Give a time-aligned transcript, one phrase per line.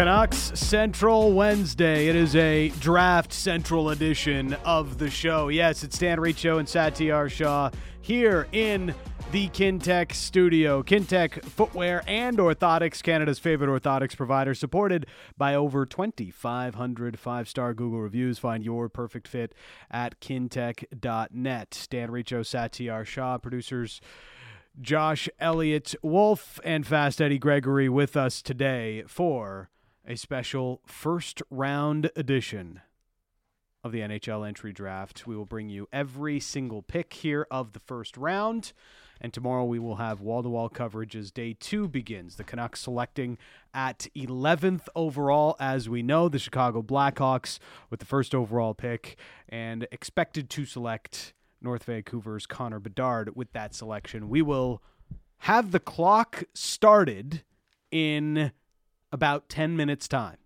[0.00, 2.08] Canucks Central Wednesday.
[2.08, 5.48] It is a draft central edition of the show.
[5.48, 7.68] Yes, it's Dan Riccio and Satiar Shah
[8.00, 8.94] here in
[9.30, 10.82] the Kintec studio.
[10.82, 15.04] Kintec Footwear and Orthotics, Canada's favorite orthotics provider, supported
[15.36, 18.38] by over 2,500 five star Google reviews.
[18.38, 19.54] Find your perfect fit
[19.90, 21.86] at kintec.net.
[21.90, 24.00] Dan Riccio, Satiar Shah, producers.
[24.80, 29.68] Josh Elliott Wolfe and Fast Eddie Gregory with us today for
[30.06, 32.80] a special first round edition
[33.82, 35.26] of the NHL entry draft.
[35.26, 38.72] We will bring you every single pick here of the first round.
[39.20, 42.36] And tomorrow we will have wall to wall coverage as day two begins.
[42.36, 43.36] The Canucks selecting
[43.74, 47.58] at 11th overall, as we know, the Chicago Blackhawks
[47.90, 53.74] with the first overall pick and expected to select North Vancouver's Connor Bedard with that
[53.74, 54.30] selection.
[54.30, 54.82] We will
[55.44, 57.42] have the clock started
[57.90, 58.52] in
[59.12, 60.36] about 10 minutes' time.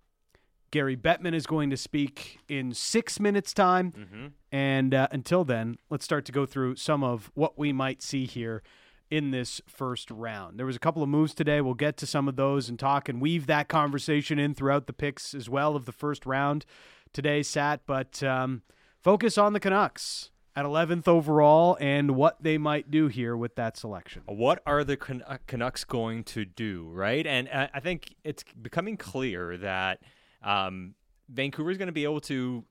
[0.70, 3.92] Gary Bettman is going to speak in six minutes' time.
[3.92, 4.26] Mm-hmm.
[4.50, 8.26] And uh, until then, let's start to go through some of what we might see
[8.26, 8.62] here
[9.08, 10.58] in this first round.
[10.58, 11.60] There was a couple of moves today.
[11.60, 14.92] We'll get to some of those and talk and weave that conversation in throughout the
[14.92, 16.66] picks as well of the first round
[17.12, 17.82] today, Sat.
[17.86, 18.62] But um,
[19.00, 23.76] focus on the Canucks at 11th overall and what they might do here with that
[23.76, 24.22] selection.
[24.26, 27.26] What are the Can- uh, Canucks going to do, right?
[27.26, 30.00] And uh, I think it's becoming clear that
[30.42, 30.94] um,
[31.28, 32.64] Vancouver is going to be able to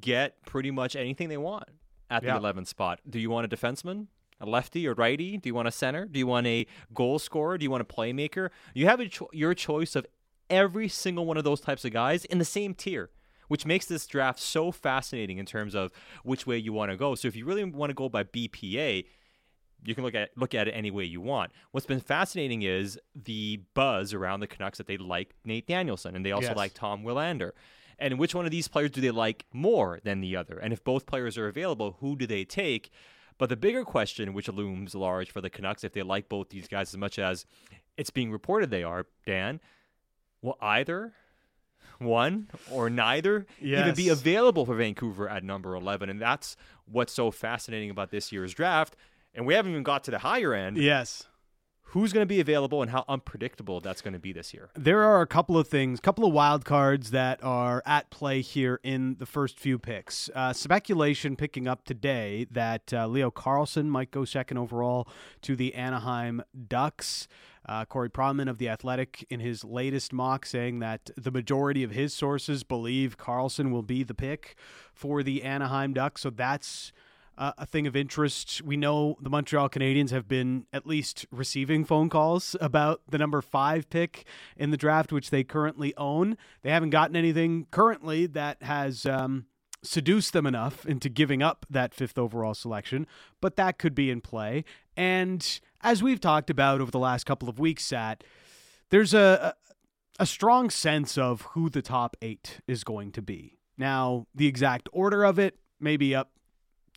[0.00, 1.64] get pretty much anything they want
[2.10, 2.38] at the Yeah.
[2.38, 3.00] 11th spot.
[3.08, 4.06] Do you want a defenseman?
[4.40, 5.36] A lefty or righty?
[5.36, 6.04] Do you want a center?
[6.06, 7.58] Do you want a goal scorer?
[7.58, 8.50] Do you want a playmaker?
[8.72, 10.06] You have a cho- your choice of
[10.48, 13.10] every single one of those types of guys in the same tier,
[13.48, 15.90] which makes this draft so fascinating in terms of
[16.22, 17.14] which way you want to go.
[17.14, 19.04] So if you really want to go by BPA,
[19.84, 21.52] you can look at look at it any way you want.
[21.70, 26.24] What's been fascinating is the buzz around the Canucks that they like Nate Danielson and
[26.24, 26.56] they also Yes.
[26.56, 27.52] like Tom Willander.
[28.00, 30.56] And which one of these players do they like more than the other?
[30.58, 32.90] And if both players are available, who do they take?
[33.38, 36.68] But the bigger question, which looms large for the Canucks, if they like both these
[36.68, 37.44] guys as much as
[37.96, 39.60] it's being reported they are, Dan,
[40.42, 41.12] will either
[41.98, 46.08] one or neither even be available for Vancouver at number 11?
[46.08, 48.96] And that's what's so fascinating about this year's draft.
[49.34, 50.78] And we haven't even got to the higher end.
[50.78, 51.27] Yes.
[51.92, 54.68] Who's going to be available and how unpredictable that's going to be this year?
[54.74, 58.78] There are a couple of things, couple of wild cards that are at play here
[58.82, 60.28] in the first few picks.
[60.34, 65.08] Uh, speculation picking up today that uh, Leo Carlsson might go second overall
[65.40, 67.26] to the Anaheim Ducks.
[67.64, 71.92] Uh, Corey Pronman of The Athletic in his latest mock saying that the majority of
[71.92, 74.56] his sources believe Carlsson will be the pick
[74.92, 76.20] for the Anaheim Ducks.
[76.20, 76.92] So that's
[77.38, 78.60] uh, a thing of interest.
[78.62, 83.40] We know the Montreal Canadiens have been at least receiving phone calls about the number
[83.40, 84.26] five pick
[84.56, 86.36] in the draft, which they currently own.
[86.62, 89.46] They haven't gotten anything currently that has um,
[89.82, 93.06] seduced them enough into giving up that fifth overall selection,
[93.40, 94.64] but that could be in play.
[94.96, 98.24] And as we've talked about over the last couple of weeks, Sat,
[98.90, 99.54] there's a,
[100.18, 103.58] a, strong sense of who the top eight is going to be.
[103.76, 106.30] Now, the exact order of it may be up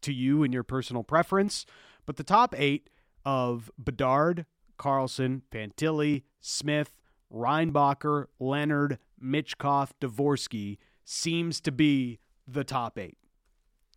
[0.01, 1.66] to you and your personal preference,
[2.06, 2.89] but the top eight
[3.25, 4.45] of Bedard,
[4.78, 6.94] Carlsson, Fantilli, Smith,
[7.31, 13.17] Reinbacher, Leonard, Michkov, Dvorsky seems to be the top eight.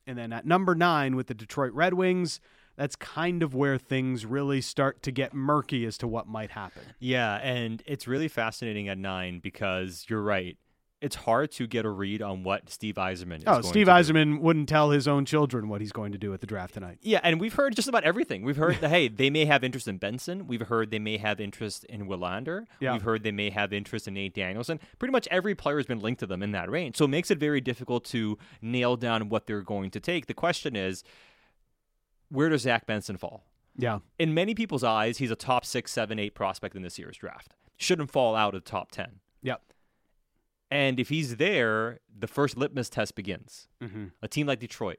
[0.07, 2.41] And then at number nine with the Detroit Red Wings,
[2.77, 6.83] that's kind of where things really start to get murky as to what might happen.
[6.99, 10.59] Yeah, and it's really fascinating at nine because you're right.
[11.05, 14.03] It's hard to get a read on what Steve Yzerman is Oh, going Steve to
[14.03, 14.13] do.
[14.13, 16.99] Yzerman wouldn't tell his own children what he's going to do at the draft tonight.
[17.03, 18.43] Yeah, and we've heard just about everything.
[18.43, 20.47] We've heard that hey, they may have interest in Benson.
[20.47, 22.65] We've heard they may have interest in Willander.
[22.81, 22.93] Yeah.
[22.95, 24.81] We've heard they may have interest in Nate Danielson.
[24.99, 26.97] Pretty much every player has been linked to them in that range.
[26.97, 30.27] So it makes it very difficult to nail down what they're going to take.
[30.27, 31.05] The question is,
[32.31, 33.45] where does Zach Benson fall?
[33.77, 33.99] Yeah.
[34.19, 37.55] In many people's eyes, he's a top six, seven, eight prospect in this year's draft.
[37.77, 39.21] Shouldn't fall out of the top ten.
[39.43, 39.61] Yep.
[40.75, 43.69] And if he's there, the first litmus test begins.
[43.83, 44.07] Mm-hmm.
[44.23, 44.99] A team like Detroit,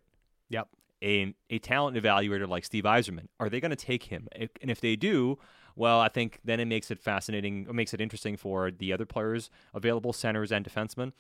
[0.49, 0.69] Yep.
[1.03, 4.27] a, a talent evaluator like Steve Yzerman, are they going to take him?
[4.33, 5.37] And if they do,
[5.75, 9.05] well, I think then it makes it fascinating, it makes it interesting for the other
[9.05, 11.11] players available, centers and defensemen.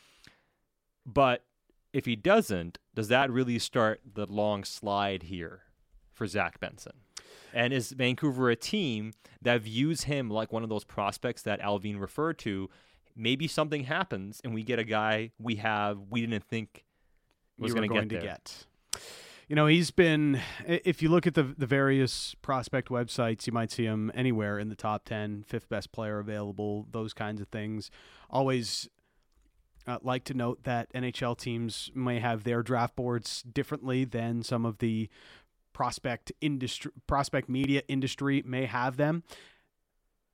[1.05, 1.43] But
[1.91, 5.63] if he doesn't, does that really start the long slide here
[6.13, 6.93] for Zach Benson?
[7.53, 11.99] And is Vancouver a team that views him like one of those prospects that Allvin
[11.99, 12.69] referred to?
[13.15, 16.85] Maybe something happens and we get a guy we have we didn't think
[17.57, 18.21] was going get to there.
[18.21, 18.65] get.
[19.47, 20.41] You know, he's been.
[20.65, 24.69] If you look at the the various prospect websites, you might see him anywhere in
[24.69, 27.91] the top 10, fifth best player available, those kinds of things.
[28.29, 28.89] Always
[29.87, 34.65] uh, like to note that NHL teams may have their draft boards differently than some
[34.65, 35.09] of the
[35.73, 39.23] prospect industry, prospect media industry may have them.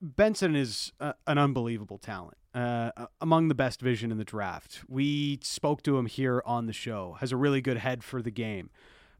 [0.01, 4.81] Benson is uh, an unbelievable talent, uh, among the best vision in the draft.
[4.87, 7.17] We spoke to him here on the show.
[7.19, 8.69] Has a really good head for the game,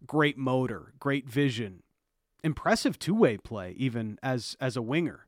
[0.06, 1.84] great motor, great vision,
[2.44, 5.26] impressive two-way play, even as as a winger.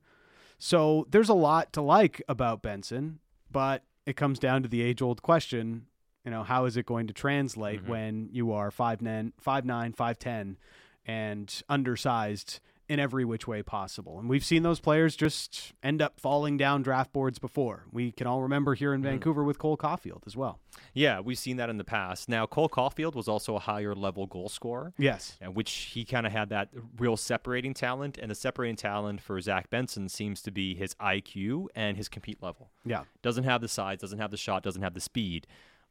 [0.57, 3.19] So there's a lot to like about Benson,
[3.51, 5.87] but it comes down to the age-old question:
[6.25, 7.91] you know, how is it going to translate mm-hmm.
[7.91, 10.57] when you are five nine, five nine, five ten,
[11.05, 12.59] and undersized?
[12.93, 14.19] In every which way possible.
[14.19, 17.85] And we've seen those players just end up falling down draft boards before.
[17.91, 19.05] We can all remember here in mm.
[19.05, 20.59] Vancouver with Cole Caufield as well.
[20.93, 22.29] Yeah, we've seen that in the past.
[22.29, 24.93] Now, Cole Caufield was also a higher level goal scorer.
[24.99, 25.39] Yes.
[25.41, 26.69] And which he kind of had that
[26.99, 28.19] real separating talent.
[28.19, 32.43] And the separating talent for Zach Benson seems to be his IQ and his compete
[32.43, 32.69] level.
[32.85, 33.05] Yeah.
[33.23, 35.47] Doesn't have the size, doesn't have the shot, doesn't have the speed.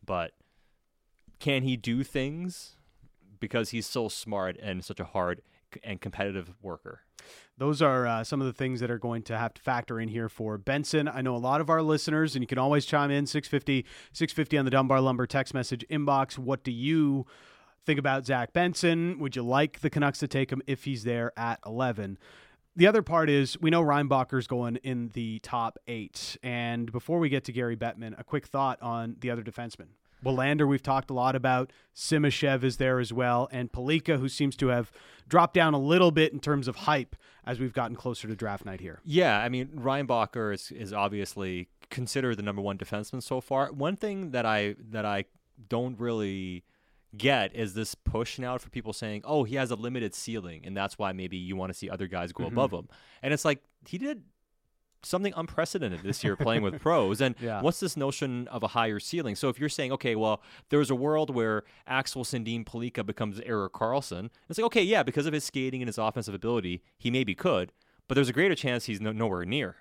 [0.07, 0.35] But
[1.41, 2.77] can he do things?
[3.41, 5.43] Because he's so smart and such a hard
[5.83, 7.03] and competitive worker.
[7.59, 10.09] Those are uh, some of the things that are going to have to factor in
[10.09, 11.07] here for Benson.
[11.07, 14.59] I know a lot of our listeners, and you can always chime in 650, 650
[14.59, 16.39] on the Dunbar Lumber text message inbox.
[16.39, 17.27] What do you
[17.85, 19.19] think about Zach Benson?
[19.19, 22.19] Would you like the Canucks to take him if he's there at 11?
[22.75, 26.39] The other part is we know Reinbacher's going in the top eight.
[26.43, 29.89] And before we get to Gary Bettman, a quick thought on the other defensemen.
[30.25, 31.73] Willander, we've talked a lot about.
[31.95, 33.49] Simashev is there as well.
[33.53, 34.93] And Pellikka, who seems to have
[35.29, 38.65] dropped down a little bit in terms of hype as we've gotten closer to draft
[38.65, 39.01] night here.
[39.05, 43.71] Yeah, I mean, Reinbacher is, is obviously considered the number one defenseman so far.
[43.73, 45.25] One thing that I that I
[45.69, 46.65] don't really
[47.17, 50.77] get is this push now for people saying, "Oh, he has a limited ceiling, and
[50.77, 52.53] that's why maybe you want to see other guys go mm-hmm.
[52.53, 52.89] above him."
[53.23, 54.23] And it's like he did
[55.05, 57.21] something unprecedented this year playing with pros.
[57.21, 57.61] And yeah.
[57.61, 59.37] what's this notion of a higher ceiling?
[59.37, 63.73] So if you're saying, okay, well, there's a world where Axel Sandin Pellikka becomes Erik
[63.73, 67.35] Karlsson, it's like, okay, yeah, because of his skating and his offensive ability, he maybe
[67.35, 67.73] could,
[68.09, 69.77] but there's a greater chance he's no, nowhere near.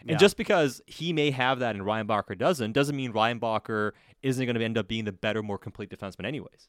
[0.00, 0.16] And yeah.
[0.16, 4.64] just because he may have that and Reinbacher doesn't, doesn't mean Reinbacher isn't going to
[4.64, 6.68] end up being the better, more complete defenseman, anyways.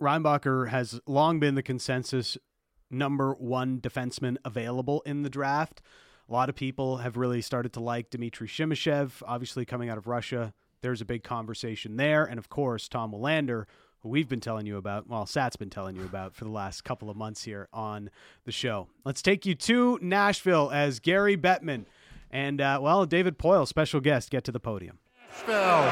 [0.00, 2.36] Reinbacher has long been the consensus
[2.90, 5.80] number one defenseman available in the draft.
[6.28, 10.06] A lot of people have really started to like Dmitry Simashev, obviously coming out of
[10.06, 10.54] Russia.
[10.80, 12.24] There's a big conversation there.
[12.24, 13.66] And of course, Tom Willander,
[14.00, 16.82] who we've been telling you about, well, Sat's been telling you about for the last
[16.82, 18.08] couple of months here on
[18.46, 18.88] the show.
[19.04, 21.84] Let's take you to Nashville as Gary Bettman
[22.30, 24.98] and, uh, well, David Poile, special guest, get to the podium.
[25.28, 25.84] Nashville.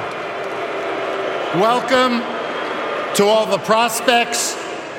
[1.60, 2.20] Welcome
[3.16, 4.54] to all the prospects,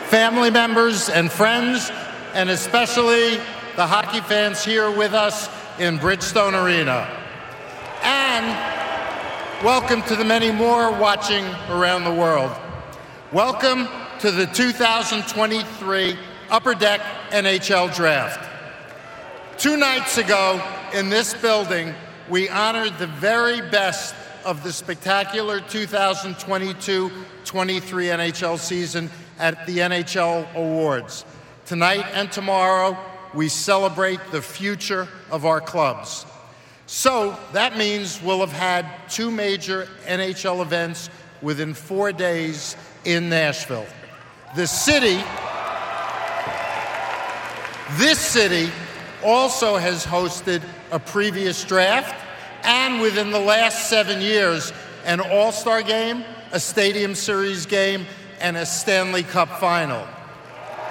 [0.09, 1.89] family members, and friends,
[2.35, 3.39] and especially
[3.75, 5.49] the hockey fans here with us
[5.79, 7.09] in Bridgestone Arena.
[8.03, 8.45] And
[9.65, 12.55] welcome to the many more watching around the world.
[13.31, 13.87] Welcome
[14.19, 16.15] to the 2023
[16.51, 18.47] Upper Deck NHL Draft.
[19.57, 21.95] Two nights ago in this building,
[22.29, 24.13] we honored the very best
[24.45, 27.11] of the spectacular 2022
[27.43, 31.25] 23 NHL season at the NHL Awards.
[31.65, 32.95] Tonight and tomorrow,
[33.33, 36.25] we celebrate the future of our clubs.
[36.85, 41.09] So that means we'll have had two major NHL events
[41.41, 42.75] within four days
[43.05, 43.85] in Nashville.
[44.55, 45.23] The city,
[47.97, 48.71] this city
[49.23, 50.61] also has hosted
[50.91, 52.15] a previous draft
[52.63, 54.71] and within the last seven years,
[55.05, 58.05] an All Star game, a Stadium Series game,
[58.39, 60.07] and a Stanley Cup final.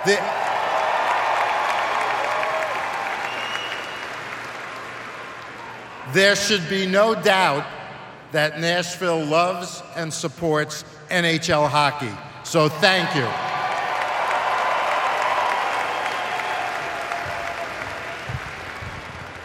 [0.05, 0.17] The,
[6.13, 7.65] There should be no doubt
[8.33, 12.13] that Nashville loves and supports NHL hockey.
[12.45, 13.27] So thank you.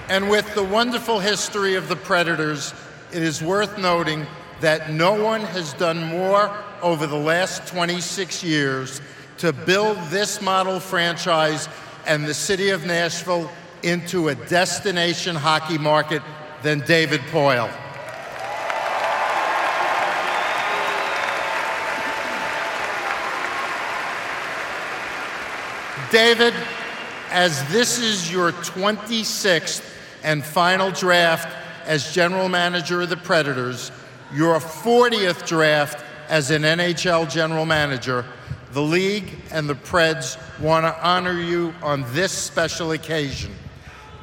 [0.10, 2.74] And with the wonderful history of the Predators,
[3.14, 4.26] it is worth noting
[4.62, 9.00] that no one has done more over the last 26 years
[9.38, 11.70] to build this model franchise
[12.06, 13.50] and the city of Nashville
[13.84, 16.22] into a destination hockey market
[16.68, 17.72] than David Poile.
[26.12, 26.54] David,
[27.32, 29.82] as this is your 26th
[30.26, 31.48] and final draft
[31.86, 33.94] as general manager of the Predators,
[34.34, 38.26] your 40th draft as an NHL general manager,
[38.74, 43.56] the league and the Preds want to honor you on this special occasion.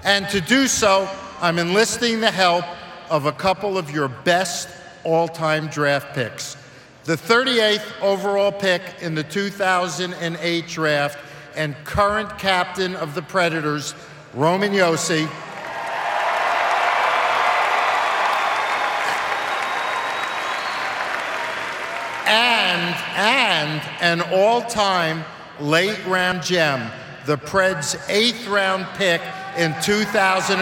[0.02, 1.08] And to do so,
[1.40, 2.64] I'm enlisting the help
[3.10, 4.68] of a couple of your best
[5.02, 6.56] all time draft picks.
[7.04, 11.18] The 38th overall pick in the 2008 draft
[11.56, 13.94] and current captain of the Predators,
[14.32, 15.28] Roman Josi.
[22.26, 25.24] And, and an all time
[25.60, 26.90] late round gem,
[27.26, 29.20] the Preds' eighth round pick
[29.56, 30.54] in 2004,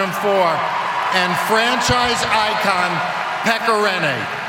[1.15, 2.91] and franchise icon
[3.45, 4.43] Pekka Rinne.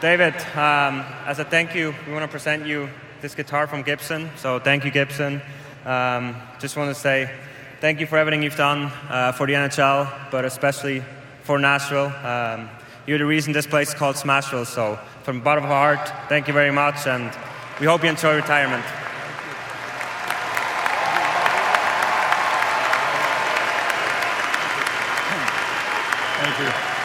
[0.00, 2.88] David, um, as a thank you, we want to present you
[3.22, 4.30] this guitar from Gibson.
[4.36, 5.40] So thank you, Gibson.
[5.86, 7.30] Um, just want to say
[7.80, 11.04] thank you for everything you've done uh, for the NHL, but especially
[11.44, 12.06] for Nashville.
[12.26, 12.68] Um,
[13.06, 14.66] you're the reason this place is called Smashville.
[14.66, 17.30] So from the bottom of our heart, thank you very much, and
[17.78, 18.84] we hope you enjoy retirement.
[26.42, 26.96] Thank you.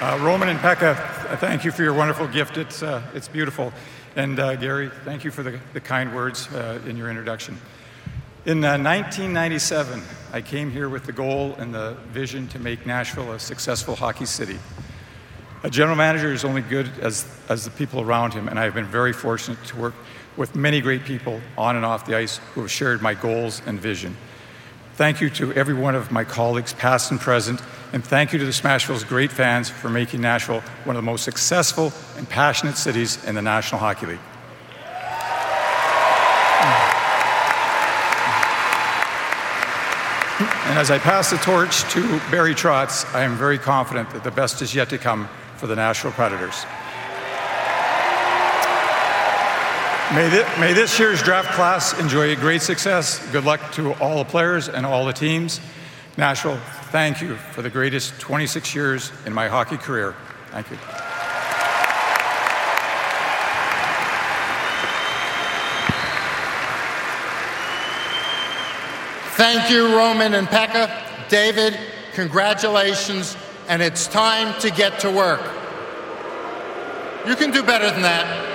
[0.00, 0.96] Uh, Roman and Pekka,
[1.38, 2.56] thank you for your wonderful gift.
[2.56, 3.72] It's, uh, it's beautiful.
[4.14, 7.56] And uh, Gary, thank you for the, the kind words uh, in your introduction.
[8.44, 10.04] In 1997, uh,
[10.34, 14.26] I came here with the goal and the vision to make Nashville a successful hockey
[14.26, 14.58] city.
[15.62, 18.74] A general manager is only good as, as the people around him, and I have
[18.74, 19.94] been very fortunate to work
[20.36, 23.80] with many great people on and off the ice who have shared my goals and
[23.80, 24.14] vision.
[24.94, 27.62] Thank you to every one of my colleagues, past and present,
[27.94, 31.24] and thank you to the Smashville's great fans for making Nashville one of the most
[31.24, 34.18] successful and passionate cities in the National Hockey League.
[40.68, 44.30] And as I pass the torch to Barry Trotz, I am very confident that the
[44.30, 46.66] best is yet to come for the Nashville Predators.
[50.14, 53.18] May, th- may, this year's draft class enjoy a great success.
[53.32, 55.58] Good luck to all the players and all the teams.
[56.18, 56.58] Nashville,
[56.90, 60.14] thank you for the greatest 26 years in my hockey career.
[60.50, 60.76] Thank you.
[69.36, 71.28] Thank you, Roman and Pekka.
[71.30, 71.78] David,
[72.12, 73.34] congratulations,
[73.66, 75.40] and it's time to get to work.
[77.26, 78.51] You can do better than that.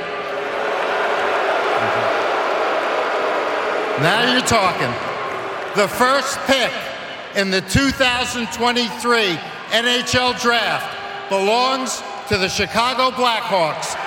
[4.02, 4.94] Now you're talking.
[5.76, 6.72] The first pick
[7.36, 9.38] in the 2023
[9.72, 13.98] NHL Draft belongs to the Chicago Blackhawks.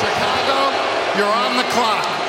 [0.00, 0.58] Chicago,
[1.18, 2.27] you're on the clock.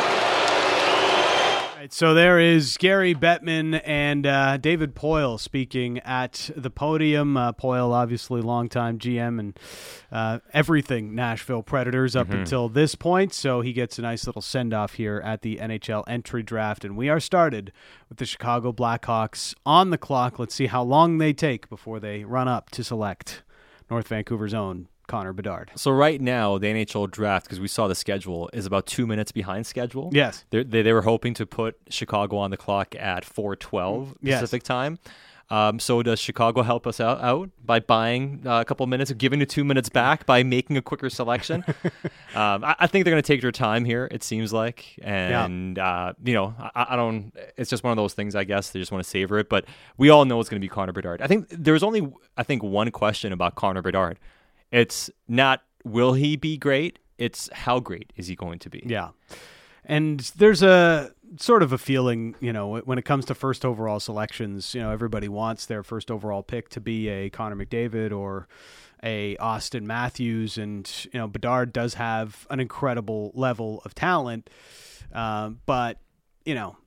[1.99, 7.35] So there is Gary Bettman and uh, David Poile speaking at the podium.
[7.35, 9.59] Uh, Poile, obviously, longtime GM and
[10.09, 12.37] uh, everything Nashville Predators up mm-hmm.
[12.37, 13.33] until this point.
[13.33, 16.85] So he gets a nice little send off here at the NHL entry draft.
[16.85, 17.73] And we are started
[18.07, 20.39] with the Chicago Blackhawks on the clock.
[20.39, 23.43] Let's see how long they take before they run up to select
[23.91, 25.71] North Vancouver's own Connor Bedard.
[25.75, 29.33] So right now, the NHL draft, because we saw the schedule, is about two minutes
[29.33, 30.09] behind schedule.
[30.13, 34.15] Yes, They're, they they were hoping to put Chicago on the clock at four twelve
[34.23, 34.67] Pacific yes.
[34.67, 34.99] time.
[35.51, 39.39] Um, so does Chicago help us out, out by buying uh, a couple minutes, giving
[39.39, 41.65] the two minutes back by making a quicker selection?
[42.35, 44.07] um, I, I, think they're going to take their time here.
[44.11, 47.33] It seems like, and uh, you know, I, I, don't.
[47.57, 48.35] It's just one of those things.
[48.35, 49.49] I guess they just want to savor it.
[49.49, 49.65] But
[49.97, 51.19] we all know it's going to be Connor Bedard.
[51.19, 54.19] I think there's only, I think, one question about Connor Bedard.
[54.71, 56.99] It's not will he be great?
[57.17, 58.83] It's how great is he going to be?
[58.85, 59.09] Yeah.
[59.85, 63.99] And there's a sort of a feeling, you know, when it comes to first overall
[63.99, 68.47] selections, you know, everybody wants their first overall pick to be a Connor McDavid or
[69.03, 74.49] a Auston Matthews, and you know, Bedard does have an incredible level of talent,
[75.13, 75.99] um, but
[76.45, 76.77] you know,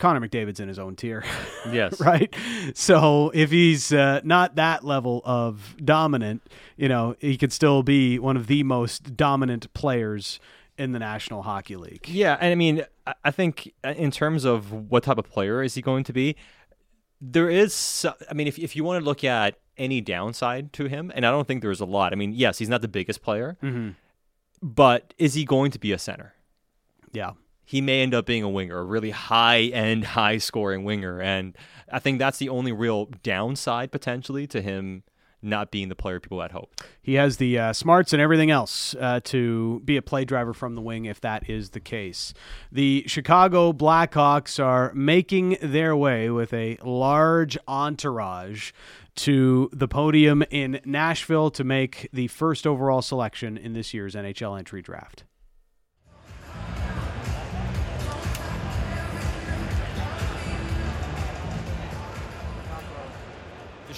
[0.00, 1.22] Connor McDavid's in his own tier.
[1.70, 2.00] Yes.
[2.00, 2.34] right.
[2.74, 6.42] So if he's uh, not that level of dominant,
[6.78, 10.40] you know, he could still be one of the most dominant players
[10.78, 12.08] in the National Hockey League.
[12.08, 12.86] Yeah, and I mean,
[13.22, 16.34] I think uh, in terms of what type of player is he going to be,
[17.20, 18.06] there is.
[18.30, 21.30] I mean, if if you want to look at any downside to him, and I
[21.30, 22.14] don't think there's a lot.
[22.14, 23.90] I mean, yes, he's not the biggest player, mm-hmm.
[24.62, 26.32] but is he going to be a center?
[27.12, 27.32] Yeah
[27.70, 31.20] he may end up being a winger, a really high end, high scoring winger.
[31.20, 31.56] And
[31.88, 35.04] I think that's the only real downside potentially to him
[35.40, 36.82] not being the player people had hoped.
[37.00, 40.74] He has the uh, smarts and everything else uh, to be a play driver from
[40.74, 42.34] the wing if that is the case.
[42.72, 48.72] The Chicago Blackhawks are making their way with a large entourage
[49.14, 54.58] to the podium in Nashville to make the first overall selection in this year's NHL
[54.58, 55.22] entry draft.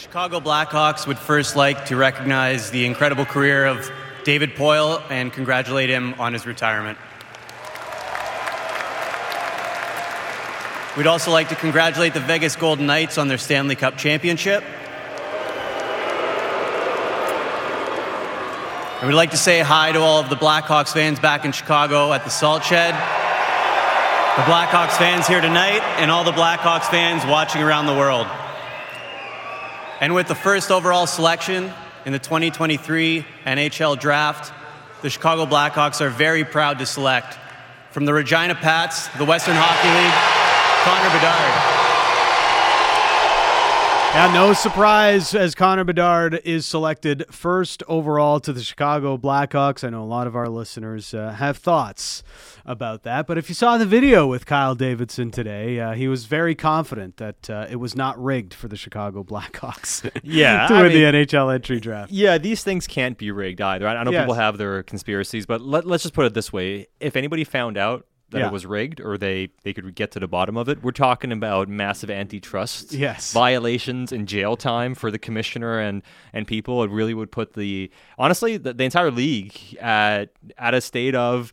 [0.03, 3.89] Chicago Blackhawks would first like to recognize the incredible career of
[4.25, 6.99] David Poile and congratulate him on his retirement.
[10.97, 14.65] We'd also like to congratulate the Vegas Golden Knights on their Stanley Cup championship.
[18.99, 22.13] And we'd like to say hi to all of the Blackhawks fans back in Chicago
[22.13, 27.63] at the Salt Shed, the Blackhawks fans here tonight, and all the Blackhawks fans watching
[27.63, 28.27] around the world.
[30.03, 31.73] And with the first overall selection
[32.05, 34.53] in the 2023 NHL Draft,
[35.01, 37.39] the Chicago Blackhawks are very proud to select
[37.93, 41.82] from the Regina Pats, the Western Hockey League, Connor Bedard.
[44.15, 49.83] Yeah, no surprise as Connor Bedard is selected first overall to the Chicago Blackhawks.
[49.85, 52.23] I know a lot of our listeners uh, have thoughts
[52.67, 56.27] about that, but if you saw the video with Kyle Davidson today, uh, he was
[56.27, 60.03] very confident that uh, it was not rigged for the Chicago Blackhawks.
[60.23, 62.13] Yeah, to I win the NHL entry draft.
[62.13, 63.89] Yeah, these things can't be rigged either.
[63.89, 64.25] I, I know Yes.
[64.25, 67.79] people have their conspiracies, but let, let's just put it this way: if anybody found
[67.79, 68.47] out that Yeah.
[68.49, 71.31] it was rigged or they they could get to the bottom of it, we're talking
[71.33, 73.33] about massive antitrust Yes.
[73.33, 76.83] violations and jail time for the commissioner and and people.
[76.83, 81.53] It really would put the honestly the, the entire league at at a state of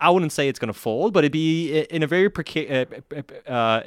[0.00, 3.02] I wouldn't say it's going to fold, but it'd be in a very preca-
[3.48, 3.82] uh, uh,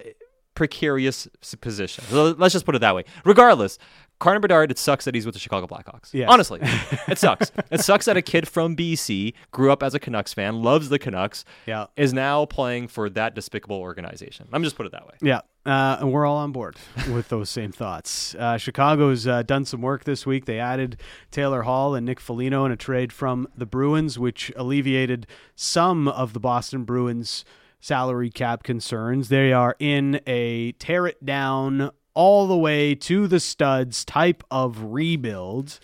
[0.56, 1.28] precarious
[1.62, 2.04] position.
[2.06, 3.04] So let's just put it that way.
[3.26, 3.78] Regardless,
[4.20, 6.12] Connor Bedard, it sucks that he's with the Chicago Blackhawks.
[6.14, 6.28] Yes.
[6.32, 6.60] Honestly,
[7.08, 7.52] it sucks.
[7.70, 10.98] it sucks that a kid from BC grew up as a Canucks fan, loves the
[10.98, 11.86] Canucks, Yeah.
[11.96, 14.48] is now playing for that despicable organization.
[14.52, 15.14] I'm just put it that way.
[15.22, 16.78] Yeah, uh, and we're all on board
[17.12, 18.34] with those same thoughts.
[18.34, 20.46] Uh, Chicago's uh, done some work this week.
[20.46, 21.00] They added
[21.30, 26.34] Taylor Hall and Nick Foligno in a trade from the Bruins, which alleviated some of
[26.34, 27.46] the Boston Bruins'
[27.80, 29.30] salary cap concerns.
[29.30, 34.82] They are in a tear it down all the way to the studs type of
[34.84, 35.80] rebuild.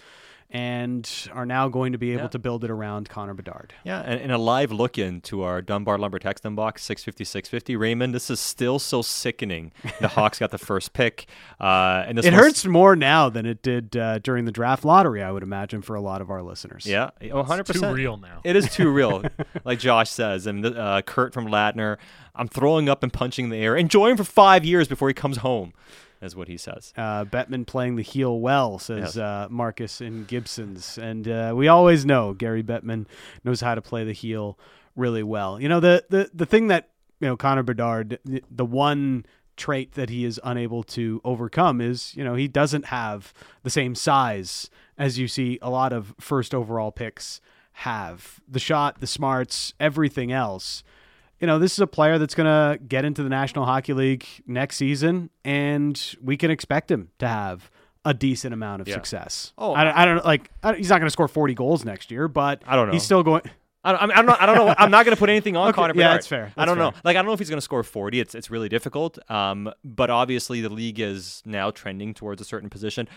[0.56, 2.28] And are now going to be able Yeah.
[2.28, 3.74] to build it around Connor Bedard.
[3.84, 7.76] Yeah, and, and a live look into our Dunbar Lumber text inbox, 650, 650.
[7.76, 9.72] Raymond, this is still so sickening.
[10.00, 11.26] The Hawks got the first pick.
[11.60, 14.86] Uh, and this It one's- hurts more now than it did uh, during the draft
[14.86, 16.86] lottery, I would imagine, for a lot of our listeners.
[16.86, 17.74] Yeah, oh, 100%.
[17.74, 18.41] too real now.
[18.43, 19.24] It is too real,
[19.65, 20.46] like Josh says.
[20.46, 21.98] And uh, Kurt from Ladner,
[22.36, 23.76] I'm throwing up and punching the air.
[23.76, 25.74] Enjoy him for five years before he comes home,
[26.23, 26.93] is what he says.
[26.97, 29.17] Uh, Bettman playing the heel well, says Yes.
[29.17, 30.97] uh, Marcus in Gibson's.
[30.97, 33.05] And uh, we always know Gary Bettman
[33.43, 34.57] knows how to play the heel
[34.95, 35.59] really well.
[35.59, 39.93] You know, the, the, the thing that, you know, Connor Bedard, the, the one trait
[39.93, 43.33] that he is unable to overcome is, you know, he doesn't have
[43.63, 47.39] the same size as you see a lot of first overall picks
[47.73, 48.39] have.
[48.47, 50.83] The shot, the smarts, everything else
[51.43, 54.25] you know, this is a player that's going to get into the National Hockey League
[54.47, 57.69] next season, and we can expect him to have
[58.06, 58.93] a decent amount of Yeah.
[58.93, 59.51] success.
[59.58, 60.49] Oh, I, don't- I don't like.
[60.63, 62.93] I, he's not going to score forty goals next year, but I don't know.
[62.93, 63.41] He's still going.
[63.84, 64.73] I don't, I'm not, I don't know.
[64.77, 66.53] I'm not going to put anything on Okay, Connor yeah, that's fair.
[66.56, 66.93] I don't know.
[67.03, 68.21] Like I don't know if he's going to score 40.
[68.21, 69.19] It's it's really difficult.
[69.29, 73.10] Um, but obviously the league is now trending towards a certain position.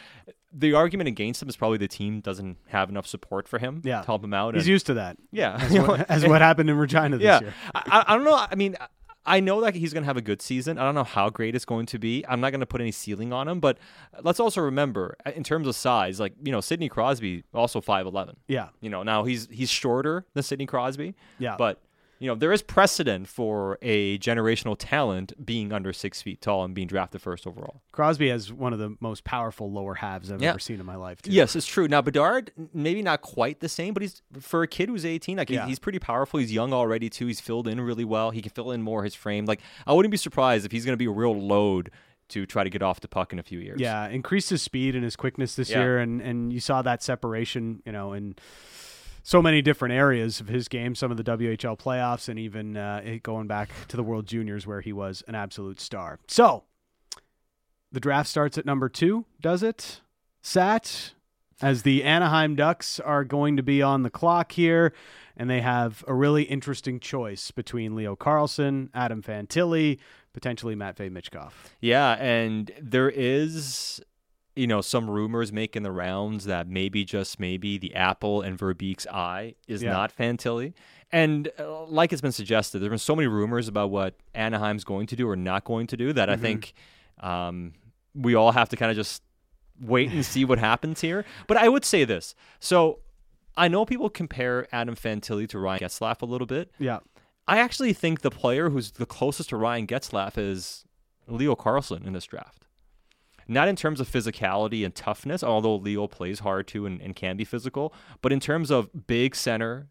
[0.53, 4.01] The argument against him is probably the team doesn't have enough support for him Yeah.
[4.01, 4.55] to help him out.
[4.55, 5.17] He's and- used to that.
[5.33, 7.41] yeah, As what, as what happened in Regina this yeah.
[7.41, 7.55] year.
[7.75, 8.47] I, I don't know.
[8.51, 8.77] I mean,
[9.29, 10.79] I know that he's going to have a good season.
[10.79, 12.25] I don't know how great it's going to be.
[12.29, 13.77] I'm not going to put any ceiling on him, but
[14.23, 18.35] let's also remember, uh, in terms of size, like you know, Sidney Crosby also 5'11.
[18.47, 18.69] Yeah.
[18.81, 21.17] You know, now he's he's shorter than Sidney Crosby.
[21.41, 21.57] Yeah.
[21.59, 21.83] But
[22.19, 26.75] you know, there is precedent for a generational talent being under six feet tall and
[26.75, 27.83] being drafted first overall.
[27.93, 30.51] Crosby has one of the most powerful lower halves I've Yeah.
[30.51, 31.21] ever seen in my life.
[31.23, 31.31] Too.
[31.33, 31.89] Yes, it's true.
[31.89, 35.37] Now Bedard, maybe not quite the same, but he's for a kid who's 18.
[35.37, 35.67] Like he's, Yeah.
[35.67, 36.41] he's pretty powerful.
[36.41, 37.27] He's young already too.
[37.27, 38.31] He's filled in really well.
[38.31, 39.45] He can fill in more his frame.
[39.45, 41.91] Like I wouldn't be surprised if he's going to be a real load
[42.29, 43.81] to try to get off the puck in a few years.
[43.81, 45.79] Yeah, increased his speed and his quickness this Yeah.
[45.79, 48.35] year, and and you saw that separation, you know, in
[49.27, 50.95] so many different areas of his game.
[50.95, 54.81] Some of the WHL playoffs, and even uh, going back to the World Juniors, where
[54.81, 56.21] he was an absolute star.
[56.29, 56.63] So,
[57.91, 59.25] the draft starts at number two.
[59.41, 60.01] Does it?
[60.43, 61.15] Sat
[61.61, 64.93] as the Anaheim Ducks are going to be on the clock here,
[65.37, 69.99] and they have a really interesting choice between Leo Carlsson, Adam Fantilli,
[70.35, 71.51] potentially Matvey Michkov.
[71.81, 74.01] Yeah, and there is
[74.57, 79.07] you know, some rumors making the rounds that maybe just maybe the apple and Verbeek's
[79.07, 79.93] eye is Yeah.
[79.93, 80.73] not Fantilli.
[81.13, 85.07] And uh, like it's been suggested, there's been so many rumors about what Anaheim's going
[85.09, 86.73] to do or not going to do that I think
[87.21, 87.75] um,
[88.15, 89.23] we all have to kind of just
[89.81, 91.25] wait and see what happens here.
[91.47, 92.35] But I would say this.
[92.59, 93.01] So
[93.57, 96.73] I know people compare Adam Fantilli to Ryan Getzlaf a little bit.
[96.79, 97.01] Yeah.
[97.47, 100.85] I actually think the player who's the closest to Ryan Getzlaf is
[101.29, 102.66] Leo Carlsson in this draft.
[103.49, 107.37] Not in terms of physicality and toughness, although Leo plays hard too and, and can
[107.37, 109.89] be physical, but in terms of big center,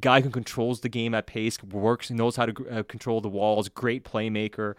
[0.00, 3.68] guy who controls the game at pace, works, knows how to uh, control the walls,
[3.68, 4.74] great playmaker.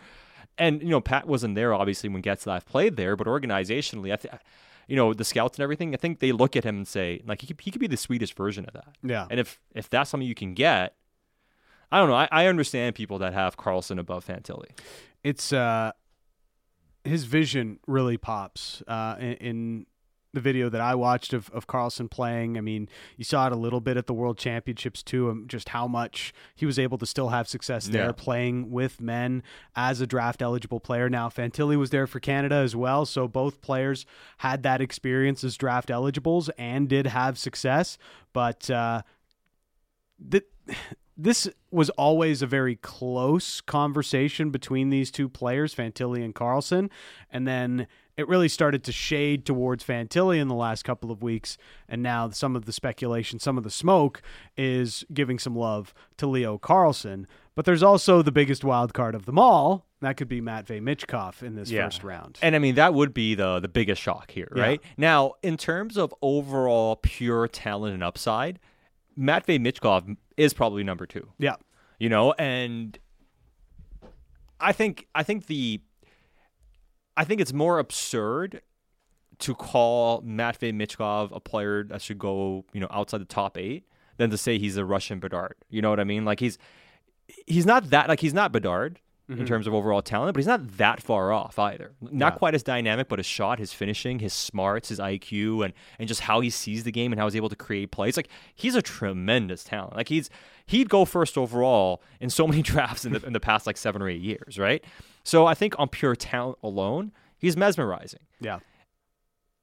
[0.57, 4.33] And, you know, Pat wasn't there obviously when Getzlaf played there, but organizationally, I think.
[4.87, 5.95] You know the scouts and everything.
[5.95, 7.97] I think they look at him and say, like, he could, he could be the
[7.97, 8.95] Swedish version of that.
[9.01, 9.25] Yeah.
[9.31, 10.93] And if if that's something you can get,
[11.91, 12.15] I don't know.
[12.15, 14.77] I, I understand people that have Carlsson above Fantilli.
[15.25, 15.91] it's uh
[17.05, 19.85] his vision really pops uh in, in
[20.33, 22.57] the video that I watched of, of Carlsson playing.
[22.57, 25.69] I mean, you saw it a little bit at the World Championships too, and just
[25.69, 28.11] how much he was able to still have success there Yeah.
[28.11, 29.43] playing with men
[29.77, 31.09] as a draft eligible player.
[31.09, 34.05] Now, Fantilli was there for Canada as well, so both players
[34.39, 37.97] had that experience as draft eligibles and did have success.
[38.33, 39.03] But uh,
[40.29, 40.43] th-
[41.17, 46.89] this was always a very close conversation between these two players, Fantilli and Carlsson,
[47.31, 51.57] and then it really started to shade towards Fantilli in the last couple of weeks,
[51.87, 54.21] and now some of the speculation, some of the smoke
[54.57, 57.25] is giving some love to Leo Carlsson.
[57.55, 59.85] But there's also the biggest wild card of them all.
[60.01, 62.37] That could be Matvey Michkov in this first round.
[62.41, 64.61] And I mean, that would be the the biggest shock here, Yeah.
[64.61, 64.81] right?
[64.97, 68.59] Now, in terms of overall pure talent and upside,
[69.15, 71.29] Matvey Michkov is probably number two.
[71.37, 71.55] yeah.
[71.97, 72.97] You know, and
[74.59, 75.79] I think I think the
[77.15, 78.61] I think it's more absurd
[79.39, 83.85] to call Matvey Michkov a player that should go, you know, outside the top eight
[84.17, 85.55] than to say he's a Russian Bedard.
[85.69, 86.25] You know what I mean?
[86.25, 86.57] Like he's
[87.47, 89.45] he's not that like he's not Bedard in mm-hmm.
[89.45, 91.93] terms of overall talent, but he's not that far off either.
[91.99, 92.37] Not Yeah.
[92.37, 96.21] quite as dynamic, but his shot, his finishing, his smarts, his IQ, and and just
[96.21, 98.17] how he sees the game and how he's able to create plays.
[98.17, 99.95] Like he's a tremendous talent.
[99.95, 100.29] Like he's
[100.67, 104.01] he'd go first overall in so many drafts in the in the past like seven
[104.01, 104.83] or eight years, right?
[105.23, 108.21] So I think on pure talent alone, he's mesmerizing.
[108.39, 108.59] Yeah.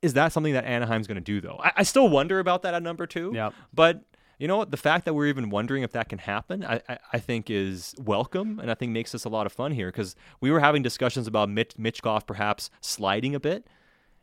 [0.03, 1.61] Is that something that Anaheim's going to do though?
[1.63, 3.31] I, I still wonder about that at number two.
[3.33, 3.51] Yeah.
[3.73, 4.03] But
[4.43, 4.73] you know what?
[4.73, 7.95] The fact that we're even wondering if that can happen, I, I, I think is
[7.99, 10.83] welcome, and I think makes us a lot of fun here because we were having
[10.83, 13.69] discussions about Mitch, Michkov perhaps sliding a bit,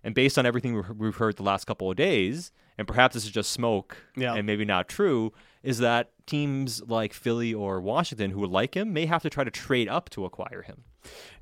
[0.03, 3.23] and based on everything we've- we've heard the last couple of days, and perhaps this
[3.23, 4.33] is just smoke Yeah.
[4.35, 5.31] and maybe not true,
[5.63, 9.45] is that teams like Philly or Washington who would like him may have to try
[9.45, 10.83] to trade up to acquire him.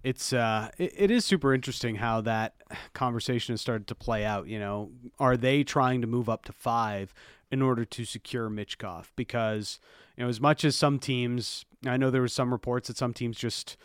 [0.04, 2.54] it's uh it, it is super interesting how that
[2.94, 6.52] conversation has started to play out you know are they trying to move up to
[6.54, 7.12] five
[7.52, 9.80] in order to secure Michkov because
[10.16, 13.14] you know as much as some teams I know there was some reports that some
[13.14, 13.78] teams just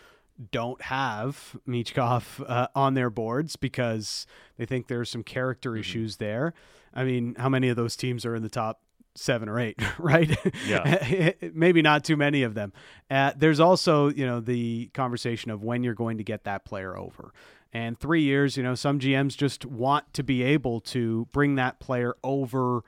[0.50, 6.54] don't have Michkov uh, on their boards because they think there's some character issues there.
[6.94, 8.80] I mean, how many of those teams are in the top
[9.14, 10.36] seven or eight, right?
[10.66, 11.32] Yeah.
[11.52, 12.72] Maybe not too many of them.
[13.10, 16.96] Uh, there's also, you know, the conversation of when you're going to get that player
[16.96, 17.32] over.
[17.74, 21.80] And three years, you know, some GMs just want to be able to bring that
[21.80, 22.82] player over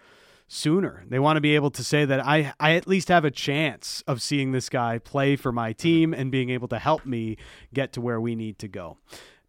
[0.46, 1.04] sooner.
[1.08, 4.02] They want to be able to say that I, I at least have a chance
[4.06, 7.36] of seeing this guy play for my team and being able to help me
[7.72, 8.98] get to where we need to go.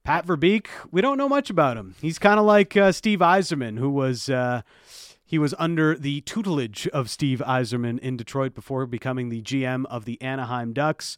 [0.03, 1.95] Pat Verbeek, we don't know much about him.
[1.99, 4.61] He's kind of like uh, Steve Yzerman, who was uh,
[5.25, 10.05] he was under the tutelage of Steve Yzerman in Detroit before becoming the GM of
[10.05, 11.17] the Anaheim Ducks.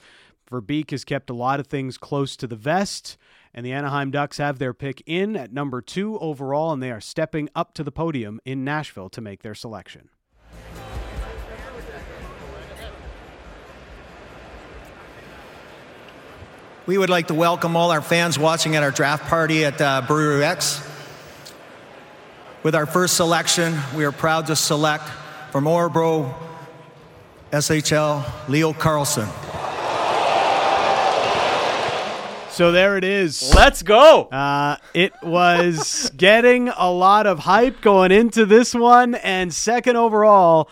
[0.50, 3.18] Verbeek has kept a lot of things close to the vest,
[3.58, 7.02] and the Anaheim Ducks have their pick in at number two overall, and they are
[7.02, 10.10] stepping up to the podium in Nashville to make their selection.
[16.86, 20.04] We would like to welcome all our fans watching at our draft party at uh,
[20.08, 20.88] Brewery X.
[22.62, 25.10] With our first selection, we are proud to select
[25.52, 26.32] from Orebro
[27.52, 29.57] SHL Leo Carlsson.
[32.58, 33.54] So there it is.
[33.54, 34.24] Let's go.
[34.24, 40.67] Uh, it was getting a lot of hype going into this one, and second overall,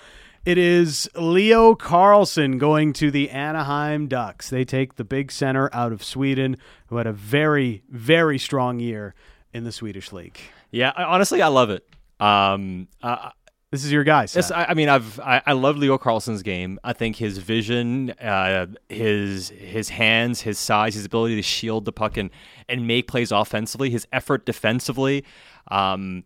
[0.47, 4.49] it is Leo Carlsson going to the Anaheim Ducks.
[4.49, 9.13] They take the big center out of Sweden, who had a very, very strong year
[9.53, 10.39] in the Swedish league.
[10.71, 11.87] Yeah, I, honestly, I love it.
[12.19, 13.29] Um, uh,
[13.75, 14.21] This is your guy.
[14.21, 16.79] Yes, I, I, mean, I've I, I, love Leo Carlsson's game.
[16.85, 21.91] I think his vision, uh, his his hands, his size, his ability to shield the
[21.91, 22.29] puck and
[22.69, 25.25] and make plays offensively, his effort defensively.
[25.67, 26.23] Um,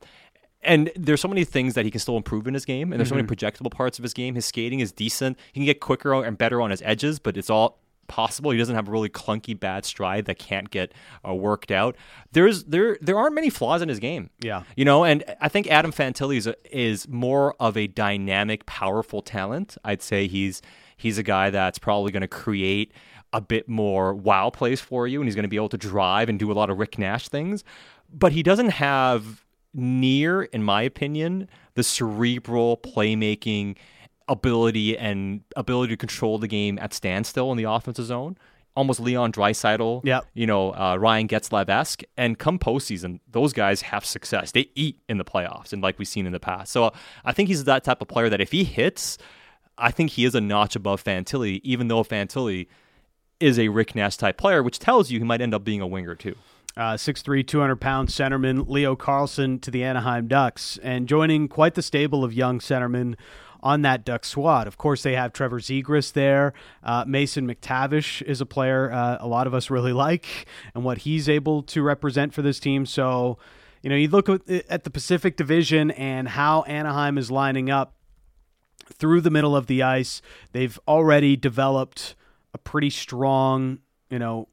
[0.61, 3.07] and there's so many things that he can still improve in his game, and there's
[3.07, 3.13] mm-hmm.
[3.13, 3.65] so many mm-hmm.
[3.65, 4.35] projectable parts of his game.
[4.35, 5.39] His skating is decent.
[5.51, 8.51] He can get quicker and better on his edges, but it's all possible.
[8.51, 10.93] He doesn't have a really clunky bad stride that can't get
[11.25, 11.95] uh, worked out.
[12.33, 14.29] There's there there aren't many flaws in his game.
[14.41, 18.65] Yeah, you know, and I think Adam Fantilli is, a, is more of a dynamic,
[18.65, 19.77] powerful talent.
[19.85, 20.61] I'd say he's
[20.97, 22.91] he's a guy that's probably going to create
[23.31, 26.27] a bit more wow plays for you, and he's going to be able to drive
[26.27, 27.63] and do a lot of Rick Nash things.
[28.11, 33.77] But he doesn't have near, in my opinion, the cerebral playmaking
[34.29, 38.37] ability and ability to control the game at standstill in the offensive zone.
[38.75, 40.25] Almost Leon Draisaitl, yep.
[40.33, 42.03] you know, uh, Ryan Getzlaf esque.
[42.15, 44.51] And come postseason, those guys have success.
[44.51, 46.71] They eat in the playoffs, and like we've seen in the past.
[46.71, 46.89] So uh,
[47.25, 49.17] I think he's that type of player that if he hits,
[49.77, 52.67] I think he is a notch above Fantilli, even though Fantilli
[53.39, 55.87] is a Rick Nash type player, which tells you he might end up being a
[55.87, 56.35] winger too
[56.79, 62.23] uh, 6'3", 200-pound centerman Leo Carlsson to the Anaheim Ducks, and joining quite the stable
[62.23, 63.15] of young centermen
[63.61, 64.67] on that Duck squad.
[64.67, 66.53] Of course, they have Trevor Zegras there.
[66.83, 70.99] Uh, Mason McTavish is a player uh, a lot of us really like, and what
[70.99, 72.85] he's able to represent for this team.
[72.85, 73.37] So,
[73.81, 77.95] you know, you look at the Pacific Division and how Anaheim is lining up
[78.93, 80.21] through the middle of the ice.
[80.51, 82.15] They've already developed
[82.53, 84.47] a pretty strong, you know,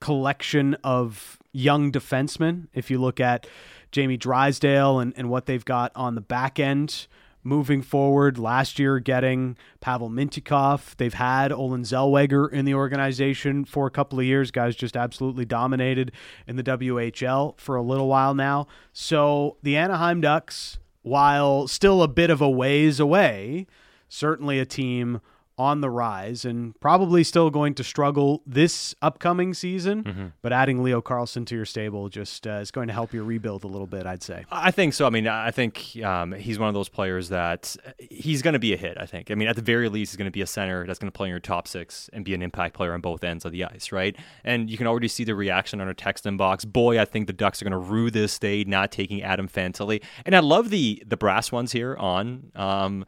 [0.00, 2.68] collection of young defensemen.
[2.74, 3.46] If you look at
[3.92, 7.06] Jamie Drysdale and, and what they've got on the back end
[7.44, 10.96] moving forward, last year getting Pavel Mintyukov.
[10.96, 14.50] They've had Olen Zellweger in the organization for a couple of years.
[14.50, 16.10] Guys just absolutely dominated
[16.46, 18.66] in the WHL for a little while now.
[18.92, 23.66] So the Anaheim Ducks, while still a bit of a ways away,
[24.08, 25.20] certainly a team
[25.56, 30.02] on the rise and probably still going to struggle this upcoming season.
[30.02, 30.26] Mm-hmm.
[30.42, 33.64] But adding Leo Carlsson to your stable just uh, is going to help your rebuild
[33.64, 34.44] a little bit, I'd say.
[34.50, 35.06] I think so.
[35.06, 38.72] I mean, I think um, he's one of those players that he's going to be
[38.72, 39.30] a hit, I think.
[39.30, 41.16] I mean, at the very least, he's going to be a center that's going to
[41.16, 43.64] play in your top six and be an impact player on both ends of the
[43.64, 44.16] ice, right?
[44.42, 46.66] And you can already see the reaction on our text inbox.
[46.66, 50.02] Boy, I think the Ducks are going to rue this day not taking Adam Fantilli.
[50.26, 52.50] And I love the the brass ones here on.
[52.54, 53.04] Um,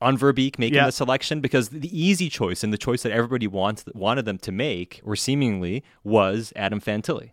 [0.00, 0.86] on Verbeek making yeah.
[0.86, 4.52] the selection because the easy choice and the choice that everybody wants wanted them to
[4.52, 7.32] make, or seemingly, was Adam Fantilli.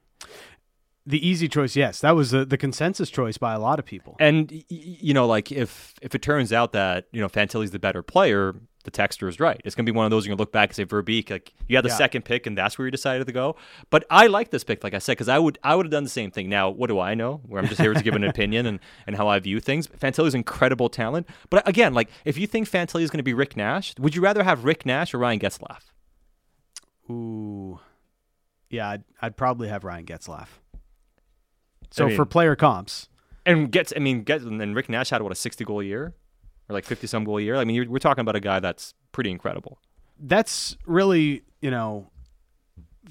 [1.05, 4.17] The easy choice, yes, that was the, the consensus choice by a lot of people.
[4.19, 8.03] And you know, like if if it turns out that you know Fantilli's the better
[8.03, 8.55] player,
[8.87, 9.61] the texter is right.
[9.65, 11.29] It's going to be one of those you're going to look back and say Verbeek,
[11.29, 11.97] like you had the yeah.
[11.97, 13.57] second pick and that's where you decided to go.
[13.89, 16.05] But I like this pick, like I said, because I would I would have done
[16.05, 16.47] the same thing.
[16.47, 17.41] Now, what do I know?
[17.45, 19.87] Where I'm just here to give an opinion and, and how I view things.
[19.87, 23.57] Fantilli's incredible talent, but again, like if you think Fantilli is going to be Rick
[23.57, 25.81] Nash, would you rather have Rick Nash or Ryan Getzlaf?
[27.09, 27.79] Ooh,
[28.69, 30.47] yeah, I'd, I'd probably have Ryan Getzlaf.
[31.91, 33.09] So I mean, for player comps,
[33.45, 36.13] and gets, I mean, get and Rick Nash had what a 60 goal year
[36.69, 37.55] or like 50 some goal a year.
[37.55, 39.79] I mean, we're talking about a guy that's pretty incredible.
[40.19, 42.09] That's really, you know,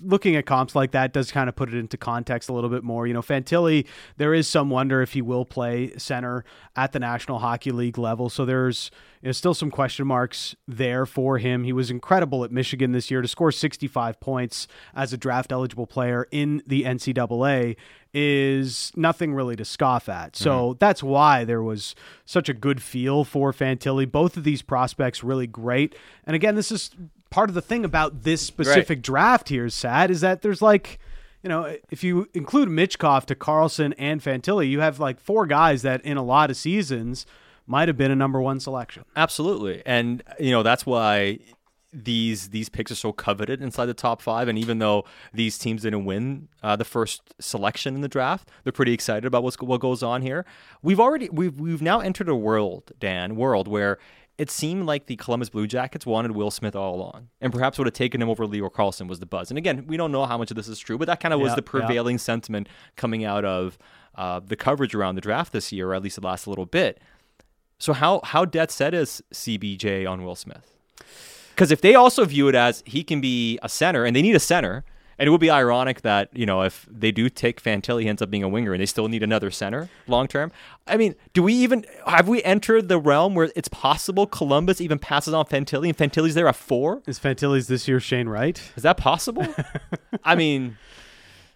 [0.03, 2.83] looking at comps like that does kind of put it into context a little bit
[2.83, 3.07] more.
[3.07, 7.39] You know, Fantilli, there is some wonder if he will play center at the National
[7.39, 8.29] Hockey League level.
[8.29, 8.91] So there's
[9.23, 11.65] you know, still some question marks there for him.
[11.65, 15.87] He was incredible at Michigan this year to score 65 points as a draft eligible
[15.87, 17.77] player in the NCAA
[18.19, 20.35] is nothing really to scoff at.
[20.37, 20.79] So mm-hmm.
[20.79, 24.11] that's why there was such a good feel for Fantilli.
[24.11, 25.95] Both of these prospects really great.
[26.25, 26.91] And again, this is
[27.29, 29.03] part of the thing about this specific right.
[29.03, 30.99] draft here Sat is that there's like
[31.43, 35.83] you know, if you include Michkov to Carlsson and Fantilli, you have like four guys
[35.83, 37.27] that in a lot of seasons
[37.69, 39.05] might have been a number one selection.
[39.15, 39.83] Absolutely.
[39.87, 41.39] And, you know, that's why
[41.93, 44.49] these these picks are so coveted inside the top five.
[44.49, 48.73] And even though these teams didn't win uh, the first selection in the draft, they're
[48.73, 50.45] pretty excited about what's what goes on here.
[50.83, 53.99] We've already we've we've now entered a world, Dan, world where
[54.39, 57.87] it seemed like the Columbus Blue Jackets wanted Will Smith all along, and perhaps would
[57.87, 59.51] have taken him over Leo Carlsson was the buzz.
[59.51, 61.41] And again, we don't know how much of this is true, but that kind of
[61.41, 63.79] was the prevailing sentiment coming out of
[64.15, 67.01] uh, the coverage around the draft this year, or at least the last little bit.
[67.79, 70.76] So how how dead set is CBJ on Will Smith?
[71.57, 74.37] Because if they also view it as he can be a center, and they need
[74.37, 74.85] a center,
[75.19, 78.21] and it would be ironic that you know if they do take Fantilli, he ends
[78.21, 80.53] up being a winger, and they still need another center long term.
[80.87, 84.99] I mean, do we even have we entered the realm where it's possible Columbus even
[84.99, 87.03] passes on Fantilli, and Fantilli's there at four?
[87.07, 88.61] Is Fantilli's this year Shane Wright?
[88.77, 89.47] Is that possible?
[90.25, 90.77] I mean.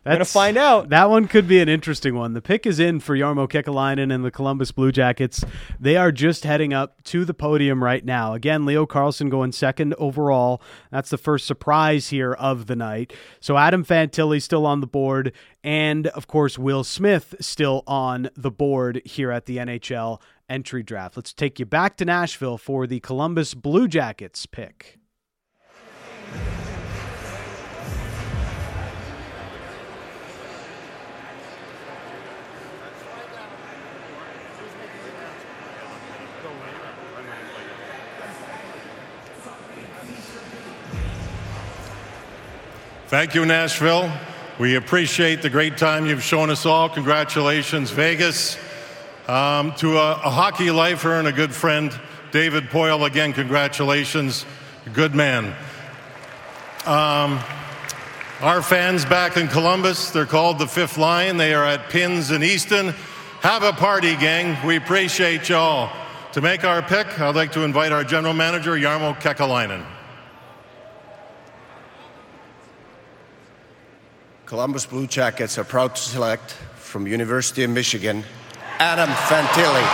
[0.05, 0.89] We're gonna find out.
[0.89, 2.33] That one could be an interesting one.
[2.33, 5.45] The pick is in for Jarmo Kekalainen and the Columbus Blue Jackets.
[5.79, 8.33] They are just heading up to the podium right now.
[8.33, 10.63] Again, Leo Carlsson going second overall.
[10.91, 13.13] That's the first surprise here of the night.
[13.41, 18.51] So Adam Fantilli still on the board, and of course Will Smith still on the
[18.51, 21.17] board here at the NHL entry draft.
[21.17, 25.00] Let's take you back to Nashville for the Columbus Blue Jackets pick.
[43.11, 44.09] Thank you, Nashville.
[44.61, 46.89] We appreciate the great time you've shown us all.
[46.89, 48.57] Congratulations, Vegas.
[49.27, 51.93] Um, to a, a, hockey lifer and a good friend,
[52.31, 54.47] David Poile, again, congratulations.
[54.93, 55.47] Good man.
[56.87, 57.41] Um,
[58.43, 61.37] our fans back in Columbus, they're called the Fifth Line.
[61.37, 62.95] They are at Pins in Easton.
[63.41, 64.57] Have a party, gang.
[64.65, 65.91] We appreciate y'all.
[66.35, 69.85] To make our pick, I'd like to invite our general manager, Jarmo Kekalainen.
[74.51, 78.25] Columbus Blue Jackets are proud to select from University of Michigan,
[78.81, 79.87] Adam Fantilli.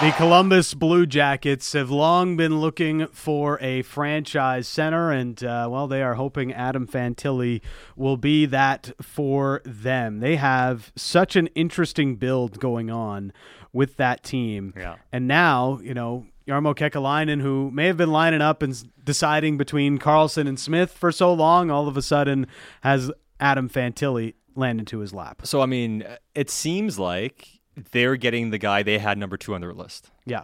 [0.00, 5.86] The Columbus Blue Jackets have long been looking for a franchise center, and uh, well,
[5.86, 7.60] they are hoping Adam Fantilli
[7.94, 10.20] will be that for them.
[10.20, 13.34] They have such an interesting build going on
[13.74, 14.96] with that team, yeah.
[15.12, 19.98] and now you know Jarmo Kekalainen, who may have been lining up and deciding between
[19.98, 22.46] Carlsson and Smith for so long, all of a sudden
[22.82, 23.10] has
[23.40, 25.40] Adam Fantilli land into his lap.
[25.44, 27.48] So, I mean, it seems like
[27.92, 30.10] they're getting the guy they had number two on their list.
[30.26, 30.42] Yeah.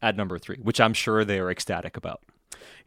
[0.00, 2.20] At number three, which I'm sure they are ecstatic about.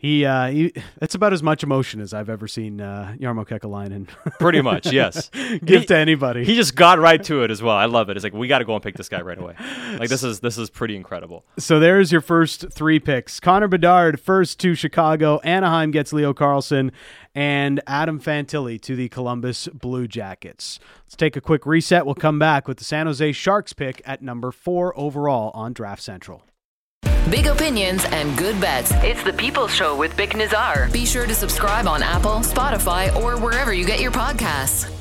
[0.02, 4.08] He, uh, he, that's about as much emotion as I've ever seen uh, Jarmo Kekalainen.
[4.40, 5.30] Pretty much, yes.
[5.30, 6.44] Give he, to anybody.
[6.44, 7.76] He just got right to it as well.
[7.76, 8.18] I love it.
[8.18, 9.54] It's like we got to go and pick this guy right away.
[10.00, 11.46] Like this is this is pretty incredible.
[11.60, 16.90] So there's your first three picks: Connor Bedard first to Chicago, Anaheim gets Leo Carlsson,
[17.36, 20.80] and Adam Fantilli to the Columbus Blue Jackets.
[21.06, 22.08] Let's take a quick reset.
[22.08, 26.02] We'll come back with the San Jose Sharks pick at number four overall on Draft
[26.02, 26.42] Central.
[27.32, 28.92] Big opinions and good bets.
[28.96, 30.92] It's the People's Show with Bik Nizzar.
[30.92, 34.92] Be sure to subscribe on Apple, Spotify, or wherever you get your podcasts.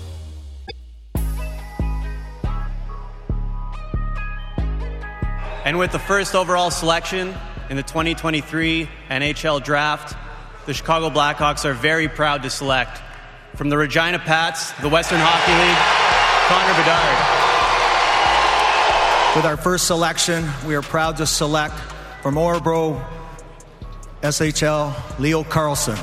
[5.64, 7.34] And with the first overall selection
[7.68, 10.16] in the 2023 NHL Draft,
[10.66, 13.02] the Chicago Blackhawks are very proud to select
[13.56, 17.16] from the Regina Pats, the Western Hockey League, Connor Bedard.
[19.34, 21.74] With our first selection, we are proud to select
[22.22, 23.02] from Orebro,
[24.22, 25.96] SHL, Leo Carlsson.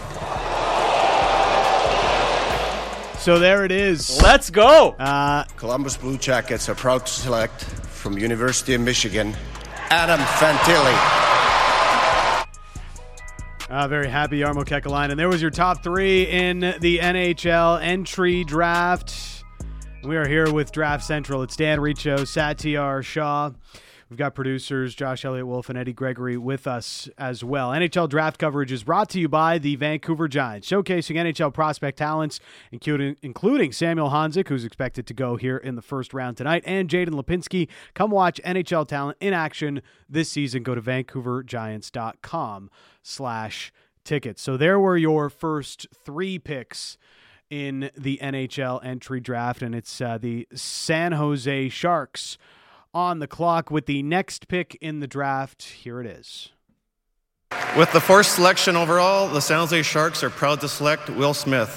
[3.20, 4.22] So there it is.
[4.22, 4.92] Let's go.
[4.92, 9.36] Uh, Columbus Blue Jackets are proud to select from University of Michigan,
[9.90, 10.96] Adam Fantilli.
[13.70, 15.12] Uh, very happy, Jarmo Kekalainen.
[15.12, 19.44] And there was your top three in the NHL entry draft.
[20.04, 21.44] We are here with Draft Central.
[21.44, 23.52] It's Dan Riccio, Satiar Shah.
[24.10, 27.72] We've got producers Josh Elliott Wolfe and Eddie Gregory with us as well.
[27.72, 32.40] NHL draft coverage is brought to you by the Vancouver Giants, showcasing NHL prospect talents,
[32.72, 36.88] including, including Samuel Honzek, who's expected to go here in the first round tonight, and
[36.88, 37.68] Jaden Lipinski.
[37.96, 40.64] Come watch NHL talent in action this season.
[40.64, 42.72] Go to vancouvergiants.com
[43.04, 43.74] slash
[44.06, 44.42] tickets.
[44.42, 46.98] So there were your first three picks
[47.50, 52.38] in the NHL entry draft, and it's uh, the San Jose Sharks
[52.94, 55.64] on the clock with the next pick in the draft.
[55.64, 56.52] Here it is.
[57.78, 61.70] With the first selection overall, the San Jose Sharks are proud to select Will Smith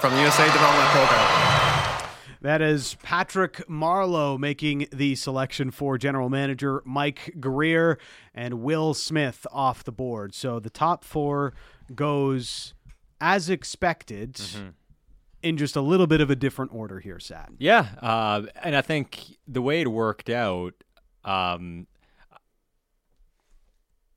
[0.00, 2.08] from the USA Development Program.
[2.40, 7.98] That is Patrick Marleau making the selection for general manager Mike Grier
[8.32, 10.34] and Will Smith off the board.
[10.34, 11.52] So the top four
[11.94, 12.74] goes
[13.20, 14.34] as expected.
[14.34, 14.68] Mm-hmm
[15.48, 17.50] in just a little bit of a different order here, Sat.
[17.58, 20.74] Yeah, uh, and I think the way it worked out,
[21.24, 21.86] um,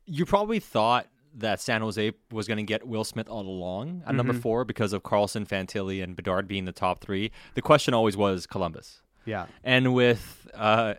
[0.05, 4.09] you probably thought that San Jose was going to get Will Smith all along at
[4.09, 4.17] mm-hmm.
[4.17, 7.31] number four because of Carlsson, Fantilli, and Bedard being the top three.
[7.53, 9.01] The question always was Columbus.
[9.25, 10.95] Yeah, and with uh,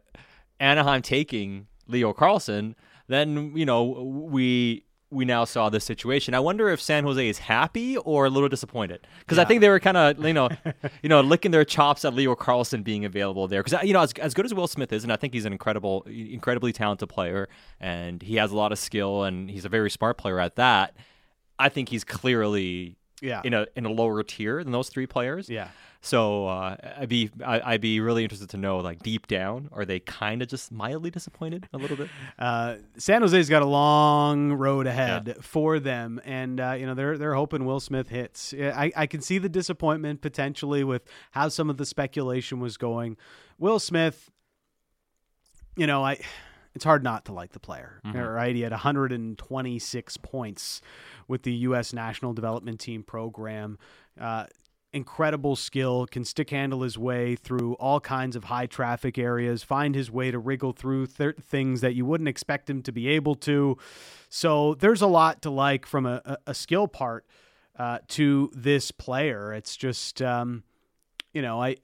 [0.58, 2.74] Anaheim taking Leo Carlsson,
[3.08, 6.34] then you know we we now saw this situation.
[6.34, 9.44] I wonder if San Jose is happy or a little disappointed because yeah.
[9.44, 10.48] I think they were kind of you know
[11.02, 14.12] you know licking their chops at Leo Carlsson being available there because you know as,
[14.14, 17.48] as good as Will Smith is and I think he's an incredible incredibly talented player
[17.78, 20.96] and he has a lot of skill and he's a very smart player at that.
[21.58, 23.40] I think he's clearly Yeah.
[23.44, 25.48] in a in a lower tier than those three players.
[25.48, 25.68] Yeah.
[26.04, 29.84] So uh, I'd be I, I'd be really interested to know like deep down are
[29.84, 32.08] they kind of just mildly disappointed a little bit?
[32.38, 37.16] Uh, San Jose's got a long road ahead for them, and uh, you know they're
[37.16, 38.52] they're hoping Will Smith hits.
[38.52, 43.16] I, I can see the disappointment potentially with how some of the speculation was going.
[43.58, 44.30] Will Smith,
[45.76, 46.18] you know, I
[46.74, 48.34] it's hard not to like the player, Mhm.
[48.34, 48.54] right?
[48.54, 50.80] He had 126 points
[51.28, 51.92] with the U.S.
[51.92, 53.78] National Development Team program.
[54.18, 54.46] Uh,
[54.94, 59.94] incredible skill, can stick handle his way through all kinds of high traffic areas, find
[59.94, 63.34] his way to wriggle through th- things that you wouldn't expect him to be able
[63.34, 63.78] to.
[64.28, 67.24] So there's a lot to like from a, a, skill part
[67.78, 69.54] uh, to this player.
[69.54, 70.62] It's just, um,
[71.32, 71.76] you know, I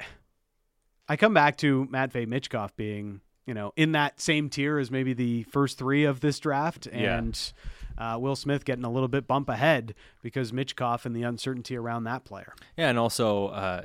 [1.09, 5.15] I come back to Matvey Michkov being, you know, in that same tier as maybe
[5.15, 7.17] the first three of this draft, Yeah.
[7.19, 7.53] and
[7.97, 12.05] uh, Will Smith getting a little bit bump ahead because Michkov and the uncertainty around
[12.05, 12.53] that player.
[12.77, 13.83] Yeah, and also uh,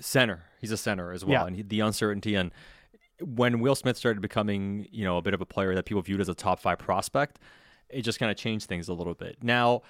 [0.00, 0.42] center.
[0.60, 1.46] He's a center as well, Yeah.
[1.46, 2.50] and he, the uncertainty and
[3.20, 6.20] when Will Smith started becoming, you know, a bit of a player that people viewed
[6.20, 7.38] as a top five prospect,
[7.88, 9.36] it just kind of changed things a little bit.
[9.42, 9.82] Now,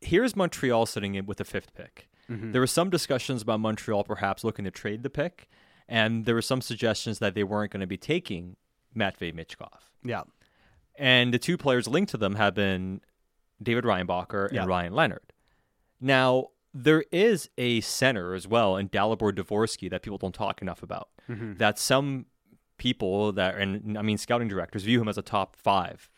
[0.00, 2.08] here's Montreal sitting in with the fifth pick.
[2.28, 2.50] Mhm.
[2.52, 5.48] There were some discussions about Montreal perhaps looking to trade the pick,
[5.88, 8.56] and there were some suggestions that they weren't going to be taking
[8.94, 9.80] Matvey Michkov.
[10.04, 10.22] Yeah.
[10.96, 13.00] And the two players linked to them have been
[13.62, 14.64] David Reinbacher and Yeah.
[14.66, 15.32] Ryan Leonard.
[16.00, 20.82] Now, there is a center as well in Dalibor Dvorsky that people don't talk enough
[20.82, 21.08] about.
[21.28, 21.58] Mhm.
[21.58, 22.26] That some
[22.78, 26.10] people that, and I mean, scouting directors view him as a top five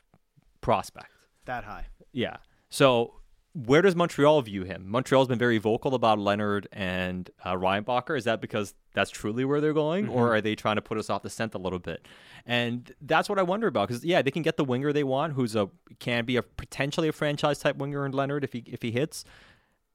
[0.60, 1.10] prospect.
[1.44, 1.86] That high.
[2.12, 2.38] Yeah.
[2.70, 3.20] So
[3.64, 4.84] where does Montreal view him?
[4.86, 8.18] Montreal's been very vocal about Leonard and uh, Reinbacher.
[8.18, 10.30] Is that because that's truly where they're going, or Mhm.
[10.36, 12.06] are they trying to put us off the scent a little bit?
[12.44, 13.88] And that's what I wonder about.
[13.88, 17.08] Because yeah, they can get the winger they want, who's a can be a potentially
[17.08, 19.24] a franchise type winger in Leonard if he if he hits.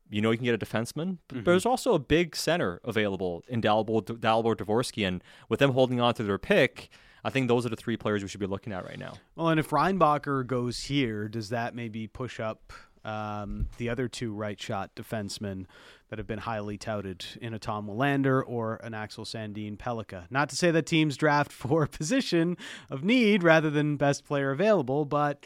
[0.10, 1.46] You know, you can get a defenseman, but Mhm.
[1.46, 6.14] there's also a big center available in Dalibor, Dalibor Dvorsky, and with them holding on
[6.16, 6.90] to their pick,
[7.24, 9.14] I think those are the three players we should be looking at right now.
[9.36, 12.74] Well, and if Reinbacher goes here, does that maybe push up
[13.04, 15.66] um, the other two right shot defensemen
[16.10, 20.26] that have been highly touted in a Tom Willander or an Axel Sandin Pellikka?
[20.30, 22.58] Not to say that teams draft for position
[22.90, 25.46] of need rather than best player available, but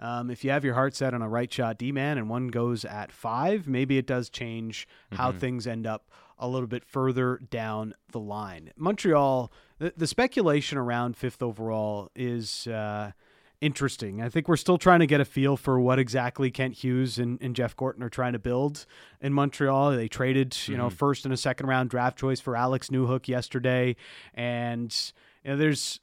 [0.00, 2.48] um, if you have your heart set on a right shot D man and one
[2.48, 5.38] goes at five, maybe it does change how Mhm.
[5.38, 8.72] things end up a little bit further down the line.
[8.76, 13.12] Montreal, the, the speculation around fifth overall is uh,
[13.64, 14.20] interesting.
[14.20, 17.40] I think we're still trying to get a feel for what exactly Kent Hughes and,
[17.40, 18.84] and Jeff Gorton are trying to build
[19.20, 19.92] in Montreal.
[19.92, 20.92] They traded, you know, Mhm.
[20.92, 23.96] first and a second round draft choice for Alex Newhook yesterday,
[24.34, 24.94] and
[25.44, 26.00] you know, there's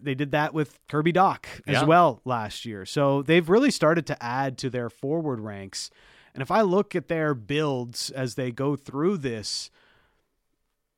[0.00, 1.84] they did that with Kirby Dach as Yeah.
[1.84, 2.86] well last year.
[2.86, 5.90] So they've really started to add to their forward ranks.
[6.32, 9.70] And if I look at their builds as they go through this,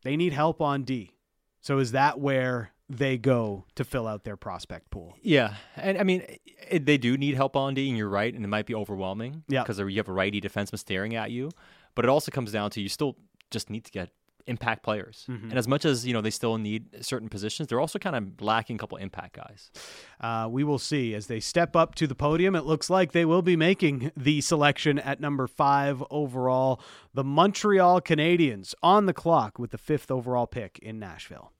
[0.02, 1.12] they need help on D.
[1.60, 5.16] So is that where they go to fill out their prospect pool?
[5.22, 6.24] Yeah, and I mean
[6.72, 9.42] they do need help on D, and you're right, and it might be overwhelming.
[9.48, 9.62] Yeah.
[9.62, 11.50] because you have a righty defenseman staring at you,
[11.94, 13.16] but it also comes down to you still
[13.50, 14.10] just need to get
[14.48, 15.50] impact players, Mhm.
[15.50, 18.40] and as much as you know they still need certain positions, they're also kind of
[18.40, 19.72] lacking a couple impact guys.
[20.20, 22.54] Uh, we will see as they step up to the podium.
[22.54, 26.80] It looks like they will be making the selection at number five overall.
[27.12, 31.50] The Montreal Canadiens on the clock with the fifth overall pick in Nashville.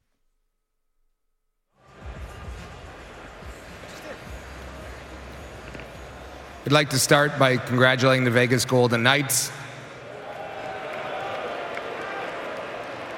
[6.66, 9.52] I'd like to start by congratulating the Vegas Golden Knights.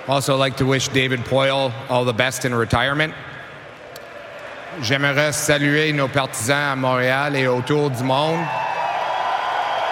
[0.07, 3.15] Also, like to wish David Poile all the best in retirement.
[4.81, 8.47] J'aimerais saluer nos partisans à Montréal et autour du monde.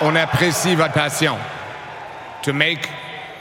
[0.03, 1.39] On apprécie votre passion.
[2.43, 2.91] To make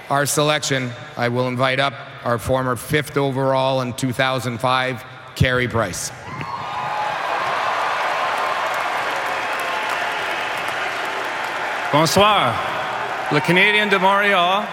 [0.10, 1.94] our selection, I will invite up
[2.24, 5.04] our former fifth overall in 2005,
[5.36, 6.10] Carey Price.
[11.92, 12.54] Bonsoir.
[13.32, 14.68] Le Canadian de Montreal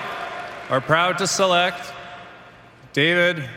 [0.70, 1.92] are proud to select
[2.92, 3.48] David.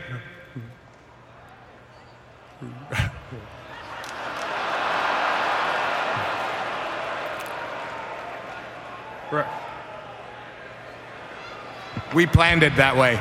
[12.14, 13.20] We planned it that way.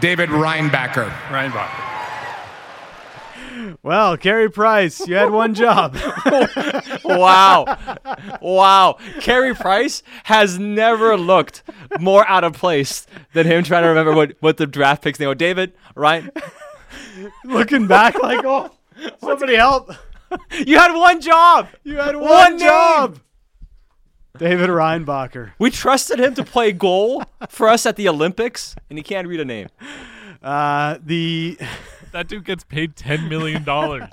[0.00, 1.08] David Reinbacher.
[1.30, 1.85] Reinbacher.
[3.86, 5.94] Well, Carey Price, you had one job.
[7.04, 7.78] wow,
[8.40, 8.98] wow!
[9.20, 11.62] Carey Price has never looked
[12.00, 15.18] more out of place than him trying to remember what what the draft picks.
[15.18, 16.24] They go, David, right?
[17.44, 18.72] Looking back, like, oh,
[19.20, 19.92] somebody help!
[20.50, 21.68] You had one job.
[21.84, 23.20] You had one, One job.
[24.36, 25.52] David Reinbacher.
[25.60, 29.38] We trusted him to play goal for us at the Olympics, and he can't read
[29.38, 29.68] a name.
[30.42, 31.56] Uh, the
[32.16, 34.08] that dude gets paid ten million dollars.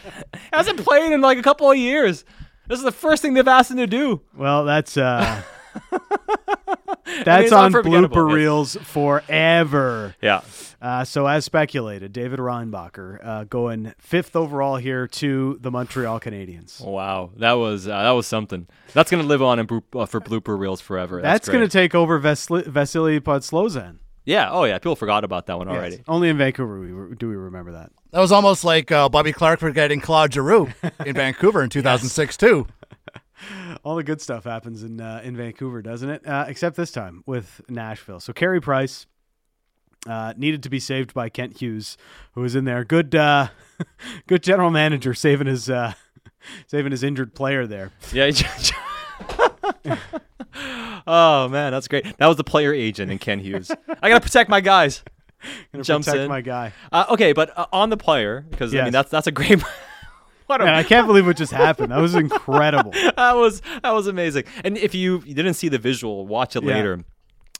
[0.52, 2.24] Hasn't played in like a couple of years.
[2.68, 4.22] This is the first thing they've asked him to do.
[4.36, 5.42] Well, that's uh
[5.92, 8.34] it's that's on blooper yes.
[8.34, 10.14] reels forever.
[10.22, 10.42] Yeah.
[10.80, 16.80] Uh, so as speculated, David Reinbacher uh, going fifth overall here to the Montreal Canadiens.
[16.80, 18.68] Wow, that was uh, that was something.
[18.92, 21.20] That's gonna live on in bro- uh, for blooper reels forever.
[21.20, 23.98] That's, That's, going to take over Vasily, Vasily Podkolzin.
[24.28, 24.50] Yeah.
[24.50, 24.76] Oh yeah.
[24.78, 25.76] People forgot about that one Yes.
[25.76, 26.02] already.
[26.06, 27.90] Only in Vancouver we, re- do we remember that.
[28.10, 30.68] That was almost like uh, Bobby Clarke forgetting Claude Giroux
[31.06, 32.66] in Vancouver in 2006 too.
[33.84, 36.26] All the good stuff happens in uh, in Vancouver, doesn't it?
[36.26, 38.20] Uh, except this time with Nashville.
[38.20, 39.06] So Carey Price
[40.06, 41.96] uh, needed to be saved by Kent Hughes,
[42.32, 42.84] who was in there.
[42.84, 43.48] Good, uh,
[44.26, 45.94] good general manager saving his uh,
[46.66, 47.92] saving his injured player there.
[48.12, 48.30] Yeah.
[51.06, 52.04] Oh man, that's great.
[52.18, 53.70] That was the player agent in Kent Hughes.
[54.02, 55.02] I gotta protect my guys.
[55.72, 56.28] Gonna Jumps protect in.
[56.28, 56.72] my guy.
[56.90, 59.62] Uh, okay, but uh, on the player because I mean that's that's a great.
[60.46, 61.92] what a Man, I can't believe what just happened.
[61.92, 62.90] That was incredible.
[62.92, 64.44] that was that was amazing.
[64.64, 66.74] And if you, you didn't see the visual, watch it Yeah.
[66.74, 67.04] later.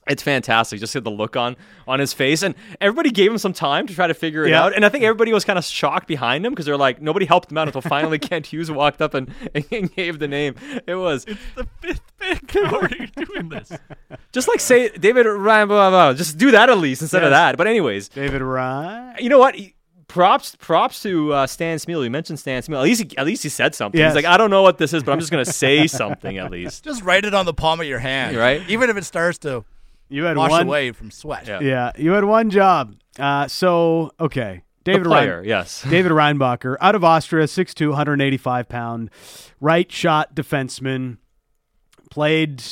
[0.08, 0.80] It's fantastic.
[0.80, 1.54] Just see the look on
[1.86, 4.64] on his face, and everybody gave him some time to try to figure it Yeah.
[4.64, 4.74] out.
[4.74, 7.50] And I think everybody was kind of shocked behind him because they're like nobody helped
[7.52, 9.32] him out until finally Kent Hughes walked up and,
[9.70, 10.54] and gave the name.
[10.86, 12.00] It was It's the fifth.
[12.50, 13.70] How are you doing this?
[14.32, 15.68] just like say David Ryan.
[15.68, 16.14] Blah, blah, blah.
[16.14, 17.38] Just do that at least instead of Yes.
[17.38, 17.56] that.
[17.56, 19.16] But anyways, David Ryan.
[19.20, 19.54] you know what?
[19.54, 19.74] He-
[20.08, 22.02] Props, props to uh, Stan Smyl.
[22.02, 22.76] You mentioned Stan Smyl.
[22.78, 23.98] At least, he, at least he said something.
[23.98, 24.14] Yes.
[24.14, 26.50] He's like, I don't know what this is, but I'm just gonna say something at
[26.50, 26.82] least.
[26.82, 28.62] Just write it on the palm of your hand, Right.
[28.70, 29.66] Even if it starts to
[30.08, 30.62] You had wash one.
[30.66, 31.46] away from sweat.
[31.46, 31.60] Yeah.
[31.60, 32.94] Yeah, you had one job.
[33.18, 35.82] Uh, so okay, David the player, Rein- yes.
[35.82, 39.10] David Reinbacher out of Austria, 6'2", 185 pound,
[39.60, 41.18] right shot defenseman.
[42.10, 42.62] Played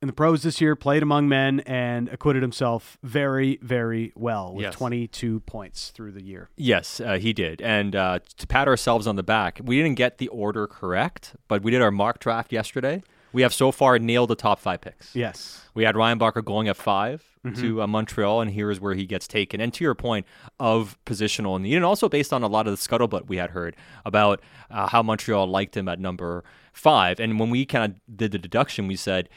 [0.00, 4.62] in the pros this year, played among men, and acquitted himself very, very well with
[4.64, 4.74] Yes.
[4.74, 6.50] 22 points through the year.
[6.56, 7.60] Yes, uh, he did.
[7.62, 11.62] And uh, to pat ourselves on the back, we didn't get the order correct, but
[11.62, 13.02] we did our mock draft yesterday.
[13.32, 15.14] We have so far nailed the top five picks.
[15.14, 15.62] Yes.
[15.74, 17.60] We had Reinbacher going at 5 Mm-hmm.
[17.62, 19.60] to uh, Montreal, and here is where he gets taken.
[19.60, 20.26] And to your point
[20.58, 23.76] of positional need, and also based on a lot of the scuttlebutt we had heard
[24.04, 24.40] about
[24.72, 26.42] uh, how Montreal liked him at number
[26.78, 27.20] five.
[27.20, 29.28] And when we kind of did the deduction, we said,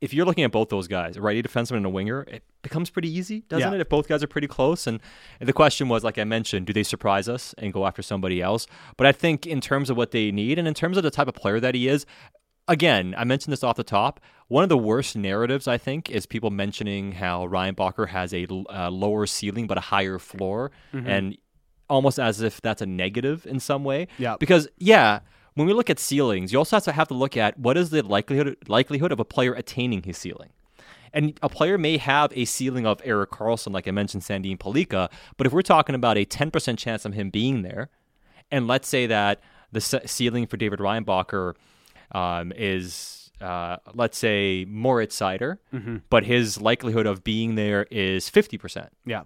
[0.00, 2.90] if you're looking at both those guys, a righty defenseman and a winger, it becomes
[2.90, 3.74] pretty easy, doesn't Yeah.
[3.76, 3.80] it?
[3.80, 4.86] If both guys are pretty close.
[4.86, 5.00] And
[5.40, 8.66] the question was, like I mentioned, do they surprise us and go after somebody else?
[8.98, 11.28] But I think in terms of what they need and in terms of the type
[11.28, 12.04] of player that he is,
[12.68, 14.20] again, I mentioned this off the top.
[14.48, 18.90] One of the worst narratives, I think, is people mentioning how Reinbacher has a uh,
[18.90, 21.06] lower ceiling but a higher floor, Mm-hmm.
[21.08, 21.38] and
[21.88, 24.08] almost as if that's a negative in some way.
[24.18, 24.36] Yeah.
[24.38, 25.20] Because yeah,
[25.54, 27.90] when we look at ceilings, you also have to have to look at what is
[27.90, 30.50] the likelihood likelihood of a player attaining his ceiling.
[31.12, 35.10] And a player may have a ceiling of Erik Karlsson, like I mentioned, Sandin Pellikka,
[35.36, 37.88] but if we're talking about a 10% chance of him being there,
[38.50, 39.40] and let's say that
[39.70, 41.54] the ceiling for David Reinbacher
[42.10, 45.58] um, is, uh, let's say, Moritz Seider,
[46.10, 48.88] but his likelihood of being there is 50%.
[49.06, 49.22] Yeah.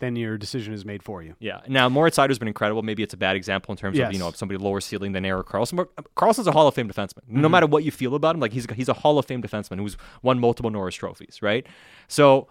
[0.00, 1.34] Then your decision is made for you.
[1.40, 1.60] Yeah.
[1.66, 2.82] Now, Moritz Seider's been incredible.
[2.82, 5.48] Maybe it's a bad example in terms of, you know, somebody lower ceiling than Erik
[5.48, 5.76] Karlsson.
[5.76, 7.22] But Karlsson's a Hall of Fame defenseman.
[7.24, 7.40] Mm-hmm.
[7.40, 9.78] No matter what you feel about him, like he's, he's a Hall of Fame defenseman
[9.78, 11.66] who's won multiple Norris trophies, right?
[12.06, 12.46] So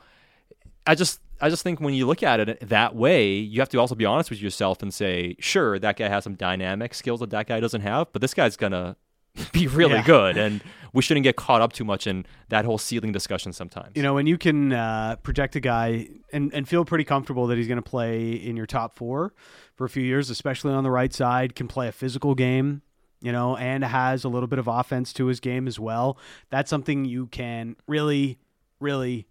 [0.85, 3.77] I just I just think when you look at it that way, you have to
[3.79, 7.29] also be honest with yourself and say, sure, that guy has some dynamic skills that
[7.29, 8.95] that guy doesn't have, but this guy's gonna
[9.53, 10.03] be really Yeah.
[10.03, 10.61] good, and
[10.97, 13.91] we shouldn't get caught up too much in that whole ceiling discussion sometimes.
[13.93, 17.57] You know, when you can uh, project a guy and, and feel pretty comfortable that
[17.57, 19.31] he's going to play in your top four
[19.75, 22.81] for a few years, especially on the right side, can play a physical game,
[23.21, 26.17] you know, and has a little bit of offense to his game as well.
[26.49, 28.39] That's something you can really,
[28.79, 29.27] really,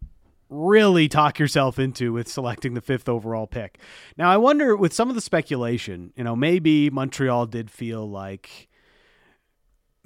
[0.48, 3.80] really talk yourself into with selecting the fifth overall pick.
[4.16, 8.68] Now, I wonder with some of the speculation, you know, maybe Montreal did feel like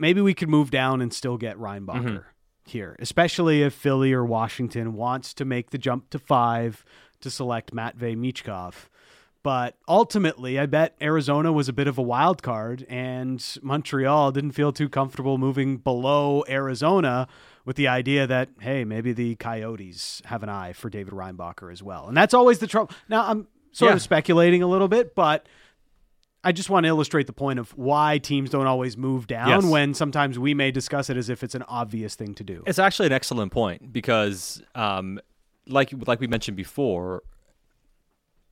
[0.00, 2.28] maybe we could move down and still get Reinbacher mm-hmm.
[2.64, 6.84] here, especially if Philly or Washington wants to make the jump to five
[7.20, 8.88] to select Matvey Michkov.
[9.42, 14.52] But ultimately, I bet Arizona was a bit of a wild card, and Montreal didn't
[14.52, 17.26] feel too comfortable moving below Arizona
[17.64, 21.82] with the idea that, hey, maybe the Coyotes have an eye for David Reinbacher as
[21.82, 22.06] well.
[22.06, 22.90] And that's always the trouble.
[23.08, 23.94] Now, I'm sort Yeah.
[23.96, 25.46] of speculating a little bit, but
[26.42, 29.64] I just want to illustrate the point of why teams don't always move down Yes.
[29.64, 32.62] when sometimes we may discuss it as if it's an obvious thing to do.
[32.66, 35.20] It's actually an excellent point because, um,
[35.66, 37.22] like like we mentioned before,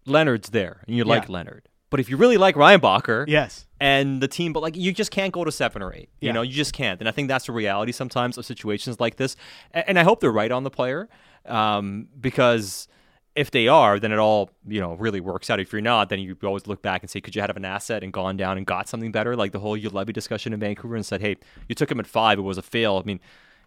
[0.06, 1.68] Leonard's there, and you like Leonard.
[1.90, 5.32] But if you really like Reinbacher, yes, and the team, but like you just can't
[5.32, 6.10] go to seven or eight.
[6.20, 6.32] You Yeah.
[6.32, 7.00] know, you just can't.
[7.00, 9.36] And I think that's the reality sometimes of situations like this.
[9.72, 11.08] And I hope they're right on the player,
[11.46, 12.88] um, because
[13.38, 15.60] if they are, then it all you know really works out.
[15.60, 18.02] If you're not, then you always look back and say, could you have an asset
[18.02, 19.36] and gone down and got something better?
[19.36, 21.36] Like the whole Juolevi discussion in Vancouver and said, hey,
[21.68, 23.00] you took him at five, it was a fail.
[23.02, 23.20] I mean.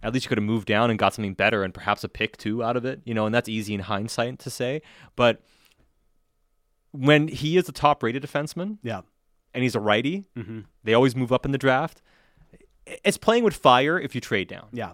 [0.04, 2.36] At least you could have moved down and got something better and perhaps a pick
[2.36, 4.82] two out of it, you know, and that's easy in hindsight to say.
[5.16, 5.44] But
[6.92, 9.02] when he is a top rated defenseman, yeah,
[9.54, 10.66] and he's a righty, Mhm.
[10.84, 12.02] they always move up in the draft.
[13.04, 14.70] It's playing with fire if you trade down.
[14.74, 14.94] Yeah.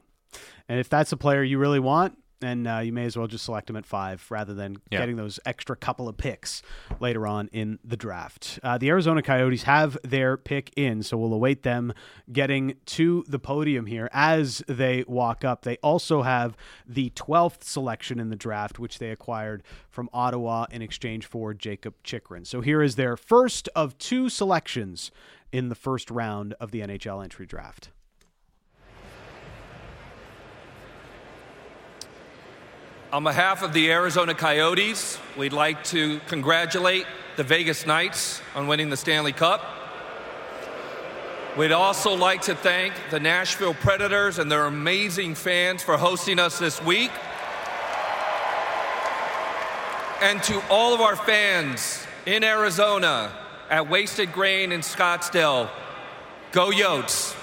[0.67, 3.45] And if that's a player you really want, then uh, you may as well just
[3.45, 4.99] select them at five rather than Yeah.
[4.99, 6.61] getting those extra couple of picks
[6.99, 8.59] later on in the draft.
[8.63, 11.93] Uh, the Arizona Coyotes have their pick in, so we'll await them
[12.31, 15.63] getting to the podium here as they walk up.
[15.63, 16.55] They also have
[16.87, 21.95] the 12th selection in the draft, which they acquired from Ottawa in exchange for Jakob
[22.03, 22.45] Chychrun.
[22.45, 25.11] So here is their first of two selections
[25.51, 27.89] in the first round of the NHL entry draft.
[33.13, 37.05] On behalf of the Arizona Coyotes, we'd like to congratulate
[37.37, 39.63] the Vegas Knights on winning the Stanley Cup.
[41.55, 46.59] We'd also like to thank the Nashville Predators and their amazing fans for hosting us
[46.59, 47.11] this week.
[50.21, 53.31] And to all of our fans in Arizona
[53.69, 55.69] at Wasted Grain in Scottsdale,
[56.51, 57.37] go Yotes.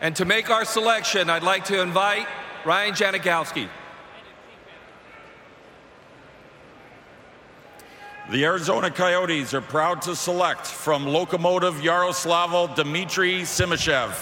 [0.00, 2.26] And to make our selection, I'd like to invite
[2.64, 3.68] Ryan Janikowski.
[8.30, 14.12] The Arizona Coyotes are proud to select from Lokomotiv Yaroslavl Dmitry Simashev.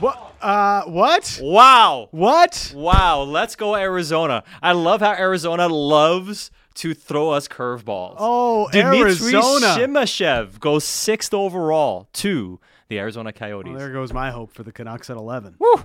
[0.00, 0.34] What?
[0.40, 1.38] Uh, what?
[1.42, 2.08] Wow.
[2.12, 2.72] What?
[2.74, 3.22] Wow.
[3.24, 4.42] Let's go Arizona.
[4.62, 8.16] I love how Arizona loves to throw us curveballs.
[8.18, 9.76] Oh, Dmitry Arizona.
[9.78, 12.58] Simashev goes sixth overall to
[12.88, 13.68] the Arizona Coyotes.
[13.70, 15.56] Well, there goes my hope for the Canucks at 11.
[15.58, 15.84] Woo!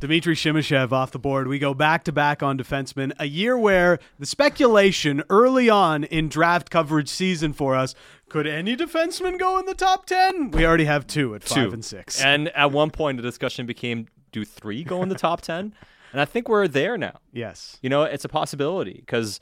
[0.00, 1.46] Dmitry Simashev off the board.
[1.46, 3.12] We go back to back on defensemen.
[3.18, 7.94] A year where the speculation early on in draft coverage season for us
[8.30, 10.52] could any defenseman go in the top 10?
[10.52, 11.72] We already have two at five Two.
[11.72, 12.22] and six.
[12.22, 15.74] And at one point, the discussion became do three go in the top 10?
[16.12, 17.20] And I think we're there now.
[17.32, 17.78] Yes.
[17.82, 19.38] You know, it's a possibility because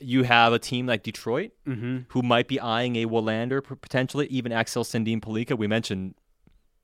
[0.00, 2.06] you have a team like Detroit Mhm.
[2.08, 5.56] who might be eyeing a Willander, p- potentially even Axel Sandin Pellikka.
[5.56, 6.14] We mentioned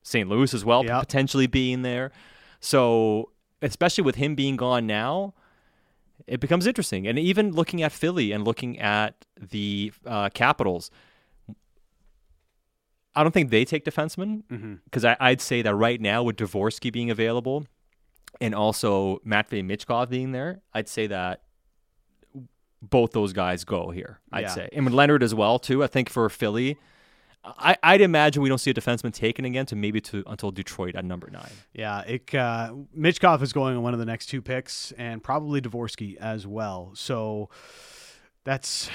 [0.03, 0.29] St.
[0.29, 2.13] Louis as well, potentially being there.
[2.61, 3.31] So,
[3.63, 5.35] especially with him being gone now,
[6.27, 7.07] it becomes interesting.
[7.07, 10.91] And even looking at Philly and looking at the uh, Capitals,
[13.15, 14.43] I don't think they take defensemen
[14.85, 17.67] because I'd say that right now with Dvorsky being available
[18.41, 21.43] and also Matvey Michkov being there, I'd say that
[22.83, 24.21] both those guys go here.
[24.33, 24.49] I'd Yeah.
[24.55, 25.83] say, and with Leonard as well too.
[25.83, 26.77] I think for Philly,
[27.59, 30.97] I, I'd imagine we don't see a defenseman taken again to maybe to until Detroit
[30.97, 31.51] at number nine.
[31.73, 35.61] Yeah, it, uh, Michkov is going on one of the next two picks, and probably
[35.61, 36.93] Dvorsky as well.
[36.95, 37.51] So
[38.45, 38.89] that's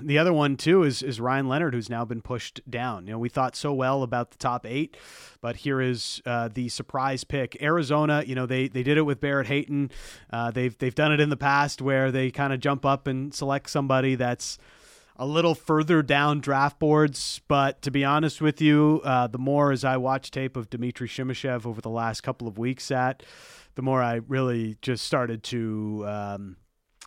[0.00, 0.82] the other one too.
[0.82, 3.06] Is is Ryan Leonard, who's now been pushed down.
[3.06, 4.96] You know, we thought so well about the top eight,
[5.40, 7.60] but here is uh, the surprise pick.
[7.62, 8.22] Arizona.
[8.26, 9.90] You know, they they did it with Barrett Hayton.
[10.30, 13.32] Uh, they've they've done it in the past where they kind of jump up and
[13.34, 14.58] select somebody that's
[15.18, 17.40] a little further down draft boards.
[17.48, 21.08] But to be honest with you, uh, the more as I watch tape of Dmitry
[21.08, 23.22] Simashev over the last couple of weeks, at
[23.74, 26.56] the more I really just started to um,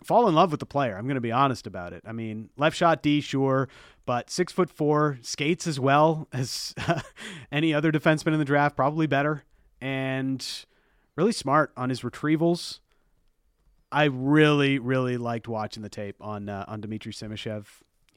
[0.04, 0.98] fall in love with the player.
[0.98, 2.04] I'm going to be honest about it.
[2.06, 3.70] I mean, left shot D, sure,
[4.06, 6.74] but six foot four, skates as well as
[7.52, 9.44] any other defenseman in the draft, probably better,
[9.82, 10.46] and
[11.16, 12.80] really smart on his retrievals.
[13.92, 17.66] I really, really liked watching the tape on uh, on Dmitry Simashev.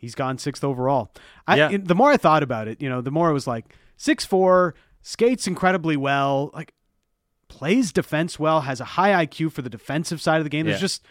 [0.03, 1.15] He's gone sixth overall.
[1.47, 1.79] I, Yeah.
[1.81, 4.75] the more I thought about it, you know, the more I was like six four,
[5.01, 6.75] skates incredibly well, like
[7.49, 10.67] plays defense well, has a high IQ for the defensive side of the game.
[10.67, 10.81] There's Yeah.
[10.81, 11.05] just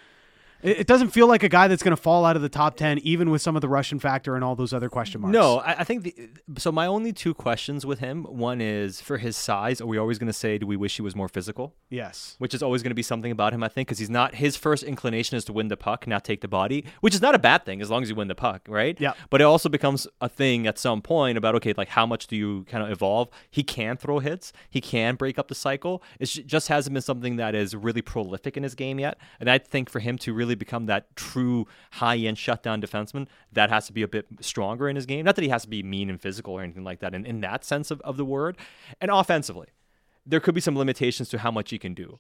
[0.64, 3.00] it, doesn't feel like a guy that's going to fall out of the top ten,
[3.00, 5.34] even with some of the Russian factor and all those other question marks.
[5.34, 6.72] No, I, I think the, so.
[6.72, 9.82] My only two questions with him: one is for his size.
[9.82, 11.76] Are we always going to say, "Do we wish he was more physical"?
[11.90, 12.36] Yes.
[12.40, 13.64] which is always going to be something about him.
[13.64, 16.42] I think because he's not his first inclination is to win the puck, not take
[16.42, 18.62] the body, which is not a bad thing as long as you win the puck,
[18.68, 19.00] right?
[19.00, 19.14] Yeah.
[19.30, 22.36] But it also becomes a thing at some point about okay, like how much do
[22.36, 23.30] you kind of evolve?
[23.50, 26.02] He can throw hits, he can break up the cycle.
[26.20, 29.18] It just hasn't been something that is really prolific in his game yet.
[29.40, 33.70] And I think for him to really become that true high end shutdown defenseman, that
[33.70, 35.26] has to be a bit stronger in his game.
[35.26, 37.42] Not that he has to be mean and physical or anything like that in, in
[37.42, 38.58] that sense of, of the word.
[39.00, 39.68] And offensively,
[40.26, 42.20] there could be some limitations to how much he can do.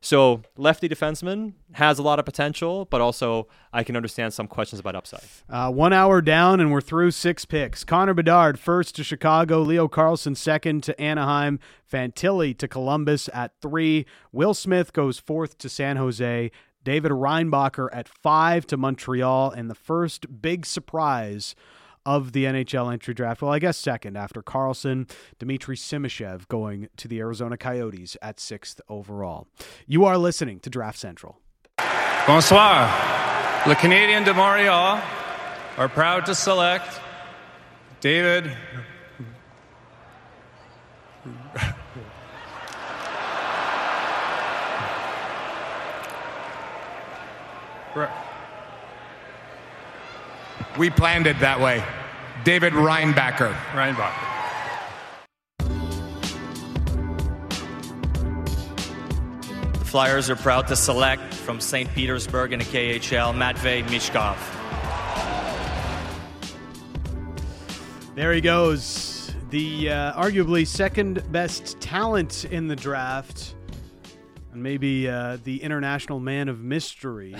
[0.00, 4.78] So lefty defenseman has a lot of potential, but also I can understand some questions
[4.78, 5.24] about upside.
[5.48, 7.82] Uh, one hour down, and we're through six picks.
[7.82, 9.62] Connor Bedard first to Chicago.
[9.62, 11.58] Leo Carlsson second to Anaheim.
[11.90, 14.06] Fantilli to Columbus at three.
[14.32, 16.50] Will Smith goes fourth to San Jose.
[16.86, 19.50] David Reinbacher at five to Montreal.
[19.50, 21.56] And the first big surprise
[22.06, 23.42] of the NHL entry draft.
[23.42, 25.10] Well, I guess second after Carlsson,
[25.40, 29.48] Dmitry Simashev going to the Arizona Coyotes at sixth overall.
[29.88, 31.40] You are listening to Draft Central.
[32.24, 32.86] Bonsoir.
[33.66, 35.02] Le Canadian de Montreal
[35.78, 37.00] are proud to select
[38.00, 38.52] David.
[50.78, 51.82] We planned it that way.
[52.44, 53.54] David Reinbacher.
[53.72, 54.32] Reinbacher.
[59.72, 61.88] The Flyers are proud to select from St.
[61.94, 64.36] Petersburg in the KHL Matvey Michkov.
[68.14, 69.34] There he goes.
[69.50, 73.54] The uh, arguably second best talent in the draft,
[74.52, 77.34] and maybe uh, the international man of mystery,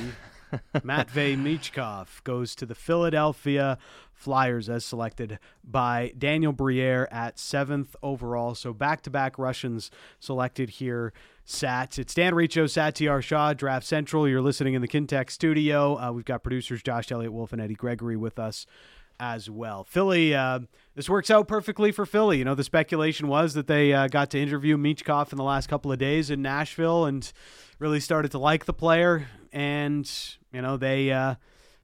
[0.82, 3.78] Matvey Michkov, goes to the Philadelphia
[4.12, 8.54] Flyers as selected by Daniel Briere at seventh overall.
[8.54, 11.12] So back to back Russians selected here.
[11.46, 11.96] Sats.
[11.96, 14.28] It's Dan Riccio, Satiar Shah, Draft Central.
[14.28, 15.96] You're listening in the Kintech studio.
[15.96, 18.66] Uh, we've got producers Josh Elliott Wolfe and Eddie Gregory with us
[19.18, 19.84] as well.
[19.84, 20.60] Philly, uh,
[20.94, 22.38] this works out perfectly for Philly.
[22.38, 25.68] You know, the speculation was that they uh, got to interview Michkov in the last
[25.68, 27.32] couple of days in Nashville and
[27.78, 29.28] really started to like the player.
[29.52, 30.10] And,
[30.52, 31.36] you know, they uh,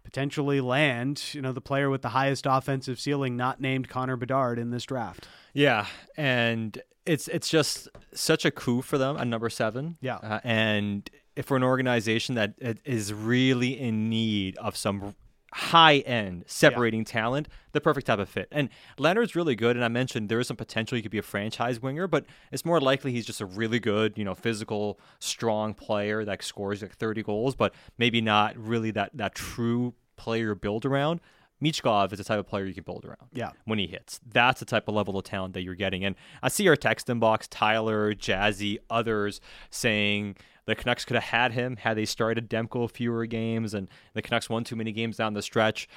[0.05, 4.59] potentially land, you know, the player with the highest offensive ceiling, not named Connor Bedard
[4.59, 5.29] in this draft.
[5.55, 9.97] Yeah, and it's it's just such a coup for them at number seven.
[10.01, 12.55] Yeah, uh, and if we're an organization that
[12.85, 15.15] is really in need of some
[15.53, 17.05] high end separating yeah.
[17.05, 18.49] talent, the perfect type of fit.
[18.51, 21.23] And Leonard's really good, and I mentioned there is some potential he could be a
[21.23, 25.75] franchise winger, but it's more likely he's just a really good, you know, physical, strong
[25.75, 30.85] player that scores like 30 goals, but maybe not really that that true player build
[30.85, 31.21] around.
[31.63, 33.29] Michkov is the type of player you can build around.
[33.33, 33.53] Yeah.
[33.67, 34.19] When he hits.
[34.33, 36.05] That's the type of level of talent that you're getting.
[36.05, 39.41] And I see our text inbox, Tyler, Jazzy, others
[39.71, 40.37] saying
[40.67, 44.49] the Canucks could have had him had they started Demko fewer games and the Canucks
[44.49, 45.89] won too many games down the stretch.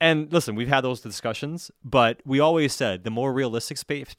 [0.00, 4.14] And listen, we've had those discussions, but we always said the more realistic space,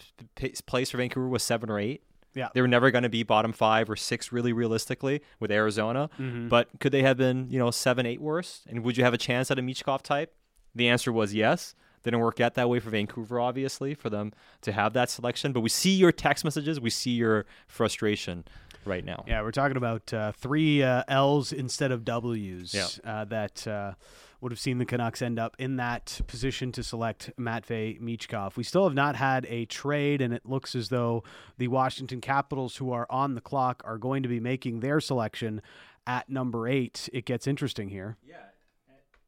[0.65, 2.03] place for Vancouver was seven or eight.
[2.35, 2.49] Yeah.
[2.53, 6.09] They were never going to be bottom five or six, really realistically, with Arizona.
[6.19, 6.47] Mm-hmm.
[6.49, 8.65] But could they have been, you know, seven, eight worse?
[8.69, 10.35] And would you have a chance at a Michkov type?
[10.75, 11.73] The answer was yes.
[12.03, 14.31] Didn't work out that way for Vancouver, obviously, for them
[14.61, 15.51] to have that selection.
[15.51, 18.45] But we see your text messages, we see your frustration
[18.85, 19.23] right now.
[19.27, 22.87] Yeah, we're talking about uh, three uh, L's instead of W's Yeah.
[23.03, 23.93] uh, that uh,
[24.41, 28.55] would have seen the Canucks end up in that position to select Matvey Michkov.
[28.55, 31.23] We still have not had a trade, and it looks as though
[31.57, 35.61] the Washington Capitals, who are on the clock, are going to be making their selection
[36.07, 37.09] at number eight.
[37.13, 38.17] It gets interesting here.
[38.25, 38.35] Yeah.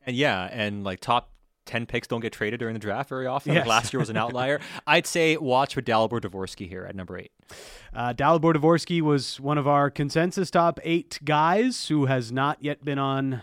[0.05, 1.29] And yeah, and like top
[1.65, 3.53] 10 picks don't get traded during the draft very often.
[3.53, 3.61] Yes.
[3.61, 4.59] Like last year was an outlier.
[4.87, 7.31] I'd say watch for Dalibor Dvorsky here at number eight.
[7.93, 12.83] Uh, Dalibor Dvorsky was one of our consensus top eight guys who has not yet
[12.83, 13.41] been on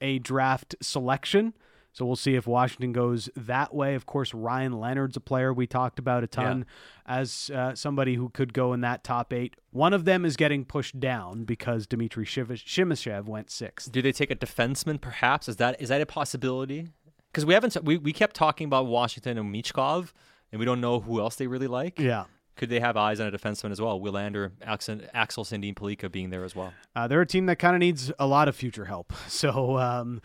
[0.00, 1.54] a draft selection.
[1.92, 3.96] So we'll see if Washington goes that way.
[3.96, 6.64] Of course, Ryan Leonard's a player we talked about a ton
[7.06, 9.56] as uh, somebody who could go in that top eight.
[9.72, 13.90] One of them is getting pushed down because Dmitry Shiv- Simashev went sixth.
[13.90, 15.48] Do they take a defenseman perhaps?
[15.48, 16.88] Is that is that a possibility?
[17.30, 20.12] Because we haven't we, we kept talking about Washington and Michkov,
[20.52, 21.98] and we don't know who else they really like.
[21.98, 22.24] Yeah.
[22.56, 24.00] Could they have eyes on a defenseman as well?
[24.00, 26.74] Willander, Axel, Axel Sandin Pellikka being there as well.
[26.96, 29.12] Uh, they're a team that kind of needs a lot of future help.
[29.28, 30.20] So, um,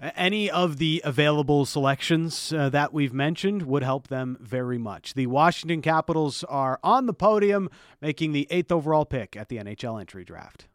[0.00, 5.14] any of the available selections uh, that we've mentioned would help them very much.
[5.14, 7.68] The Washington Capitals are on the podium,
[8.00, 10.68] making the eighth overall pick at the NHL entry draft.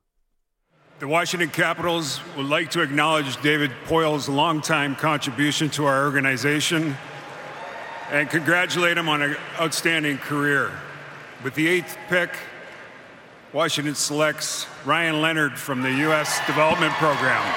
[1.01, 6.95] The Washington Capitals would like to acknowledge David Poile's longtime contribution to our organization
[8.11, 10.71] and congratulate him on an outstanding career.
[11.43, 12.29] With the eighth pick,
[13.51, 16.39] Washington selects Ryan Leonard from the U.S.
[16.45, 17.51] Development Program.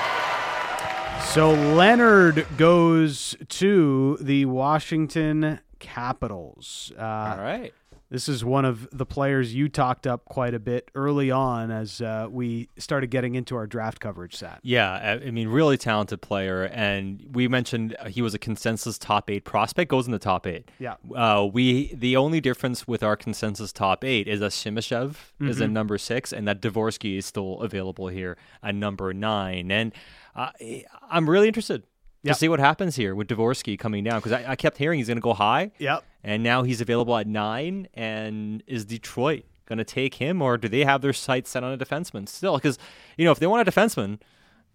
[1.26, 6.92] So Leonard goes to the Washington Capitals.
[6.98, 7.74] Uh, All right.
[8.14, 12.00] This is one of the players you talked up quite a bit early on as
[12.00, 14.60] uh, we started getting into our draft coverage set.
[14.62, 19.44] Yeah, I mean, really talented player, and we mentioned he was a consensus top eight
[19.44, 19.90] prospect.
[19.90, 20.70] Goes in the top eight.
[20.78, 20.94] Yeah.
[21.12, 25.70] Uh, we the only difference with our consensus top eight is that Simashev is at
[25.70, 25.72] Mhm.
[25.72, 29.72] number six, and that Dvorsky is still available here at number nine.
[29.72, 29.92] And
[30.36, 30.50] uh,
[31.10, 31.82] I'm really interested
[32.22, 32.36] Yep.
[32.36, 35.08] to see what happens here with Dvorsky coming down because I, I kept hearing he's
[35.08, 35.72] going to go high.
[35.78, 36.04] Yep.
[36.24, 37.86] And now he's available at nine.
[37.94, 41.72] And is Detroit going to take him, or do they have their sights set on
[41.72, 42.56] a defenseman still?
[42.56, 42.78] Because
[43.16, 44.18] you know, if they want a defenseman,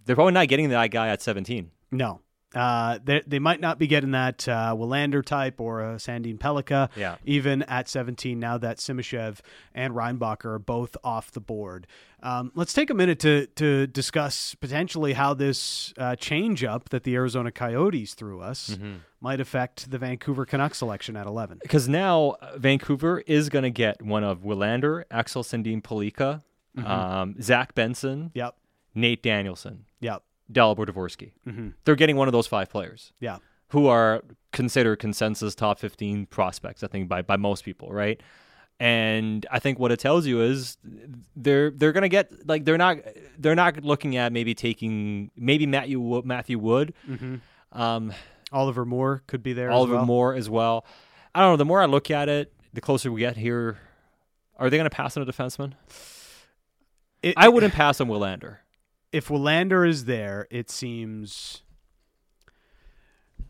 [0.05, 1.71] they're probably not getting that guy at 17.
[1.91, 2.21] No.
[2.55, 6.89] Uh, they, they might not be getting that uh, Willander type or a Sandin Pellikka,
[6.95, 7.17] Yeah.
[7.23, 9.39] even at 17, now that Simashev
[9.75, 11.85] and Reinbacher are both off the board.
[12.21, 17.03] Um, let's take a minute to, to discuss potentially how this uh, change up that
[17.03, 18.99] the Arizona Coyotes threw us Mhm.
[19.21, 21.59] might affect the Vancouver Canucks selection at 11.
[21.61, 26.41] Because now uh, Vancouver is going to get one of Willander, Axel Sandin Pellikka,
[26.77, 26.85] Mhm.
[26.87, 28.55] um, Zach Benson, Yep.
[28.95, 30.23] Nate Danielson, Yep.
[30.51, 31.31] Dalibor Dvorsky.
[31.47, 31.73] Mhm.
[31.85, 33.13] They're getting one of those five players.
[33.19, 33.37] Yeah.
[33.69, 38.19] Who are considered consensus top 15 prospects, I think, by, by most people, right?
[38.79, 40.77] And I think what it tells you is
[41.35, 42.97] they're they're gonna get like they're not
[43.37, 47.41] they're not looking at maybe taking maybe Matthew Matthew Wood, Mhm.
[47.73, 48.13] um,
[48.53, 49.69] Oliver Moore could be there.
[49.69, 50.05] as Oliver well.
[50.05, 50.85] Moore as well.
[51.35, 51.57] I don't know.
[51.57, 53.77] The more I look at it, the closer we get here.
[54.57, 55.73] Are they going to pass on a defenseman?
[57.21, 58.57] It- I wouldn't pass on Willander.
[59.11, 61.63] if Willander is there, it seems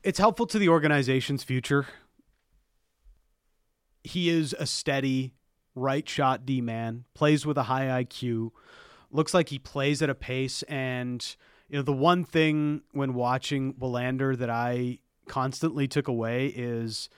[0.03, 1.85] it's helpful to the organization's future.
[4.09, 5.33] He is a steady
[5.75, 8.51] right shot D man, plays with a high IQ,
[9.11, 11.35] looks like he plays at a pace and
[11.69, 17.09] you know the one thing when watching Willander that I constantly took away is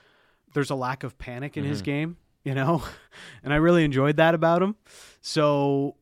[0.53, 1.85] there's a lack of panic in his Mhm.
[1.85, 2.83] game, you know?
[3.43, 4.75] And I really enjoyed that about him.
[5.21, 5.95] So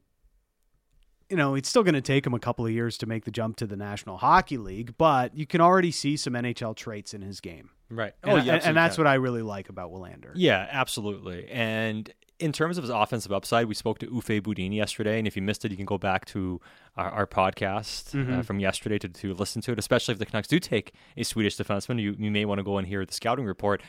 [1.29, 3.29] you know, it's still going to take him a couple of years to make the
[3.31, 7.21] jump to the National Hockey League, but you can already see some NHL traits in
[7.21, 7.69] his game.
[7.89, 8.13] Right.
[8.23, 9.03] And, Oh, and- yeah, and, absolutely that's can.
[9.05, 10.31] what I really like about Willander.
[10.35, 11.47] Yeah, absolutely.
[11.49, 15.35] And in terms of his offensive upside, we spoke to Uffe Bodin yesterday, and if
[15.35, 16.61] you missed it, you can go back to
[16.99, 18.45] our, our podcast uh, Mhm.
[18.45, 19.79] from yesterday to, to listen to it.
[19.79, 22.77] Especially if the Canucks do take a Swedish defenseman, you, you may want to go
[22.77, 23.81] and hear the scouting report.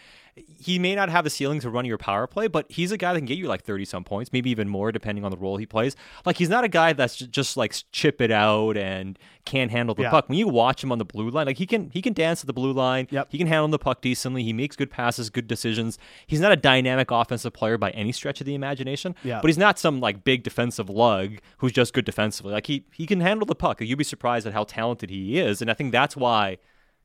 [0.59, 3.13] He may not have the ceiling to run your power play, but he's a guy
[3.13, 5.57] that can get you like thirty some points, maybe even more, depending on the role
[5.57, 5.97] he plays.
[6.25, 9.95] Like he's not a guy that's ju- just like chip it out and can't handle
[9.95, 10.11] the Yeah.
[10.11, 10.29] puck.
[10.29, 12.47] When you watch him on the blue line, like he can he can dance at
[12.47, 13.09] the blue line.
[13.11, 13.27] Yep.
[13.31, 14.45] He can handle the puck decently.
[14.45, 15.99] He makes good passes, good decisions.
[16.29, 19.17] He's not a dynamic offensive player by any stretch of the imagination.
[19.25, 19.41] Yeah.
[19.43, 22.53] But he's not some like big defensive lug who's just good defensively.
[22.53, 23.81] Like he he can handle the puck.
[23.81, 26.59] You'd be surprised at how talented he is, and I think that's why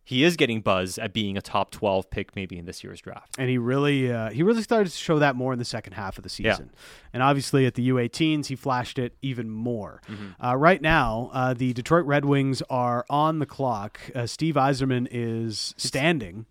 [0.07, 3.35] he is getting buzz at being a top twelve pick maybe in this year's draft.
[3.39, 6.17] And he really, uh, he really started to show that more in the second half
[6.19, 6.51] of the Yeah.
[6.53, 6.69] season.
[7.11, 10.01] And obviously at the U18s, he flashed it even more.
[10.07, 10.45] Mm-hmm.
[10.45, 13.99] Uh, right now, uh, the Detroit Red Wings are on the clock.
[14.13, 16.45] Uh, Steve Yzerman is standing.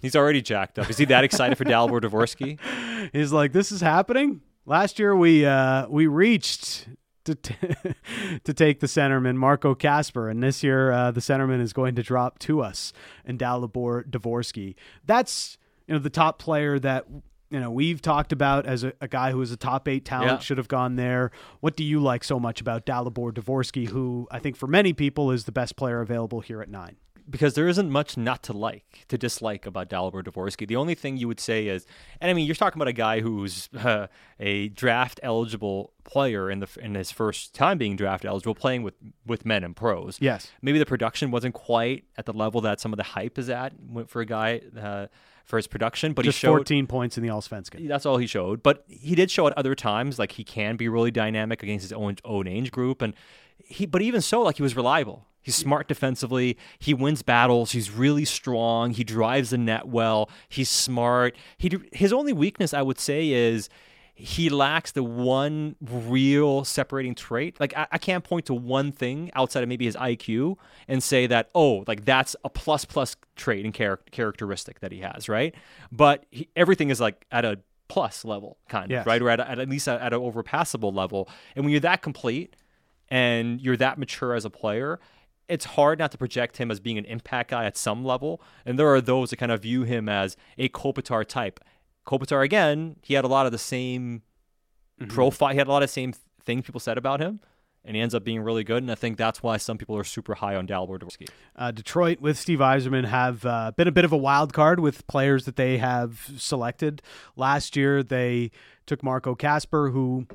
[0.00, 0.88] He's already jacked up.
[0.88, 2.58] Is he that excited for Dalibor Dvorsky?
[3.12, 6.86] He's like, "This is happening." Last year, we uh, we reached
[7.24, 7.54] to t-
[8.44, 12.02] to take the centerman Marco Kasper, and this year uh, the centerman is going to
[12.02, 12.92] drop to us
[13.24, 14.74] in Dalibor Dvorsky.
[15.04, 17.06] That's you know the top player that
[17.50, 20.30] you know we've talked about as a, a guy who is a top eight talent
[20.30, 20.38] Yeah.
[20.38, 21.30] should have gone there.
[21.60, 25.30] What do you like so much about Dalibor Dvorsky, who I think for many people
[25.30, 26.96] is the best player available here at nine?
[27.32, 30.68] Because there isn't much not to like, to dislike about Dalibor Dvorsky.
[30.68, 31.86] The only thing you would say is,
[32.20, 34.06] and I mean, you're talking about a guy who's uh,
[34.38, 38.94] a draft eligible player in the in his first time being draft eligible, playing with
[39.26, 40.18] with men and pros.
[40.20, 40.52] Yes.
[40.60, 43.72] maybe the production wasn't quite at the level that some of the hype is at
[44.06, 45.06] for a guy uh,
[45.44, 47.88] for his production, but Just he showed 14 points in the Allsvenskan.
[47.88, 48.62] that's all he showed.
[48.62, 51.92] But he did show at other times like he can be really dynamic against his
[51.92, 53.14] own own age group, and
[53.58, 53.86] he.
[53.86, 55.26] But even so, like he was reliable.
[55.42, 56.56] He's smart defensively.
[56.78, 57.72] He wins battles.
[57.72, 58.92] He's really strong.
[58.92, 60.30] He drives the net well.
[60.48, 61.34] He's smart.
[61.58, 63.68] He his only weakness, I would say, is
[64.14, 67.58] he lacks the one real separating trait.
[67.58, 71.26] Like I, I can't point to one thing outside of maybe his IQ and say
[71.26, 75.54] that oh, like that's a plus plus trait and char- characteristic that he has, right?
[75.90, 79.00] But he, everything is like at a plus level, kind Yes.
[79.00, 79.20] of, right?
[79.20, 81.28] Or at, a, at at least at, at an overpassable level.
[81.56, 82.54] And when you're that complete
[83.08, 85.00] and you're that mature as a player,
[85.52, 88.40] it's hard not to project him as being an impact guy at some level.
[88.66, 91.60] And there are those that kind of view him as a Kopitar type.
[92.06, 94.22] Kopitar, again, he had a lot of the same
[95.08, 95.50] profile.
[95.50, 96.12] He had a lot of the same
[96.44, 97.40] things people said about him.
[97.84, 98.82] and he ends up being really good.
[98.82, 101.28] And I think that's why some people are super high on Dalibor Dvorsky.
[101.56, 105.06] Uh, Detroit with Steve Yzerman have uh, been a bit of a wild card with
[105.06, 107.02] players that they have selected.
[107.36, 108.50] Last year, they
[108.86, 110.26] took Marco Kasper, who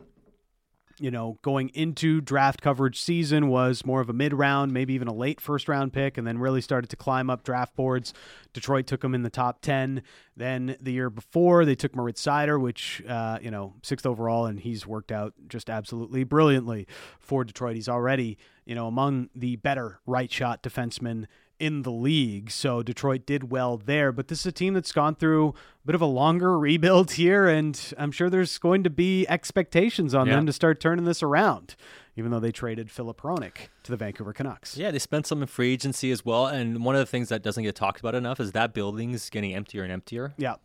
[1.00, 5.08] you know, going into draft coverage season was more of a mid round, maybe even
[5.08, 8.14] a late first round pick, and then really started to climb up draft boards.
[8.54, 10.02] Detroit took him in the top 10.
[10.36, 14.60] Then the year before, they took Moritz Seider, which, uh, you know, sixth overall, and
[14.60, 16.88] he's worked out just absolutely brilliantly
[17.20, 17.76] for Detroit.
[17.76, 21.28] He's already, you know, among the better right shot defensemen
[21.60, 22.52] in the league.
[22.52, 25.96] So Detroit did well there, but this is a team that's gone through a bit
[25.96, 30.36] of a longer rebuild here, and I'm sure there's going to be expectations on Yeah.
[30.36, 31.76] them to start turning this around.
[32.16, 34.76] Even though they traded Filip Hronek to the Vancouver Canucks.
[34.76, 36.48] Yeah, they spent some in free agency as well.
[36.48, 39.54] And one of the things that doesn't get talked about enough is that building's getting
[39.54, 40.34] emptier and emptier.
[40.36, 40.56] Yeah.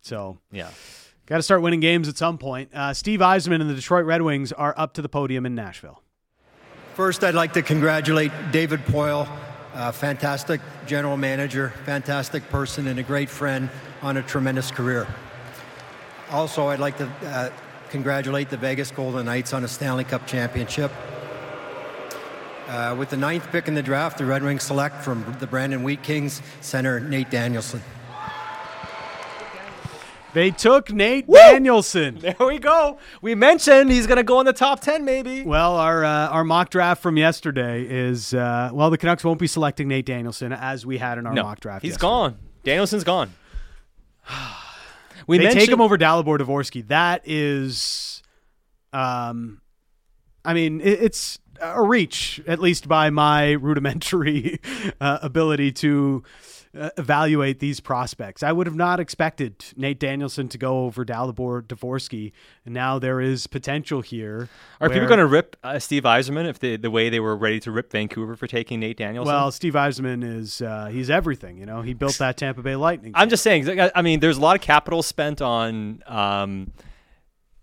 [0.00, 0.70] So Yeah.
[1.26, 2.70] got to start winning games at some point.
[2.74, 6.02] Uh, Steve Yzerman and the Detroit Red Wings are up to the podium in Nashville.
[6.94, 9.28] First, I'd like to congratulate David Poile,
[9.76, 13.68] a fantastic general manager, fantastic person, and a great friend
[14.00, 15.06] on a tremendous career.
[16.30, 17.50] Also, I'd like to uh,
[17.90, 20.90] congratulate the Vegas Golden Knights on a Stanley Cup championship.
[22.68, 25.82] Uh, with the ninth pick in the draft, the Red Wings select from the Brandon
[25.82, 27.82] Wheat Kings center Nate Danielson.
[30.36, 32.18] They took Nate Danielson.
[32.26, 32.98] There we go.
[33.22, 35.42] We mentioned he's going to go in the top 10, maybe.
[35.42, 39.46] Well, our uh, our mock draft from yesterday is uh, well, the Canucks won't be
[39.46, 41.80] selecting Nate Danielson as we had in our no, mock draft.
[41.80, 42.06] He's yesterday.
[42.06, 42.38] gone.
[42.64, 43.32] Danielson's gone.
[45.26, 46.86] We they take him over Dalibor Dvorsky.
[46.86, 48.22] That is,
[48.92, 49.60] um,
[50.44, 54.60] I mean, it, it's a reach, at least by my rudimentary
[55.00, 56.22] uh, ability to
[56.96, 58.42] evaluate these prospects.
[58.42, 62.32] I would have not expected Nate Danielson to go over Dalibor Dvorsky,
[62.64, 64.48] and now there is potential here.
[64.80, 67.60] Are people going to rip uh, Steve Yzerman if they, the way they were ready
[67.60, 69.32] to rip Vancouver for taking Nate Danielson?
[69.32, 71.58] Well, Steve Yzerman is uh, he's everything.
[71.58, 73.12] You know, he built that Tampa Bay Lightning.
[73.14, 73.80] I'm just saying.
[73.80, 76.72] I I mean, there's a lot of capital spent on um,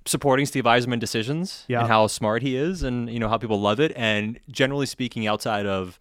[0.06, 1.80] supporting Steve Yzerman decisions Yeah.
[1.80, 3.94] and how smart he is, and you know how people love it.
[3.96, 6.00] And generally speaking, outside of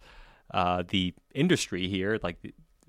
[0.53, 2.37] uh, the industry here, like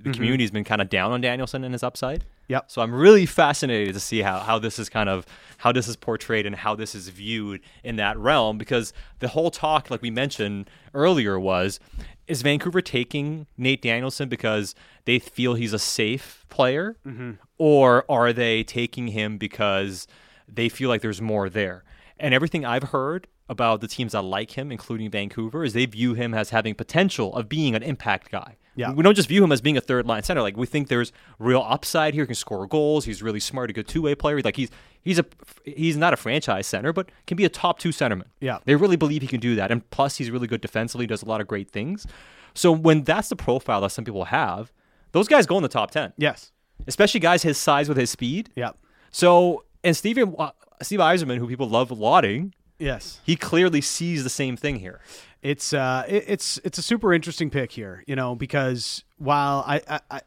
[0.05, 0.15] the, Mhm.
[0.15, 2.25] community's been kind of down on Danielson and his upside.
[2.49, 2.71] Yep.
[2.71, 5.25] So I'm really fascinated to see how, how this is kind of
[5.59, 9.51] how this is portrayed and how this is viewed in that realm because the whole
[9.51, 11.81] talk, like we mentioned earlier, was
[12.27, 14.75] is Vancouver taking Nate Danielson because
[15.07, 17.39] they feel he's a safe player, Mhm.
[17.59, 20.07] or are they taking him because
[20.49, 21.83] they feel like there's more there?
[22.19, 26.15] And everything I've heard about the teams that like him, including Vancouver, is they view
[26.15, 28.57] him as having potential of being an impact guy.
[28.77, 28.93] Yeah.
[28.93, 30.43] We don't just view him as being a third line center.
[30.43, 32.25] Like we think there's real upside here.
[32.25, 33.05] He can score goals.
[33.05, 34.41] He's really smart, a good two way player.
[34.41, 34.71] Like he's
[35.03, 35.25] he's a
[35.65, 38.27] he's not a franchise center, but can be a top two centerman.
[38.41, 38.59] Yeah.
[38.65, 39.71] They really believe he can do that.
[39.71, 42.07] And plus he's really good defensively, does a lot of great things.
[42.55, 44.73] So when that's the profile that some people have,
[45.13, 46.13] those guys go in the top ten.
[46.17, 46.53] Yes.
[46.87, 48.51] Especially guys his size with his speed.
[48.57, 48.71] Yeah.
[49.11, 50.51] So and Steven uh,
[50.83, 53.21] Steve Yzerman, who people love lauding, Yes.
[53.25, 55.01] he clearly sees the same thing here.
[55.43, 59.81] It's uh, it, it's it's a super interesting pick here, you know, because while I,
[59.89, 60.21] I, I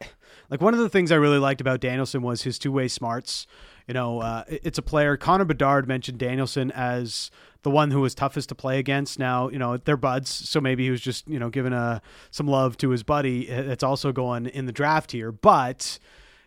[0.48, 3.46] like one of the things I really liked about Danielson was his two way smarts.
[3.88, 5.16] You know, uh, it- it's a player.
[5.16, 7.30] Connor Bedard mentioned Danielson as
[7.62, 9.18] the one who was toughest to play against.
[9.18, 12.46] Now, you know, they're buds, so maybe he was just you know giving a some
[12.46, 13.46] love to his buddy.
[13.46, 15.98] That's also going in the draft here, but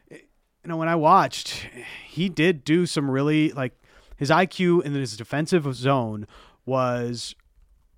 [0.10, 0.20] you
[0.70, 1.68] know, when I watched,
[2.08, 3.74] he did do some really like
[4.22, 6.28] his IQ in his defensive zone
[6.64, 7.34] was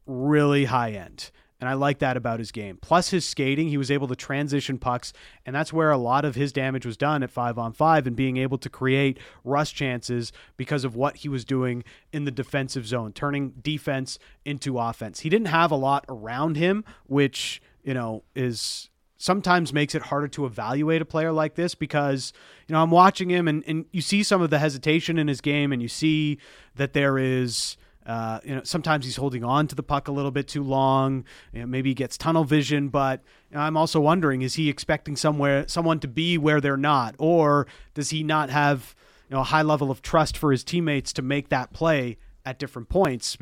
[0.06, 1.32] really high end.
[1.60, 2.80] And I like that about his game.
[2.82, 5.12] Plus his skating, he was able to transition pucks,
[5.46, 8.16] and that's where a lot of his damage was done at 5 on 5 and
[8.16, 12.88] being able to create rush chances because of what he was doing in the defensive
[12.88, 15.20] zone, turning defense into offense.
[15.20, 18.90] He didn't have a lot around him, which, you know, is
[19.24, 22.34] sometimes makes it harder to evaluate a player like this because
[22.68, 25.40] you know I'm watching him and, and you see some of the hesitation in his
[25.40, 26.40] game and you see
[26.76, 30.30] that there is uh, you know sometimes he's holding on to the puck a little
[30.30, 31.24] bit too long.
[31.54, 34.68] You know, maybe he gets tunnel vision but you know, I'm also wondering is he
[34.68, 37.16] expecting somewhere someone to be where they're not?
[37.18, 38.94] Or does he not have
[39.30, 42.60] you know a high level of trust for his teammates to make that play at
[42.60, 43.38] different points?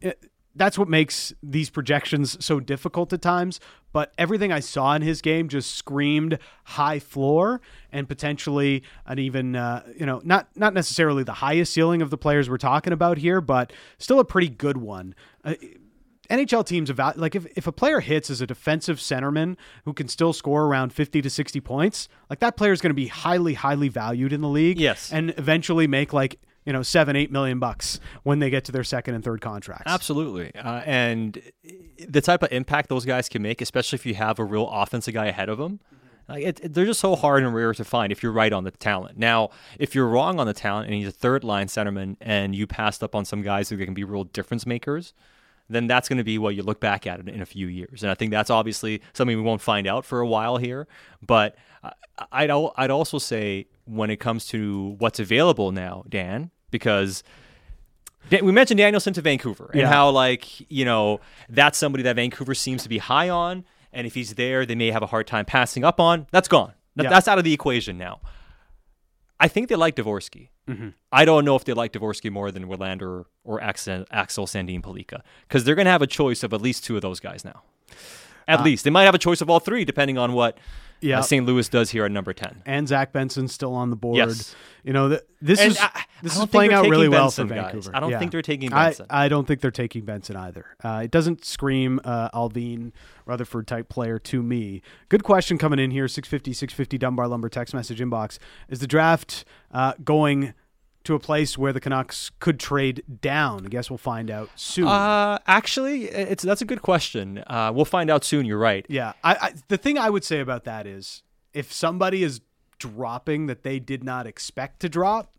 [0.00, 3.60] It- that's what makes these projections so difficult at times.
[3.92, 7.60] But everything I saw in his game just screamed high floor
[7.92, 12.18] and potentially an even, uh, you know, not not necessarily the highest ceiling of the
[12.18, 15.14] players we're talking about here, but still a pretty good one.
[15.44, 15.54] Uh,
[16.30, 20.08] NHL teams about like if, if a player hits as a defensive centerman who can
[20.08, 23.54] still score around 50 to 60 points, like that player is going to be highly
[23.54, 24.80] highly valued in the league.
[24.80, 25.12] Yes.
[25.12, 28.84] And eventually make like you know seven, eight million bucks when they get to their
[28.84, 29.84] second and third contracts.
[29.86, 30.54] Absolutely.
[30.54, 31.40] Uh, and
[32.08, 35.14] the type of impact those guys can make, especially if you have a real offensive
[35.14, 35.80] guy ahead of them,
[36.28, 38.70] like it, they're just so hard and rare to find if you're right on the
[38.70, 39.18] talent.
[39.18, 42.66] Now, if you're wrong on the talent and he's a third line centerman and you
[42.66, 45.12] passed up on some guys who can be real difference makers,
[45.68, 48.02] then that's going to be what you look back at in a few years.
[48.02, 50.86] And I think that's obviously something we won't find out for a while here.
[51.22, 51.56] But
[52.32, 57.22] I'd, I'd also say when it comes to what's available now, Dan, because
[58.42, 59.88] we mentioned Danielson to Vancouver and Yeah.
[59.88, 64.14] how like you know that's somebody that Vancouver seems to be high on, and if
[64.14, 66.26] he's there, they may have a hard time passing up on.
[66.32, 66.72] That's gone.
[66.96, 67.08] Yeah.
[67.10, 68.20] That's out of the equation now.
[69.38, 70.48] I think they like Dvorsky.
[70.68, 70.94] Mhm.
[71.12, 75.20] I don't know if they like Dvorsky more than Willander or Axel, Axel Sandin Pellikka
[75.46, 77.62] because they're going to have a choice of at least two of those guys now.
[78.48, 80.56] At Uh, least they might have a choice of all three, depending on what
[81.04, 81.18] Yeah.
[81.18, 81.44] uh, St.
[81.46, 82.62] Louis does here at number ten.
[82.66, 84.16] and Zach Benson still on the board.
[84.16, 84.54] Yes.
[84.82, 87.10] You know, th- this And is I- I this don't is playing out really taking
[87.12, 87.64] well Benson, for guys.
[87.72, 87.90] Vancouver.
[87.96, 88.18] I don't Yeah.
[88.18, 89.06] think they're taking I- Benson.
[89.10, 90.66] I, don't think they're taking Benson either.
[90.84, 92.92] Uh, it doesn't scream uh, Allvin
[93.26, 94.82] Rutherford type player to me.
[95.08, 98.38] Good question coming in here 650 650 Dunbar Lumber text message inbox.
[98.68, 100.52] Is the draft uh, going
[101.04, 103.66] to a place where the Canucks could trade down?
[103.66, 104.86] I guess we'll find out soon.
[104.86, 107.42] Uh, actually, it's that's a good question.
[107.46, 108.46] Uh, we'll find out soon.
[108.46, 108.84] You're right.
[108.88, 112.40] Yeah, I, I the thing I would say about that is if somebody is
[112.78, 115.32] dropping that they did not expect to drop,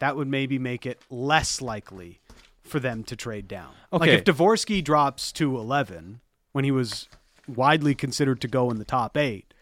[0.00, 2.20] that would maybe make it less likely
[2.62, 3.72] for them to trade down.
[3.92, 4.00] Okay.
[4.00, 6.20] Like if Dvorsky drops to 11
[6.52, 7.08] when he was
[7.46, 9.52] widely considered to go in the top 8,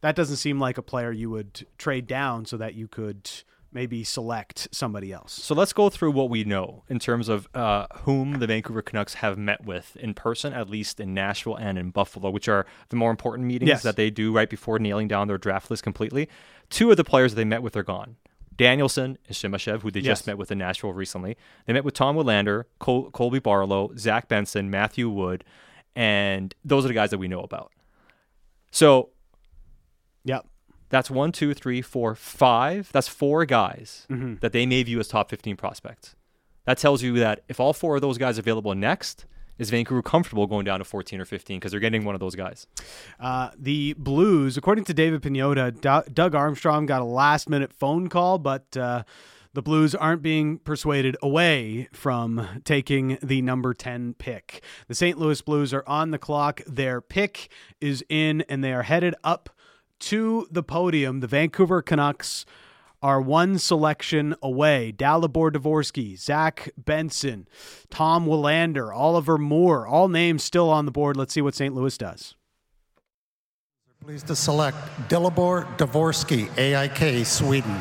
[0.00, 3.30] that doesn't seem like a player you would trade down so that you could
[3.72, 5.32] maybe select somebody else.
[5.32, 9.14] So let's go through what we know in terms of uh, whom the Vancouver Canucks
[9.14, 12.96] have met with in person, at least in Nashville and in Buffalo, which are the
[12.96, 13.82] more important meetings Yes.
[13.84, 16.28] that they do right before nailing down their draft list completely.
[16.68, 18.16] Two of the players that they met with are gone.
[18.56, 20.18] Danielson and Simashev, who they Yes.
[20.18, 21.36] just met with in Nashville recently.
[21.66, 25.44] They met with Tom Willander, Col- Colby Barlow, Zach Benson, Matthew Wood,
[25.96, 27.72] and those are the guys that we know about.
[28.70, 29.10] So,
[30.24, 30.46] yep.
[30.90, 32.90] That's one, two, three, four, five.
[32.92, 34.40] That's four guys Mhm.
[34.40, 36.14] that they may view as top 15 prospects.
[36.66, 39.24] That tells you that if all four of those guys are available next,
[39.58, 42.34] is Vancouver comfortable going down to 14 or 15 because they're getting one of those
[42.34, 42.66] guys?
[43.18, 48.08] Uh, the Blues, according to David Pagnotta, D- Doug Armstrong got a last minute phone
[48.08, 49.02] call, but uh,
[49.52, 54.62] the Blues aren't being persuaded away from taking the number 10 pick.
[54.88, 55.18] The St.
[55.18, 56.62] Louis Blues are on the clock.
[56.66, 59.50] Their pick is in, and they are headed up
[60.00, 61.20] to the podium.
[61.20, 62.44] The Vancouver Canucks
[63.02, 64.92] are one selection away.
[64.96, 67.48] Dalibor Dvorsky, Zach Benson,
[67.88, 71.16] Tom Willander, Oliver Moore, all names still on the board.
[71.16, 71.74] Let's see what St.
[71.74, 72.34] Louis does.
[74.00, 74.76] Pleased to select
[75.08, 77.78] Dalibor Dvorsky, AIK, Sweden.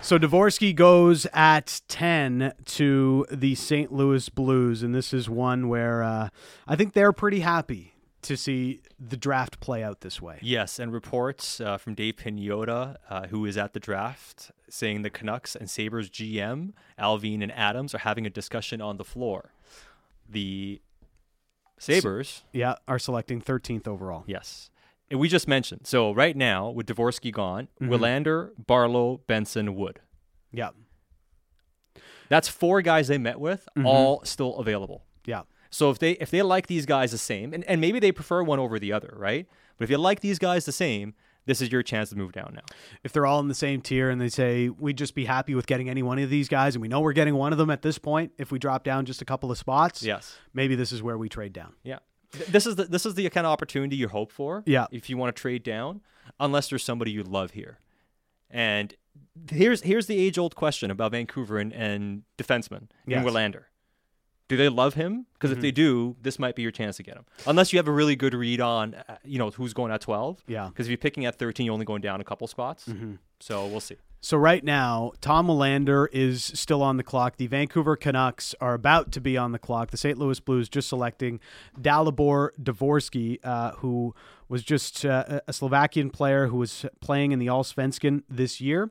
[0.00, 3.92] So Dvorsky goes at 10 to the St.
[3.92, 6.28] Louis Blues, and this is one where uh,
[6.66, 7.94] I think they're pretty happy
[8.28, 10.38] to see the draft play out this way.
[10.40, 15.10] Yes, and reports uh, from Dave Pagnotta, uh, who is at the draft, saying the
[15.10, 19.52] Canucks and Sabres GM, Allvin and Adams, are having a discussion on the floor.
[20.28, 20.80] The
[21.78, 22.44] Sabres.
[22.52, 24.24] Yeah, are selecting 13th overall.
[24.26, 24.70] Yes.
[25.10, 25.86] And we just mentioned.
[25.86, 27.88] So right now, with Dvorsky gone, Mhm.
[27.88, 30.00] Willander, Barlow, Benson, Wood.
[30.52, 30.70] Yeah.
[32.28, 33.86] That's four guys they met with, Mhm.
[33.86, 35.04] all still available.
[35.24, 35.42] Yeah.
[35.70, 38.42] So if they if they like these guys the same, and, and maybe they prefer
[38.42, 39.46] one over the other, right?
[39.76, 41.14] But if you like these guys the same,
[41.46, 42.62] this is your chance to move down now.
[43.04, 45.66] If they're all in the same tier and they say, we'd just be happy with
[45.66, 47.82] getting any one of these guys, and we know we're getting one of them at
[47.82, 50.36] this point, if we drop down just a couple of spots, Yes.
[50.52, 51.74] maybe this is where we trade down.
[51.84, 51.98] Yeah.
[52.48, 54.62] This is the this is the kind of opportunity you hope for.
[54.66, 54.86] Yeah.
[54.90, 56.02] If you want to trade down,
[56.40, 57.78] unless there's somebody you love here.
[58.50, 58.94] And
[59.50, 63.24] here's here's the age old question about Vancouver and, and defensemen Yes.
[63.24, 63.64] in Willander.
[64.48, 65.26] Do they love him?
[65.34, 65.62] Because if Mhm.
[65.62, 67.24] they do, this might be your chance to get him.
[67.46, 70.42] Unless you have a really good read on, uh, you know, who's going at twelve.
[70.46, 70.68] Yeah.
[70.68, 72.86] Because if you're picking at thirteen, you're only going down a couple spots.
[72.88, 73.18] Mhm.
[73.40, 73.96] So we'll see.
[74.20, 77.36] So right now, Tom Willander is still on the clock.
[77.36, 79.90] The Vancouver Canucks are about to be on the clock.
[79.92, 80.18] The St.
[80.18, 81.38] Louis Blues just selecting
[81.80, 84.14] Dalibor Dvorsky, uh, who
[84.48, 88.90] was just uh, a Slovakian player who was playing in the Allsvenskan this year.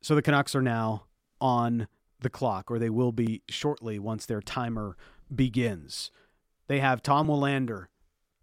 [0.00, 1.04] So the Canucks are now
[1.40, 1.86] on
[2.24, 4.96] the clock, or they will be shortly once their timer
[5.32, 6.10] begins.
[6.66, 7.86] They have Tom Willander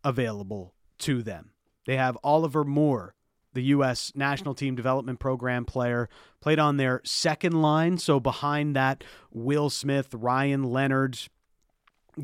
[0.06, 1.52] available to them.
[1.86, 3.16] They have Oliver Moore,
[3.54, 4.14] the U.S.
[4.16, 6.08] National Team Development Program player,
[6.40, 7.98] played on their second line.
[7.98, 11.18] So behind that, Will Smith, Ryan Leonard,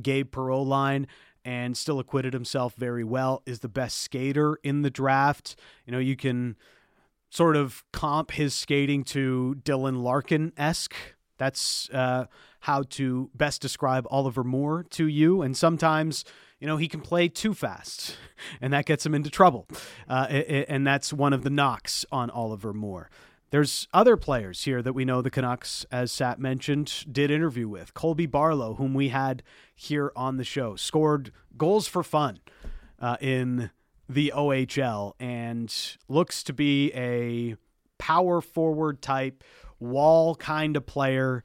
[0.01, 1.07] Gabe Perreault line,
[1.43, 3.41] and still acquitted himself very well.
[3.45, 5.55] Is the best skater in the draft.
[5.85, 6.55] You know, you can
[7.29, 10.95] sort of comp his skating to Dylan Larkin esque.
[11.37, 12.25] That's uh,
[12.61, 15.41] how to best describe Oliver Moore to you.
[15.41, 16.25] And sometimes,
[16.59, 18.15] you know, he can play too fast,
[18.61, 19.67] and that gets him into trouble.
[20.07, 23.09] Uh, and that's one of the knocks on Oliver Moore.
[23.49, 27.93] There's other players here that we know the Canucks, as Sat mentioned, did interview with.
[27.93, 29.41] Colby Barlow, whom we had
[29.73, 32.39] here on the show, scored goals for fun
[32.99, 33.71] uh, in
[34.09, 35.73] the OHL and
[36.09, 37.55] looks to be a
[37.97, 39.43] power forward type,
[39.79, 41.43] wall kind of player.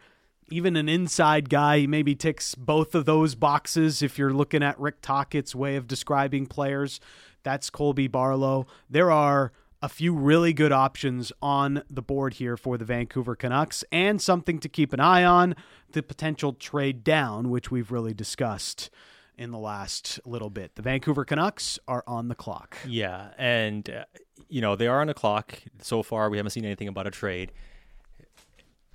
[0.50, 4.78] Even an inside guy, he maybe ticks both of those boxes if you're looking at
[4.78, 7.00] Rick Tocchet's way of describing players.
[7.42, 8.66] That's Colby Barlow.
[8.88, 13.82] There are a few really good options on the board here for the Vancouver Canucks
[13.90, 15.56] and something to keep an eye on
[15.90, 18.90] the potential trade down, which we've really discussed
[19.36, 20.76] in the last little bit.
[20.76, 22.76] The Vancouver Canucks are on the clock.
[22.86, 24.04] Yeah, and uh,
[24.48, 25.60] you know they are on the clock.
[25.80, 27.50] So far, we haven't seen anything about a trade.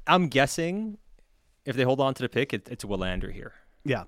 [0.08, 0.98] I'm guessing
[1.66, 3.54] if they hold on to the pick, it, it's Willander here.
[3.84, 4.04] Yeah,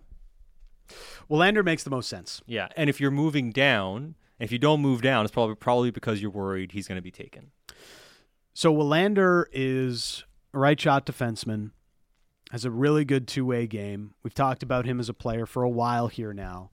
[1.29, 2.41] Willander makes the most sense.
[2.45, 6.21] Yeah, and if you're moving down, if you don't move down, it's probably probably because
[6.21, 7.51] you're worried he's going to be taken.
[8.53, 10.23] So Willander is
[10.53, 11.71] a right shot defenseman
[12.51, 14.13] has a really good two way game.
[14.23, 16.71] We've talked about him as a player for a while here now.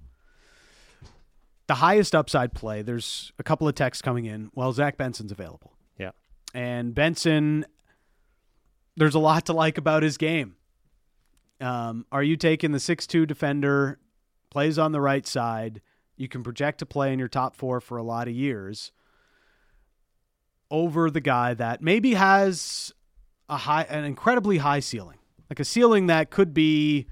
[1.66, 4.50] The highest upside play, there's a couple of texts coming in.
[4.54, 5.72] Well, Zach Benson's available.
[5.98, 6.12] Yeah.
[6.54, 7.66] And Benson,
[8.97, 10.56] there's a lot to like about his game.
[11.60, 13.98] Um, are you taking the six-two defender,
[14.51, 15.81] plays on the right side?
[16.16, 18.93] You can project to play in your top four for a lot of years
[20.70, 22.93] over the guy that maybe has
[23.48, 25.18] a high, an incredibly high ceiling
[25.48, 27.06] like a ceiling that could be,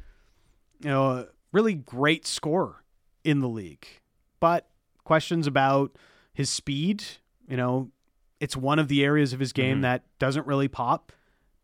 [0.81, 2.83] you know, a really great scorer
[3.23, 3.87] in the league.
[4.41, 4.69] But
[5.05, 5.97] questions about
[6.33, 7.05] his speed,
[7.49, 7.91] you know,
[8.41, 9.83] it's one of the areas of his game mm-hmm.
[9.83, 11.13] that doesn't really pop.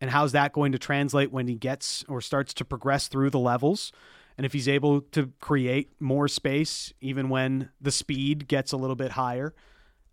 [0.01, 3.39] And how's that going to translate when he gets or starts to progress through the
[3.39, 3.91] levels?
[4.35, 8.95] And if he's able to create more space, even when the speed gets a little
[8.95, 9.53] bit higher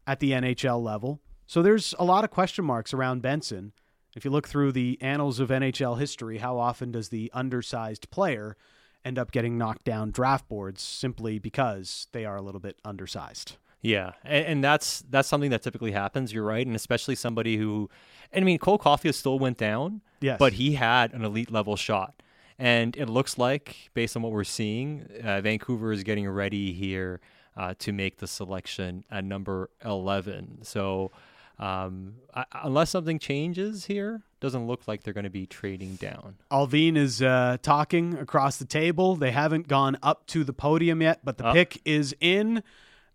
[0.07, 1.21] at the NHL level.
[1.47, 3.73] So there's a lot of question marks around Benson.
[4.15, 8.57] If you look through the annals of NHL history, how often does the undersized player
[9.05, 13.57] end up getting knocked down draft boards simply because they are a little bit undersized?
[13.81, 16.33] Yeah, and, and, that's that's something that typically happens.
[16.33, 17.89] You're right, and especially somebody who,
[18.35, 22.21] I mean, Cole Caufield still went down, yes, but he had an elite level shot,
[22.59, 27.21] and it looks like, based on what we're seeing, uh, Vancouver is getting ready here
[27.57, 30.59] uh, to make the selection at number eleven.
[30.63, 31.13] So
[31.61, 36.35] um, I, unless something changes here, doesn't look like they're going to be trading down.
[36.51, 39.17] Allvin is uh, talking across the table.
[39.17, 42.63] They haven't gone up to the podium yet, but the pick is in,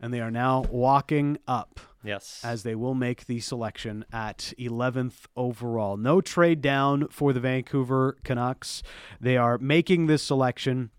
[0.04, 1.80] and they are now walking up.
[2.04, 2.42] Yes.
[2.44, 5.96] As they will make the selection at 11th overall.
[5.96, 8.84] No trade down for the Vancouver Canucks.
[9.22, 10.92] They are making this selection.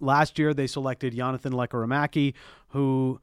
[0.00, 2.32] Last year, they selected Jonathan Lekkerimaki,
[2.68, 3.20] who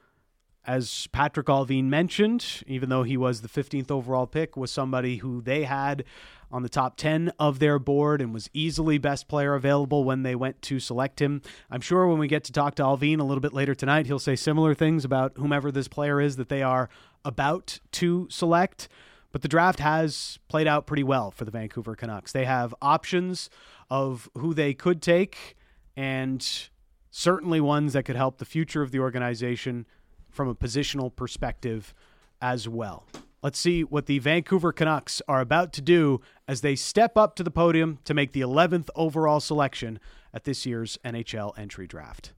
[0.68, 5.42] as Patrik Allvin mentioned, even though he was the 15th overall pick, was somebody who
[5.42, 6.04] they had
[6.52, 10.36] on the top 10 of their board and was easily best player available when they
[10.36, 11.42] went to select him.
[11.70, 14.20] I'm sure when we get to talk to Allvin a little bit later tonight, he'll
[14.20, 16.90] say similar things about whomever this player is that they are
[17.26, 18.88] about to select.
[19.32, 22.32] But the draft has played out pretty well for the Vancouver Canucks.
[22.32, 23.50] They have options
[23.90, 25.56] of who they could take
[25.96, 26.70] and
[27.12, 29.86] certainly ones that could help the future of the organization
[30.30, 31.94] from a positional perspective
[32.42, 33.06] as well.
[33.44, 37.44] Let's see what the Vancouver Canucks are about to do as they step up to
[37.44, 40.00] the podium to make the 11th overall selection
[40.34, 42.34] at this year's NHL entry draft.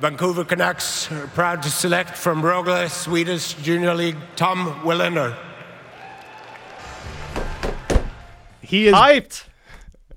[0.00, 5.53] Vancouver Canucks are proud to select from Rögle, Swedish Junior League, Tom Willander.
[8.74, 9.44] He is hyped.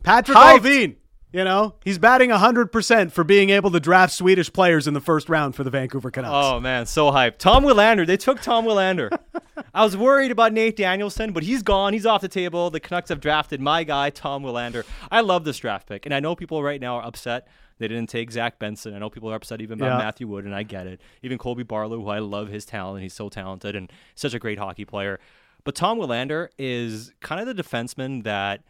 [0.03, 0.59] Patrik hyped.
[0.59, 0.95] Allvin.
[1.33, 5.29] You know, he's batting 100% for being able to draft Swedish players in the first
[5.29, 6.33] round for the Vancouver Canucks.
[6.33, 7.37] Oh, man, so hyped.
[7.37, 8.07] Tom Willander.
[8.07, 9.15] They took Tom Willander.
[9.73, 11.93] I was worried about Nate Danielson, but he's gone.
[11.93, 12.69] He's off the table.
[12.69, 14.85] The Canucks have drafted my guy, Tom Willander.
[15.11, 17.47] I love this draft pick, and I know people right now are upset
[17.79, 18.95] they didn't take Zach Benson.
[18.95, 20.03] I know people are upset even about yeah.
[20.03, 20.99] Matthew Wood, and I get it.
[21.21, 23.03] Even Colby Barlow, who I love his talent.
[23.03, 25.19] He's so talented and such a great hockey player.
[25.67, 28.63] But Tom Willander is kind of the defenseman that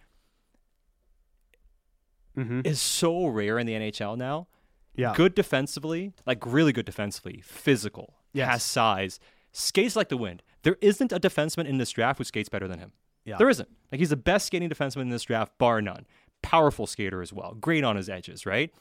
[2.36, 2.62] mm-hmm.
[2.64, 4.48] is so rare in the NHL now.
[4.96, 5.14] Yeah.
[5.16, 8.50] Good defensively, like really good defensively, physical, yes.
[8.50, 9.20] has size,
[9.52, 10.42] skates like the wind.
[10.64, 12.94] There isn't a defenseman in this draft who skates better than him.
[13.26, 13.38] Yeah.
[13.38, 13.70] There isn't.
[13.92, 16.08] Like he's the best skating defenseman in this draft, bar none.
[16.42, 18.74] powerful skater as well, great on his edges, right?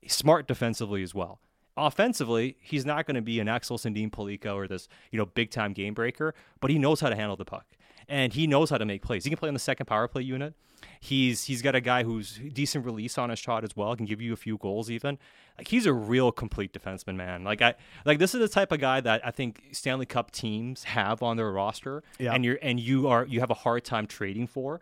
[0.00, 1.40] He's smart defensively as well.
[1.76, 5.50] Offensively, he's not going to be an Axel Sandin Pellikka or this, you know, big
[5.50, 7.66] time game breaker, but he knows how to handle the puck
[8.08, 9.24] and he knows how to make plays.
[9.24, 10.54] He can play on the second power play unit.
[10.98, 13.94] He's he's got a guy who's decent release on his shot as well.
[13.94, 15.18] Can give you a few goals even.
[15.58, 17.44] Like he's a real complete defenseman, man.
[17.44, 17.74] Like I
[18.04, 21.36] like this is the type of guy that I think Stanley Cup teams have on
[21.36, 22.32] their roster, Yeah.
[22.32, 24.80] and you're and you are you have a hard time trading for.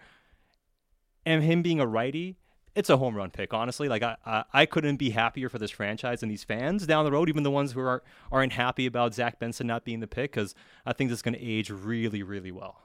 [1.26, 2.36] And him being a righty,
[2.78, 3.88] it's a home run pick, honestly.
[3.88, 7.10] Like I, I, I couldn't be happier for this franchise and these fans down the
[7.10, 10.30] road, even the ones who are aren't happy about Zach Benson not being the pick,
[10.30, 10.54] because
[10.86, 12.80] I think this is going to age really, really well.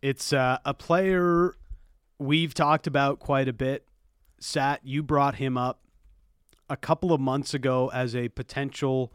[0.00, 1.54] It's uh, a player
[2.18, 3.84] we've talked about quite a bit.
[4.40, 5.80] Sat, you brought him up
[6.70, 9.12] a couple of months ago as a potential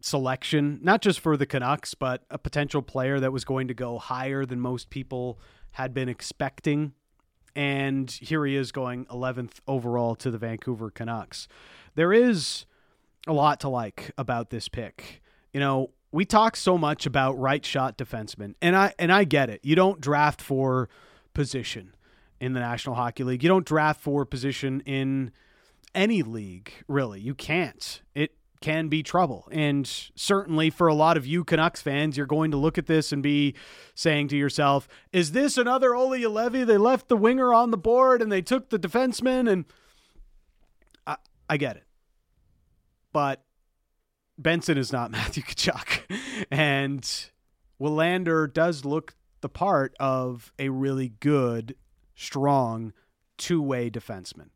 [0.00, 3.98] selection, not just for the Canucks, but a potential player that was going to go
[3.98, 5.38] higher than most people
[5.72, 6.92] had been expecting.
[7.56, 11.48] And here he is going 11th overall to the Vancouver Canucks.
[11.94, 12.66] There is
[13.26, 15.22] a lot to like about this pick.
[15.54, 19.48] You know, we talk so much about right shot defensemen, and I and I get
[19.48, 19.60] it.
[19.64, 20.90] You don't draft for
[21.32, 21.94] position
[22.40, 23.42] in the National Hockey League.
[23.42, 25.32] You don't draft for position in
[25.94, 27.20] any league, really.
[27.20, 28.02] You can't.
[28.14, 28.34] It
[28.66, 29.46] can be trouble.
[29.52, 29.86] And
[30.16, 33.22] certainly for a lot of you Canucks fans, you're going to look at this and
[33.22, 33.54] be
[33.94, 36.66] saying to yourself, is this another Olli Juolevi?
[36.66, 39.66] They left the winger on the board and they took the defenseman and
[41.06, 41.14] I,
[41.48, 41.84] I get it.
[43.12, 43.44] But
[44.36, 46.00] Benson is not Matthew Tkachuk.
[46.50, 47.08] And
[47.80, 51.76] Willander does look the part of a really good,
[52.16, 52.92] strong
[53.38, 54.48] two way defenseman.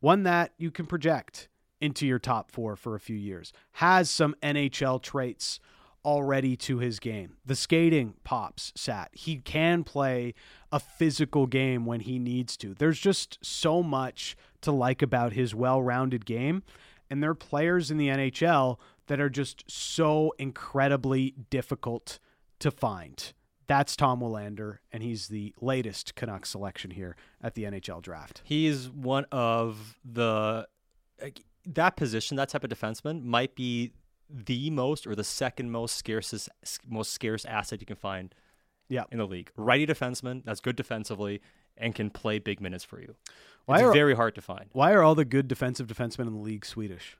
[0.00, 3.52] One that you can project into your top four for a few years.
[3.72, 5.60] Has some NHL traits
[6.04, 7.36] already to his game.
[7.44, 9.10] The skating pops sat.
[9.12, 10.34] He can play
[10.72, 12.74] a physical game when he needs to.
[12.74, 16.62] There's just so much to like about his well rounded game.
[17.10, 22.18] And there are players in the NHL that are just so incredibly difficult
[22.60, 23.32] to find.
[23.66, 28.40] That's Tom Willander, and he's the latest Canucks selection here at the NHL draft.
[28.44, 30.66] He's one of the
[31.74, 33.92] that position, that type of defenseman might be
[34.30, 36.48] the most or the second most scarcest
[36.86, 38.34] most scarce asset you can find
[38.88, 39.04] yeah.
[39.10, 39.50] in the league.
[39.56, 41.40] Righty defenseman that's good defensively
[41.76, 43.14] and can play big minutes for you.
[43.66, 44.66] Why it's are- very hard to find.
[44.72, 47.16] Why are all the good defensive defensemen in the league Swedish?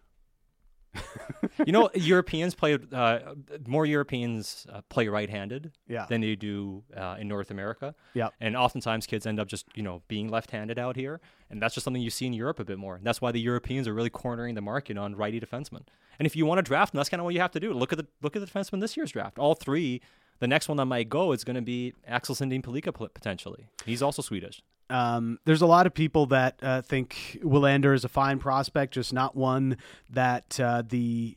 [1.67, 3.19] you know, Europeans play uh,
[3.67, 3.87] more.
[3.87, 6.07] Europeans uh, play right-handed Yeah.
[6.09, 7.95] than they do uh, in North America.
[8.15, 8.35] Yep.
[8.41, 11.21] and oftentimes kids end up just you know being left-handed out here,
[11.51, 12.97] and that's just something you see in Europe a bit more.
[12.97, 15.83] And that's why the Europeans are really cornering the market on righty defensemen.
[16.19, 17.73] And if you want to draft them, that's kind of what you have to do.
[17.73, 19.39] Look at the look at the defensemen this year's draft.
[19.39, 20.01] All three.
[20.41, 23.67] The next one that might go is going to be Axel Sandin Pellikka potentially.
[23.85, 24.63] He's also Swedish.
[24.91, 29.13] Um, there's a lot of people that uh, think Willander is a fine prospect, just
[29.13, 29.77] not one
[30.11, 31.37] that uh, the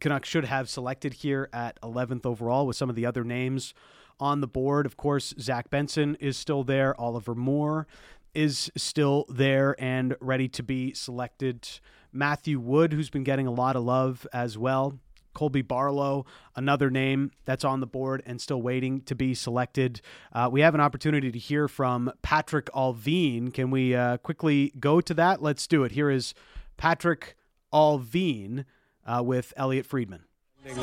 [0.00, 3.74] Canucks should have selected here at 11th overall with some of the other names
[4.20, 4.86] on the board.
[4.86, 6.98] Of course, Zach Benson is still there.
[7.00, 7.86] Oliver Moore
[8.34, 11.68] is still there and ready to be selected.
[12.12, 14.98] Matthew Wood, who's been getting a lot of love as well.
[15.38, 20.00] Colby Barlow, another name that's on the board and still waiting to be selected.
[20.32, 23.54] Uh, we have an opportunity to hear from Patrik Allvin.
[23.54, 25.40] Can we uh, quickly go to that?
[25.40, 25.92] Let's do it.
[25.92, 26.34] Here is
[26.76, 27.34] Patrik
[27.72, 28.64] Allvin
[29.06, 30.24] uh, with Elliotte Friedman.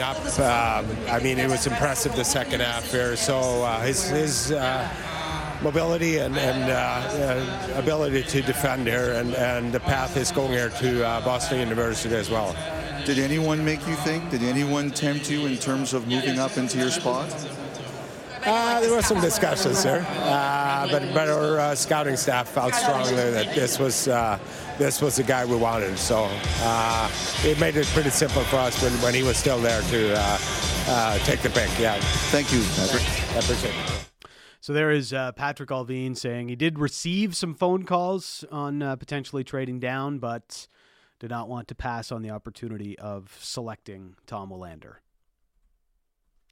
[0.01, 0.15] up.
[0.39, 3.17] Um, I mean, it was impressive the second half here.
[3.17, 4.89] So uh, his his uh,
[5.61, 10.51] mobility and, and uh, uh, ability to defend here, and, and the path is going
[10.51, 12.55] here to uh, Boston University as well.
[13.05, 14.31] Did anyone make you think?
[14.31, 17.31] Did anyone tempt you in terms of moving up into your spot?
[18.43, 23.13] Uh, there were some discussions there, uh, but but our uh, scouting staff felt strongly
[23.13, 24.39] that this was uh,
[24.79, 25.97] this was the guy we wanted.
[25.99, 26.27] So
[26.61, 27.11] uh,
[27.43, 30.37] it made it pretty simple for us when, when he was still there to uh,
[30.87, 31.69] uh, take the pick.
[31.79, 31.99] Yeah.
[32.31, 33.35] Thank you, Patrik.
[33.35, 34.29] I appreciate it.
[34.61, 38.95] So there is uh, Patrik Allvin saying he did receive some phone calls on uh,
[38.95, 40.67] potentially trading down, but
[41.25, 44.97] did not want to pass on the opportunity of selecting Tom Willander.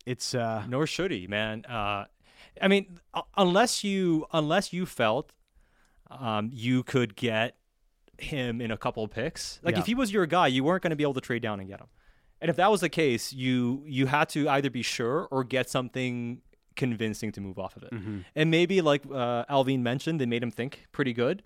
[0.05, 1.63] It's uh, nor should he, man.
[1.65, 2.05] Uh,
[2.61, 2.99] I mean,
[3.37, 5.31] unless you unless you felt
[6.09, 7.55] um, you could get
[8.17, 9.81] him in a couple of picks, like Yeah.
[9.81, 11.69] if he was your guy, you weren't going to be able to trade down and
[11.69, 11.87] get him.
[12.41, 15.69] And if that was the case, you you had to either be sure or get
[15.69, 16.41] something
[16.75, 17.91] convincing to move off of it.
[17.91, 18.25] Mhm.
[18.35, 21.43] And maybe, like uh, Allvin mentioned, they made him think pretty good.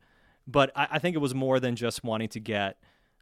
[0.47, 2.77] But I, I think it was more than just wanting to get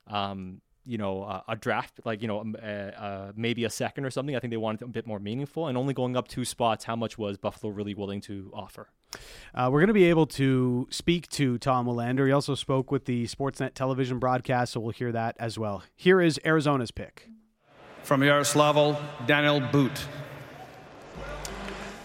[0.08, 4.06] um, you know, uh, a draft, like, you know, um, uh, uh, maybe a second
[4.06, 4.36] or something.
[4.36, 5.68] I think they wanted a bit more meaningful.
[5.68, 8.90] And only going up two spots, how much was Buffalo really willing to offer?
[9.54, 12.28] Uh, we're going to be able to speak to Tom Willander.
[12.28, 15.84] He also spoke with the Sportsnet television broadcast, so we'll hear that as well.
[15.96, 17.30] Here is Arizona's pick.
[18.04, 20.08] From Yaroslavl, Daniil But.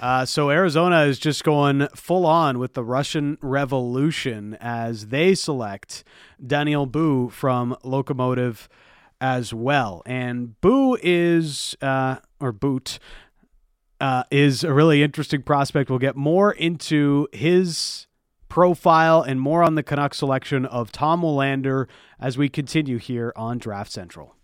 [0.01, 6.05] Uh, so Arizona is just going full on with the Russian Revolution as they select
[6.45, 8.69] Daniel Boo from Lokomotiv
[9.21, 10.03] as well.
[10.07, 12.99] And Boo is, uh, or But,
[14.01, 15.91] uh, is a really interesting prospect.
[15.91, 18.07] We'll get more into his
[18.49, 21.87] profile and more on the Canuck selection of Tom Willander
[22.19, 24.35] as we continue here on Draft Central.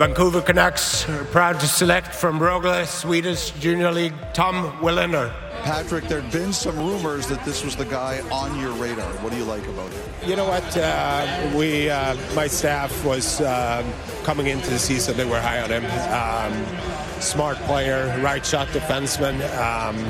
[0.00, 5.30] Vancouver Canucks are proud to select from Rögle, Swedish Junior League, Tom Willander.
[5.60, 9.12] Patrik, there had been some rumors that this was the guy on your radar.
[9.18, 10.02] What do you like about him?
[10.26, 10.74] You know what?
[10.74, 13.84] Uh, we, uh, my staff was uh,
[14.24, 15.18] coming into the season.
[15.18, 15.84] They were high on him.
[15.84, 19.36] Um, smart player, right shot defenseman.
[19.58, 20.02] Um,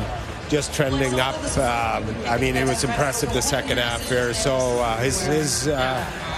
[0.49, 1.35] just trending up.
[1.59, 4.35] Um, I mean, it was impressive the second half here.
[4.35, 6.30] So uh, his his uh,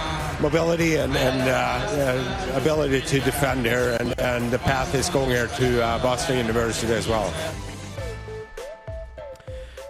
[0.43, 5.47] mobility and, and uh, ability to defend here, and, and the path is going here
[5.47, 7.32] to uh, Boston University as well.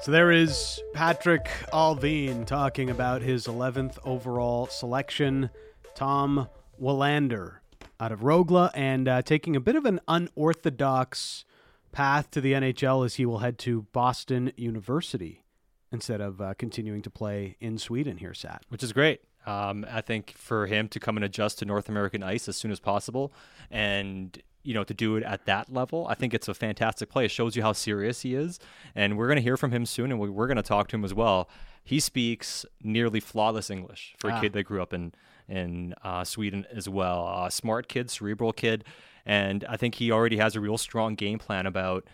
[0.02, 5.48] So there is Patrick Allvin talking about his 11th overall selection,
[5.94, 6.48] Tom
[6.80, 7.60] Willander
[7.98, 11.46] out of Rögle, and uh, taking a bit of an unorthodox
[11.92, 15.44] path to the NHL as he will head to Boston University
[15.90, 18.64] instead of uh, continuing to play in Sweden here, Sat.
[18.68, 19.22] Which is great.
[19.46, 22.70] Um, I think for him to come and adjust to North American ice as soon
[22.70, 23.32] as possible
[23.70, 27.24] and you know, to do it at that level, I think it's a fantastic play.
[27.24, 28.60] It shows you how serious he is.
[28.94, 31.04] And we're going to hear from him soon, and we're going to talk to him
[31.04, 31.48] as well.
[31.82, 34.40] He speaks nearly flawless English for a Ah.
[34.40, 35.14] kid that grew up in
[35.48, 37.26] in uh, Sweden as well.
[37.26, 38.84] Uh, smart kid, cerebral kid,
[39.26, 42.06] and I think he already has a real strong game plan about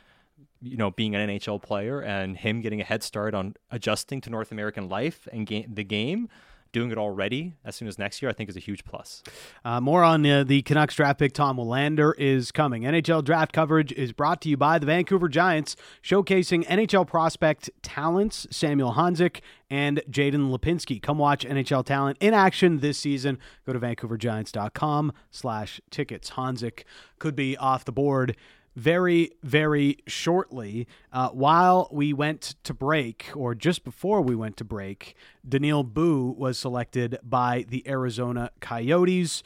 [0.63, 4.31] you know being an NHL player and him getting a head start on adjusting to
[4.31, 6.31] North American life and ga- the game.
[6.73, 9.23] Doing it already as soon as next year, I think, is a huge plus.
[9.65, 12.83] Uh, more on uh, the Canucks draft pick Tom Willander is coming.
[12.83, 18.47] NHL draft coverage is brought to you by the Vancouver Giants, showcasing NHL prospect talents
[18.51, 19.41] Samuel Honzek
[19.71, 21.01] and Jaden Lipinski.
[21.01, 23.39] Come watch NHL talent in action this season.
[23.67, 26.31] Go to vancouvergiants.com slash tickets.
[26.31, 26.85] Honzek
[27.19, 28.37] could be off the board
[28.79, 30.87] very, very shortly.
[31.13, 36.35] Uh, while we went to break, or just before we went to break, Daniil Boo
[36.39, 39.43] was selected by the Arizona Coyotes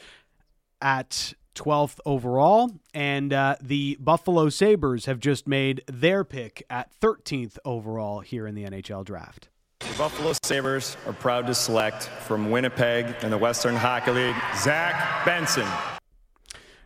[0.83, 7.59] at 12th overall, and uh, the Buffalo Sabres have just made their pick at 13th
[7.65, 9.49] overall here in the NHL draft.
[9.81, 15.25] The Buffalo Sabres are proud to select from Winnipeg in the Western Hockey League, Zach
[15.25, 15.67] Benson.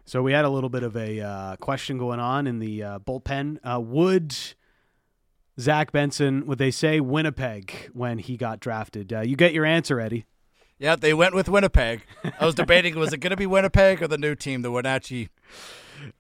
[0.09, 2.99] So we had a little bit of a uh, question going on in the uh,
[3.01, 3.59] bullpen.
[3.65, 4.37] Uh, would
[5.59, 9.13] Zach Benson, would they say Winnipeg when he got drafted?
[9.13, 10.25] Uh, you get your answer, Eddie.
[10.79, 12.03] Yeah, they went with Winnipeg.
[12.39, 15.29] I was debating was it going to be Winnipeg or the new team, the Wenatchee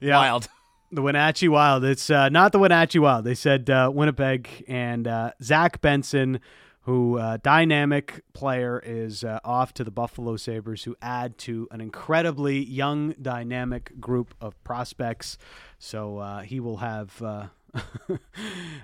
[0.02, 0.48] Wild.
[0.90, 1.84] The Wenatchee Wild.
[1.84, 3.24] It's uh, not the Wenatchee Wild.
[3.24, 6.40] They said uh, Winnipeg and uh, Zach Benson,
[6.86, 11.80] who uh, dynamic player, is uh, off to the Buffalo Sabres, who add to an
[11.80, 15.36] incredibly young, dynamic group of prospects.
[15.80, 17.20] So uh, he will have.
[17.20, 18.18] Uh, I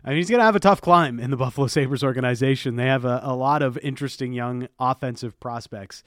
[0.05, 2.75] mean, he's going to have a tough climb in the Buffalo Sabres organization.
[2.75, 6.03] They have a, a lot of interesting young offensive prospects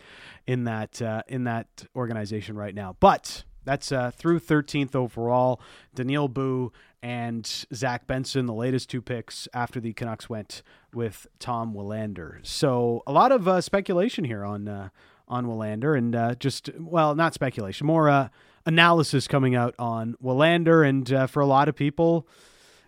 [0.46, 2.98] in that uh, in that organization right now.
[3.00, 5.62] But that's uh, through 13th overall.
[5.96, 6.74] Daniil Boo
[7.06, 12.44] and Zach Benson, the latest two picks after the Canucks went with Tom Willander.
[12.44, 14.90] So a lot of uh, speculation here on uh,
[15.28, 18.30] on Willander, and uh, just well, not speculation, more uh,
[18.66, 22.28] analysis coming out on Willander, and uh, for a lot of people.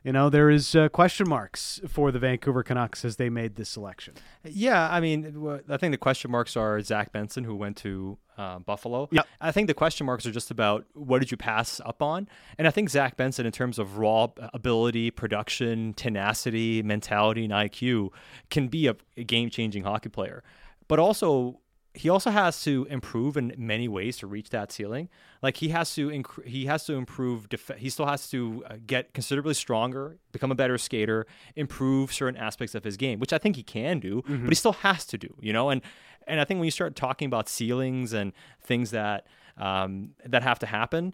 [0.07, 3.67] You know, there is uh, question marks for the Vancouver Canucks as they made this
[3.67, 4.13] selection.
[4.45, 8.59] Yeah, I mean, I think the question marks are Zach Benson, who went to uh,
[8.59, 9.09] Buffalo.
[9.11, 9.27] Yep.
[9.41, 12.69] I think the question marks are just about what did you pass up on, and
[12.69, 18.11] I think Zach Benson, in terms of raw ability, production, tenacity, mentality, and IQ,
[18.49, 20.41] can be a, a game-changing hockey player.
[20.88, 21.59] But also,
[21.98, 25.10] he also has to improve in many ways to reach that ceiling.
[25.41, 27.49] Like he has to, inc- he has to improve.
[27.49, 31.26] Def- he still has to uh, get considerably stronger, become a better skater,
[31.56, 34.22] improve certain aspects of his game, which I think he can do.
[34.22, 34.44] Mm-hmm.
[34.44, 35.69] But he still has to do, you know.
[35.69, 35.82] And
[36.28, 39.26] and I think when you start talking about ceilings and things that
[39.57, 41.14] um, that have to happen,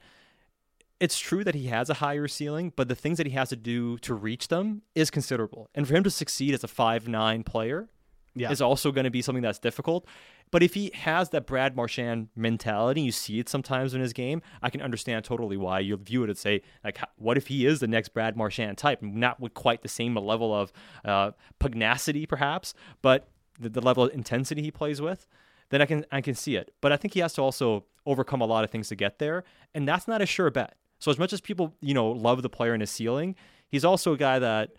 [1.00, 3.56] it's true that he has a higher ceiling, but the things that he has to
[3.56, 5.70] do to reach them is considerable.
[5.74, 7.90] And for him to succeed as a five nine player
[8.36, 8.52] Yeah.
[8.52, 10.06] is also going to be something that's difficult.
[10.52, 14.42] But if he has that Brad Marchand mentality, you see it sometimes in his game.
[14.62, 17.80] I can understand totally why you view it and say, like, what if he is
[17.80, 19.02] the next Brad Marchand type?
[19.02, 20.72] Not with quite the same level of
[21.06, 23.28] uh, pugnacity, perhaps, but
[23.60, 25.28] the, the level of intensity he plays with.
[25.70, 26.74] Then I can I can see it.
[26.82, 29.44] But I think he has to also overcome a lot of things to get there,
[29.74, 30.76] and that's not a sure bet.
[31.00, 33.36] So as much as people you know love the player in his ceiling,
[33.70, 34.72] he's also a guy that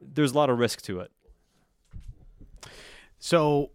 [0.00, 1.10] there's a lot of risk to it.
[3.20, 3.70] So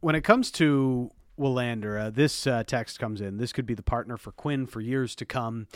[0.00, 3.36] when it comes to Willander, uh, this uh, text comes in.
[3.36, 5.66] This could be the partner for Quinn for years to come.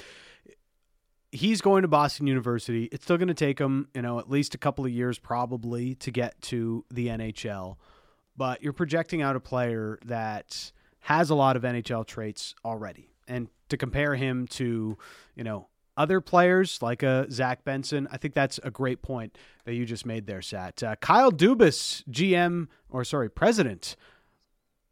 [1.31, 2.85] He's going to Boston University.
[2.93, 5.95] It's still going to take him, you know, at least a couple of years probably
[5.97, 7.77] to get to the NHL.
[8.37, 13.11] But you're projecting out a player that has a lot of NHL traits already.
[13.27, 14.97] And to compare him to,
[15.35, 15.68] you know,
[15.99, 20.07] other players like a Zach Benson, I think that's a great point that you just
[20.07, 20.83] made there, Sat.
[20.83, 23.97] Uh, Kyle Dubas, GM or sorry, president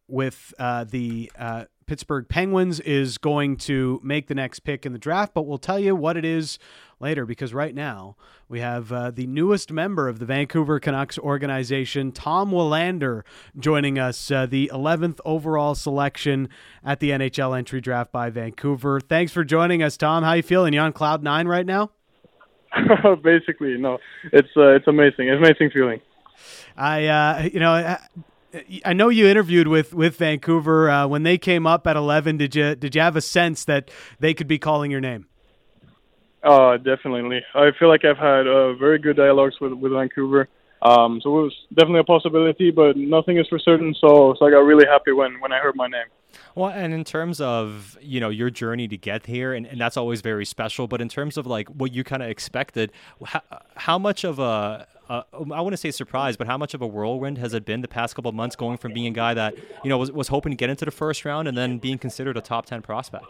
[0.08, 4.98] with uh, the uh, Pittsburgh Penguins, is going to make the next pick in the
[4.98, 5.34] draft.
[5.34, 6.58] But we'll tell you what it is
[6.98, 8.16] later because right now
[8.48, 13.22] we have uh, the newest member of the Vancouver Canucks organization, Tom Willander,
[13.58, 16.48] joining us, uh, the 11th overall selection
[16.84, 19.00] at the NHL entry draft by Vancouver.
[19.00, 20.24] Thanks for joining us, Tom.
[20.24, 20.72] How you feeling?
[20.72, 21.90] You on cloud nine right now?
[23.22, 23.98] Basically, no.
[24.32, 25.28] It's uh, it's amazing.
[25.28, 26.00] It's amazing feeling.
[26.76, 27.96] I, uh, you know,
[28.56, 32.38] I, I know you interviewed with with Vancouver uh, when they came up at 11.
[32.38, 35.26] Did you did you have a sense that they could be calling your name?
[36.42, 37.40] Uh, definitely.
[37.54, 40.48] I feel like I've had uh, very good dialogues with with Vancouver.
[40.82, 43.94] Um, so it was definitely a possibility, but nothing is for certain.
[44.00, 46.06] So so I got really happy when when I heard my name.
[46.54, 49.96] Well, and in terms of you know your journey to get here, and, and that's
[49.96, 50.86] always very special.
[50.86, 52.92] But in terms of like what you kind of expected,
[53.24, 53.42] how,
[53.74, 56.86] how much of a uh, I want to say surprise, but how much of a
[56.86, 59.54] whirlwind has it been the past couple of months, going from being a guy that
[59.84, 62.36] you know was, was hoping to get into the first round and then being considered
[62.36, 63.26] a top ten prospect?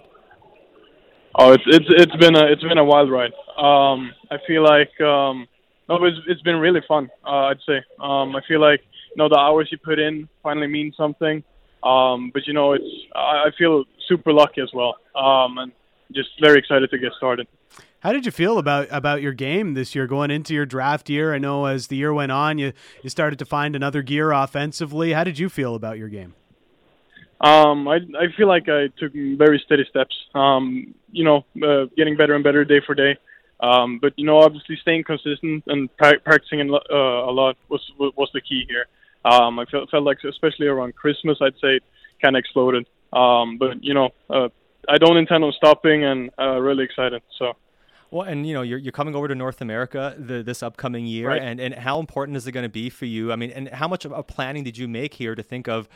[1.35, 3.33] Oh, it's it's it's been a it's been a wild ride.
[3.59, 5.47] Um, I feel like um,
[5.89, 7.11] no, it's it's been really fun.
[7.25, 7.83] Uh, I'd say.
[8.01, 8.81] Um, I feel like
[9.11, 11.45] you know the hours you put in finally mean something.
[11.83, 12.85] Um, but you know, it's
[13.15, 14.97] I, I feel super lucky as well.
[15.15, 15.73] Um, and
[16.13, 17.47] just very excited to get started.
[18.01, 21.35] How did you feel about about your game this year, going into your draft year?
[21.35, 25.13] I know as the year went on, you you started to find another gear offensively.
[25.13, 26.35] How did you feel about your game?
[27.41, 30.15] Um, I I feel like I took very steady steps.
[30.35, 33.17] Um, you know, uh, getting better and better day for day.
[33.61, 37.57] Um, but you know, obviously staying consistent and pra- practicing a lot, uh, a lot
[37.71, 38.87] was was the key here.
[39.25, 41.83] Um, I felt felt like especially around Christmas, I'd say it
[42.23, 42.87] kind of exploded.
[43.15, 44.49] Um, but you know, uh,
[44.87, 47.23] I don't intend on stopping, and uh, really excited.
[47.39, 47.55] So.
[48.11, 51.29] Well, and you know, you're you're coming over to North America the, this upcoming year,
[51.29, 51.43] Right.
[51.43, 53.33] and and how important is it going to be for you?
[53.33, 55.89] I mean, and how much of a planning did you make here to think of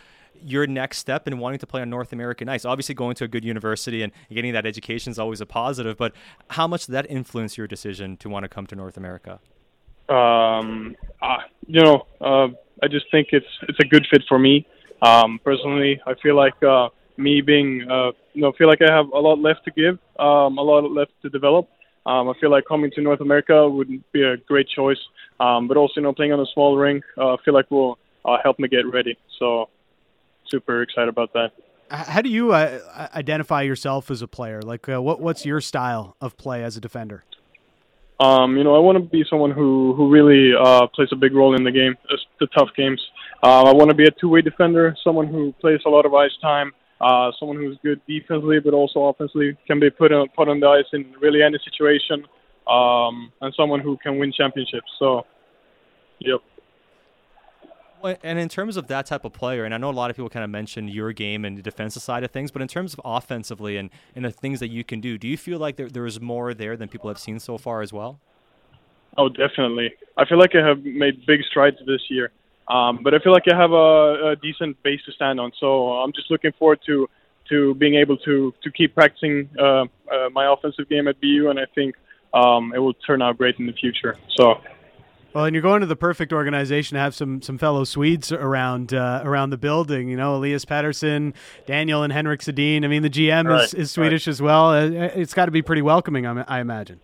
[0.42, 2.64] your next step in wanting to play on North American ice?
[2.64, 6.12] Obviously, going to a good university and getting that education is always a positive, but
[6.50, 9.38] how much did that influence your decision to want to come to North America?
[10.08, 12.48] um, uh, you know, uh,
[12.82, 14.66] I just think it's it's a good fit for me.
[15.02, 19.06] Um, personally, I feel like uh, me being, uh, you know, feel like I have
[19.12, 21.68] a lot left to give, um, a lot left to develop.
[22.06, 24.98] Um, I feel like coming to North America would be a great choice,
[25.38, 27.98] um, but also, you know, playing on a small rink, uh, I feel like will
[28.24, 29.18] uh, help me get ready.
[29.38, 29.68] So,
[30.48, 31.52] super excited about that.
[31.90, 34.62] How do you uh, identify yourself as a player?
[34.62, 37.24] Like, uh, what what's your style of play as a defender?
[38.20, 41.34] Um, you know, I want to be someone who who really uh, plays a big
[41.34, 41.96] role in the game,
[42.38, 43.00] the tough games.
[43.42, 46.36] Uh, I want to be a two-way defender, someone who plays a lot of ice
[46.42, 50.60] time, uh, someone who's good defensively but also offensively, can be put on put on
[50.60, 52.24] the ice in really any situation,
[52.68, 54.90] um, and someone who can win championships.
[54.98, 55.26] So,
[56.18, 56.40] yep.
[58.22, 60.30] And in terms of that type of player, and I know a lot of people
[60.30, 63.00] kind of mentioned your game and the defensive side of things, but in terms of
[63.04, 66.06] offensively and, and the things that you can do, do you feel like there, there
[66.06, 68.18] is more there than people have seen so far as well?
[69.18, 69.92] Oh, definitely.
[70.16, 72.30] I feel like I have made big strides this year,
[72.70, 75.50] um, but I feel like I have a, a decent base to stand on.
[75.58, 77.08] So I'm just looking forward to
[77.48, 79.86] to being able to to keep practicing uh, uh,
[80.32, 81.96] my offensive game at BU, and I think
[82.32, 84.16] um, it will turn out great in the future.
[84.36, 84.60] So
[85.34, 88.94] Well, and you're going to the perfect organization to have some some fellow Swedes around
[88.94, 90.08] uh, around the building.
[90.08, 91.34] You know, Elias Pettersson,
[91.66, 92.84] Daniel, and Henrik Sedin.
[92.84, 94.70] I mean, the GM Right, is, is Swedish as well.
[94.70, 97.00] Uh, It's got to be pretty welcoming, I, I imagine.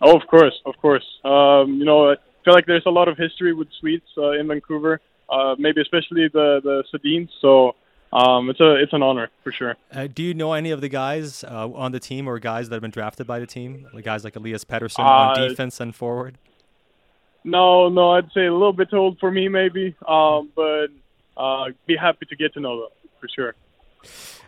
[0.00, 1.04] Oh, of course, of course.
[1.24, 2.16] Um, you know,
[2.48, 6.28] feel like there's a lot of history with Swedes uh, in Vancouver, uh, maybe especially
[6.28, 7.28] the the Sedins.
[7.42, 7.74] So
[8.10, 9.76] um, it's a it's an honor for sure.
[9.92, 12.76] Uh, do you know any of the guys uh, on the team or guys that
[12.76, 13.86] have been drafted by the team?
[13.92, 16.38] Like guys like Elias Pettersson on Uh, defense and forward?
[17.44, 20.88] No, no, I'd say a little bit old for me maybe, um, but
[21.36, 23.54] uh, be happy to get to know them for sure.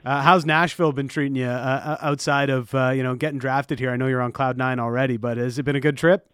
[0.04, 3.90] Uh, how's Nashville been treating you uh, outside of uh, you know getting drafted here?
[3.90, 6.26] I know you're on cloud nine already, but has it been a good trip?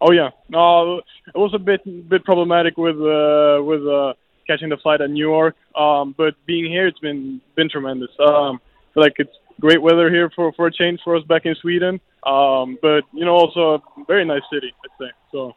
[0.00, 1.04] Oh yeah, no, it
[1.34, 4.14] was a bit bit problematic with uh, with uh,
[4.46, 8.10] catching the flight at New York, um, but being here, it's been been tremendous.
[8.20, 8.60] Um,
[8.94, 12.78] like it's great weather here for for a change for us back in Sweden, um,
[12.80, 15.10] but you know also a very nice city, I'd say.
[15.32, 15.54] So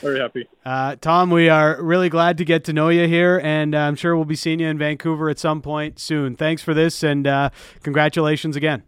[0.00, 0.48] very happy.
[0.64, 3.96] Uh, Tom, we are really glad to get to know you here, and uh, I'm
[3.96, 6.36] sure we'll be seeing you in Vancouver at some point soon.
[6.36, 7.50] Thanks for this, and uh,
[7.82, 8.82] congratulations again.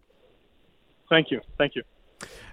[1.08, 1.82] Thank you, thank you.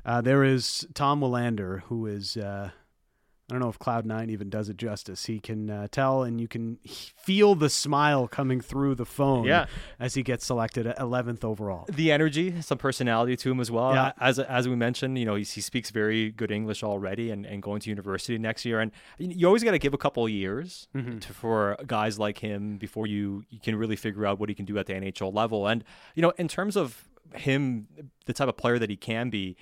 [0.06, 2.38] Uh, there is Tom Willander, who is.
[2.38, 5.26] Uh, I don't know if Cloud Nine even does it justice.
[5.26, 9.46] He can uh, tell, and you can feel the smile coming through the phone.
[9.46, 9.66] Yeah.
[10.00, 11.88] as he gets selected 11th overall.
[11.92, 13.96] The energy, some personality to him as well.
[13.96, 14.12] Yeah.
[14.20, 17.64] As as we mentioned, you know, he, he speaks very good English already, and, and
[17.64, 18.82] going to university next year.
[18.82, 21.20] And you always got to give a couple of years Mhm.
[21.22, 24.66] to, for guys like him before you you can really figure out what he can
[24.66, 25.66] do at the NHL level.
[25.66, 27.88] And you know, in terms of him,
[28.28, 29.58] the type of player that he can be.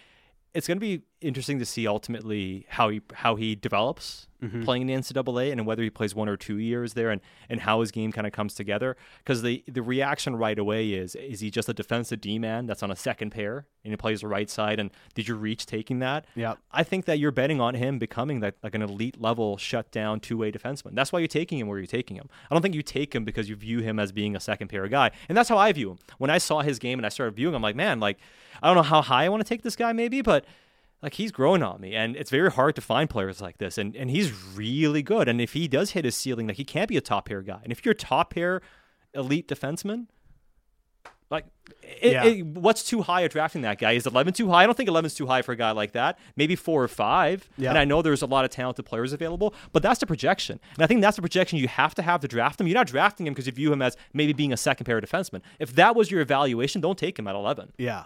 [0.57, 4.63] It's going to be interesting to see ultimately how he how he develops Mhm.
[4.65, 7.61] playing in the NCAA and whether he plays one or two years there and, and
[7.61, 8.95] how his game kind of comes together.
[9.17, 12.83] Because the the reaction right away is is he just a defensive D man that's
[12.83, 15.97] on a second pair and he plays the right side and did you reach taking
[15.99, 16.25] that?
[16.35, 16.53] Yeah.
[16.71, 20.37] I think that you're betting on him becoming that like an elite level shutdown two
[20.37, 20.93] way defenseman.
[20.93, 22.29] That's why you're taking him where you're taking him.
[22.51, 24.87] I don't think you take him because you view him as being a second pair
[24.87, 25.09] guy.
[25.27, 25.97] And that's how I view him.
[26.19, 28.19] When I saw his game and I started viewing him, I'm like, man, like
[28.61, 30.45] I don't know how high I want to take this guy maybe, but
[31.01, 33.95] like he's grown on me and it's very hard to find players like this and,
[33.95, 36.97] and he's really good and if he does hit his ceiling like he can't be
[36.97, 38.61] a top pair guy and if you're a top pair
[39.13, 40.07] elite defenseman
[41.29, 41.45] like
[41.83, 42.23] it, Yeah.
[42.25, 44.89] it- what's too high at drafting that guy is 11 too high i don't think
[44.89, 47.69] 11's too high for a guy like that maybe four or five Yeah.
[47.69, 50.83] and i know there's a lot of talented players available but that's the projection and
[50.83, 53.27] i think that's the projection you have to have to draft him you're not drafting
[53.27, 56.09] him because you view him as maybe being a second pair defenseman if that was
[56.09, 58.05] your evaluation don't take him at 11 Yeah.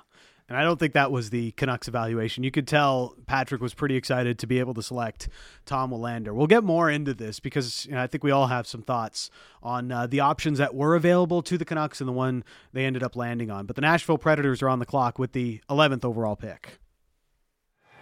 [0.51, 2.43] And I don't think that was the Canucks evaluation.
[2.43, 5.29] You could tell Patrik was pretty excited to be able to select
[5.65, 6.33] Tom Willander.
[6.33, 9.29] We'll get more into this because you know, I think we all have some thoughts
[9.63, 13.01] on uh, the options that were available to the Canucks and the one they ended
[13.01, 13.65] up landing on.
[13.65, 16.79] But the Nashville Predators are on the clock with the 11th overall pick.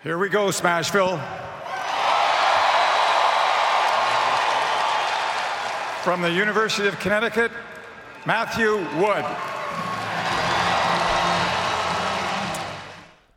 [0.01, 1.21] Here we go, Smashville.
[6.03, 7.51] From the University of Connecticut,
[8.26, 9.59] Matthew Wood.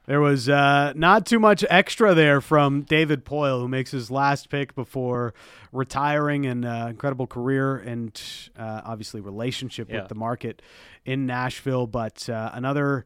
[0.06, 4.48] There was uh, not too much extra there from David Poile, who makes his last
[4.50, 5.32] pick before
[5.70, 8.20] retiring and uh, incredible career and
[8.58, 10.00] uh, obviously relationship Yeah.
[10.00, 10.60] with the market
[11.04, 11.86] in Nashville.
[11.86, 13.04] But uh, another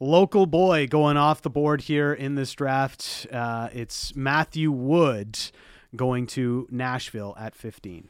[0.00, 3.26] local boy going off the board here in this draft.
[3.32, 5.38] Uh, it's Matthew Wood
[5.96, 8.08] going to Nashville at 15.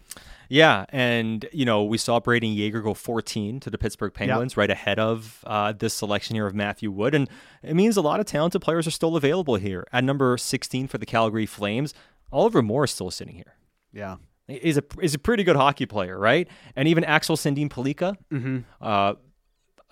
[0.48, 4.70] Yeah, and you know we saw Brayden Yager go 14 to the Pittsburgh Penguins, right
[4.70, 7.28] ahead of uh, this selection here of Matthew Wood, and
[7.62, 9.86] it means a lot of talented players are still available here.
[9.93, 11.94] At number 16 for the Calgary Flames,
[12.32, 13.56] Oliver Moore is still sitting here.
[13.93, 14.16] Yeah.
[14.47, 16.47] He's a is a pretty good hockey player, right?
[16.77, 18.65] And even Axel Sandin Pellikka, Mhm.
[18.81, 19.15] uh,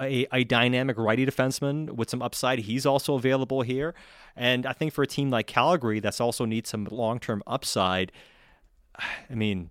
[0.01, 2.60] a, a dynamic righty defenseman with some upside.
[2.60, 3.94] He's also available here.
[4.36, 8.12] And I think for a team like Calgary that's also needs some long term upside,
[9.31, 9.70] I mean,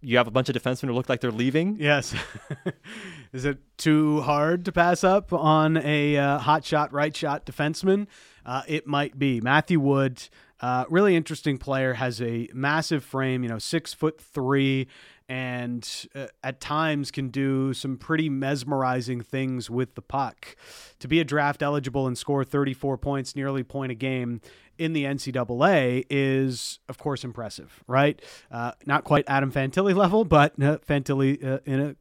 [0.00, 1.76] you have a bunch of defensemen who look like they're leaving.
[1.78, 2.14] Yes.
[3.32, 8.06] Is it too hard to pass up on a uh, hot shot, right shot defenseman?
[8.44, 9.40] Uh, it might be.
[9.40, 10.28] Matthew Wood,
[10.60, 14.88] uh, really interesting player, has a massive frame, you know, six foot three,
[15.28, 20.56] and uh, at times can do some pretty mesmerizing things with the puck.
[21.00, 24.40] To be a draft eligible and score 34 points, nearly point a game
[24.78, 28.20] in the NCAA is, of course, impressive, right?
[28.50, 31.96] Uh, not quite Adam Fantilli level, but uh, Fantilli uh, in a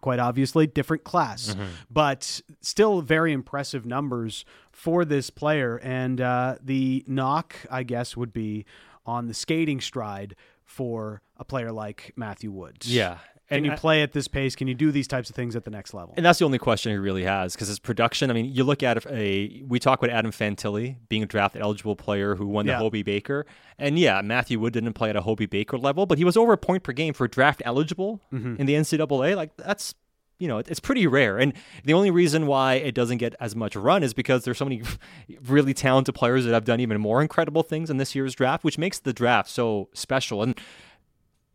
[0.00, 1.66] quite obviously different class, Mhm.
[1.90, 5.76] but still very impressive numbers for this player.
[5.82, 8.64] And uh, the knock, I guess, would be
[9.04, 10.36] on the skating stride
[10.68, 12.86] for a player like Matthew Woods.
[12.92, 13.18] Yeah.
[13.48, 14.54] Can And you I- play at this pace?
[14.54, 16.12] Can you do these types of things at the next level?
[16.18, 18.30] And that's the only question he really has because his production.
[18.30, 19.64] I mean, you look at a.
[19.66, 22.78] We talk about Adam Fantilli being a draft eligible player who won the Yeah.
[22.78, 23.46] Hobey Baker,
[23.78, 26.52] and yeah, Matthew Wood didn't play at a Hobey Baker level, but he was over
[26.52, 28.58] a point per game for draft eligible Mhm.
[28.60, 29.34] in the NCAA.
[29.34, 29.94] Like that's
[30.38, 31.52] you know it's pretty rare, and
[31.84, 34.82] the only reason why it doesn't get as much run is because there's so many
[35.46, 38.78] really talented players that have done even more incredible things in this year's draft, which
[38.78, 40.58] makes the draft so special and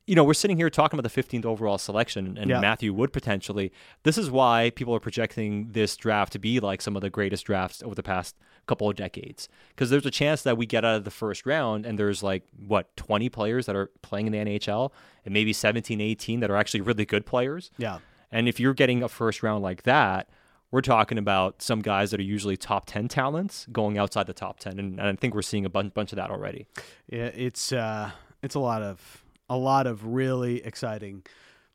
[0.06, 2.60] you know, we're sitting here talking about the 15th overall selection and Yeah.
[2.60, 3.72] Matthew Wood potentially.
[4.04, 7.46] This is why people are projecting this draft to be like some of the greatest
[7.46, 8.36] drafts over the past
[8.66, 9.48] couple of decades.
[9.70, 12.44] Because there's a chance that we get out of the first round and there's like,
[12.68, 14.92] what, 20 players that are playing in the NHL
[15.24, 17.72] and maybe 17, 18 that are actually really good players.
[17.78, 18.00] Yeah.
[18.34, 20.28] And if you're getting a first round like that,
[20.72, 24.60] we're talking about some guys that are usually top 10 talents going outside the top
[24.60, 24.80] 10.
[24.80, 26.66] And, and I think we're seeing a bunch, bunch of that already.
[27.08, 28.10] Yeah, it's uh,
[28.42, 31.24] it's a lot of a lot of really exciting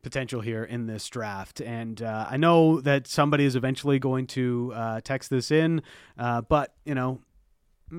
[0.03, 4.73] potential here in this draft, and uh, I know that somebody is eventually going to
[4.75, 5.83] uh, text this in,
[6.19, 7.21] uh, but you know.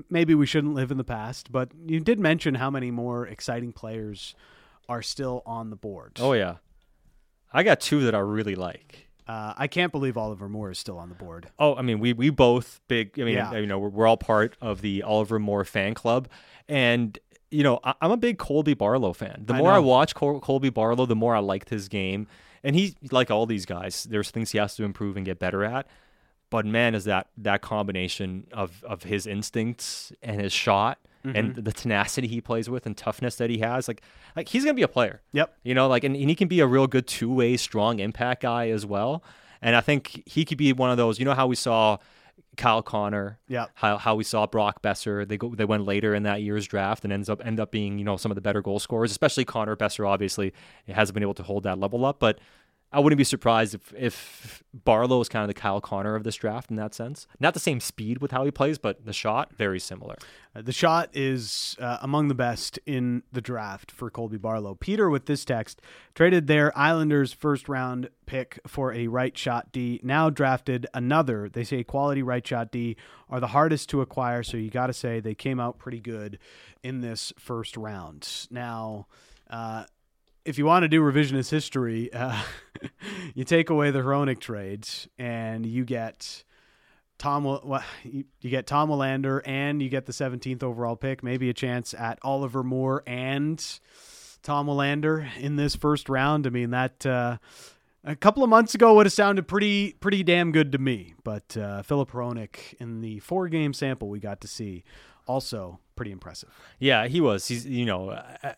[0.08, 3.74] Maybe we shouldn't live in the past, but you did mention how many more exciting
[3.74, 4.36] players
[4.88, 6.20] are still on the board.
[6.20, 6.58] Oh, yeah.
[7.52, 9.08] I got two that I really like.
[9.28, 11.50] Uh, I can't believe Oliver Moore is still on the board.
[11.60, 13.20] Oh, I mean, we we both big.
[13.20, 13.56] I mean, Yeah.
[13.58, 16.28] you know, we're, we're all part of the Oliver Moore fan club,
[16.68, 17.18] and
[17.52, 19.44] you know, I, I'm a big Colby Barlow fan.
[19.46, 19.84] The I more I know.
[19.84, 22.28] watch Col- Colby Barlow, the more I liked his game,
[22.64, 24.04] and he's like all these guys.
[24.10, 25.86] There's things he has to improve and get better at,
[26.50, 30.98] but man, is that that combination of of his instincts and his shot.
[31.24, 31.64] And Mhm.
[31.66, 34.02] the tenacity he plays with and toughness that he has, like,
[34.36, 35.22] like he's gonna be a player.
[35.34, 35.54] Yep.
[35.64, 38.42] You know, like, and, and he can be a real good two way, strong impact
[38.44, 39.22] guy as well.
[39.62, 41.20] And I think he could be one of those.
[41.20, 41.98] You know how we saw
[42.56, 43.66] Kyle Connor, Yeah.
[43.76, 45.28] how how we saw Brock Boeser.
[45.28, 47.98] They go they went later in that year's draft and ends up end up being
[48.00, 50.08] you know some of the better goal scorers, especially Connor Boeser.
[50.08, 50.54] Obviously,
[50.88, 52.40] hasn't been able to hold that level up, but.
[52.92, 56.36] I wouldn't be surprised if, if Barlow is kind of the Kyle Connor of this
[56.36, 57.28] draft in that sense.
[57.40, 60.16] Not the same speed with how he plays, but the shot very similar.
[60.56, 64.74] Uh, the shot is uh, among the best in the draft for Colby Barlow.
[64.74, 65.84] Peter, with this text,
[66.16, 70.00] traded their Islanders' first round pick for a right shot D.
[70.04, 71.48] Now drafted another.
[71.48, 72.98] They say quality right shot D
[73.30, 76.40] are the hardest to acquire, so you got to say they came out pretty good
[76.82, 78.48] in this first round.
[78.50, 79.06] Now,
[79.48, 79.84] uh,
[80.46, 82.42] if you want to do revisionist history, uh,
[83.36, 86.44] you take away the Hronek trades and you get
[87.18, 87.44] Tom.
[87.44, 91.24] Well, you, you get Tom Willander and you get the 17th overall pick.
[91.24, 93.64] Maybe a chance at Oliver Moore and
[94.44, 96.48] Tom Willander in this first round.
[96.48, 97.06] I mean that.
[97.06, 97.38] Uh,
[98.06, 101.58] a couple of months ago would have sounded pretty pretty damn good to me, but
[101.58, 104.86] uh, Filip Hronek in the four game sample we got to see
[105.28, 106.50] also pretty impressive.
[106.80, 107.48] Yeah, he was.
[107.48, 108.54] He's you know, uh,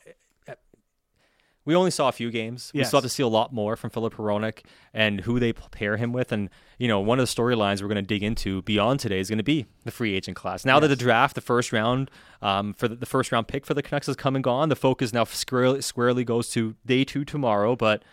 [1.64, 2.72] we only saw a few games.
[2.74, 4.60] We still have to see a lot more from Filip Hronek
[4.94, 6.32] and who they pair him with.
[6.32, 9.30] And you know, one of the storylines we're going to dig into beyond today is
[9.30, 10.66] going to be the free agent class.
[10.66, 12.10] Now that the draft, the first round
[12.42, 14.76] um, for the, the first round pick for the Canucks has come and gone, the
[14.76, 17.76] focus now squarely, squarely goes to day two tomorrow.
[17.76, 18.04] But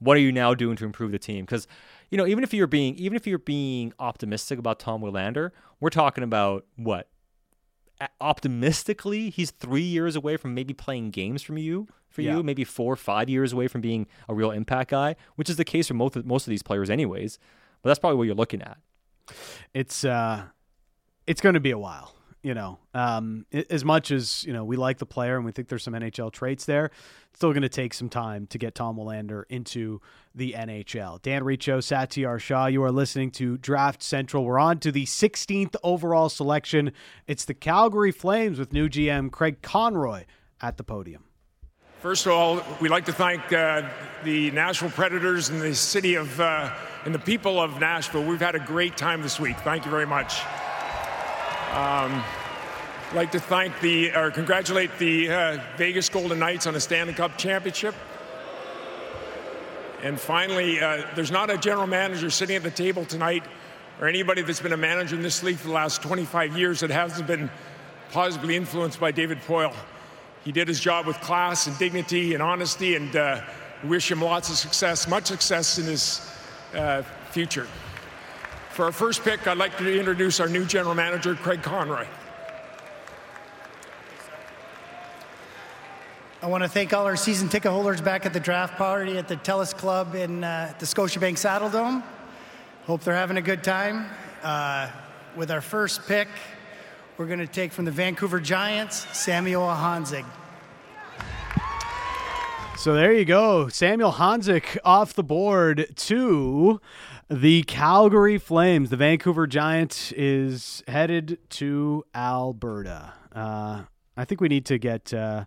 [0.00, 1.44] what are you now doing to improve the team?
[1.44, 1.68] Because
[2.10, 5.90] you know, even if you're being even if you're being optimistic about Tom Willander, we're
[5.90, 7.08] talking about what
[8.20, 12.38] optimistically, he's three years away from maybe playing games from you for Yeah.
[12.38, 15.54] you, maybe four or five years away from being a real impact guy, which is
[15.56, 17.38] the case for most of, most of these players, anyways.
[17.82, 18.78] But that's probably what you're looking at.
[19.74, 20.44] it's uh
[21.26, 24.76] it's going to be a while you know um as much as you know we
[24.76, 26.86] like the player and we think there's some nhl traits there
[27.30, 30.00] it's still going to take some time to get tom Willander into
[30.32, 34.92] the nhl dan Riccio, satiar shah you are listening to draft central we're on to
[34.92, 36.92] the 16th overall selection
[37.26, 40.22] it's the calgary flames with new gm craig conroy
[40.60, 41.24] at the podium
[42.06, 43.82] First of all, we'd like to thank uh,
[44.22, 46.72] the Nashville Predators and the city of uh,
[47.04, 48.22] and the people of Nashville.
[48.22, 49.58] We've had a great time this week.
[49.64, 50.38] Thank you very much.
[51.72, 52.22] Um,
[53.10, 57.12] I'd like to thank the or congratulate the uh, Vegas Golden Knights on a Stanley
[57.12, 57.96] Cup championship.
[60.04, 63.42] And finally, uh, there's not a general manager sitting at the table tonight
[64.00, 66.90] or anybody that's been a manager in this league for the last 25 years that
[66.90, 67.50] hasn't been
[68.12, 69.74] positively influenced by David Poile.
[70.46, 73.40] He did his job with class and dignity and honesty, and uh,
[73.82, 76.32] wish him lots of success, much success in his
[76.72, 77.02] uh,
[77.32, 77.66] future.
[78.70, 82.06] For our first pick, I'd like to introduce our new general manager, Craig Conroy.
[86.40, 89.26] I want to thank all our season ticket holders back at the draft party at
[89.26, 92.04] the Telus Club in uh, the Scotiabank Saddle Dome.
[92.84, 94.06] Hope they're having a good time.
[94.44, 94.92] Uh,
[95.34, 96.28] with our first pick,
[97.18, 100.24] we're going to take from the Vancouver Giants, Samuel Honzek.
[102.76, 103.68] So there you go.
[103.68, 106.80] Samuel Honzek off the board to
[107.30, 108.90] the Calgary Flames.
[108.90, 113.14] The Vancouver Giant is headed to Alberta.
[113.32, 113.84] Uh,
[114.16, 115.46] I think we need to get uh,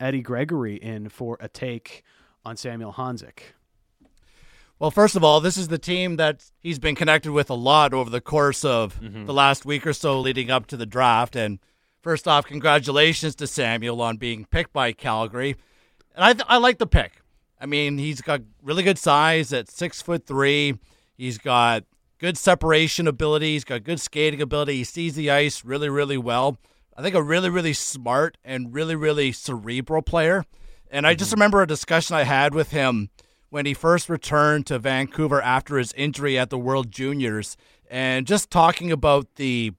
[0.00, 2.02] Eddie Gregory in for a take
[2.44, 3.52] on Samuel Honzek.
[4.82, 7.94] Well, first of all, this is the team that he's been connected with a lot
[7.94, 9.26] over the course of Mm-hmm.
[9.26, 11.36] the last week or so leading up to the draft.
[11.36, 11.60] And
[12.02, 15.54] first off, congratulations to Samuel on being picked by Calgary.
[16.16, 17.12] and I th- I like the pick.
[17.60, 20.80] I mean, he's got really good size at six foot three.
[21.16, 21.84] He's got
[22.18, 23.52] good separation ability.
[23.52, 24.78] He's got good skating ability.
[24.78, 26.58] He sees the ice really, really well.
[26.96, 30.44] I think a really, really smart and really, really cerebral player.
[30.90, 33.10] And I just remember a discussion I had with him
[33.52, 37.54] when he first returned to Vancouver after his injury at the World Juniors,
[37.90, 39.74] and just talking about the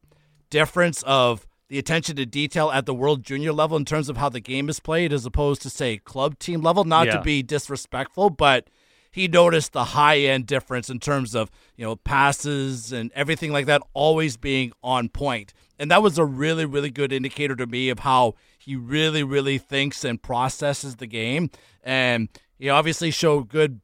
[0.51, 4.29] difference of the attention to detail at the World Junior level in terms of how
[4.29, 6.83] the game is played, as opposed to say club team level.
[6.83, 7.13] Not Yeah.
[7.17, 8.67] to be disrespectful, but
[9.09, 13.65] he noticed the high end difference in terms of you know passes and everything like
[13.65, 17.89] that always being on point and that was a really really good indicator to me
[17.89, 21.51] of how he really really thinks and processes the game
[21.83, 22.27] and
[22.59, 23.81] he obviously showed good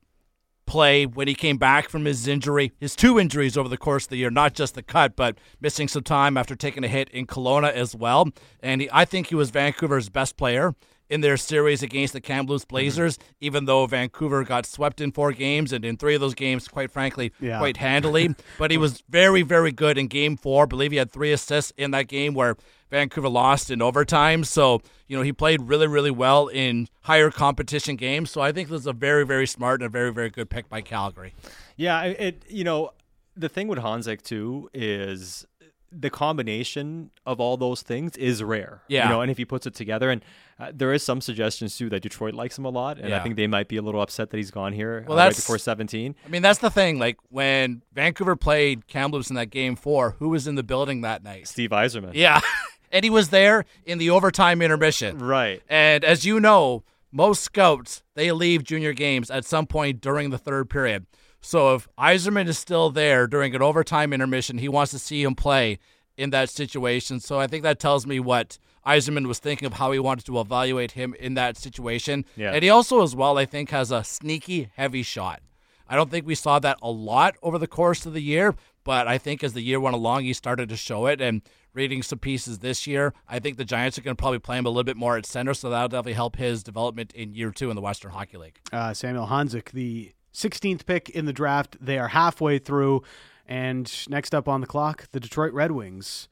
[0.65, 4.09] play when he came back from his injury, his two injuries over the course of
[4.09, 7.25] the year, not just the cut, but missing some time after taking a hit in
[7.25, 8.29] Kelowna as well.
[8.61, 10.75] And he, I think he was Vancouver's best player
[11.09, 12.75] in their series against the Kamloops mm-hmm.
[12.75, 16.67] Blazers, even though Vancouver got swept in four games and in three of those games,
[16.67, 17.57] quite frankly, Yeah.
[17.57, 18.35] quite handily.
[18.59, 20.63] but he was very, very good in game four.
[20.63, 22.55] I believe he had three assists in that game where
[22.91, 24.43] Vancouver lost in overtime.
[24.43, 28.31] So, you know, he played really, really well in higher competition games.
[28.31, 30.69] So I think this is a very, very smart and a very, very good pick
[30.69, 31.33] by Calgary.
[31.75, 32.91] Yeah, it you know
[33.37, 35.45] the thing with Honzek too is
[35.91, 38.83] the combination of all those things is rare.
[38.87, 39.05] Yeah.
[39.05, 40.21] you know, and if he puts it together, and
[40.59, 43.37] uh, there is some suggestions too that Detroit likes him a lot, and I think
[43.37, 45.57] they might be a little upset that he's gone here Well, uh, right that's- before
[45.57, 46.15] seventeen.
[46.25, 46.99] I mean, that's the thing.
[46.99, 51.23] Like when Vancouver played Kamloops in that game four, who was in the building that
[51.23, 51.47] night?
[51.47, 52.11] Steve Yzerman.
[52.13, 52.41] Yeah.
[52.91, 55.19] and he was there in the overtime intermission.
[55.19, 55.61] Right.
[55.69, 60.37] And as you know, most scouts, they leave junior games at some point during the
[60.37, 61.05] third period.
[61.41, 65.35] So if Yzerman is still there during an overtime intermission, he wants to see him
[65.35, 65.79] play
[66.17, 67.19] in that situation.
[67.19, 70.39] So I think that tells me what Yzerman was thinking of how he wanted to
[70.39, 72.25] evaluate him in that situation.
[72.35, 72.51] Yeah.
[72.51, 75.41] And he also, as well, I think, has a sneaky heavy shot.
[75.87, 79.07] I don't think we saw that a lot over the course of the year, but
[79.07, 81.19] I think as the year went along, he started to show it.
[81.19, 81.41] And
[81.73, 84.65] reading some pieces this year, I think the Giants are going to probably play him
[84.65, 87.69] a little bit more at center, so that'll definitely help his development in year two
[87.69, 88.59] in the Western Hockey League.
[88.71, 91.77] Uh, Samuel Honzek, the 16th pick in the draft.
[91.79, 93.03] They are halfway through.
[93.47, 96.29] And next up on the clock, the Detroit Red Wings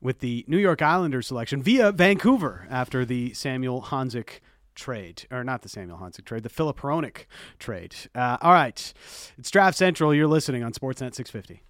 [0.00, 4.40] with the New York Islanders selection via Vancouver after the Samuel Honzek
[4.74, 5.26] trade.
[5.30, 7.26] Or not the Samuel Honzek trade, the Filip Hronek
[7.58, 7.94] trade.
[8.14, 8.92] Uh, all right.
[9.38, 10.14] It's Draft Central.
[10.14, 11.62] You're listening on Sportsnet 650.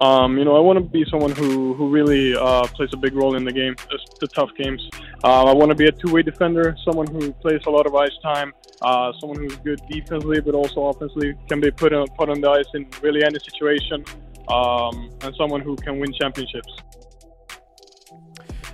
[0.00, 3.14] Um, you know, I want to be someone who who really uh, plays a big
[3.14, 3.74] role in the game,
[4.20, 4.86] the, tough games.
[5.24, 8.16] Uh, I want to be a two-way defender, someone who plays a lot of ice
[8.22, 8.52] time,
[8.82, 12.50] uh, someone who's good defensively but also offensively, can be put on put on the
[12.50, 14.04] ice in really any situation,
[14.48, 16.72] um, and someone who can win championships.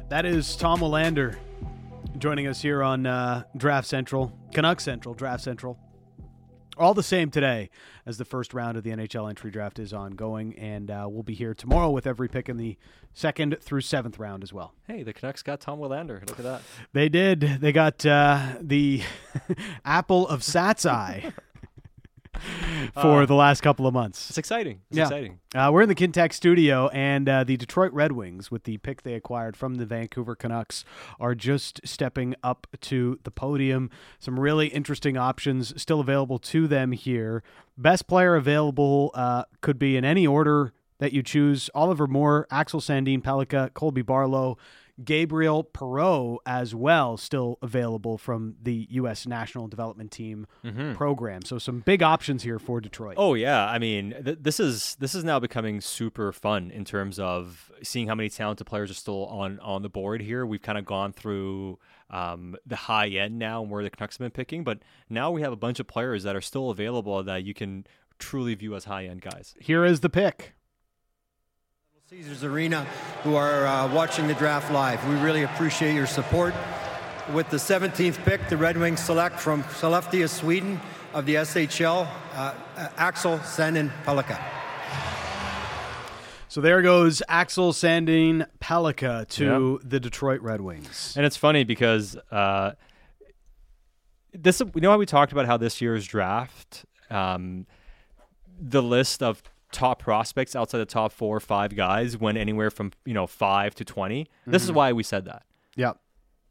[0.09, 1.37] That is Tom Willander
[2.19, 5.79] joining us here on uh, Draft Central, Canuck Central, Draft Central.
[6.83, 7.71] All the same today
[8.07, 11.33] as the first round of the NHL entry draft is ongoing, and uh, we'll be
[11.33, 12.77] here tomorrow with every pick in the
[13.15, 14.75] second through seventh round as well.
[14.89, 16.29] Hey, the Canucks got Tom Willander.
[16.29, 16.63] Look at that.
[16.93, 17.41] They did.
[17.61, 19.03] They got uh, the
[19.85, 21.33] apple of Sat's eye
[22.95, 24.29] for Uh, the last couple of months.
[24.31, 24.81] It's exciting.
[24.91, 25.05] It's yeah.
[25.05, 25.39] exciting.
[25.55, 29.03] Uh, we're in the Kintech studio, and uh, the Detroit Red Wings, with the pick
[29.03, 30.85] they acquired from the Vancouver Canucks,
[31.21, 33.91] are just stepping up to the podium.
[34.19, 37.43] Some really interesting options still available to them here.
[37.77, 42.81] Best player available uh, could be in any order that you choose Oliver Moore, Axel
[42.81, 44.57] Sandin, Pellikka, Colby Barlow.
[45.03, 49.27] Gabriel Perreault as well, still available from the U.S.
[49.27, 50.95] National Development Team Mhm.
[50.95, 51.43] program.
[51.43, 53.15] So some big options here for Detroit.
[53.17, 57.19] Oh yeah, I mean th- this is this is now becoming super fun in terms
[57.19, 60.45] of seeing how many talented players are still on on the board here.
[60.45, 61.79] We've kind of gone through
[62.11, 65.41] um, the high end now and where the Canucks have been picking, but now we
[65.41, 67.87] have a bunch of players that are still available that you can
[68.19, 69.55] truly view as high end guys.
[69.59, 70.53] Here is the pick.
[72.13, 72.85] Caesars Arena,
[73.23, 75.03] who are uh, watching the draft live.
[75.09, 76.53] We really appreciate your support.
[77.33, 80.79] With the 17th pick, the Red Wings select from Sollefteå, Sweden,
[81.15, 84.39] of the SHL, uh, uh, Axel Sandin Pellikka.
[86.49, 91.15] So there goes Axel Sandin Pellikka to the Detroit Red Wings.
[91.17, 92.73] And it's funny because uh,
[94.35, 97.67] this you know how we talked about how this year's draft um,
[98.61, 99.43] the list of
[99.73, 103.75] top prospects outside the top four or five guys went anywhere from you know five
[103.77, 104.75] to 20 This is Mhm.
[104.75, 105.43] why we said that.
[105.77, 105.99] Yep.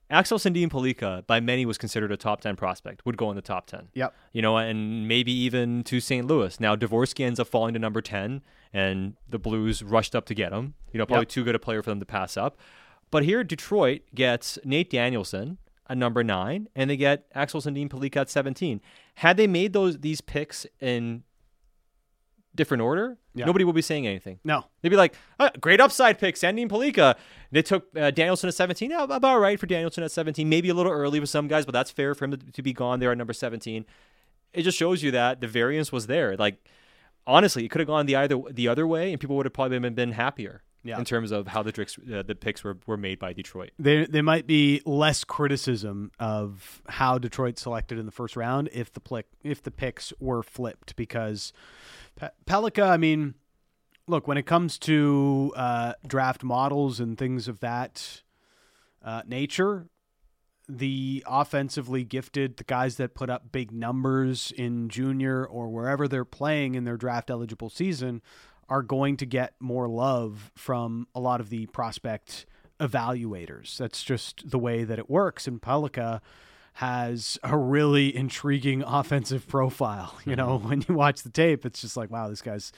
[0.10, 3.42] Axel Sandin Pellikka, by many, was considered a top 10 prospect, would go in the
[3.42, 3.88] top 10.
[3.94, 4.14] Yep.
[4.34, 6.28] You know, and maybe even to St.
[6.28, 6.60] Louis.
[6.60, 8.42] Now, Dvorsky ends up falling to number 10,
[8.74, 10.74] and the Blues rushed up to get him.
[10.92, 11.30] You know, probably Yep.
[11.30, 12.58] too good a player for them to pass up.
[13.10, 18.18] But here, Detroit gets Nate Danielson at number nine, and they get Axel Sandin Pellikka
[18.22, 18.82] at 17.
[19.16, 21.24] Had they made those these picks in
[22.56, 23.46] different order, Yeah.
[23.46, 24.40] nobody will be saying anything.
[24.44, 24.66] No.
[24.82, 27.16] They'd be like, "Ah, great upside pick, Sandin Pellikka.
[27.52, 28.92] They took uh, Danielson at 17.
[28.92, 30.48] Yeah, about right for Danielson at 17.
[30.50, 32.74] Maybe a little early with some guys, but that's fair for him to, to be
[32.74, 33.86] gone there at number 17.
[34.54, 36.36] It just shows you that the variance was there.
[36.36, 36.58] Like,
[37.26, 39.80] honestly, it could have gone the either the other way, and people would have probably
[39.80, 40.98] been, been happier Yeah.
[40.98, 43.70] in terms of how the tricks, uh, the picks were, were made by Detroit.
[43.78, 48.92] There, there might be less criticism of how Detroit selected in the first round if
[48.92, 51.54] the plick, if the picks were flipped because
[52.16, 52.88] Pe- Pellikka.
[52.88, 53.36] I mean,
[54.08, 58.24] look when it comes to uh, draft models and things of that
[59.04, 59.88] uh, nature,
[60.68, 66.26] the offensively gifted, the guys that put up big numbers in junior or wherever they're
[66.26, 68.22] playing in their draft eligible season
[68.72, 72.46] are going to get more love from a lot of the prospect
[72.80, 73.76] evaluators.
[73.76, 75.46] That's just the way that it works.
[75.46, 76.22] And Pellikka
[76.76, 80.18] has a really intriguing offensive profile.
[80.24, 80.70] You know, mm-hmm.
[80.70, 82.72] when you watch the tape, it's just like, wow, this guy's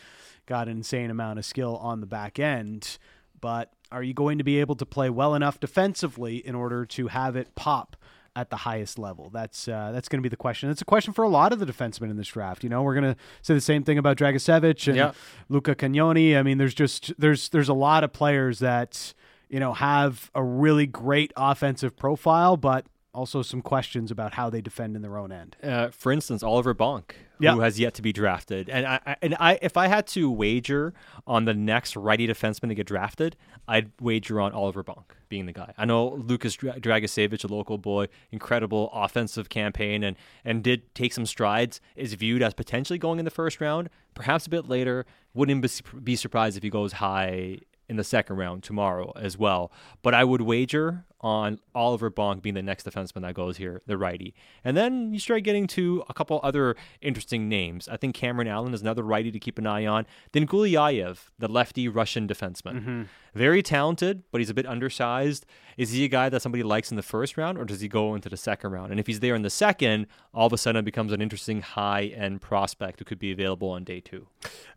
[0.48, 2.98] got an insane amount of skill on the back end.
[3.40, 7.10] But are you going to be able to play well enough defensively in order to
[7.10, 7.96] have it pop
[8.36, 9.30] at the highest level?
[9.30, 10.70] That's uh, that's going to be the question.
[10.70, 12.64] It's a question for a lot of the defensemen in this draft.
[12.64, 15.12] You know, we're going to say the same thing about Dragicevic and Yeah.
[15.50, 16.38] Luca Cagnoni.
[16.38, 19.14] I mean, there's just there's there's a lot of players that
[19.50, 24.62] you know have a really great offensive profile, but also some questions about how they
[24.62, 25.56] defend in their own end.
[25.64, 27.54] Uh, for instance, Oliver Bonk, Yeah.
[27.54, 30.94] who has yet to be drafted, and I, and I, if I had to wager
[31.28, 33.36] on the next righty defenseman to get drafted,
[33.68, 35.74] I'd wager on Oliver Bonk being the guy.
[35.78, 41.14] I know Lucas Dra- Dragicevic, a local boy, incredible offensive campaign, and and did take
[41.14, 41.80] some strides.
[41.96, 45.06] Is viewed as potentially going in the first round, perhaps a bit later.
[45.34, 45.66] Wouldn't
[46.04, 47.60] be surprised if he goes high
[47.90, 49.72] in the second round tomorrow as well.
[50.02, 53.98] But I would wager on Oliver Bonk being the next defenseman that goes here, the
[53.98, 54.36] righty.
[54.64, 57.88] And then you start getting to a couple other interesting names.
[57.88, 60.06] I think Cameron Allen is another righty to keep an eye on.
[60.34, 62.84] Then Gulyayev, the lefty Russian defenseman.
[62.86, 63.08] Mhm.
[63.34, 65.46] Very talented, but he's a bit undersized.
[65.76, 68.14] Is he a guy that somebody likes in the first round, or does he go
[68.14, 68.92] into the second round?
[68.92, 71.62] And if he's there in the second, all of a sudden it becomes an interesting
[71.62, 74.28] high end prospect who could be available on day two.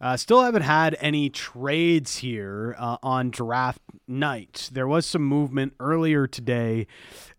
[0.01, 4.71] Uh, still haven't had any trades here uh, on draft night.
[4.73, 6.87] There was some movement earlier today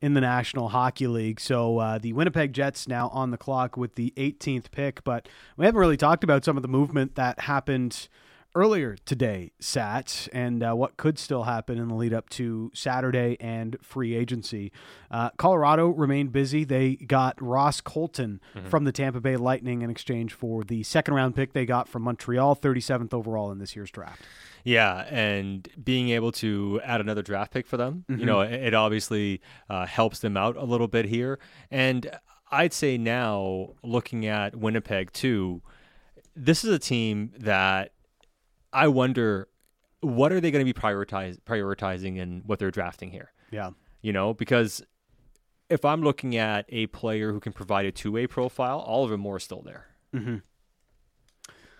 [0.01, 1.39] in the National Hockey League.
[1.39, 5.65] So uh, the Winnipeg Jets now on the clock with the 18th pick, but we
[5.65, 8.09] haven't really talked about some of the movement that happened
[8.57, 13.37] earlier today, Sat, and uh, what could still happen in the lead up to Saturday
[13.39, 14.71] and free agency.
[15.11, 16.63] Uh, Colorado remained busy.
[16.63, 18.67] They got Ross Colton Mhm.
[18.67, 22.01] from the Tampa Bay Lightning in exchange for the second round pick they got from
[22.01, 24.23] Montreal, 37th overall in this year's draft.
[24.63, 28.19] Yeah, and being able to add another draft pick for them, Mhm.
[28.19, 29.39] you know, it, it obviously
[29.69, 31.39] uh, helps them out a little bit here.
[31.69, 32.09] And
[32.51, 35.61] I'd say now, looking at Winnipeg too,
[36.35, 37.91] this is a team that
[38.73, 39.47] I wonder
[40.01, 43.31] what are they going to be prioritize, prioritizing in what they're drafting here.
[43.51, 43.71] Yeah.
[44.01, 44.83] You know, because
[45.69, 49.37] if I'm looking at a player who can provide a two way profile, Oliver Moore
[49.37, 49.87] is still there.
[50.13, 50.41] Mhm.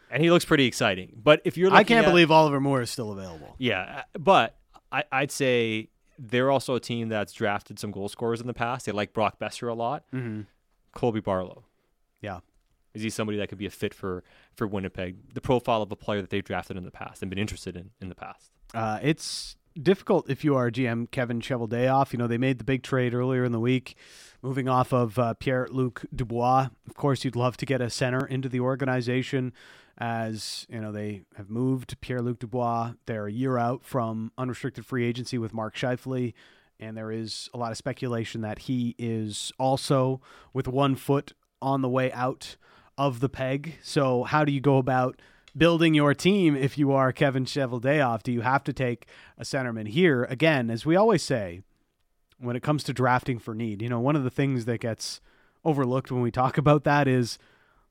[0.10, 1.20] And he looks pretty exciting.
[1.22, 3.56] But if you're I can't at- believe Oliver Moore is still available.
[3.58, 4.58] yeah, but
[4.92, 8.86] I, I'd say they're also a team that's drafted some goal scorers in the past.
[8.86, 10.06] They like Brock Boeser a lot.
[10.14, 10.46] Mhm.
[10.94, 11.66] Colby Barlow.
[12.22, 12.40] Yeah.
[12.98, 14.24] Is he somebody that could be a fit for
[14.56, 15.34] for Winnipeg?
[15.34, 17.92] The profile of a player that they've drafted in the past and been interested in
[18.02, 18.52] in the past.
[18.74, 22.12] Uh, it's difficult if you are GM Kevin Cheveldayoff.
[22.12, 23.96] You know, they made the big trade earlier in the week,
[24.42, 26.70] moving off of uh, Pierre Luc Dubois.
[26.88, 29.54] Of course, you'd love to get a center into the organization.
[30.00, 32.94] As you know, they have moved Pierre Luc Dubois.
[33.06, 36.34] They're a year out from unrestricted free agency with Mark Scheifele.
[36.80, 40.22] And there is a lot of speculation that he is also
[40.54, 42.56] with one foot on the way out
[42.98, 43.76] of the peg.
[43.82, 45.20] So, how do you go about
[45.56, 48.24] building your team if you are Kevin Cheveldayoff?
[48.24, 49.08] Do you have to take
[49.38, 50.24] a centerman here?
[50.26, 51.62] Again, as we always say,
[52.40, 55.20] when it comes to drafting for need, you know, one of the things that gets
[55.66, 57.38] overlooked when we talk about that is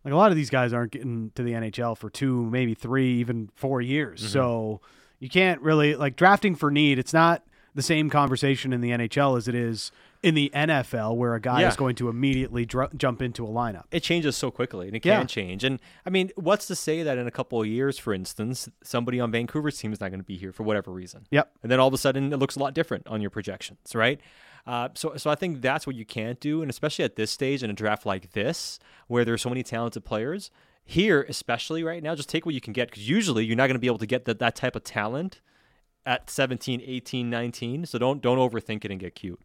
[0.05, 3.15] like a lot of these guys aren't getting to the NHL for two, maybe three,
[3.19, 4.23] even four years.
[4.23, 4.28] Mhm.
[4.28, 4.81] So
[5.19, 6.99] you can't really like drafting for need.
[6.99, 7.43] It's not
[7.77, 9.93] the same conversation in the NHL as it is
[10.23, 11.69] in the NFL, where a guy Yeah.
[11.69, 13.85] is going to immediately dr- jump into a lineup.
[13.93, 15.19] It changes so quickly, and it Yeah.
[15.19, 15.62] can change.
[15.62, 19.20] And I mean, what's to say that in a couple of years, for instance, somebody
[19.20, 21.27] on Vancouver's team is not going to be here for whatever reason?
[21.31, 21.53] Yep.
[21.62, 24.20] And then all of a sudden, it looks a lot different on your projections, right?
[24.66, 27.62] Uh, so, so I think that's what you can't do, and especially at this stage
[27.62, 30.51] in a draft like this, where there's so many talented players.
[30.89, 33.74] Here, especially right now, just take what you can get because usually you're not going
[33.74, 35.40] to be able to get that, that type of talent
[36.07, 37.87] at 17, 18, 19.
[37.87, 39.41] So don't don't overthink it and get cute.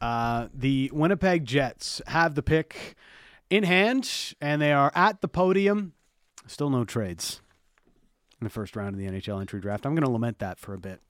[0.00, 2.94] Uh, the Winnipeg Jets have the pick
[3.50, 5.92] in hand, and they are at the podium.
[6.46, 7.40] Still no trades
[8.40, 9.84] in the first round of the NHL entry draft.
[9.84, 11.00] I'm going to lament that for a bit.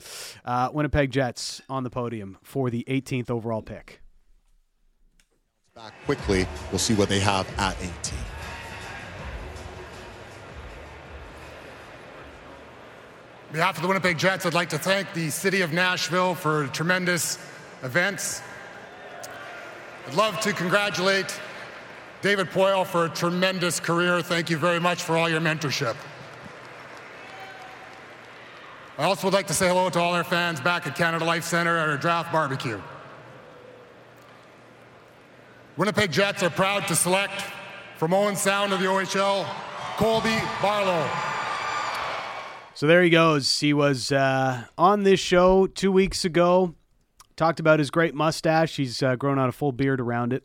[0.45, 4.01] Uh, Winnipeg Jets on the podium for the 18th overall pick.
[5.75, 8.38] Back quickly, we'll see what they have at 18.
[13.49, 16.67] On behalf of the Winnipeg Jets, I'd like to thank the city of Nashville for
[16.67, 17.39] tremendous
[17.83, 18.43] events.
[20.07, 21.41] I'd love to congratulate
[22.21, 24.21] David Poile for a tremendous career.
[24.21, 25.97] Thank you very much for all your mentorship.
[28.99, 31.45] I also would like to say hello to all our fans back at Canada Life
[31.45, 32.79] Center at our draft barbecue.
[35.79, 37.45] Winnipeg Jets are proud to select
[37.97, 39.47] from Owen Sound of the OHL,
[39.97, 41.09] Colby Barlow.
[42.79, 43.59] So there he goes.
[43.59, 46.77] He was uh, on this show two weeks ago.
[47.35, 48.77] Talked about his great mustache.
[48.77, 50.45] He's uh, grown out a full beard around it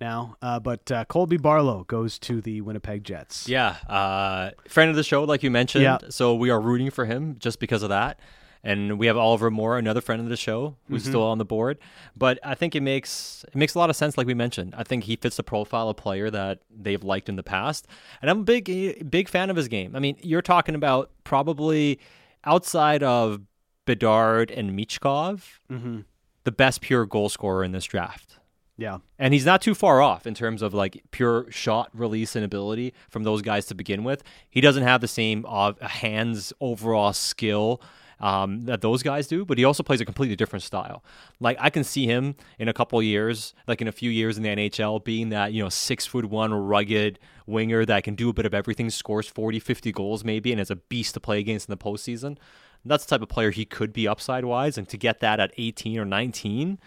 [0.00, 0.36] now.
[0.40, 3.48] Uh, but uh, Colby Barlow goes to the Winnipeg Jets.
[3.48, 5.82] Yeah, uh, friend of the show, like you mentioned.
[5.82, 5.98] Yeah.
[6.10, 8.20] So we are rooting for him just because of that.
[8.64, 11.08] And we have Oliver Moore, another friend of the show, who's Mhm.
[11.08, 11.78] still on the board.
[12.16, 14.74] But I think it makes it makes a lot of sense, like we mentioned.
[14.76, 17.88] I think he fits the profile of player that they've liked in the past,
[18.20, 19.96] and I'm a big big fan of his game.
[19.96, 21.98] I mean, you're talking about probably
[22.44, 23.40] outside of
[23.84, 26.04] Bedard and Michkov, Mhm.
[26.44, 28.38] the best pure goal scorer in this draft.
[28.78, 28.98] Yeah.
[29.18, 32.94] And he's not too far off in terms of like pure shot release and ability
[33.10, 34.22] from those guys to begin with.
[34.48, 37.80] He doesn't have the same uh, hands overall skill
[38.22, 41.02] um, that those guys do, but he also plays a completely different style.
[41.40, 44.44] Like I can see him in a couple years, like in a few years in
[44.44, 48.32] the NHL, being that, you know, six foot one rugged winger that can do a
[48.32, 51.68] bit of everything, scores 40, 50 goals maybe, and is a beast to play against
[51.68, 52.38] in the postseason.
[52.84, 55.52] That's the type of player he could be upside wise, and to get that at
[55.56, 56.80] 18 or 19,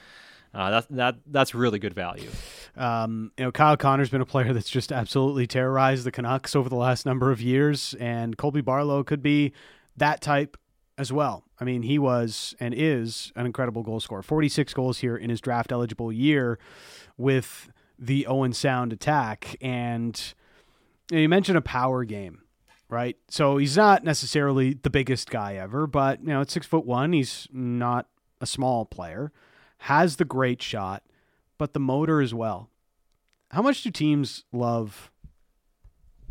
[0.54, 2.30] uh, that, that that's really good value.
[2.76, 6.68] Um, you know, Kyle Connor's been a player that's just absolutely terrorized the Canucks over
[6.68, 9.54] the last number of years, and Colby Barlow could be
[9.98, 10.58] that type
[10.98, 11.44] as well.
[11.60, 14.22] I mean, he was and is an incredible goal scorer.
[14.22, 16.58] 46 goals here in his draft eligible year
[17.18, 19.58] with the Owen Sound attack.
[19.62, 20.34] And
[21.12, 22.42] you, mentioned a power game,
[22.90, 23.18] right?
[23.30, 27.14] So he's not necessarily the biggest guy ever, but you know, at six foot one,
[27.14, 28.08] he's not
[28.42, 29.32] a small player.
[29.80, 31.04] Has the great shot,
[31.58, 32.70] but the motor as well.
[33.52, 35.12] How much do teams love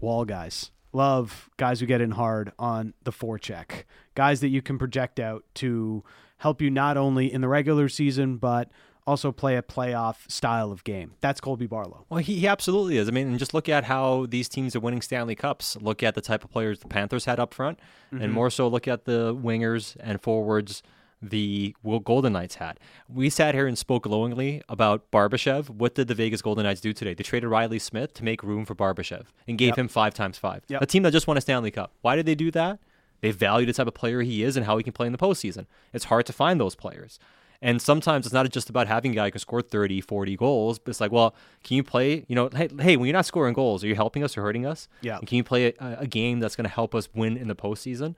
[0.01, 0.71] wall guys?
[0.95, 3.83] Love guys who get in hard on the forecheck.
[4.15, 6.03] Guys that you can project out to
[6.39, 8.71] help you not only in the regular season, but
[9.07, 11.13] also play a playoff style of game.
[11.21, 12.07] That's Colby Barlow.
[12.09, 13.09] Well, he, he absolutely is.
[13.09, 15.77] I mean, and just look at how these teams are winning Stanley Cups.
[15.81, 17.79] Look at the type of players the Panthers had up front,
[18.13, 18.23] Mhm.
[18.23, 20.83] and more so look at the wingers and forwards
[21.29, 21.75] the
[22.05, 22.79] Golden Knights had.
[23.09, 25.71] We sat here and spoke glowingly about Barbashev.
[25.71, 27.15] What did the Vegas Golden Knights do today?
[27.15, 29.79] They traded Reilly Smith to make room for Barbashev and gave Yep.
[29.79, 30.63] him five times five.
[30.69, 30.83] Yep.
[30.83, 31.93] A team that just won a Stanley Cup.
[32.03, 32.79] Why did they do that?
[33.21, 35.19] They value the type of player he is and how he can play in the
[35.19, 35.67] postseason.
[35.93, 37.19] It's hard to find those players.
[37.63, 40.79] And sometimes it's not just about having a guy who can score 30, 40 goals,
[40.79, 43.55] but it's like, well, can you play, you know, hey, hey when you're not scoring
[43.55, 44.87] goals, are you helping us or hurting us?
[45.01, 45.17] Yeah.
[45.17, 47.55] And can you play a, a game that's going to help us win in the
[47.57, 48.17] postseason?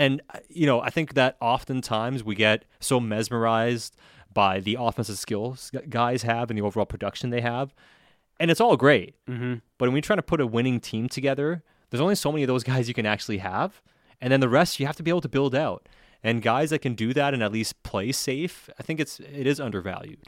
[0.00, 3.94] And, uh, you know, I think that oftentimes we get so mesmerized
[4.32, 7.74] by the offensive skills guys have and the overall production they have.
[8.38, 9.14] And it's all great.
[9.28, 9.56] Mm-hmm.
[9.76, 12.48] But when you're trying to put a winning team together, there's only so many of
[12.48, 13.82] those guys you can actually have.
[14.22, 15.86] And then the rest you have to be able to build out.
[16.22, 19.46] And guys that can do that and at least play safe, I think it's it
[19.46, 20.20] is undervalued.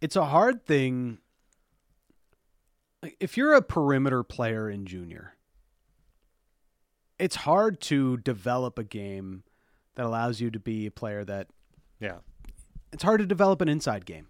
[0.00, 1.18] It's a hard thing.
[3.20, 5.34] If you're a perimeter player in junior,
[7.18, 9.42] it's hard to develop a game
[9.96, 11.48] that allows you to be a player that
[12.00, 12.18] Yeah.
[12.92, 14.28] it's hard to develop an inside game.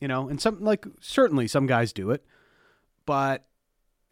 [0.00, 2.24] You know, and some like certainly some guys do it,
[3.06, 3.44] but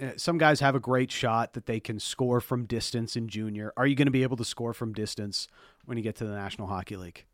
[0.02, 3.72] uh, some guys have a great shot that they can score from distance in junior.
[3.76, 5.46] Are you going to be able to score from distance
[5.84, 7.24] when you get to the National Hockey League?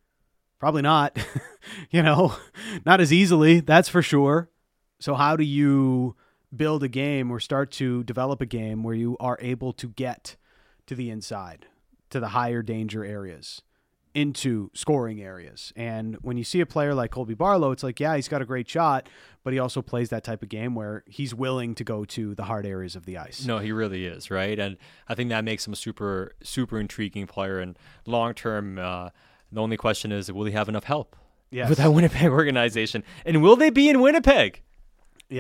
[0.59, 1.19] Probably not.
[1.91, 2.37] you know,
[2.85, 4.51] not as easily, that's for sure.
[5.01, 6.15] So how do you
[6.55, 10.37] build a game or start to develop a game where you are able to get
[10.93, 11.66] to the inside,
[12.10, 13.62] to the higher danger areas?
[14.14, 15.73] into scoring areas.
[15.74, 18.44] And when you see a player like Colby Barlow, it's like, yeah, he's got a
[18.44, 19.09] great shot,
[19.43, 22.43] but he also plays that type of game where he's willing to go to the
[22.44, 23.47] hard areas of the ice.
[23.47, 24.59] No, he really is, right?
[24.59, 24.77] And
[25.09, 27.59] I think that makes him a super, super intriguing player.
[27.59, 29.09] And long term, uh,
[29.51, 31.16] the only question is, will he have enough help
[31.51, 31.70] Yes.
[31.70, 33.05] with that Winnipeg organization?
[33.24, 34.60] And will they be in Winnipeg?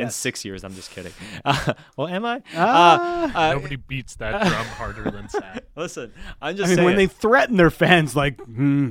[0.00, 0.64] In six years.
[0.64, 1.12] I'm just kidding.
[1.44, 2.42] Uh, well, am I?
[2.56, 3.52] Ah.
[3.54, 5.64] Nobody beats that drum harder than Sat.
[5.76, 6.86] Listen, I'm I just mean, saying.
[6.86, 8.90] when they threaten their fans, like, hmm,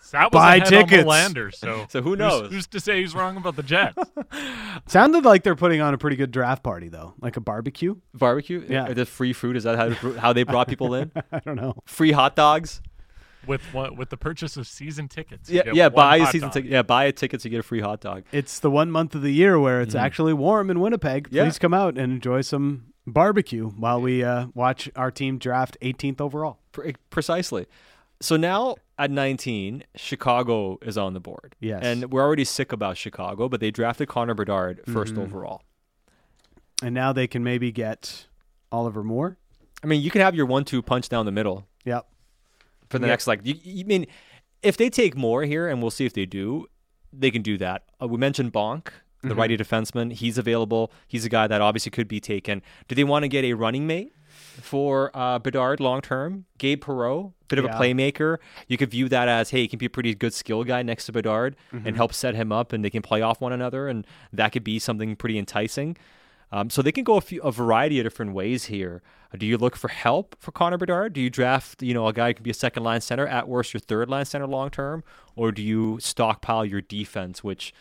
[0.00, 1.02] Sat was buy ahead tickets.
[1.04, 2.50] on Melander, so So who who's- knows?
[2.52, 3.96] Who's, to say he's wrong about the Jets?
[4.86, 7.96] Sounded like they're putting on a pretty good draft party, though, like a barbecue.
[8.14, 8.88] barbecue, Yeah.
[8.88, 11.12] Or the free food is that how how they brought people in?
[11.32, 11.74] I don't know.
[11.86, 12.80] Free hot dogs.
[13.46, 15.48] With one, with the purchase of season tickets.
[15.50, 15.88] Yeah, yeah.
[15.88, 16.70] Buy a season ticket.
[16.70, 18.24] Yeah, buy a ticket to get a free hot dog.
[18.32, 20.00] It's the one month of the year where it's Mhm.
[20.00, 21.28] actually warm in Winnipeg.
[21.30, 21.44] Yeah.
[21.44, 26.20] Please come out and enjoy some barbecue while we uh, watch our team draft 18th
[26.20, 26.58] overall.
[26.72, 27.66] Pre- precisely.
[28.20, 31.56] So now at 19, Chicago is on the board.
[31.58, 31.80] Yes.
[31.82, 35.22] And we're already sick about Chicago, but they drafted Connor Bedard 1st Mhm.
[35.22, 35.62] overall.
[36.82, 38.26] And now they can maybe get
[38.70, 39.38] Oliver Moore.
[39.82, 42.06] I mean, you can have your one-two punch down the middle Yep.
[42.90, 43.40] For the next like.
[43.44, 44.06] You, you mean
[44.62, 46.66] if they take more here, and we'll see if they do,
[47.12, 47.84] they can do that.
[48.02, 48.88] Uh, we mentioned Bonk,
[49.22, 49.36] the Mhm.
[49.38, 50.12] righty defenseman.
[50.12, 50.92] He's available.
[51.08, 52.60] He's a guy that obviously could be taken.
[52.88, 54.12] Do they want to get a running mate
[54.60, 56.44] for uh, Bedard long term?
[56.58, 57.76] Gabe Perreault, bit of Yeah.
[57.76, 58.38] a playmaker.
[58.68, 61.06] You could view that as, hey, he can be a pretty good skill guy next
[61.06, 61.86] to Bedard Mhm.
[61.86, 64.64] and help set him up, and they can play off one another, and that could
[64.64, 65.96] be something pretty enticing.
[66.52, 69.02] Um, so they can go a, few, a variety of different ways here.
[69.32, 71.12] Uh, Do you look for help for Connor Bedard?
[71.12, 73.46] Do you draft, you know, a guy who can be a second line center at
[73.48, 75.04] worst, your third line center long term,
[75.36, 77.72] or do you stockpile your defense, which,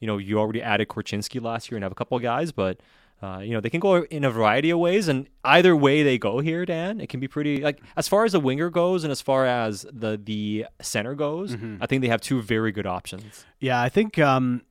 [0.00, 2.80] you know, you already added Korchinski last year and have a couple of guys, but.
[3.22, 6.18] Uh, you know they can go in a variety of ways, and either way they
[6.18, 9.10] go here, Dan, it can be pretty like as far as the winger goes, and
[9.10, 11.54] as far as the the center goes.
[11.56, 11.78] Mhm.
[11.80, 13.46] I think they have two very good options.
[13.60, 14.62] Yeah, I think um,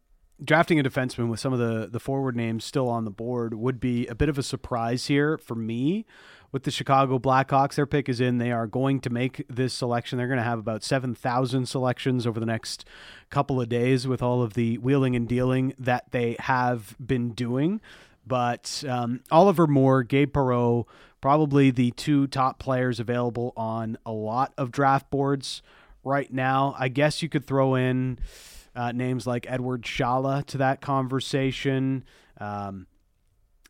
[0.43, 3.79] drafting a defenseman with some of the, the forward names still on the board would
[3.79, 6.05] be a bit of a surprise here for me.
[6.51, 8.37] With the Chicago Blackhawks, their pick is in.
[8.37, 10.19] They are going to make this selection.
[10.19, 12.85] They're going to have about 7,000 selections over the next
[13.31, 17.81] couple of days with all of the wheeling and dealing that they have been doing.
[18.27, 20.85] But um, Oliver Moore, Gabe Perreault,
[21.21, 25.63] probably the two top players available on a lot of draft boards
[26.03, 26.75] right now.
[26.77, 28.19] I guess you could throw in
[28.75, 32.03] uh, names like Eduard Sale to that conversation.
[32.39, 32.87] Um,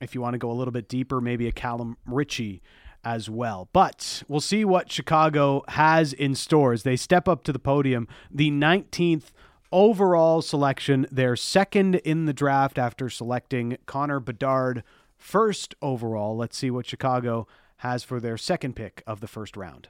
[0.01, 2.61] if you want to go a little bit deeper, maybe a Callum Ritchie
[3.03, 3.69] as well.
[3.73, 8.07] But we'll see what Chicago has in store as they step up to the podium.
[8.31, 9.31] The 19th
[9.71, 14.83] overall selection, their second in the draft after selecting Connor Bedard
[15.17, 16.37] first overall.
[16.37, 17.47] Let's see what Chicago
[17.77, 19.89] has for their second pick of the first round.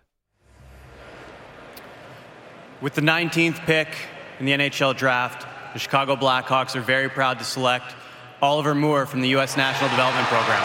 [2.82, 3.90] With the 19th pick
[4.40, 7.96] in the NHL draft, the Chicago Blackhawks are very proud to select
[8.42, 9.56] Oliver Moore from the U.S.
[9.58, 10.62] National Development Program.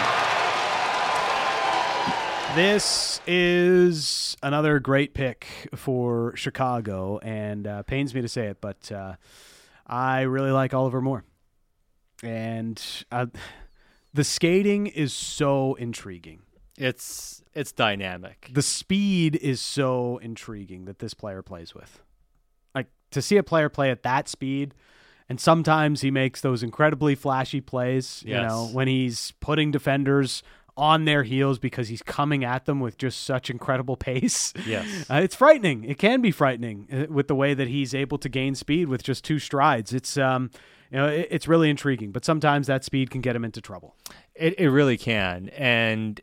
[2.54, 8.90] This is another great pick for Chicago, and uh, pains me to say it, but
[8.90, 9.14] uh,
[9.86, 11.24] I really like Oliver Moore.
[12.22, 12.82] And
[13.12, 13.26] uh,
[14.12, 16.40] the skating is so intriguing.
[16.76, 18.48] It's it's dynamic.
[18.52, 22.00] The speed is so intriguing that this player plays with.
[23.12, 24.74] To see a player play at that speed,
[25.28, 28.22] and sometimes he makes those incredibly flashy plays.
[28.26, 28.42] yes.
[28.42, 30.42] You know when he's putting defenders
[30.76, 34.54] on their heels because he's coming at them with just such incredible pace.
[34.64, 35.10] Yes.
[35.10, 35.84] Uh, it's frightening.
[35.84, 39.02] It can be frightening uh, with the way that he's able to gain speed with
[39.02, 39.92] just two strides.
[39.92, 40.50] It's um,
[40.90, 42.12] you know, it, it's really intriguing.
[42.12, 43.96] But sometimes that speed can get him into trouble.
[44.34, 45.48] It, it really can.
[45.50, 46.20] And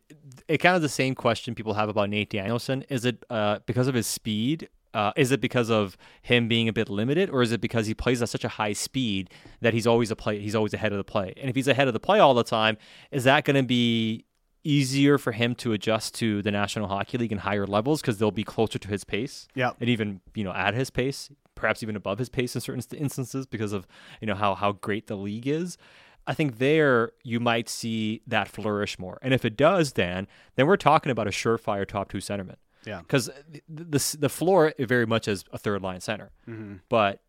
[0.48, 2.86] it kind of the same question people have about Nate Danielson.
[2.90, 4.70] Is it uh, because of his speed?
[4.96, 7.94] Uh, is it because of him being a bit limited, or is it because he
[7.94, 10.40] plays at such a high speed that he's always a play?
[10.40, 11.34] He's always ahead of the play.
[11.36, 12.78] And if he's ahead of the play all the time,
[13.12, 14.24] is that going to be
[14.64, 18.32] easier for him to adjust to the National Hockey League and higher levels because they'll
[18.32, 19.50] be closer to his pace?
[19.54, 19.72] Yeah.
[19.82, 23.46] and even you know at his pace, perhaps even above his pace in certain instances
[23.46, 23.86] because of
[24.22, 25.78] you know how how great the league is.
[26.28, 29.20] I think there you might see that flourish more.
[29.22, 32.56] And if it does, Dan, then we're talking about a surefire top two centerman.
[32.86, 33.00] Yeah.
[33.00, 36.32] Because the, the the floor very much is a third line center.
[36.48, 36.82] Mhm.
[36.90, 37.22] But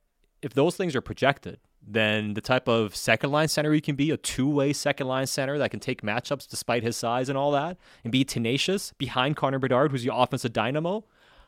[0.43, 1.59] if those things are projected,
[1.89, 5.27] then the type of second line center he can be, a two way second line
[5.27, 9.37] center that can take matchups despite his size and all that, and be tenacious behind
[9.37, 11.05] Connor Bedard, who's your offensive dynamo.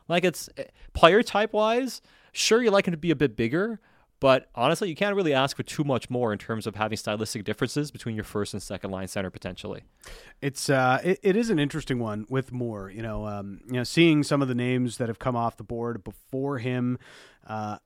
[0.07, 0.63] Like it's eh,
[0.93, 3.79] player type wise, sure you like him to be a bit bigger,
[4.19, 7.43] but honestly, you can't really ask for too much more in terms of having stylistic
[7.45, 9.83] differences between your first and second line center potentially.
[10.41, 12.89] It's uh, it, it is an interesting one with Moore.
[12.89, 15.63] You know, um, you know, seeing some of the names that have come off the
[15.63, 16.97] board before him,
[17.47, 17.77] uh,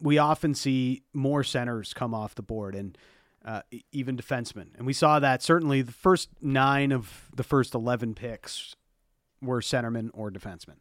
[0.00, 2.98] we often see more centers come off the board and
[3.44, 8.14] uh, even defensemen, and we saw that certainly the first nine of the first eleven
[8.14, 8.74] picks
[9.40, 10.76] were centermen or defensemen,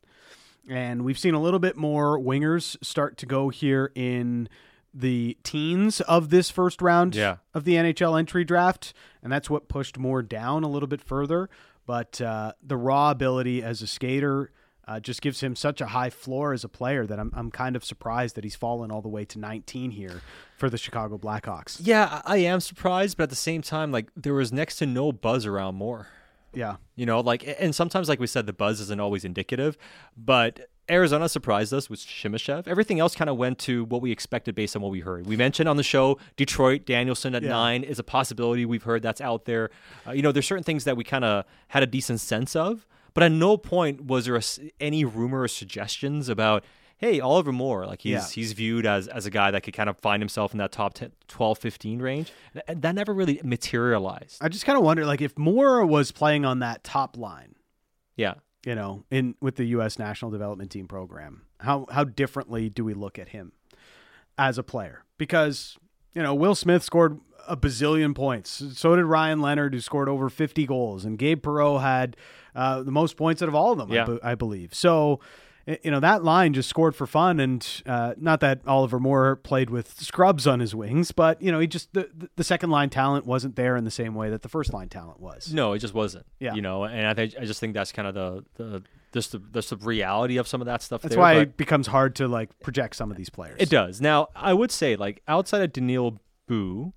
[0.68, 4.50] and we've seen a little bit more wingers start to go here in
[4.94, 7.38] the teens of this first round Yeah.
[7.54, 8.94] of the NHL entry draft,
[9.24, 11.50] and that's what pushed more down a little bit further.
[11.86, 14.52] But uh, the raw ability as a skater
[14.88, 17.76] uh, just gives him such a high floor as a player that I'm, I'm kind
[17.76, 20.22] of surprised that he's fallen all the way to 19 here
[20.58, 21.80] for the Chicago Blackhawks.
[21.82, 24.86] Yeah, I I am surprised, but at the same time, like there was next to
[24.88, 26.08] no buzz around Moore.
[26.54, 26.78] Yeah.
[26.96, 29.78] You know, like, and sometimes, like we said, the buzz isn't always indicative,
[30.18, 32.68] but Arizona surprised us with Simashev.
[32.68, 35.28] Everything else kind of went to what we expected based on what we heard.
[35.28, 37.50] We mentioned on the show Detroit, Danielson at Yeah.
[37.50, 39.70] nine is a possibility we've heard that's out there.
[40.08, 42.86] Uh, you know, there's certain things that we kind of had a decent sense of,
[43.14, 44.42] but at no point was there a
[44.80, 46.64] any rumor or suggestions about,
[46.98, 48.28] hey, Oliver Moore, like he's Yeah.
[48.28, 50.94] he's viewed as, as a guy that could kind of find himself in that top
[50.96, 52.32] 10, 12, 15 range.
[52.68, 54.38] And that never really materialized.
[54.42, 57.56] I just kind of wonder, like, if Moore was playing on that top line,
[58.18, 58.34] Yeah.
[58.66, 59.98] You know, in with the U.S.
[60.00, 63.54] National Development Team program, how how differently do we look at him
[64.38, 65.04] as a player?
[65.18, 65.78] Because
[66.14, 68.64] you know, Will Smith scored a bazillion points.
[68.76, 72.16] So did Ryan Leonard, who scored over 50 goals, and Gabe Perreault had
[72.54, 74.18] uh, the most points out of all of them, I Yeah.
[74.24, 74.74] I believe.
[74.74, 75.20] So.
[75.84, 79.70] You know that line just scored for fun, and uh, not that Oliver Moore played
[79.70, 83.26] with scrubs on his wings, but you know he just the, the second line talent
[83.26, 85.54] wasn't there in the same way that the first line talent was.
[85.54, 86.26] No, it just wasn't.
[86.40, 86.56] Yeah.
[86.56, 88.84] You know, and I think I just think that's kind of the the
[89.14, 91.02] just the, just the reality of some of that stuff.
[91.02, 93.58] That's there, why it becomes hard to like project some of these players.
[93.60, 94.02] it does.
[94.02, 96.94] Now, I would say like outside of Daniil But,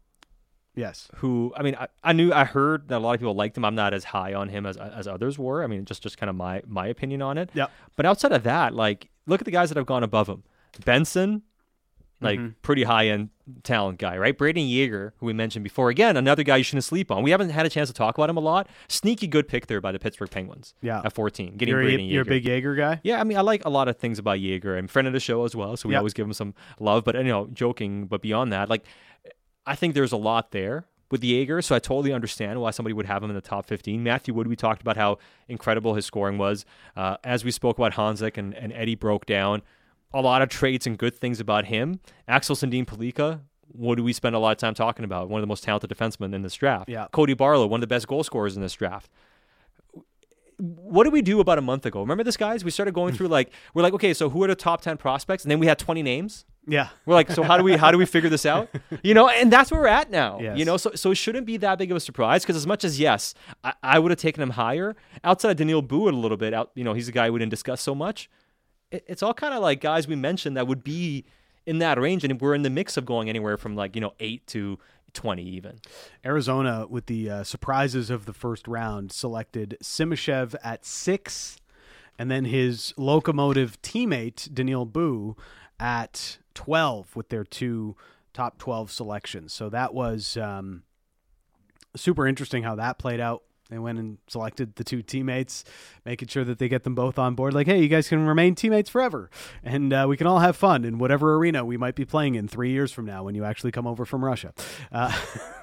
[0.75, 1.09] Yes.
[1.17, 3.65] who I mean, I, I knew I heard that a lot of people liked him.
[3.65, 5.63] I'm not as high on him as as others were.
[5.63, 7.51] I mean, just just kind of my my opinion on it.
[7.55, 7.71] Yep.
[7.97, 10.45] But outside of that, like look at the guys that have gone above him.
[10.85, 11.43] Benson,
[12.21, 12.55] like Mhm.
[12.63, 13.31] pretty high end
[13.65, 14.39] talent guy, right?
[14.39, 17.23] Brayden Yager, who we mentioned before, again another guy you shouldn't sleep on.
[17.23, 18.69] We haven't had a chance to talk about him a lot.
[18.89, 20.75] Sneaky good pick there by the Pittsburgh Penguins.
[20.81, 21.03] Yeah.
[21.05, 22.13] at 14, getting You're a- Brayden Yager.
[22.15, 23.01] you're a big Yager guy?
[23.03, 24.77] Yeah, I mean, I like a lot of things about Yager.
[24.79, 25.99] I'm friend of the show as well, so we Yep.
[26.01, 27.05] always give him some love.
[27.05, 28.85] But you know, joking, but beyond that, like
[29.67, 33.07] I think there's a lot there with Yager, so I totally understand why somebody would
[33.07, 34.03] have him in the top 15.
[34.03, 36.65] Matthew Wood, we talked about how incredible his scoring was.
[36.97, 39.63] Uh, as we spoke about Honzek and, and Eddie broke down
[40.15, 42.01] a lot of traits and good things about him.
[42.27, 45.29] Axel Sandin Pellikka, what do we spend a lot of time talking about?
[45.29, 46.89] One of the most talented defensemen in this draft.
[46.89, 47.07] Yeah.
[47.13, 49.11] Cody Barlow, one of the best goal scorers in this draft
[50.63, 52.01] what did we do about a month ago?
[52.01, 52.65] Remember this, guys?
[52.65, 55.45] We started going through like we're like, okay, so who are the top ten prospects?
[55.45, 56.45] And then we had twenty names.
[56.69, 56.91] Yeah.
[57.05, 58.69] We're like, so how do we how do we figure this out?
[59.03, 60.39] You know, and that's where we're at now.
[60.41, 60.57] Yes.
[60.57, 62.85] You know, so so it shouldn't be that big of a surprise because as much
[62.85, 63.35] as yes,
[63.65, 64.95] I, I would have taken him higher
[65.25, 66.55] outside of Daniil But a little bit.
[66.55, 68.31] Out, you know, he's a guy we didn't discuss so much.
[68.93, 71.25] It, it's all kind of like guys we mentioned that would be
[71.67, 74.13] in that range, and we're in the mix of going anywhere from like you know
[74.21, 74.79] eight to
[75.13, 75.81] twenty even.
[76.25, 81.59] Arizona, with the uh, surprises of the first round, selected Simashev at six,
[82.19, 85.37] and then his Lokomotiv teammate Daniil But
[85.81, 87.97] at twelve with their two
[88.33, 89.53] top twelve selections.
[89.53, 90.85] So that was um,
[91.97, 93.43] super interesting how that played out.
[93.73, 95.65] They went and selected the two teammates,
[96.05, 97.55] making sure that they get them both on board.
[97.55, 99.31] Like, hey, you guys can remain teammates forever,
[99.65, 102.49] and uh, we can all have fun in whatever arena we might be playing in
[102.49, 104.53] three years from now when you actually come over from Russia.
[104.93, 105.11] Uh,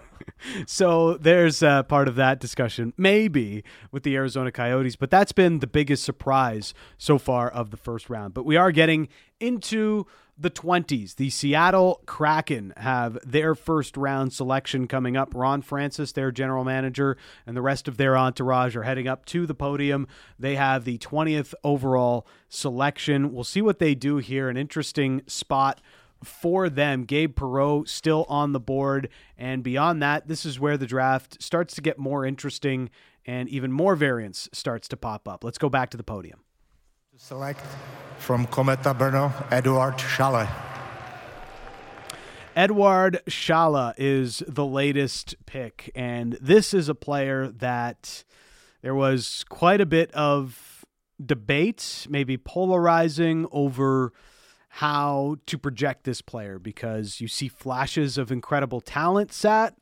[0.65, 5.60] so there's uh, part of that discussion, maybe with the Arizona Coyotes, but that's been
[5.60, 8.34] the biggest surprise so far of the first round.
[8.34, 9.07] But we are getting
[9.40, 10.07] into
[10.39, 11.15] the 20s.
[11.15, 15.33] The Seattle Kraken have their first round selection coming up.
[15.35, 19.45] Ron Francis, their general manager, and the rest of their entourage are heading up to
[19.45, 20.07] the podium.
[20.37, 23.33] They have the 20th overall selection.
[23.33, 24.49] We'll see what they do here.
[24.49, 25.81] An interesting spot
[26.23, 27.03] for them.
[27.03, 29.09] Gabe Perreault still on the board.
[29.37, 32.89] And beyond that, this is where the draft starts to get more interesting
[33.25, 35.43] and even more variance starts to pop up.
[35.43, 36.39] Let's go back to the podium.
[37.21, 37.59] Select
[38.17, 40.47] from Kometa Brno, Eduard Schale.
[42.55, 48.23] Eduard Shala is the latest pick, and this is a player that
[48.81, 50.85] there was quite a bit of
[51.23, 54.13] debate, maybe polarizing over
[54.69, 59.75] how to project this player because you see flashes of incredible talent sat,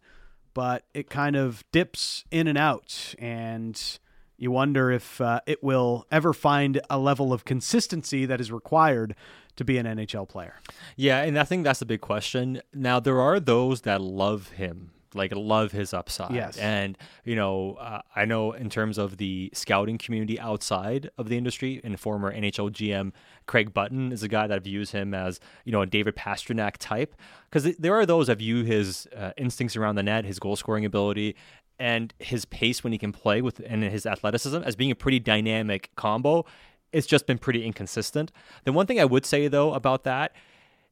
[0.55, 3.99] but it kind of dips in and out, and
[4.37, 9.15] you wonder if uh, it will ever find a level of consistency that is required
[9.55, 10.55] to be an NHL player.
[10.95, 12.61] Yeah, and I think that's the big question.
[12.73, 16.35] Now there are those that love him, like love his upside.
[16.35, 16.57] Yes.
[16.57, 21.37] and you know, uh, I know in terms of the scouting community outside of the
[21.37, 23.11] industry, and former NHL GM
[23.47, 27.15] Craig Button is a guy that views him as you know a David Pastrnak type,
[27.49, 30.85] because there are those that view his uh, instincts around the net, his goal scoring
[30.85, 31.35] ability.
[31.79, 35.19] And his pace when he can play with and his athleticism as being a pretty
[35.19, 36.45] dynamic combo
[36.91, 38.31] it's just been pretty inconsistent.
[38.63, 40.33] The one thing I would say though about that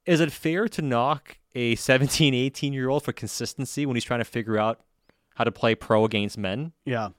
[0.06, 4.20] is it fair to knock a 17, 18 year old for consistency when he's trying
[4.20, 4.82] to figure out
[5.36, 6.74] how to play pro against men?
[6.86, 7.10] Yeah.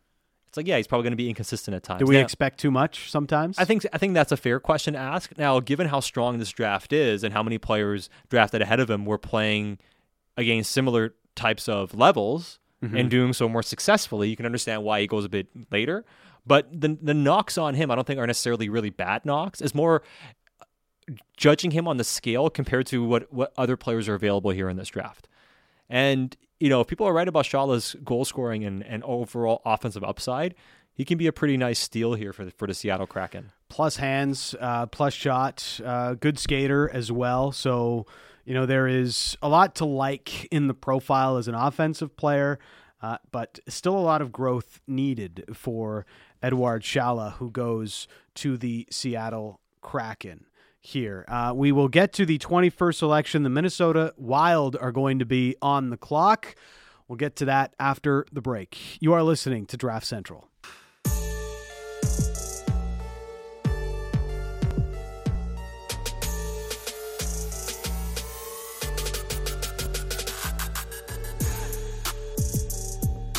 [0.48, 1.98] It's like, yeah, he's probably going to be inconsistent at times.
[1.98, 3.58] Do we Now- expect too much sometimes?
[3.58, 5.36] I think I think that's a fair question to ask.
[5.36, 9.04] Now, given how strong this draft is and how many players drafted ahead of him
[9.04, 9.78] were playing
[10.36, 13.00] against similar types of levels Mhm.
[13.00, 16.04] and doing so more successfully, you can understand why he goes a bit later.
[16.46, 19.60] But the the knocks on him, I don't think are necessarily really bad knocks.
[19.60, 20.02] It's more
[21.36, 24.76] judging him on the scale compared to what what other players are available here in
[24.76, 25.28] this draft.
[25.88, 30.02] And you know, if people are right about Shala's goal scoring and, and overall offensive
[30.02, 30.54] upside,
[30.94, 33.52] he can be a pretty nice steal here for the, for the Seattle Kraken.
[33.68, 37.52] plus hands, uh, plus shot, uh, good skater as well.
[37.52, 38.06] So,
[38.46, 42.60] you know, there is a lot to like in the profile as an offensive player,
[43.02, 46.06] uh, but still a lot of growth needed for
[46.40, 48.06] Edward Shala, who goes
[48.36, 50.46] to the Seattle Kraken.
[50.80, 53.42] Here, uh, we will get to the 21st selection.
[53.42, 56.54] The Minnesota Wild are going to be on the clock.
[57.08, 59.02] We'll get to that after the break.
[59.02, 60.48] You are listening to Draft Central.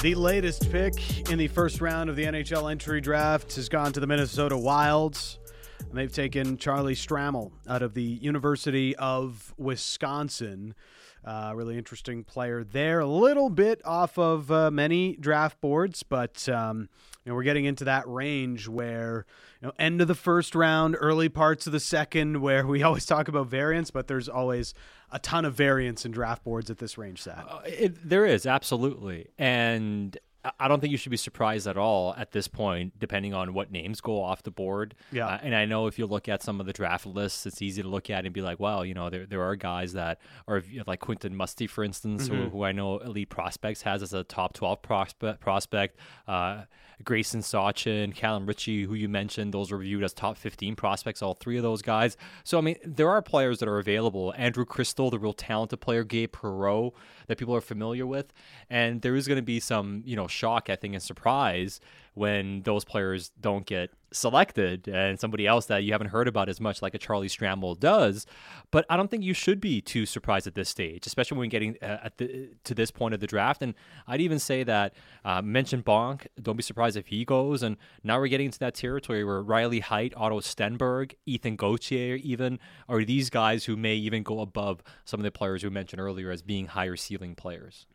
[0.04, 4.00] The latest pick in the first round of the NHL entry draft has gone to
[4.00, 5.40] the Minnesota Wilds.
[5.80, 10.76] And they've taken Charlie Stramel out of the University of Wisconsin.
[11.26, 13.00] Uh, really interesting player there.
[13.00, 16.90] A little bit off of uh, many draft boards, but um,
[17.26, 19.26] you know we're getting into that range where
[19.62, 23.06] you know end of the first round, early parts of the second, where we always
[23.06, 24.76] talk about variance, but there's always
[25.12, 27.24] a ton of variance in draft boards at this range.
[27.24, 30.18] That It, there is absolutely, and
[30.60, 33.70] I- don't think you should be surprised at all at this point, depending on what
[33.72, 34.96] names go off the board.
[35.12, 35.28] Yeah.
[35.28, 37.82] Uh, and I know if you look at some of the draft lists, it's easy
[37.82, 40.64] to look at and be like, "Wow, you know, there there are guys that are
[40.86, 42.52] like Quentin Musty, for instance, who, Mhm.
[42.52, 45.42] who I know Elite Prospects has as a top twelve prospect.
[45.42, 45.98] Prospect,
[46.28, 46.64] uh,
[47.04, 51.22] Gracyn Sawchyn, Calum Ritchie, who you mentioned, those were viewed as top fifteen prospects.
[51.22, 52.18] All three of those guys.
[52.44, 54.34] So I mean, there are players that are available.
[54.38, 56.94] Andrew Cristall, the real talented player, Gabe Perreault,
[57.28, 58.34] that people are familiar with,
[58.70, 61.80] and there is going to be some you know shock, I think, and surprise
[62.18, 66.62] when those players don't get selected and somebody else that you haven't heard about as
[66.62, 68.26] much like a Charlie Stramel does.
[68.72, 71.52] But I don't think you should be too surprised at this stage especially when we're
[71.52, 73.62] getting uh, at the, to this point of the draft.
[73.62, 73.74] And
[74.08, 74.94] I'd even say that
[75.26, 76.28] uh, mention Bonk.
[76.42, 77.64] Don't be surprised if he goes.
[77.64, 82.60] And now we're getting into that territory where Riley Heidt Otto Stenberg Ethan Gauthier even
[82.88, 86.32] are these guys who may even go above some of the players we mentioned earlier
[86.32, 87.88] as being higher ceiling players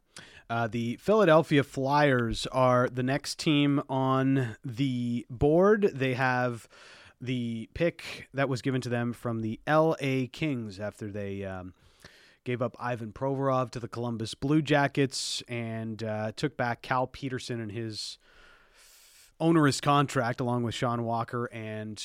[0.53, 5.93] Uh, the Philadelphia Flyers are the next team on the board.
[5.95, 6.69] They have
[7.23, 10.27] the pick that was given to them from the L.A.
[10.27, 11.73] Kings after they um,
[12.45, 17.59] gave up Ivan Provorov to the Columbus Blue Jackets and uh, took back Cal Petersen
[17.59, 18.19] and his
[19.41, 22.05] onerous contract along with Sean Walker and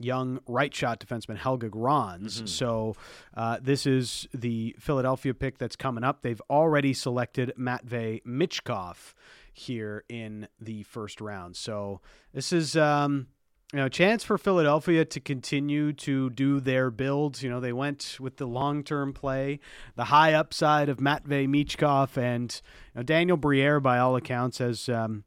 [0.00, 2.42] young right shot defenseman Helge Grans.
[2.42, 2.48] Mhm.
[2.48, 2.96] So
[3.36, 6.22] uh, this is the Philadelphia pick that's coming up.
[6.22, 9.14] They've already selected Matvey Michkov
[9.52, 11.56] here in the first round.
[11.56, 12.00] So
[12.32, 13.28] this is um,
[13.72, 17.40] you know a chance for Philadelphia to continue to do their build.
[17.40, 19.60] You know they went with the long term play,
[19.94, 22.60] the high upside of Matvey Michkov and
[22.94, 24.88] you know, Daniel Briere by all accounts has.
[24.88, 25.24] Um,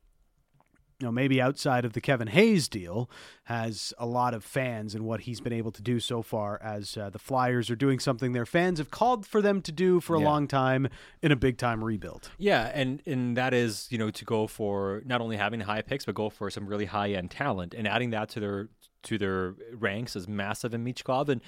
[0.99, 3.07] you know, maybe outside of the Kevin Hayes deal,
[3.44, 6.98] has a lot of fans and what he's been able to do so far as
[6.98, 10.15] uh, the Flyers are doing something their fans have called for them to do for
[10.15, 10.26] a Yeah.
[10.26, 10.88] long time
[11.22, 12.32] in a big time rebuild.
[12.40, 16.03] Yeah, and and that is you know to go for not only having high picks
[16.06, 18.69] but go for some really high end talent and adding that to their
[19.03, 21.41] to their ranks is massive in Michkov and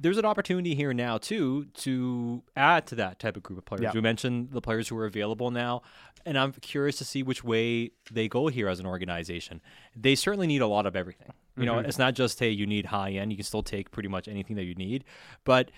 [0.00, 3.82] there's an opportunity here now too to add to that type of group of players.
[3.82, 3.90] Yeah.
[3.94, 5.82] We mentioned the players who are available now,
[6.24, 9.60] and I'm curious to see which way they go here as an organization.
[9.94, 11.32] They certainly need a lot of everything.
[11.56, 11.86] You know, Mhm.
[11.88, 13.30] it's not just hey you need high end.
[13.32, 15.04] You can still take pretty much anything that you need,
[15.44, 15.70] but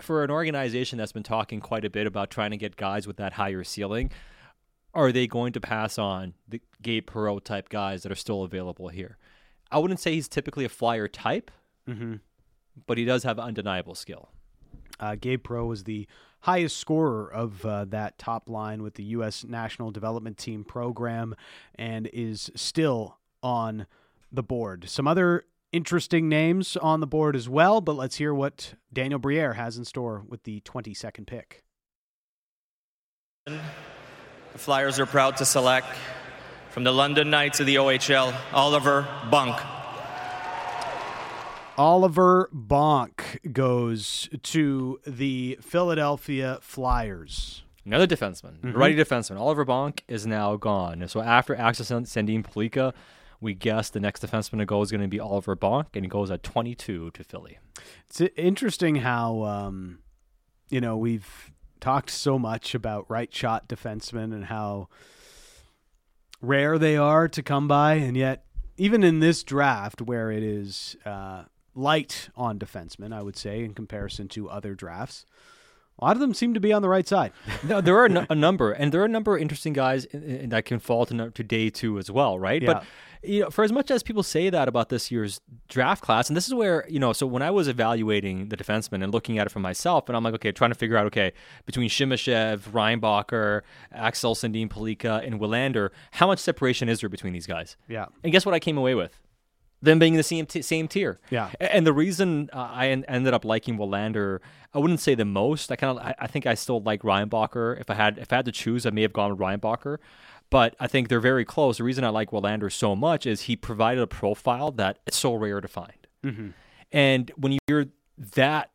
[0.00, 3.16] for an organization that's been talking quite a bit about trying to get guys with
[3.16, 4.10] that higher ceiling,
[4.94, 8.88] are they going to pass on the Gabe Perreault type guys that are still available
[8.88, 9.16] here?
[9.72, 11.50] I wouldn't say he's typically a flyer type,
[11.88, 12.14] Mm-hmm.
[12.86, 14.28] but he does have undeniable skill.
[15.00, 16.06] Uh, Gabe Perreault was the
[16.42, 19.42] highest scorer of uh, that top line with the U.S.
[19.44, 21.34] National Development Team program
[21.74, 23.86] and is still on
[24.30, 24.88] the board.
[24.88, 29.54] Some other interesting names on the board as well, but let's hear what Daniel Briere
[29.54, 31.64] has in store with the 22nd pick.
[33.46, 33.58] The
[34.58, 35.88] Flyers are proud to select
[36.72, 39.60] from the London Knights of the OHL, Oliver Bonk.
[41.78, 47.62] Oliver Bonk goes to the Philadelphia Flyers.
[47.84, 48.76] Another defenseman, Mhm.
[48.76, 49.38] righty defenseman.
[49.40, 51.06] Oliver Bonk is now gone.
[51.08, 52.92] So after Axel Sand- Sandin Pellikka,
[53.40, 56.08] we guess the next defenseman to go is going to be Oliver Bonk, and he
[56.08, 57.58] goes at 22 to Philly.
[58.06, 59.98] It's interesting how um,
[60.70, 61.50] you know we've
[61.80, 64.88] talked so much about right shot defensemen and how
[66.42, 68.44] rare they are to come by, and yet
[68.76, 71.44] even in this draft where it is uh,
[71.74, 75.24] light on defensemen, I would say in comparison to other drafts,
[75.98, 77.32] a lot of them seem to be on the right side.
[77.62, 80.78] no, there are a number, and there are a number of interesting guys that can
[80.78, 82.62] fall to, to day two as well, right?
[82.62, 82.74] Yeah.
[82.74, 82.84] But
[83.24, 86.36] you know, for as much as people say that about this year's draft class, and
[86.36, 89.46] this is where you know, so when I was evaluating the defensemen and looking at
[89.46, 91.32] it for myself, and I'm like, okay, trying to figure out, okay,
[91.64, 93.62] between Simashev, Reinbacher,
[93.92, 97.76] Axel Sandin Pellikka, and Willander, how much separation is there between these guys?
[97.88, 98.06] Yeah.
[98.24, 99.20] And guess what I came away with?
[99.82, 101.18] Them being in the same t- same tier.
[101.28, 101.50] Yeah.
[101.60, 104.38] And the reason uh, I en- ended up liking Willander,
[104.72, 105.72] I wouldn't say the most.
[105.72, 107.80] I kind of, I, I think I still like Reinbacher.
[107.80, 109.98] If I had, if I had to choose, I may have gone with Reinbacher.
[110.50, 111.78] But I think they're very close.
[111.78, 115.34] The reason I like Willander so much is he provided a profile that it's so
[115.34, 116.06] rare to find.
[116.24, 116.52] Mhm.
[116.92, 117.86] And when you're
[118.36, 118.70] that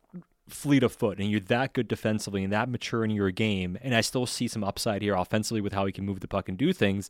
[0.50, 3.96] fleet of foot and you're that good defensively and that mature in your game, and
[3.96, 6.58] I still see some upside here offensively with how he can move the puck and
[6.58, 7.10] do things,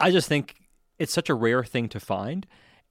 [0.00, 0.54] I just think
[0.98, 2.46] it's such a rare thing to find.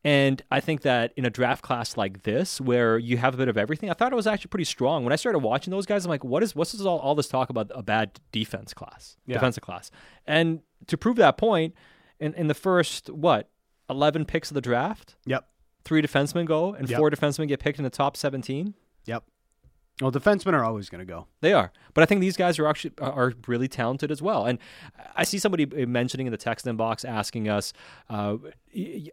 [0.06, 3.48] And I think that in a draft class like this, where you have a bit
[3.48, 5.04] of everything, I thought it was actually pretty strong.
[5.04, 7.28] When I started watching those guys, I'm like, what is what's this all, all this
[7.28, 9.34] talk about a bad defense class, Yeah.
[9.34, 9.90] defensive class?
[10.28, 11.74] And to prove that point,
[12.20, 13.50] in, in the first what
[13.90, 15.48] eleven picks of the draft, Yep.
[15.84, 16.98] three defensemen go and Yep.
[17.00, 18.76] four defensemen get picked in the top seventeen.
[19.06, 19.24] Yep.
[20.02, 21.28] Well, defensemen are always going to go.
[21.40, 24.46] They are, but I think these guys are actually are really talented as well.
[24.46, 24.60] And
[25.16, 27.72] I see somebody mentioning in the text inbox asking us,
[28.10, 28.36] uh,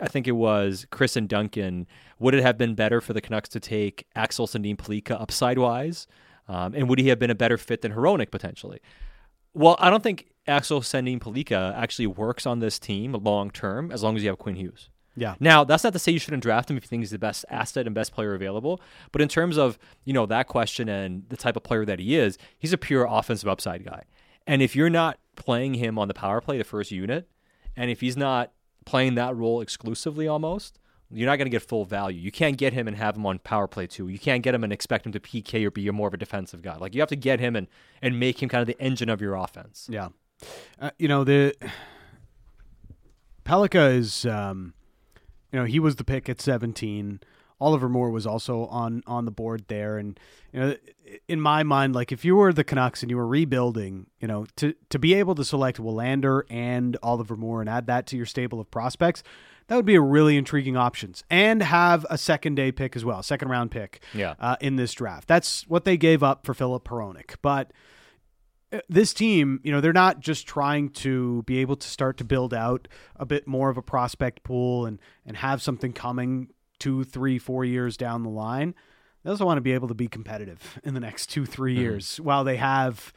[0.01, 1.87] I think it was Chris and Duncan,
[2.19, 6.09] would it have been better for the Canucks to take Axel Sandin Pellikka upside wise,
[6.49, 8.81] um, and would he have been a better fit than Hronek potentially?
[9.55, 14.03] Well, I don't think Axel Sandin Pellikka actually works on this team long term as
[14.03, 14.91] long as you have Quinn Hughes.
[15.15, 15.35] Yeah.
[15.41, 17.45] Now, that's not to say you shouldn't draft him if you think he's the best
[17.51, 18.81] asset and best player available.
[19.11, 22.17] But in terms of, you know, that question and the type of player that he
[22.17, 24.05] is, he's a pure offensive upside guy.
[24.47, 27.29] And if you're not playing him on the power play, the first unit,
[27.77, 28.53] and if he's not
[28.85, 30.79] playing that role exclusively almost,
[31.11, 32.19] you're not going to get full value.
[32.19, 34.09] You can't get him and have him on power play too.
[34.09, 36.63] You can't get him and expect him to PK or be more of a defensive
[36.63, 36.77] guy.
[36.77, 37.67] Like you have to get him and
[38.01, 39.89] and make him kind of the engine of your offense.
[39.91, 40.09] Yeah.
[40.81, 41.55] Uh, you know, the
[43.45, 44.75] Pellikka is, um,
[45.53, 47.21] you know, he was the pick at 17.
[47.61, 50.19] Oliver Moore was also on on the board there, and
[50.53, 50.77] you know,
[51.29, 54.47] in my mind, like if you were the Canucks and you were rebuilding, you know,
[54.57, 58.27] to to be able to select Willander and Oliver Moore and add that to your
[58.27, 59.23] stable of prospects,
[59.69, 63.23] that would be a really intriguing options, and have a second day pick as well,
[63.23, 64.35] second round pick, Yeah.
[64.41, 65.29] uh, in this draft.
[65.29, 67.71] That's what they gave up for Filip Hronek, but
[68.89, 72.55] this team, you know, they're not just trying to be able to start to build
[72.55, 77.39] out a bit more of a prospect pool and and have something coming two, three,
[77.39, 78.75] four years down the line.
[79.23, 81.79] They also want to be able to be competitive in the next two, 3 Mhm.
[81.79, 83.13] years while they have,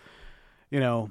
[0.69, 1.10] you know,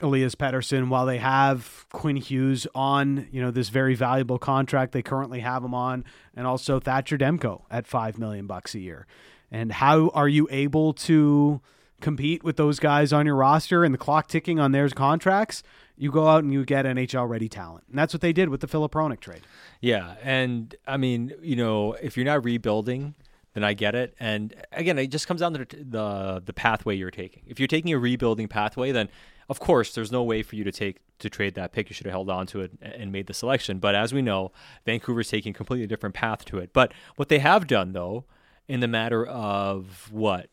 [0.00, 5.02] Elias Pettersson, while they have Quinn Hughes on, you know, this very valuable contract they
[5.02, 6.04] currently have him on,
[6.34, 9.06] and also Thatcher Demko at five million bucks a year.
[9.50, 11.60] And how are you able to
[12.02, 15.62] compete with those guys on your roster and the clock ticking on their contracts?
[15.96, 17.84] You go out and you get NHL ready talent.
[17.88, 19.42] And that's what they did with the Philip trade.
[19.80, 23.14] Yeah, and I mean, you know, if you're not rebuilding,
[23.54, 24.14] then I get it.
[24.18, 27.42] And again, it just comes down to the the, the pathway you're taking.
[27.46, 29.08] If you're taking a rebuilding pathway, then
[29.48, 31.88] of course there's no way for you to take to trade that pick.
[31.88, 33.78] You should have held on to it and made the selection.
[33.78, 34.52] But as we know,
[34.86, 36.72] Vancouver's taking a completely different path to it.
[36.72, 38.24] But what they have done though,
[38.68, 40.48] in the matter of what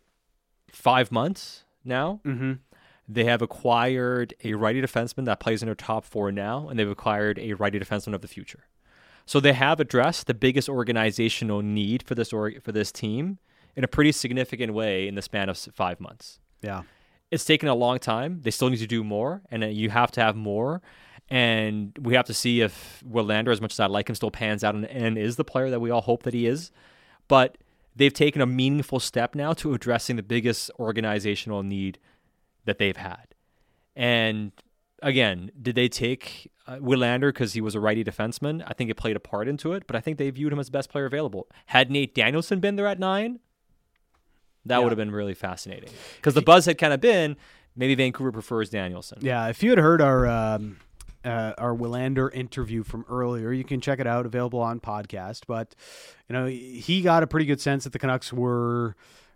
[0.76, 2.54] five months now, mm-hmm.
[3.08, 6.90] they have acquired a righty defenseman that plays in their top four now, and they've
[6.90, 8.68] acquired a righty defenseman of the future.
[9.26, 13.38] So they have addressed the biggest organizational need for this org- for this team
[13.76, 16.40] in a pretty significant way in the span of five months.
[16.62, 16.84] Yeah.
[17.30, 18.42] It's taken a long time.
[18.42, 20.82] They still need to do more, and uh, you have to have more.
[21.30, 24.64] And we have to see if Willander, as much as I like him, still pans
[24.64, 26.72] out and, and is the player that we all hope that he is.
[27.28, 27.58] But
[28.00, 32.00] they've taken a meaningful step now to addressing the biggest organizational need
[32.66, 33.28] that they've had.
[33.96, 34.52] And
[35.04, 38.64] again, did they take uh, Willander because he was a righty defenseman?
[38.66, 40.66] I think it played a part into it, but I think they viewed him as
[40.68, 41.48] the best player available.
[41.68, 43.40] Had Nate Danielson been there at nine,
[44.66, 44.80] that Yeah.
[44.84, 45.90] would have been really fascinating.
[46.18, 47.38] Because the buzz had kind of been
[47.76, 49.20] maybe Vancouver prefers Danielson.
[49.22, 50.78] Yeah, if you had heard our um,
[51.24, 53.52] uh, our Willander interview from earlier.
[53.52, 55.42] You can check it out, available on podcast.
[55.48, 55.76] But
[56.28, 58.96] you know, he got a pretty good sense that the Canucks were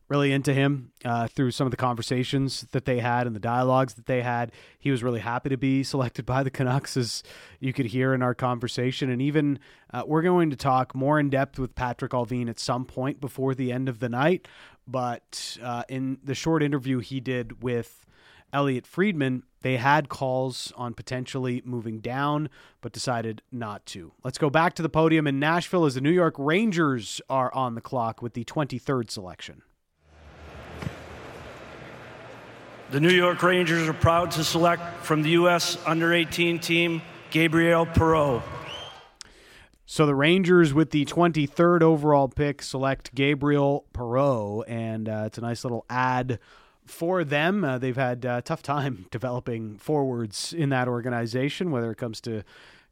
[0.09, 3.93] really into him uh, through some of the conversations that they had and the dialogues
[3.95, 4.51] that they had.
[4.77, 7.23] He was really happy to be selected by the Canucks, as
[7.59, 9.09] you could hear in our conversation.
[9.09, 9.59] And even
[9.91, 13.55] uh, we're going to talk more in depth with Patrik Allvin at some point before
[13.55, 14.47] the end of the night.
[14.85, 18.05] But uh, in the short interview he did with
[18.53, 22.49] Elliotte Friedman, they had calls on potentially moving down,
[22.81, 24.13] but decided not to.
[24.23, 27.73] Let's go back to the podium in Nashville as the New York Rangers are on
[27.73, 29.63] the clock with the 23rd selection.
[32.91, 35.79] The New York Rangers are proud to select from the U.S.
[35.85, 37.01] under 18 team
[37.31, 38.43] Gabriel Perreault.
[39.87, 45.41] So the Rangers, with the 23rd overall pick, select Gabriel Perreault, and uh, it's a
[45.41, 46.39] nice little ad
[46.85, 47.63] for them.
[47.63, 52.21] Uh, they've had a uh, tough time developing forwards in that organization, whether it comes
[52.21, 52.43] to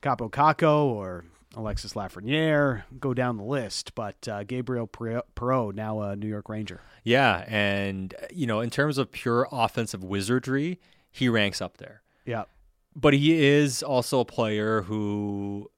[0.01, 3.93] Kaapo Kakko or Alexis Lafreniere, go down the list.
[3.95, 6.81] But uh, Gabriel Perreault, now a New York Ranger.
[7.03, 10.79] Yeah, and you know, in terms of pure offensive wizardry,
[11.11, 12.01] he ranks up there.
[12.25, 12.43] Yeah,
[12.95, 15.69] but he is also a player who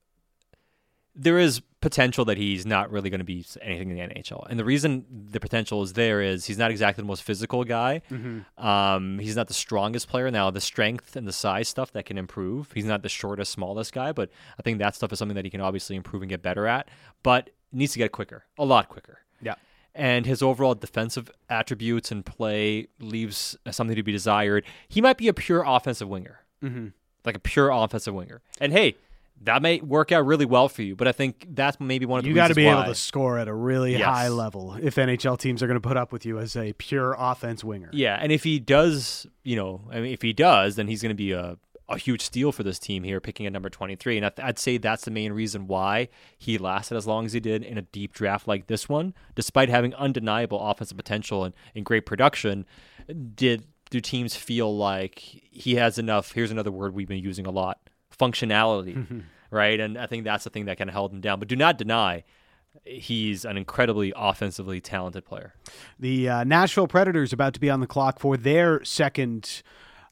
[1.15, 4.47] there is potential that he's not really going to be anything in the NHL.
[4.49, 8.01] And the reason the potential is there is he's not exactly the most physical guy.
[8.09, 8.65] Mm-hmm.
[8.65, 10.31] Um, he's not the strongest player.
[10.31, 12.71] Now, the strength and the size stuff that can improve.
[12.71, 15.51] He's not the shortest, smallest guy, but I think that stuff is something that he
[15.51, 16.87] can obviously improve and get better at.
[17.21, 19.19] But needs to get quicker, a lot quicker.
[19.41, 19.55] Yeah.
[19.93, 24.63] And his overall defensive attributes and play leaves something to be desired.
[24.87, 26.87] He might be a pure offensive winger, mm-hmm.
[27.25, 28.41] like a pure offensive winger.
[28.61, 28.95] And hey,
[29.41, 30.95] that may work out really well for you.
[30.95, 32.73] But I think that's maybe one of the you got to be why.
[32.73, 34.03] able to score at a really yes.
[34.03, 37.15] high level if NHL teams are going to put up with you as a pure
[37.17, 37.89] offense winger.
[37.91, 41.11] Yeah, and if he does, you know, I mean, if he does, then he's going
[41.11, 41.57] to be a
[41.89, 44.17] a huge steal for this team here, picking at number 23.
[44.17, 47.63] And I'd say that's the main reason why he lasted as long as he did
[47.63, 52.05] in a deep draft like this one, despite having undeniable offensive potential and, and great
[52.05, 52.65] production.
[53.35, 56.31] Did do teams feel like he has enough?
[56.31, 57.82] Here's another word we've been using a lot:
[58.17, 59.23] functionality.
[59.51, 59.79] right?
[59.79, 61.39] And I think that's the thing that kind of held him down.
[61.39, 62.23] But do not deny
[62.83, 65.53] he's an incredibly offensively talented player.
[65.99, 69.61] The uh, Nashville Predators about to be on the clock for their second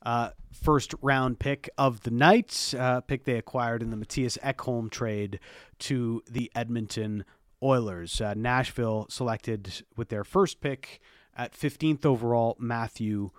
[0.03, 4.90] uh, first round pick of the night, uh, pick they acquired in the Mattias Ekholm
[4.91, 5.40] trade
[5.80, 7.26] to the Edmonton
[7.64, 8.22] Oilers.
[8.22, 11.02] Uh, Nashville selected with their first pick
[11.36, 13.32] at 15th overall Matthew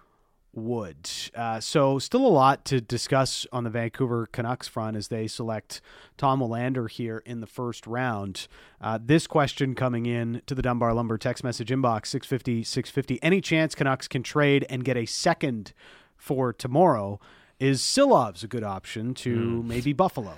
[0.54, 1.08] Wood.
[1.34, 5.80] Uh, so, still a lot to discuss on the Vancouver Canucks front as they select
[6.18, 8.48] Tom Willander here in the first round.
[8.80, 13.22] Uh, this question coming in to the Dunbar Lumber text message inbox 650 650.
[13.22, 15.72] Any chance Canucks can trade and get a second
[16.16, 17.18] for tomorrow?
[17.62, 19.64] Is Silovs a good option to mm.
[19.64, 20.34] maybe Buffalo?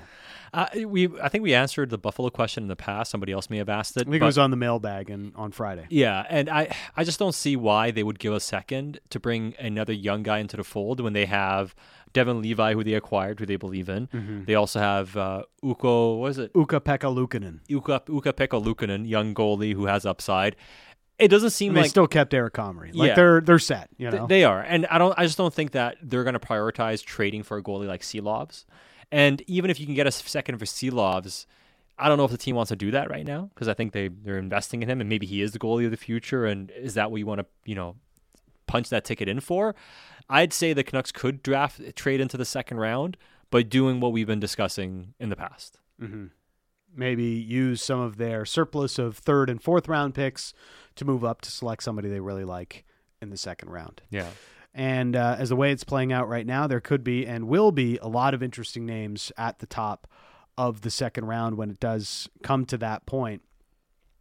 [0.52, 3.10] Uh, we I think we answered the Buffalo question in the past.
[3.10, 4.06] Somebody else may have asked it.
[4.06, 5.86] I think it was on the mailbag and on Friday.
[5.88, 9.54] Yeah, and I I just don't see why they would give a second to bring
[9.58, 11.74] another young guy into the fold when they have
[12.12, 14.06] Devon Levi, who they acquired, who they believe in.
[14.08, 14.44] Mm-hmm.
[14.44, 16.52] They also have uh, Uko, what is it?
[16.54, 17.60] Uka Pekka Luukkonen.
[17.68, 20.56] Uka Ukko-Pekka Luukkonen, young goalie who has upside.
[21.18, 22.94] It doesn't seem and like they still kept Eric Comrie.
[22.94, 23.14] Like yeah.
[23.14, 23.88] they're they're set.
[23.96, 25.16] You know they are, and I don't.
[25.16, 28.64] I just don't think that they're going to prioritize trading for a goalie like Silovs.
[29.12, 31.46] And even if you can get a second for Silovs,
[31.98, 33.92] I don't know if the team wants to do that right now because I think
[33.92, 36.46] they they're investing in him and maybe he is the goalie of the future.
[36.46, 37.96] And is that what you want to you know
[38.66, 39.74] punch that ticket in for?
[40.28, 43.16] I'd say the Canucks could draft trade into the second round,
[43.50, 45.78] but doing what we've been discussing in the past.
[46.00, 46.26] Mm-hmm.
[46.96, 50.54] Maybe use some of their surplus of third and fourth round picks
[50.96, 52.84] to move up to select somebody they really like
[53.20, 54.02] in the second round.
[54.10, 54.28] Yeah.
[54.74, 57.70] And uh, as the way it's playing out right now, there could be and will
[57.70, 60.08] be a lot of interesting names at the top
[60.58, 63.42] of the second round when it does come to that point.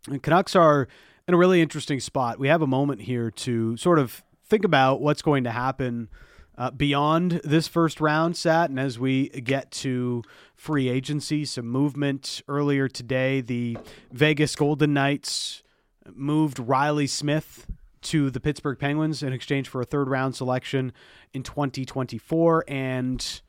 [0.08, 0.88] And Canucks are
[1.28, 2.40] in a really interesting spot.
[2.40, 6.10] We have a moment here to sort of think about what's going to happen
[6.58, 8.70] uh, beyond this first round set.
[8.70, 10.24] And as we get to
[10.56, 13.78] free agency, some movement earlier today, the
[14.12, 15.63] Vegas Golden Knights
[16.12, 17.68] moved Reilly Smith
[18.04, 20.92] to the Pittsburgh Penguins in exchange for a third round selection
[21.34, 22.66] in 2024.
[22.68, 23.42] And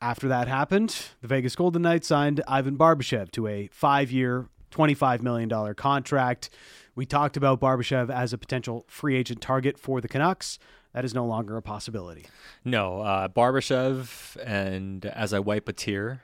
[0.00, 5.22] after that happened, the Vegas Golden Knights signed Ivan Barbashev to a five year, $25
[5.22, 6.50] million contract.
[6.94, 10.58] We talked about Barbashev as a potential free agent target for the Canucks.
[10.94, 12.26] That is no longer a possibility.
[12.64, 16.22] No, uh, Barbashev, and as I wipe a tear,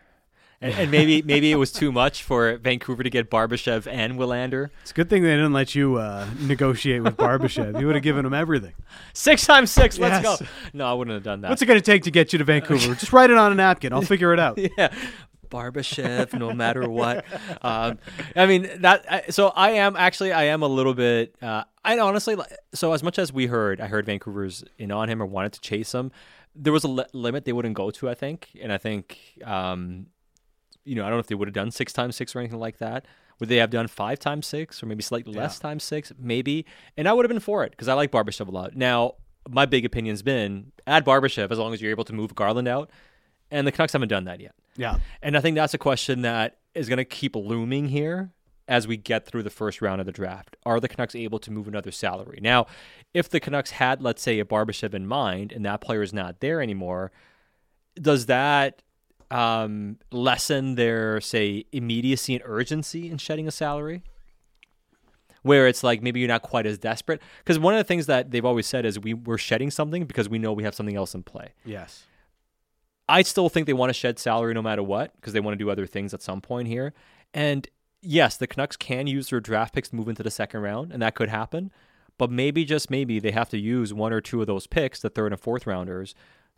[0.65, 4.71] and, and maybe maybe it was too much for Vancouver to get Barbashev and Willander.
[4.83, 7.79] It's a good thing they didn't let you uh, negotiate with Barbashev.
[7.79, 8.73] You would have given him everything.
[9.13, 9.99] Six times six.
[9.99, 10.41] Let's Yes.
[10.41, 10.47] go.
[10.73, 11.51] No, I wouldn't have done that.
[11.51, 12.95] What's it going to take to get you to Vancouver?
[12.95, 13.93] Just write it on a napkin.
[13.93, 14.59] I'll figure it out.
[14.79, 14.93] yeah.
[15.51, 17.25] Barbashev, no matter what.
[17.63, 17.99] Um,
[18.35, 19.33] I mean that.
[19.35, 21.35] So I am actually, I am a little bit.
[21.41, 22.37] Uh, I honestly,
[22.75, 25.61] so as much as we heard, I heard Vancouver's in on him or wanted to
[25.61, 26.11] chase him.
[26.57, 30.07] There was a li- limit they wouldn't go to, I think, and I think, um,
[30.85, 32.59] you know, I don't know if they would have done six times six or anything
[32.59, 33.07] like that.
[33.41, 36.13] Would they have done five times six or maybe slightly less times six?
[36.19, 38.77] Maybe, and I would have been for it because I like Barbashev a lot.
[38.77, 39.15] Now,
[39.49, 42.91] my big opinion's been add Barbashev as long as you're able to move Garland out,
[43.51, 44.55] and the Canucks haven't done that yet.
[44.77, 44.99] Yeah.
[45.23, 48.31] And I think that's a question that is going to keep looming here
[48.67, 50.57] as we get through the first round of the draft.
[50.65, 52.39] Are the Canucks able to move another salary?
[52.41, 52.67] Now,
[53.13, 56.41] if the Canucks had, let's say, a Barbashev in mind and that player is not
[56.41, 57.13] there anymore,
[58.01, 58.83] does that
[59.31, 64.03] um, lessen their, say, immediacy and urgency in shedding a salary?
[65.43, 67.21] Where it's like maybe you're not quite as desperate.
[67.39, 70.29] Because one of the things that they've always said is we, we're shedding something because
[70.29, 71.53] we know we have something else in play.
[71.65, 72.05] Yes.
[73.09, 75.63] I still think they want to shed salary no matter what because they want to
[75.63, 76.95] do other things at some point here.
[77.35, 77.69] And
[78.01, 81.03] yes, the Canucks can use their draft picks to move into the second round, and
[81.03, 81.71] that could happen.
[82.17, 85.11] But maybe, just maybe, they have to use one or two of those picks, the
[85.11, 86.15] third and fourth rounders,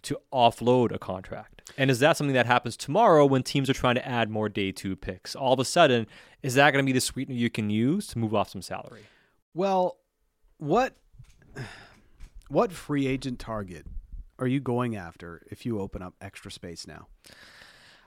[0.06, 1.62] to offload a contract.
[1.78, 4.72] And is that something that happens tomorrow when teams are trying to add more day
[4.72, 5.34] two picks?
[5.36, 6.06] All of a sudden,
[6.42, 9.02] is that going to be the sweetener you can use to move off some salary?
[9.54, 9.98] Well,
[10.58, 10.94] what
[12.48, 13.86] what free agent target
[14.38, 17.08] are you going after if you open up extra space now?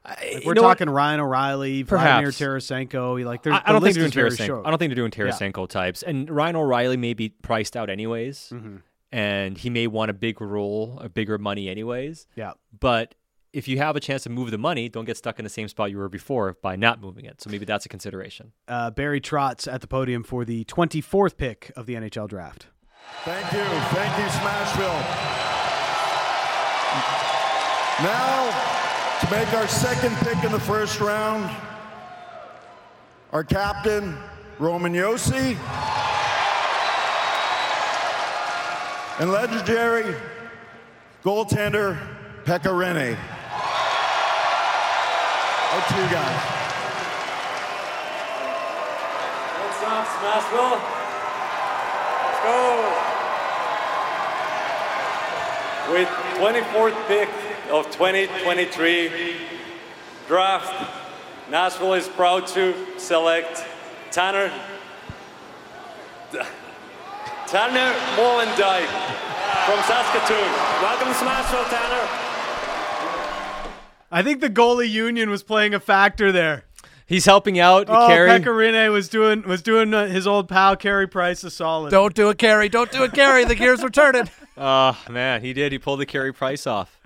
[0.06, 0.78] Like, we're know what?
[0.78, 2.40] talking Ryan O'Reilly, Vladimir Perhaps.
[2.40, 3.24] Tarasenko.
[3.26, 4.66] Like, I, I don't the think they're doing Tarasenko.
[4.66, 5.26] I don't think they're doing Yeah.
[5.34, 6.04] Tarasenko types.
[6.04, 8.82] And Ryan O'Reilly may be priced out anyways, Mhm.
[9.12, 12.28] And he may want a big role, a bigger money anyways.
[12.36, 12.54] Yeah.
[12.80, 13.16] But
[13.54, 15.68] if you have a chance to move the money, don't get stuck in the same
[15.68, 17.42] spot you were before by not moving it.
[17.42, 18.52] So maybe that's a consideration.
[18.68, 22.68] Uh, Barry Trotz at the podium for the 24th pick of the NHL draft.
[23.24, 23.64] Thank you.
[23.64, 25.50] Thank you, Smashville.
[28.02, 31.50] Now, to make our second pick in the first round,
[33.32, 34.16] our captain,
[34.58, 35.58] Roman Josi,
[39.20, 40.16] and legendary
[41.24, 42.00] goaltender,
[42.46, 42.72] Pekka
[45.88, 46.40] to you guys.
[49.60, 50.80] What's up, Smashville?
[52.24, 52.58] Let's go.
[55.92, 57.30] With 24th pick
[57.72, 59.36] of 2023
[60.28, 60.92] draft,
[61.52, 63.66] Nashville is proud to select
[64.12, 64.50] Tanner
[67.50, 68.86] Tanner Molendyk
[69.66, 70.52] from Saskatoon.
[70.84, 72.08] Welcome to Smashville, Tanner.
[74.12, 76.66] I think the goalie union was playing a factor there.
[77.08, 77.88] He's helping out.
[77.90, 78.30] Oh, Carey.
[78.30, 81.90] Pekka Rinne was doing was doing uh, his old pal Carey Price a solid.
[81.90, 82.70] Don't do it, Carey.
[82.70, 83.46] Don't do it, Carey.
[83.46, 84.30] The gears are turning.
[84.56, 85.42] Oh, man.
[85.42, 85.72] He did.
[85.72, 87.00] He pulled the Carey Price off.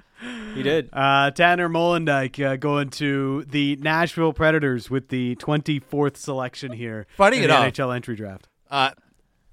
[0.56, 0.90] He did.
[0.92, 7.08] Uh, Tanner Molendyk uh, going to the Nashville Predators with the 24th selection here.
[7.16, 7.74] Funny in enough.
[7.74, 8.50] the NHL entry draft.
[8.70, 8.92] Uh,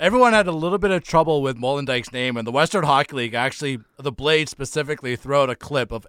[0.00, 3.34] everyone had a little bit of trouble with Molendyk's name, and the Western Hockey League
[3.34, 6.06] actually, the Blade specifically, threw out a clip of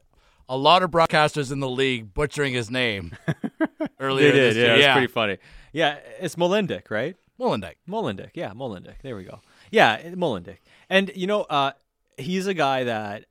[0.50, 3.12] a lot of broadcasters in the league butchering his name
[4.00, 4.32] earlier.
[4.32, 4.50] They did.
[4.50, 4.66] this year.
[4.68, 4.88] Yeah, yeah.
[4.88, 5.38] it's pretty funny.
[5.74, 7.16] Yeah, it's Molendyk, right?
[7.40, 7.76] Molendyk.
[7.88, 8.32] Molendyk.
[8.34, 9.02] Yeah, Molendyk.
[9.04, 9.42] There we go.
[9.72, 10.58] Yeah, Molendyk.
[10.90, 11.74] And you know, uh,
[12.18, 13.26] he's a guy that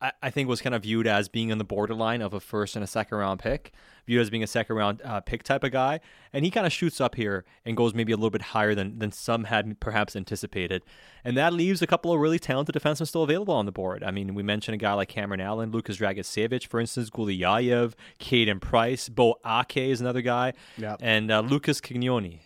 [0.00, 2.76] I, I think was kind of viewed as being on the borderline of a first
[2.76, 3.72] and a second round pick,
[4.06, 6.00] viewed as being a second round uh, pick type of guy.
[6.32, 8.98] And he kind of shoots up here and goes maybe a little bit higher than
[8.98, 10.84] than some had perhaps anticipated.
[11.24, 14.04] And that leaves a couple of really talented defensemen still available on the board.
[14.04, 18.60] I mean, we mentioned a guy like Cameron Allen, Lukas Dragicevic, for instance, Gulyayev, Caden
[18.60, 20.98] Price, Beau Akey is another guy, Yep.
[21.02, 22.40] and uh, Lucas Cagnoni.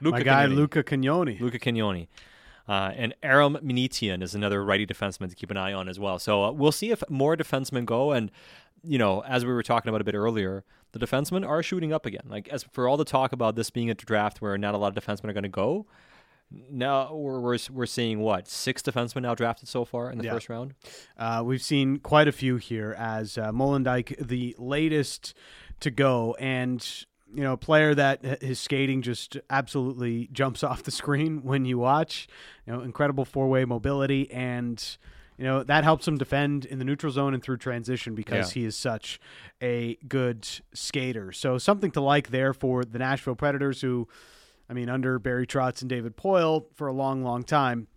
[0.00, 1.40] My guy, Luca Cagnoni.
[1.40, 2.08] Luca Cagnoni.
[2.68, 6.18] Uh, and Aram Minnetian is another righty defenseman to keep an eye on as well.
[6.18, 8.12] So uh, we'll see if more defensemen go.
[8.12, 8.30] And,
[8.82, 12.06] you know, as we were talking about a bit earlier, the defensemen are shooting up
[12.06, 12.22] again.
[12.26, 14.96] Like, as for all the talk about this being a draft where not a lot
[14.96, 15.86] of defensemen are going to go,
[16.70, 18.46] now we're, we're, we're seeing what?
[18.48, 20.32] Six defensemen now drafted so far in the Yeah.
[20.34, 20.74] first round?
[21.18, 25.34] Uh, we've seen quite a few here as uh, Molendyk, the latest
[25.80, 30.90] to go, and you know, a player that his skating just absolutely jumps off the
[30.90, 32.28] screen when you watch.
[32.66, 34.82] You know, incredible four-way mobility, and
[35.36, 38.60] you know that helps him defend in the neutral zone and through transition because Yeah.
[38.62, 39.18] he is such
[39.60, 41.32] a good skater.
[41.32, 44.06] So something to like there for the Nashville Predators, who,
[44.70, 47.88] I mean, under Barry Trotz and David Poile for a long, long time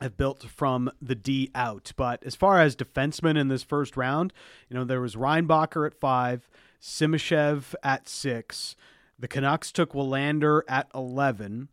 [0.00, 1.92] have built from the D out.
[1.96, 4.32] But as far as defensemen in this first round,
[4.68, 6.48] you know, there was Reinbacher at five,
[6.84, 8.76] Simashev at six.
[9.18, 11.70] The Canucks took Willander at 11.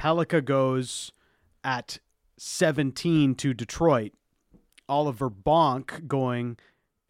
[0.00, 1.12] Pellikka goes
[1.62, 1.98] at
[2.38, 4.12] 17 to Detroit.
[4.88, 6.56] Oliver Bonk going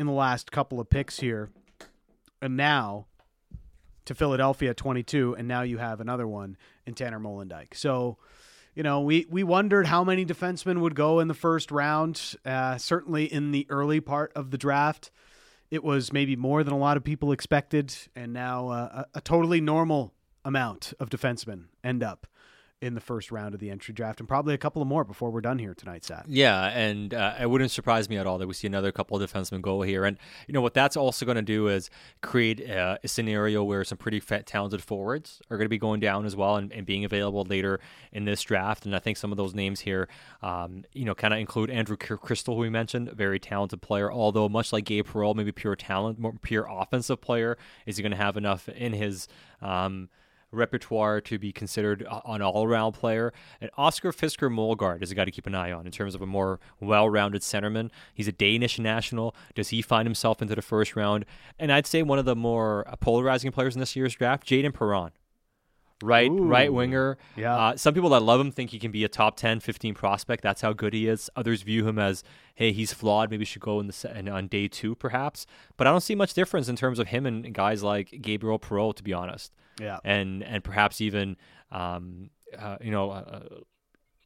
[0.01, 1.51] in the last couple of picks here.
[2.43, 3.07] And now
[4.07, 5.37] to Philadelphia 22.
[5.39, 7.75] And now you have another one in Tanner Molendyk.
[7.75, 8.19] So,
[8.75, 12.35] you know, we, we wondered how many defensemen would go in the first round.
[12.45, 15.13] Uh, certainly in the early part of the draft,
[15.71, 17.95] it was maybe more than a lot of people expected.
[18.15, 20.15] And now uh, a, a totally normal
[20.45, 22.27] amount of defensemen end up
[22.81, 25.31] in the first round of the entry draft, and probably a couple of more before
[25.31, 26.27] we're done here tonight, Sat.
[26.29, 29.31] Yeah, and uh, it wouldn't surprise me at all that we see another couple of
[29.31, 30.05] defensemen go here.
[30.05, 30.17] And
[30.47, 31.91] you know what that's also going to do is
[32.23, 35.99] create uh, a scenario where some pretty fat, talented forwards are going to be going
[35.99, 37.81] down as well and, and, being available later
[38.13, 38.87] in this draft.
[38.87, 40.09] And I think some of those names here,
[40.43, 44.11] um, you know, kind of include Andrew Crystal, who we mentioned, a very talented player.
[44.11, 48.13] Although much like Gabe Perreault, maybe pure talent, more pure offensive player, is he going
[48.13, 49.29] to have enough in his
[49.61, 50.09] um,
[50.51, 53.33] repertoire to be considered an all around player.
[53.61, 56.23] And Oscar Fisker Molgaard is a guy to keep an eye on in terms of
[56.23, 57.91] a more well rounded centerman.
[58.15, 59.35] He's a Danish national.
[59.55, 61.25] Does he find himself into the first round?
[61.59, 65.11] And I'd say one of the more polarizing players in this year's draft, Jayden Perron.
[66.03, 67.19] Right, Ooh, right winger.
[67.37, 67.57] Yeah.
[67.57, 70.43] Uh, some people that love him think he can be a top 10, 15 prospect.
[70.45, 71.29] That's how good he is.
[71.35, 72.23] Others view him as,
[72.55, 73.31] hey, he's flawed.
[73.31, 75.45] Maybe should go in the se- on day two, perhaps.
[75.77, 78.95] But I don't see much difference in terms of him and guys like Gabriel Perreault,
[78.97, 79.53] to be honest.
[79.81, 79.99] Yeah.
[80.05, 81.37] And and perhaps even
[81.73, 83.11] um, uh, you know.
[83.11, 83.41] Uh,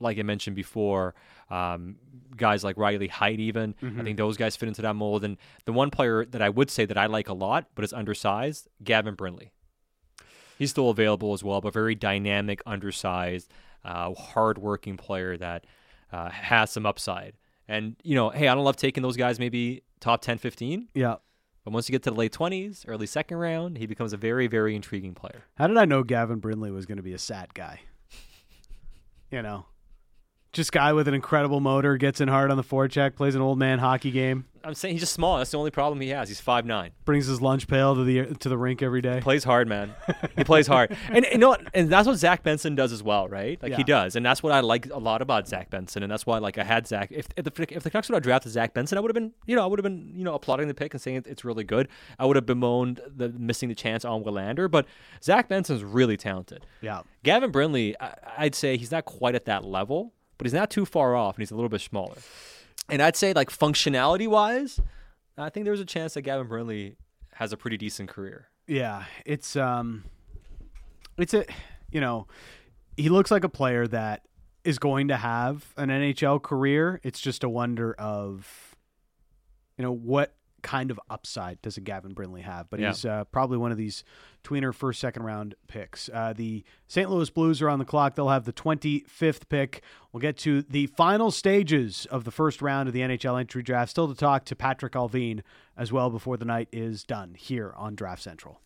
[0.01, 1.15] like I mentioned before,
[1.49, 1.95] um,
[2.37, 4.01] guys like Riley Heidt, even Mm-hmm.
[4.01, 5.23] I think those guys fit into that mold.
[5.23, 7.93] And the one player that I would say that I like a lot, but is
[7.93, 9.53] undersized, Gavin Brindley.
[10.63, 13.51] He's still available as well, but very dynamic, undersized,
[13.85, 15.67] uh, hardworking player that
[16.13, 17.33] uh, has some upside.
[17.67, 20.87] And you know, hey, I don't love taking those guys maybe top 10, 15.
[20.95, 21.17] Yeah.
[21.65, 24.47] But once you get to the late 20s, early second round, he becomes a very,
[24.47, 25.43] very intriguing player.
[25.57, 27.81] How did I know Gavin Brindley was going to be a sat guy?
[29.33, 29.65] You know,
[30.53, 33.59] just guy with an incredible motor, gets in hard on the forecheck, plays an old
[33.59, 35.39] man hockey game, I'm saying he's just small.
[35.39, 36.29] That's the only problem he has.
[36.29, 36.93] He's five nine.
[37.05, 39.21] brings his lunch pail to the to the rink every day.
[39.21, 39.95] Plays hard, man.
[40.37, 41.63] he plays hard, and you know, what?
[41.75, 43.63] and that's what Zach Benson does as well, right?
[43.63, 46.27] Like he does, and that's what I like a lot about Zach Benson, and that's
[46.27, 47.09] why like I had Zach.
[47.11, 49.33] If, if the if the Canucks would have drafted Zach Benson, I would have been,
[49.47, 51.65] you know, I would have been, you know, applauding the pick and saying it's really
[51.65, 51.89] good.
[52.19, 54.87] I would have bemoaned the missing the chance on Willander, but
[55.23, 56.67] Zach Benson's really talented.
[56.81, 57.03] Yeah.
[57.23, 60.85] Gavin Brindley, I, I'd say he's not quite at that level, but he's not too
[60.85, 62.17] far off, and he's a little bit smaller.
[62.89, 64.81] And I'd say like functionality wise,
[65.39, 66.97] I think there's a chance that Gavin Brindley
[67.35, 68.49] has a pretty decent career.
[68.67, 70.05] Yeah, it's um,
[71.19, 71.45] it's a
[71.91, 72.27] you know,
[72.97, 74.23] he looks like a player that
[74.65, 77.01] is going to have an NHL career.
[77.03, 78.77] It's just a wonder of,
[79.77, 82.71] you know, what kind of upside does a Gavin Brindley have?
[82.71, 82.89] But Yeah.
[82.89, 84.05] he's uh, probably one of these
[84.45, 86.09] tweener first, second round picks.
[86.13, 87.11] Uh, the St.
[87.11, 88.15] Louis Blues are on the clock.
[88.15, 89.83] They'll have the 25th pick.
[90.13, 93.91] We'll get to the final stages of the first round of the NHL entry draft.
[93.91, 95.43] Still to talk to Patrik Allvin
[95.77, 98.61] as well before the night is done here on Draft Central.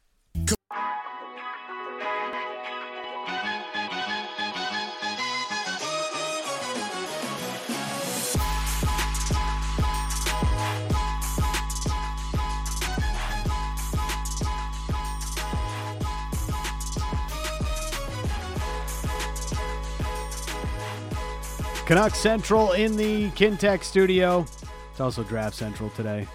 [21.87, 24.45] Canuck Central in the Kintech studio.
[24.91, 26.27] It's also Draft Central today.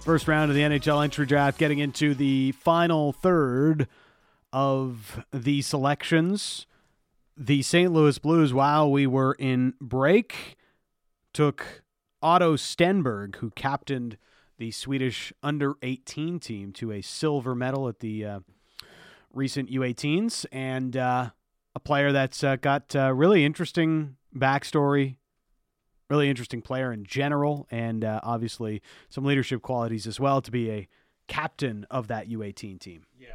[0.00, 3.86] First round of the NHL entry draft, getting into the final third
[4.52, 6.66] of the selections.
[7.36, 7.92] The St.
[7.92, 10.56] Louis Blues, while we were in break,
[11.32, 11.84] took
[12.20, 14.18] Otto Stenberg, who captained
[14.58, 18.40] the Swedish under 18 team to a silver medal at the uh,
[19.32, 21.30] recent U18s, and uh,
[21.76, 25.16] a player that's uh, got uh, really interesting backstory,
[26.10, 30.70] really interesting player in general, and uh, obviously some leadership qualities as well to be
[30.70, 30.88] a
[31.28, 33.04] captain of that U18 team.
[33.18, 33.28] Yeah,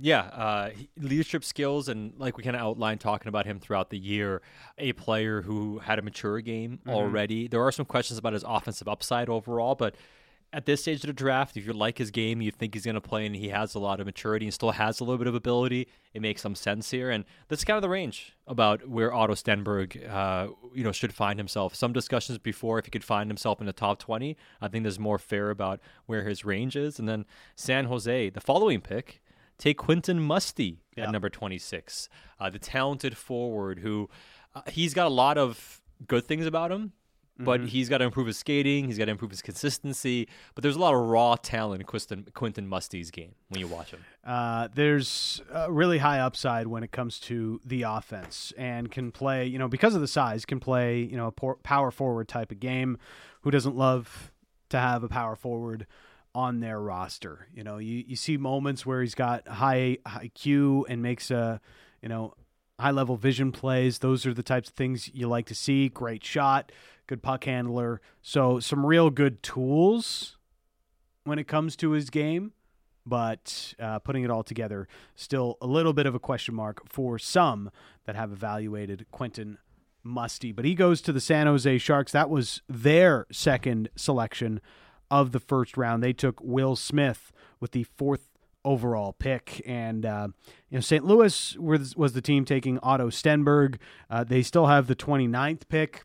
[0.00, 3.98] Yeah, uh, leadership skills, and like we kind of outlined talking about him throughout the
[3.98, 4.40] year,
[4.78, 6.92] a player who had a mature game Mhm.
[6.92, 7.48] already.
[7.48, 9.96] There are some questions about his offensive upside overall, but
[10.52, 12.94] at this stage of the draft, if you like his game, you think he's going
[12.94, 15.26] to play, and he has a lot of maturity and still has a little bit
[15.26, 17.10] of ability, it makes some sense here.
[17.10, 21.38] And that's kind of the range about where Otto Stenberg, uh, you know, should find
[21.38, 21.74] himself.
[21.74, 24.36] Some discussions before if he could find himself in the top twenty.
[24.60, 26.98] I think there's more fair about where his range is.
[26.98, 29.22] And then San Jose, the following pick
[29.58, 32.08] take Quentin Musty at number 26,
[32.40, 34.08] uh, the talented forward who
[34.54, 36.92] uh, he's got a lot of good things about him.
[37.42, 37.68] But Mhm.
[37.68, 38.86] he's got to improve his skating.
[38.86, 40.28] He's got to improve his consistency.
[40.54, 43.90] But there's a lot of raw talent in Quentin, Quentin Musty's game when you watch
[43.92, 44.00] him.
[44.24, 49.46] Uh, there's a really high upside when it comes to the offense and can play,
[49.46, 52.60] you know, because of the size, can play, you know, a power forward type of
[52.60, 52.98] game.
[53.42, 54.30] Who doesn't love
[54.68, 55.86] to have a power forward
[56.34, 57.48] on their roster?
[57.54, 61.60] You know, you, you see moments where he's got high IQ and makes a,
[62.02, 62.34] you know,
[62.78, 63.98] high level vision plays.
[63.98, 65.88] Those are the types of things you like to see.
[65.88, 66.72] Great shot,
[67.10, 68.00] good puck handler.
[68.22, 70.38] So some real good tools
[71.24, 72.52] when it comes to his game,
[73.04, 77.18] but uh, putting it all together, still a little bit of a question mark for
[77.18, 77.72] some
[78.06, 79.58] that have evaluated Quentin
[80.04, 80.52] Musty.
[80.52, 82.12] But he goes to the San Jose Sharks.
[82.12, 84.60] That was their second selection
[85.10, 86.04] of the first round.
[86.04, 88.28] They took Will Smith with the fourth
[88.64, 89.60] overall pick.
[89.66, 90.28] And, uh,
[90.68, 91.04] you know, St.
[91.04, 93.78] Louis was, was the team taking Otto Stenberg.
[94.08, 96.04] Uh, they still have the 29th pick.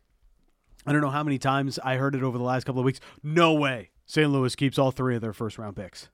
[0.86, 3.00] I don't know how many times I heard it over the last couple of weeks.
[3.22, 3.90] No way.
[4.06, 4.30] St.
[4.30, 6.08] Louis keeps all three of their first round picks.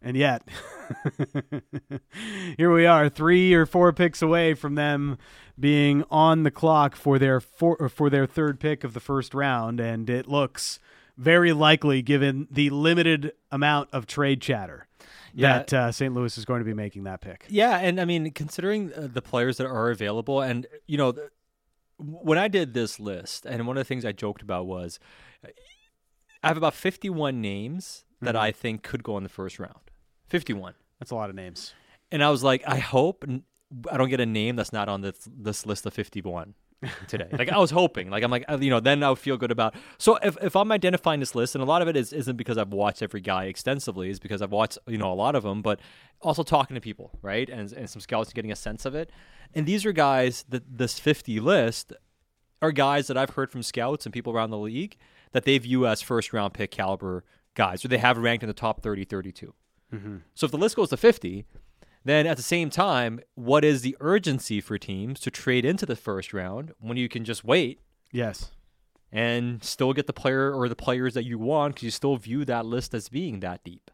[0.00, 0.42] And yet,
[2.56, 5.18] here we are, three or four picks away from them
[5.58, 9.80] being on the clock for their four, for their third pick of the first round,
[9.80, 10.78] and it looks
[11.16, 14.86] very likely, given the limited amount of trade chatter,
[15.34, 15.58] Yeah.
[15.58, 16.14] that uh, St.
[16.14, 17.46] Louis is going to be making that pick.
[17.48, 21.12] Yeah, and I mean, considering uh, the players that are available, and you know,
[21.98, 24.98] when I did this list, and one of the things I joked about was,
[26.42, 28.38] I have about fifty-one names that Mhm.
[28.40, 29.90] I think could go in the first round.
[30.28, 30.74] Fifty-one.
[30.98, 31.74] That's a lot of names.
[32.10, 33.24] And I was like, I hope
[33.90, 36.54] I don't get a name that's not on this this list of fifty-one
[37.08, 37.28] today.
[37.32, 38.08] like I was hoping.
[38.10, 39.74] Like I'm like, uh, you know, then I'll feel good about.
[39.98, 42.56] So if if I'm identifying this list, and a lot of it is isn't because
[42.56, 45.60] I've watched every guy extensively, is because I've watched you know a lot of them,
[45.62, 45.80] but
[46.22, 49.10] also talking to people, right, and and some scouts getting a sense of it.
[49.54, 51.92] And these are guys that this 50 list
[52.60, 54.96] are guys that I've heard from scouts and people around the league
[55.32, 58.54] that they view as first round pick caliber guys, or they have ranked in the
[58.54, 59.54] top 30, 32.
[59.92, 60.20] Mhm.
[60.34, 61.44] So if the list goes to 50,
[62.04, 65.96] then at the same time, what is the urgency for teams to trade into the
[65.96, 67.80] first round when you can just wait?
[68.12, 68.52] Yes.
[69.10, 72.44] And still get the player or the players that you want because you still view
[72.44, 73.90] that list as being that deep.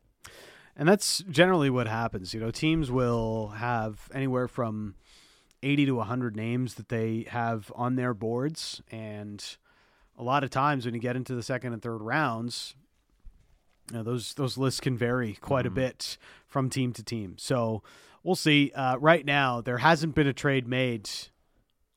[0.76, 2.34] And that's generally what happens.
[2.34, 4.96] You know, teams will have anywhere from
[5.64, 8.82] 80 to 100 names that they have on their boards.
[8.90, 9.44] And
[10.18, 12.74] a lot of times when you get into the second and third rounds,
[13.90, 17.36] you know, those those lists can vary quite a bit from team to team.
[17.38, 17.82] So
[18.22, 18.72] we'll see.
[18.74, 21.10] Uh, right now, there hasn't been a trade made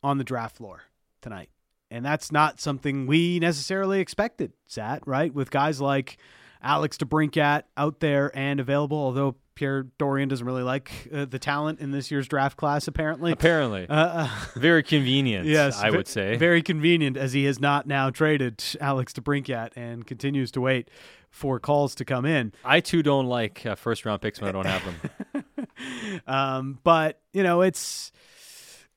[0.03, 0.83] on the draft floor
[1.21, 1.49] tonight.
[1.89, 5.33] And that's not something we necessarily expected, Sat, right?
[5.33, 6.17] With guys like
[6.67, 11.79] Alex DeBrincat out there and available, although Pierre Dorion doesn't really like uh, the talent
[11.79, 13.31] in this year's draft class, apparently.
[13.31, 13.87] Apparently.
[13.87, 13.95] Uh,
[14.27, 16.35] uh, Very convenient, yes, I would say.
[16.35, 20.91] Very convenient, as he has not now traded Alex DeBrincat and continues to wait
[21.29, 22.51] for calls to come in.
[22.65, 25.67] I too don't like uh, first round picks when I don't have them.
[26.27, 28.11] um, but you know, it's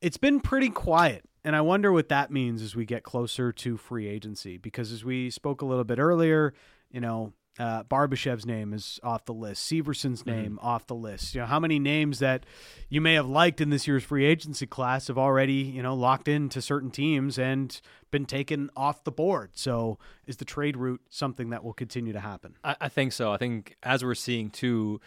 [0.03, 3.77] it's been pretty quiet, and I wonder what that means as we get closer to
[3.77, 4.59] free agency.
[4.59, 6.53] Because as we spoke a little bit earlier,
[6.91, 11.35] you know, uh, Barbashev's name is off the list, Severson's name off the list.
[11.35, 12.47] You know, how many names that
[12.89, 16.29] you may have liked in this year's free agency class have already you know locked
[16.29, 17.81] into certain teams and
[18.11, 19.51] been taken off the board.
[19.55, 22.57] So, is the trade route something that will continue to happen?
[22.63, 23.33] I, I think so.
[23.33, 25.01] I think as we're seeing too,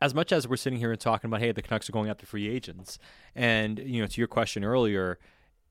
[0.00, 2.26] as much as we're sitting here and talking about, hey, the Canucks are going after
[2.26, 2.98] free agents,
[3.34, 5.18] and you know, to your question earlier,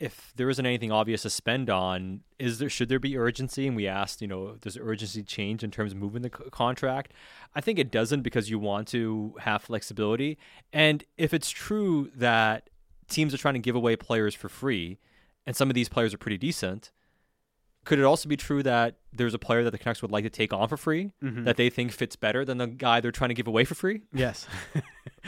[0.01, 3.67] if there isn't anything obvious to spend on, is there should there be urgency?
[3.67, 7.13] And we asked, you know, does urgency change in terms of moving the c- contract?
[7.53, 10.39] I think it doesn't because you want to have flexibility,
[10.73, 12.71] and if it's true that
[13.09, 14.97] teams are trying to give away players for free,
[15.45, 16.91] and some of these players are pretty decent.
[17.83, 20.29] Could it also be true that there's a player that the Canucks would like to
[20.29, 21.45] take on for free Mhm.
[21.45, 24.03] that they think fits better than the guy they're trying to give away for free?
[24.13, 24.47] Yes,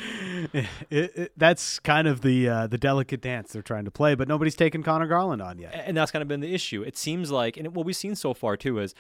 [0.54, 4.28] it, it, that's kind of the uh, the delicate dance they're trying to play, but
[4.28, 5.74] nobody's taken Conor Garland on yet.
[5.86, 6.82] And that's kind of been the issue.
[6.84, 8.94] It seems like, and what we've seen so far too is,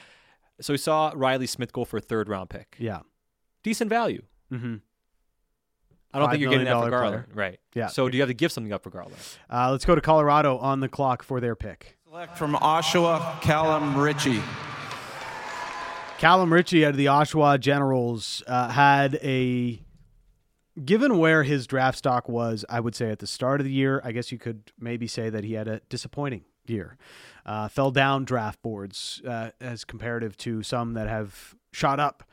[0.61, 2.75] so we saw Reilly Smith go for a third round pick.
[2.79, 2.99] Yeah,
[3.63, 4.23] decent value.
[4.51, 4.75] Mm-hmm.
[6.15, 7.27] I don't think you're getting that for Garland, player.
[7.33, 7.59] right?
[7.73, 7.87] Yeah.
[7.87, 9.15] So do you have to give something up for Garland?
[9.51, 11.97] Uh, let's go to Colorado on the clock for their pick.
[12.13, 14.43] Select from Oshawa, Callum Ritchie.
[16.19, 19.81] Callum Ritchie out of the Oshawa Generals uh, had a.
[20.85, 23.99] Given where his draft stock was, I would say at the start of the year,
[24.03, 26.97] I guess you could maybe say that he had a disappointing year.
[27.47, 32.23] Uh, fell down draft boards uh, as comparative to some that have shot up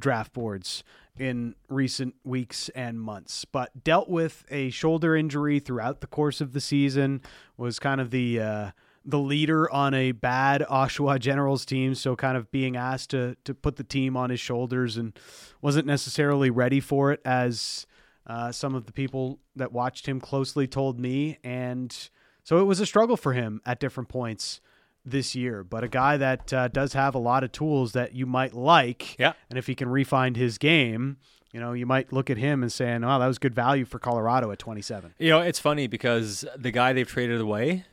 [0.00, 0.82] draft boards
[1.16, 6.54] in recent weeks and months, but dealt with a shoulder injury throughout the course of
[6.54, 7.22] the season.
[7.56, 8.70] Was kind of the uh,
[9.08, 13.54] the leader on a bad Oshawa Generals team, so kind of being asked to to
[13.54, 15.18] put the team on his shoulders and
[15.62, 17.86] wasn't necessarily ready for it as
[18.26, 22.10] uh, some of the people that watched him closely told me, and
[22.44, 24.60] so it was a struggle for him at different points
[25.06, 25.64] this year.
[25.64, 29.18] But a guy that uh, does have a lot of tools that you might like,
[29.18, 31.16] yeah, and if he can refine his game.
[31.50, 33.98] You know, you might look at him and saying, "Oh, that was good value for
[33.98, 37.86] Colorado at 27." You know, it's funny because the guy they've traded away,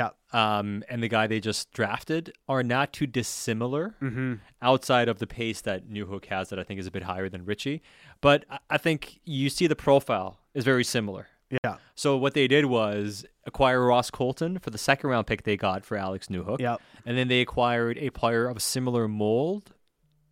[0.00, 4.40] yeah, um, and the guy they just drafted are not too dissimilar Mhm.
[4.60, 7.44] outside of the pace that Newhook has that I think is a bit higher than
[7.44, 7.80] Ritchie.
[8.20, 11.28] But I- I think you see the profile is very similar.
[11.64, 11.76] Yeah.
[11.94, 15.84] So what they did was acquire Ross Colton for the second round pick they got
[15.84, 16.58] for Alex Newhook.
[16.60, 16.80] Yep.
[17.06, 19.72] And then they acquired a player of a similar mold.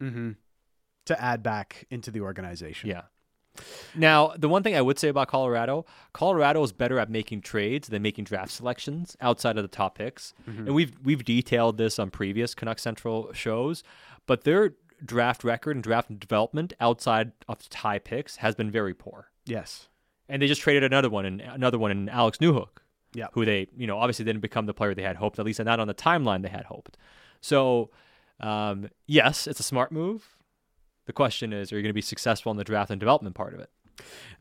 [0.01, 0.33] Mm-hmm.
[1.07, 2.91] To add back into the organization.
[2.91, 3.03] Yeah.
[3.95, 7.89] Now, the one thing I would say about Colorado, Colorado is better at making trades
[7.89, 10.35] than making draft selections outside of the top picks.
[10.49, 10.59] Mhm.
[10.67, 13.83] And we've we've detailed this on previous Canuck Central shows,
[14.27, 14.75] but their
[15.05, 19.31] draft record and draft development outside of the tie picks has been very poor.
[19.45, 19.89] Yes.
[20.29, 22.79] And they just traded another one and another one in Alex Newhook.
[23.13, 23.27] Yeah.
[23.33, 25.79] Who they, you know, obviously didn't become the player they had hoped, at least not
[25.79, 26.97] on the timeline they had hoped.
[27.41, 27.91] So,
[28.41, 30.37] um, yes, it's a smart move.
[31.07, 33.55] The question is, are you going to be successful in the draft and development part
[33.55, 33.71] of it?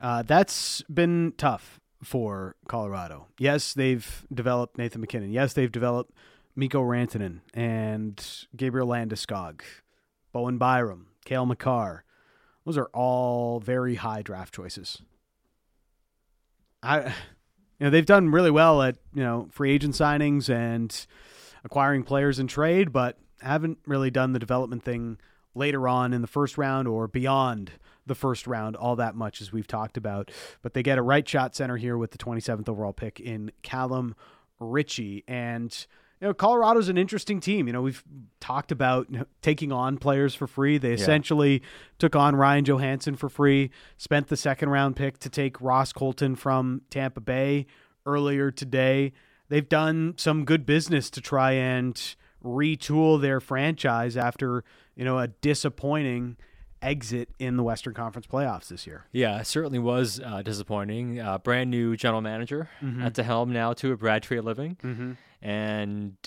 [0.01, 3.27] Uh, that's been tough for Colorado.
[3.37, 5.31] Yes, they've developed Nathan MacKinnon.
[5.31, 6.13] Yes, they've developed
[6.55, 9.61] Mikko Rantanen and Gabriel Landeskog,
[10.31, 12.03] Bowen Byram, Cale Makar.
[12.65, 15.01] Those are all very high draft choices.
[16.81, 17.11] I, you
[17.81, 21.05] know, they've done really well at you know free agent signings and
[21.63, 25.17] acquiring players in trade, but haven't really done the development thing
[25.55, 27.71] later on in the first round or beyond
[28.05, 30.31] the first round all that much as we've talked about.
[30.61, 34.15] But they get a right shot center here with the 27th overall pick in Callum
[34.59, 35.23] Ritchie.
[35.27, 35.73] And,
[36.19, 37.67] you know, Colorado's an interesting team.
[37.67, 38.03] You know, we've
[38.39, 39.07] talked about
[39.41, 40.77] taking on players for free.
[40.77, 40.95] They Yeah.
[40.95, 41.61] essentially
[41.97, 46.35] took on Ryan Johansen for free, spent the second round pick to take Ross Colton
[46.35, 47.65] from Tampa Bay
[48.05, 49.13] earlier today.
[49.49, 54.63] They've done some good business to try and retool their franchise after,
[54.95, 56.37] you know, a disappointing
[56.81, 59.05] exit in the Western Conference playoffs this year.
[59.13, 61.19] Yeah, it certainly was uh, disappointing.
[61.19, 63.01] Uh, brand new general manager Mhm.
[63.03, 64.77] at the helm now, to at Brad Treliving.
[64.81, 65.15] Mhm.
[65.41, 66.17] And,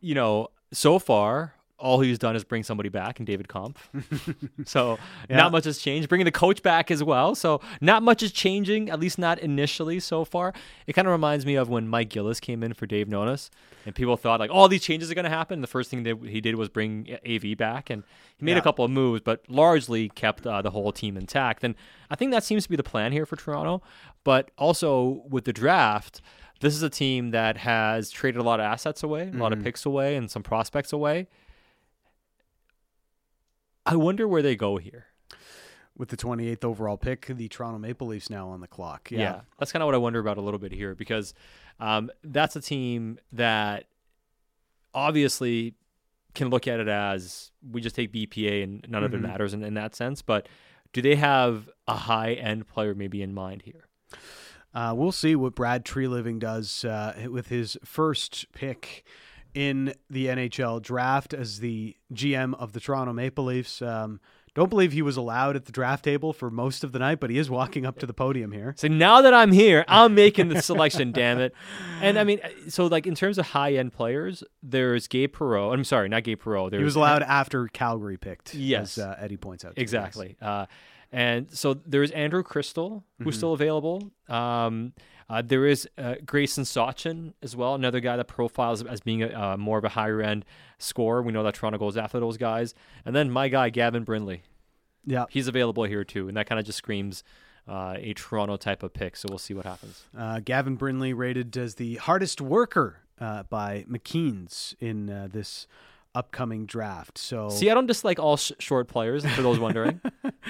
[0.00, 3.90] you know, so far, all he's done is bring somebody back and David Kampf.
[4.64, 5.36] so Yeah.
[5.36, 6.08] not much has changed.
[6.08, 7.34] Bringing the coach back as well.
[7.34, 10.52] So not much is changing, at least not initially so far.
[10.86, 13.50] It kind of reminds me of when Mike Gillis came in for Dave Nonis,
[13.84, 15.60] and people thought like all these changes are going to happen.
[15.60, 18.04] The first thing that he did was bring AV back, and
[18.38, 18.58] he made Yeah.
[18.58, 21.64] a couple of moves, but largely kept uh, the whole team intact.
[21.64, 21.74] And
[22.10, 23.82] I think that seems to be the plan here for Toronto.
[24.24, 26.20] But also with the draft,
[26.60, 29.58] this is a team that has traded a lot of assets away, a lot of
[29.58, 29.64] Mhm.
[29.64, 31.26] picks away, and some prospects away.
[33.86, 35.06] I wonder where they go here.
[35.96, 39.10] With the 28th overall pick, the Toronto Maple Leafs now on the clock.
[39.10, 39.40] Yeah, Yeah.
[39.58, 41.34] that's kind of what I wonder about a little bit here because
[41.80, 43.84] um, that's a team that
[44.94, 45.74] obviously
[46.34, 49.24] can look at it as we just take BPA and none of it Mhm.
[49.24, 50.22] matters in, in that sense.
[50.22, 50.48] But
[50.92, 53.86] do they have a high end player maybe in mind here?
[54.74, 59.04] Uh, we'll see what Brad Treliving does uh, with his first pick
[59.54, 63.82] in the NHL draft as the GM of the Toronto Maple Leafs.
[63.82, 64.20] Um,
[64.54, 67.30] don't believe he was allowed at the draft table for most of the night, but
[67.30, 68.74] he is walking up to the podium here.
[68.76, 71.54] So now that I'm here, I'm making the selection, damn it.
[72.02, 75.72] And I mean, so like in terms of high end players, there's Gabe Perreault.
[75.72, 76.76] I'm sorry, not Gabe Perreault.
[76.76, 78.54] He was allowed after Calgary picked.
[78.54, 78.98] Yes.
[78.98, 79.72] as uh, Eddie points out.
[79.76, 80.36] Exactly.
[80.42, 80.66] Uh,
[81.10, 83.38] and so there's Andrew Cristall, who's Mhm.
[83.38, 84.10] still available.
[84.28, 84.92] Um,
[85.32, 89.28] uh, there is uh, Gracyn Sawchyn as well, another guy that profiles as being a,
[89.28, 90.44] uh, more of a higher end
[90.76, 91.22] scorer.
[91.22, 92.74] We know that Toronto goes after those guys.
[93.06, 94.42] And then my guy, Gavin Brindley.
[95.06, 95.24] Yeah.
[95.30, 96.28] He's available here too.
[96.28, 97.24] And that kind of just screams
[97.66, 99.16] uh, a Toronto type of pick.
[99.16, 100.04] So we'll see what happens.
[100.16, 105.66] Uh, Gavin Brindley rated as the hardest worker uh, by McKeen's in uh, this
[106.14, 107.16] upcoming draft.
[107.16, 110.02] So See, I don't dislike all sh- short players, for those wondering.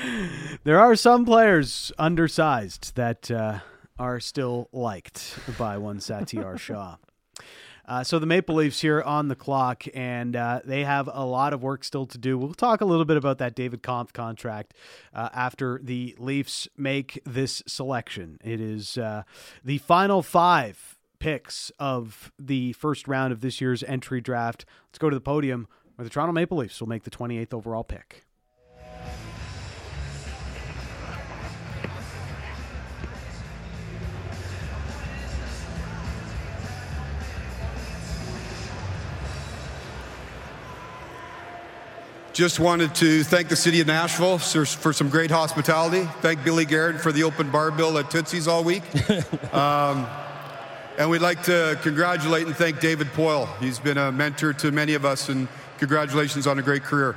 [0.65, 3.61] there are some players undersized that uh,
[3.99, 6.97] are still liked by one Satiar Shah.
[7.85, 11.53] Uh, so the Maple Leafs here on the clock, and uh, they have a lot
[11.53, 12.39] of work still to do.
[12.39, 14.75] We'll talk a little bit about that David Kampf contract
[15.13, 18.39] uh, after the Leafs make this selection.
[18.45, 19.25] It is uh,
[19.65, 24.65] the final five picks of the first round of this year's entry draft.
[24.89, 27.85] Let's go to the podium where the Toronto Maple Leafs will make the 28th overall
[27.85, 28.25] pick.
[42.33, 46.09] Just wanted to thank the city of Nashville for, for some great hospitality.
[46.23, 48.83] Thank Billy Garrett for the open bar bill at Tootsie's all week.
[49.55, 50.07] um,
[50.97, 53.55] and we'd like to congratulate and thank David Poile.
[53.59, 55.47] He's been a mentor to many of us, and
[55.77, 57.17] congratulations on a great career.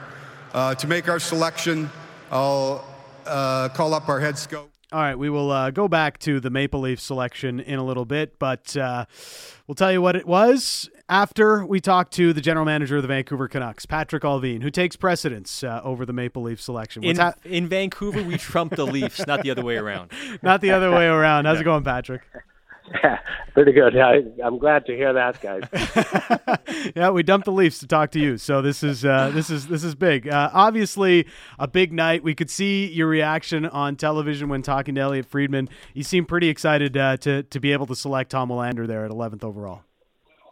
[0.54, 1.90] Uh, to make our selection,
[2.30, 2.86] I'll
[3.26, 4.70] uh, call up our head scout.
[4.92, 8.06] All right, we will uh, go back to the Maple Leaf selection in a little
[8.06, 9.06] bit, but uh,
[9.66, 13.08] we'll tell you what it was after we talk to the general manager of the
[13.08, 17.04] Vancouver Canucks, Patrik Allvin, who takes precedence uh, over the Maple Leaf selection.
[17.04, 20.12] In, ha- in Vancouver, we trump the Leafs, not the other way around.
[20.42, 21.46] not the other way around.
[21.46, 22.22] How's it going, Patrik?
[23.04, 23.20] Yeah,
[23.54, 23.98] pretty good.
[23.98, 25.64] I, I'm glad to hear that, guys.
[26.96, 29.68] yeah, we dumped the Leafs to talk to you, so this is uh, this is
[29.68, 30.28] this is big.
[30.28, 31.26] Uh, obviously,
[31.58, 32.24] a big night.
[32.24, 35.70] We could see your reaction on television when talking to Elliotte Friedman.
[35.94, 39.12] You seem pretty excited uh, to to be able to select Tom Willander there at
[39.12, 39.82] 11th overall.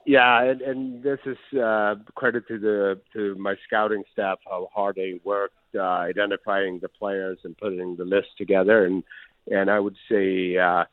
[0.06, 4.95] Yeah, and, and this is uh, credit to the to my scouting staff how hard
[4.95, 9.03] they worked uh, identifying the players and putting the list together, and
[9.49, 10.57] and I would say.
[10.57, 10.85] Uh,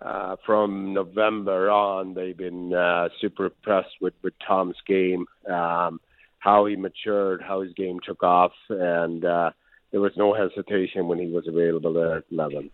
[0.00, 6.00] uh, from November on, they've been uh, super impressed with, with Tom's game, um,
[6.38, 9.50] how he matured, how his game took off, and uh,
[9.90, 12.70] there was no hesitation when he was available at 11.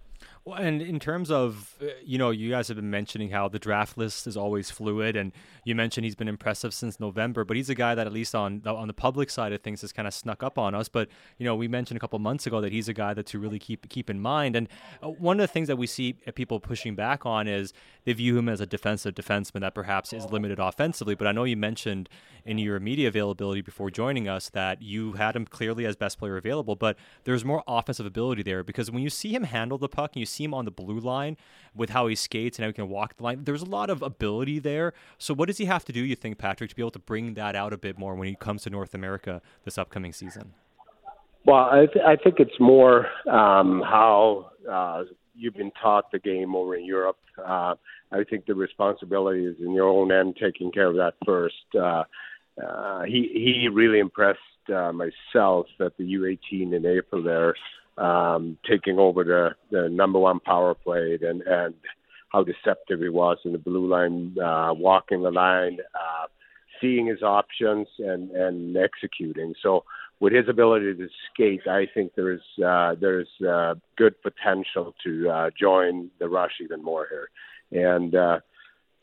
[0.48, 3.58] Well, and in terms of, uh, you know, you guys have been mentioning how the
[3.58, 5.30] draft list is always fluid, and
[5.62, 8.62] you mentioned he's been impressive since November, but he's a guy that at least on
[8.62, 10.88] the, on the public side of things has kind of snuck up on us.
[10.88, 13.38] But you know, we mentioned a couple months ago that he's a guy that to
[13.38, 14.56] really keep keep in mind.
[14.56, 14.68] And
[15.02, 17.74] uh, one of the things that we see people pushing back on is
[18.06, 21.14] they view him as a defensive defenseman that perhaps is limited offensively.
[21.14, 22.08] But I know you mentioned
[22.46, 26.38] in your media availability before joining us that you had him clearly as best player
[26.38, 30.12] available, but there's more offensive ability there because when you see him handle the puck
[30.14, 31.36] and you see him on the blue line
[31.74, 34.02] with how he skates and how he can walk the line, there's a lot of
[34.02, 34.92] ability there.
[35.18, 37.34] So what does he have to do, you think, Patrik, to be able to bring
[37.34, 40.54] that out a bit more when he comes to North America this upcoming season?
[41.44, 46.54] Well, I, th- I think it's more um, how uh, you've been taught the game
[46.54, 47.18] over in Europe.
[47.38, 47.74] Uh,
[48.10, 51.54] I think the responsibility is in your own end, taking care of that first.
[51.74, 52.04] Uh,
[52.62, 54.40] uh, he he really impressed
[54.74, 57.54] uh, myself at the U18 in April there,
[57.98, 61.74] um, taking over the, the number one power play and and
[62.30, 66.26] how deceptive he was in the blue line, uh, walking the line, uh,
[66.80, 69.54] seeing his options and and executing.
[69.62, 69.84] So
[70.20, 75.50] with his ability to skate, I think there's uh, there's uh, good potential to uh,
[75.58, 77.30] join the rush even more here.
[77.70, 78.40] And uh,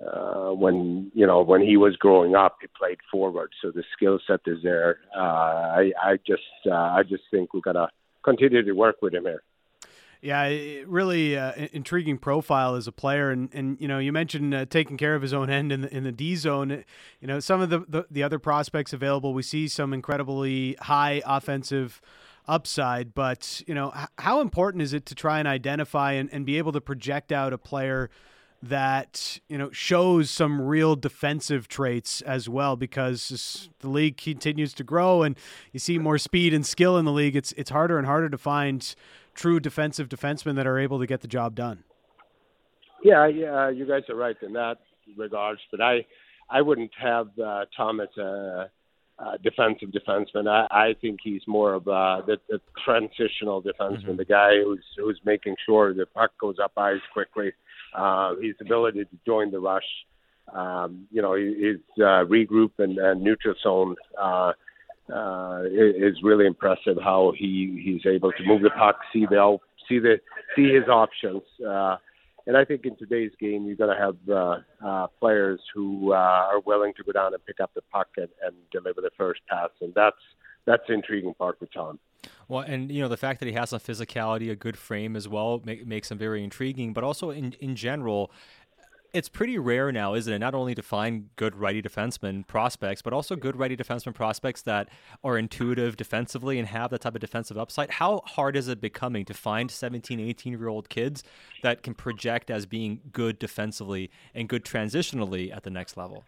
[0.05, 4.19] uh, when you know when he was growing up, he played forward, so the skill
[4.27, 4.99] set is there.
[5.15, 7.87] Uh, I I just uh, I just think we gotta
[8.25, 9.43] continue to work with him here.
[10.21, 10.47] Yeah,
[10.87, 14.97] really uh, intriguing profile as a player, and and you know you mentioned uh, taking
[14.97, 16.83] care of his own end in the in the D zone.
[17.21, 21.21] You know some of the, the the other prospects available, we see some incredibly high
[21.27, 22.01] offensive
[22.47, 26.57] upside, but you know how important is it to try and identify and, and be
[26.57, 28.09] able to project out a player
[28.63, 34.83] that you know shows some real defensive traits as well because the league continues to
[34.83, 35.37] grow and
[35.71, 38.37] you see more speed and skill in the league it's it's harder and harder to
[38.37, 38.95] find
[39.33, 41.83] true defensive defensemen that are able to get the job done.
[43.03, 44.77] Yeah yeah you guys are right in that
[45.15, 46.05] regards but i
[46.49, 48.69] i wouldn't have uh, tom as a
[49.17, 50.47] uh, defensive defenseman.
[50.47, 54.17] I, I think he's more of uh, the, the transitional defenseman, mm-hmm.
[54.17, 57.53] the guy who's who's making sure the puck goes up ice quickly,
[57.95, 59.83] uh, his ability to join the rush,
[60.53, 64.51] um, you know, his uh, regroup and, and neutral zone uh,
[65.13, 66.97] uh, is really impressive.
[67.01, 70.19] How he he's able to move the puck, see the see the
[70.55, 71.43] see his options.
[71.65, 71.97] Uh,
[72.47, 76.15] and I think in today's game, you're going to have uh, uh, players who uh,
[76.15, 79.41] are willing to go down and pick up the puck and, and deliver the first
[79.47, 80.17] pass, and that's
[80.65, 81.99] that's intriguing part for Tom.
[82.47, 85.27] Well, and you know the fact that he has some physicality, a good frame as
[85.27, 86.93] well, make, makes him very intriguing.
[86.93, 88.31] But also in in general,
[89.15, 90.39] it's pretty rare now, isn't it?
[90.39, 94.89] Not only to find good righty defenseman prospects, but also good righty defenseman prospects that
[95.23, 97.91] are intuitive defensively and have that type of defensive upside.
[97.91, 101.23] How hard is it becoming to find 17, 18 year old kids
[101.63, 106.25] that can project as being good defensively and good transitionally at the next level?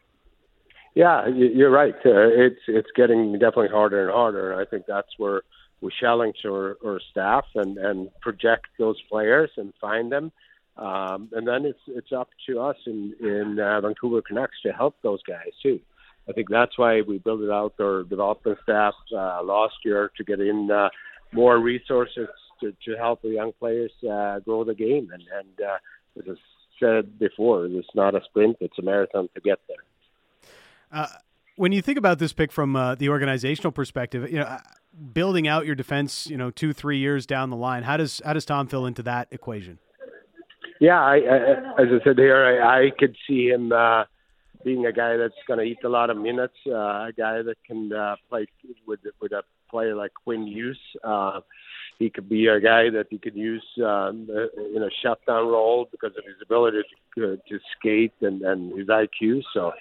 [0.95, 1.93] Yeah, you're right.
[2.05, 4.59] Uh, it's it's getting definitely harder and harder.
[4.59, 5.41] I think that's where
[5.81, 10.31] we challenge our, our staff and and project those players and find them
[10.77, 14.95] um, and then it's it's up to us in in uh, Vancouver Canucks to help
[15.01, 15.79] those guys too.
[16.29, 20.39] I think that's why we built out our development staff uh, last year to get
[20.41, 20.89] in uh,
[21.31, 22.27] more resources
[22.61, 25.09] to, to help the young players uh, grow the game.
[25.13, 25.77] And, and uh,
[26.19, 26.39] as I
[26.79, 30.51] said before, it's not a sprint; it's a marathon to get there.
[30.91, 31.07] Uh,
[31.55, 34.59] When you think about this pick from uh, the organizational perspective, you know, uh,
[35.13, 38.33] building out your defense, you know, two three years down the line, how does how
[38.33, 39.79] does Tom fill into that equation?
[40.79, 44.03] Yeah, I, I, as I said here, I, I could see him uh,
[44.63, 47.55] being a guy that's going to eat a lot of minutes, uh, a guy that
[47.65, 48.47] can uh, play
[48.85, 50.79] with with a player like Quinn Hughes.
[51.03, 51.41] Uh,
[51.99, 54.27] he could be a guy that you could use um,
[54.75, 56.81] in a shutdown role because of his ability
[57.15, 59.41] to, to skate and, and his IQ.
[59.53, 59.71] So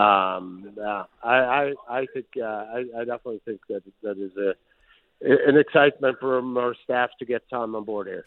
[0.00, 4.54] um, yeah, I, I I think uh, I, I definitely think that that is a
[5.22, 8.26] an excitement from our staff to get Tom on board here.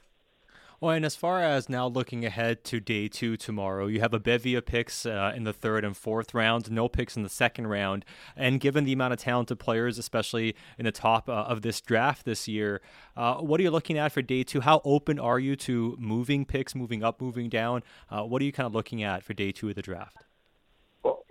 [0.81, 4.19] Well, and as far as now looking ahead to day two tomorrow, you have a
[4.19, 7.67] bevy of picks uh, in the third and fourth round, no picks in the second
[7.67, 8.05] round.
[8.37, 12.23] And given the amount of talented players, especially in the top uh, of this draft
[12.23, 12.79] this year,
[13.17, 14.61] uh, what are you looking at for day two?
[14.61, 17.83] How open are you to moving picks, moving up, moving down?
[18.09, 20.28] Uh, what are you kind of looking at for day two of the draft?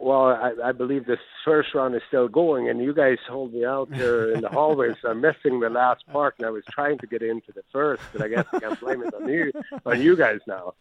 [0.08, 3.66] Well, I, I believe this first round is still going, and you guys hold me
[3.66, 4.96] out here in the hallways.
[5.04, 8.22] I'm missing the last part, and I was trying to get into the first, but
[8.22, 9.52] I guess I can't blame it on you,
[9.84, 10.72] on you guys now.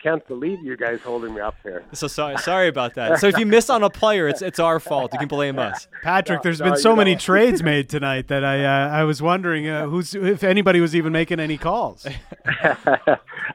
[0.00, 1.82] Can't believe you guys holding me up here.
[1.94, 3.18] So sorry, sorry about that.
[3.18, 5.12] So if you miss on a player, it's it's our fault.
[5.14, 6.42] You can blame us, Patrik.
[6.42, 9.88] There's no, been so many trades made tonight that I uh, I was wondering uh,
[9.88, 12.06] who's if anybody was even making any calls.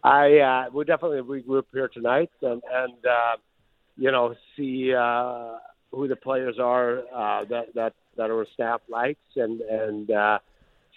[0.03, 3.05] I uh, we definitely regroup here tonight, and and.
[3.05, 3.37] Uh,
[3.97, 5.57] you know, see uh,
[5.91, 10.39] who the players are uh, that that that our staff likes, and and uh,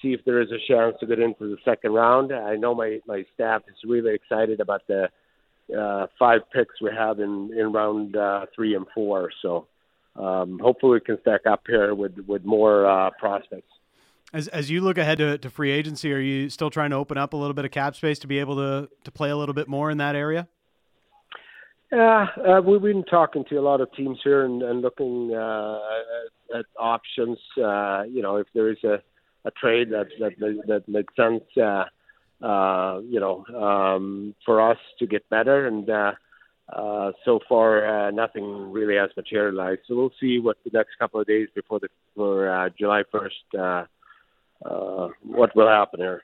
[0.02, 2.32] see if there is a chance to get into the second round.
[2.32, 5.08] I know my my staff is really excited about the
[5.76, 9.30] uh, five picks we have in in round uh, three and four.
[9.42, 9.66] So
[10.16, 13.70] um, hopefully we can stack up here with with more uh, prospects.
[14.32, 17.16] As as you look ahead to, to free agency, are you still trying to open
[17.16, 19.54] up a little bit of cap space to be able to to play a little
[19.54, 20.48] bit more in that area?
[21.90, 25.78] Yeah, uh, we've been talking to a lot of teams here and, and looking uh,
[26.52, 27.38] at, at options.
[27.56, 29.00] Uh, you know, if there is a,
[29.46, 30.32] a trade that that
[30.66, 31.84] that makes sense, uh,
[32.44, 35.66] uh, you know, um, for us to get better.
[35.66, 36.12] And uh,
[36.70, 39.80] uh, so far, uh, nothing really has materialized.
[39.88, 43.36] So we'll see what the next couple of days before the for uh, July first,
[43.58, 43.84] uh,
[44.62, 46.22] uh, what will happen here.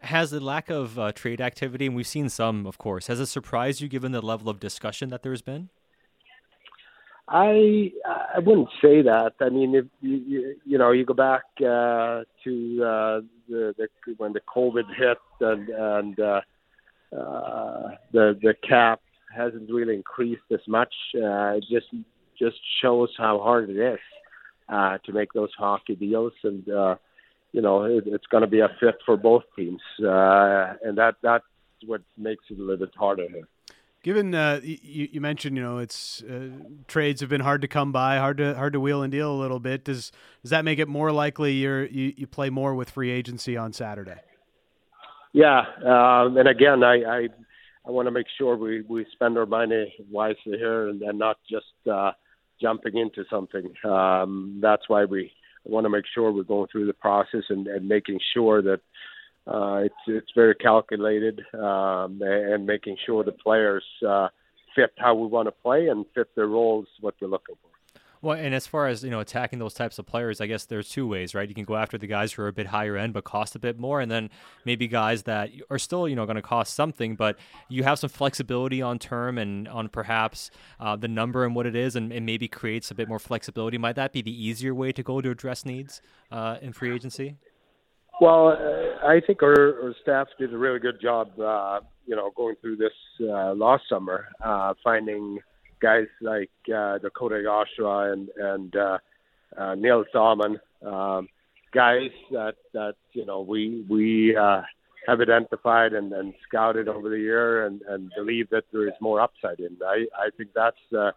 [0.00, 3.26] Has the lack of uh, trade activity, and we've seen some, of course, has it
[3.26, 5.70] surprised you given the level of discussion that there's been?
[7.28, 7.92] I
[8.34, 9.34] I wouldn't say that.
[9.40, 13.88] I mean, if you you, you know you go back uh, to uh, the, the
[14.16, 16.40] when the COVID hit and and uh,
[17.14, 19.00] uh, the the cap
[19.34, 20.94] hasn't really increased as much.
[21.14, 21.88] Uh, it just
[22.38, 23.98] just shows how hard it is
[24.68, 26.94] uh, to make those hockey deals, and uh,
[27.52, 31.16] you know it, it's going to be a fit for both teams, uh, and that
[31.22, 31.44] that's
[31.86, 33.48] what makes it a little bit harder here.
[34.02, 36.50] Given uh, you, you mentioned, you know, it's uh,
[36.86, 39.34] trades have been hard to come by, hard to hard to wheel and deal a
[39.34, 39.84] little bit.
[39.84, 40.12] Does
[40.42, 43.72] does that make it more likely you're, you you play more with free agency on
[43.72, 44.20] Saturday?
[45.32, 47.28] Yeah, um, and again, I I,
[47.86, 51.38] I want to make sure we, we spend our money wisely here and, and not
[51.50, 52.12] just uh,
[52.60, 53.72] jumping into something.
[53.84, 55.32] Um, that's why we
[55.68, 58.80] want to make sure we're going through the process and, and making sure that
[59.46, 64.28] uh, it's it's very calculated um, and making sure the players uh,
[64.74, 67.67] fit how we want to play and fit their roles what we're looking for.
[68.20, 70.88] Well, and as far as you know, attacking those types of players, I guess there's
[70.88, 71.48] two ways, right?
[71.48, 73.58] You can go after the guys who are a bit higher end but cost a
[73.58, 74.30] bit more, and then
[74.64, 77.38] maybe guys that are still you know going to cost something, but
[77.68, 81.76] you have some flexibility on term and on perhaps uh, the number and what it
[81.76, 83.78] is, and, and, maybe creates a bit more flexibility.
[83.78, 87.36] Might that be the easier way to go to address needs uh, in free agency?
[88.20, 92.32] Well, uh, I think our, our, staff did a really good job, uh, you know,
[92.36, 95.38] going through this uh, last summer, uh, finding
[95.80, 98.98] guys like uh, Dakota Joshua and and uh,
[99.56, 101.28] uh, Nils Åman, um,
[101.72, 104.62] guys that that you know we we uh,
[105.06, 109.20] have identified and, and scouted over the year and, and believe that there is more
[109.20, 109.76] upside in.
[109.84, 111.12] I I think that's uh,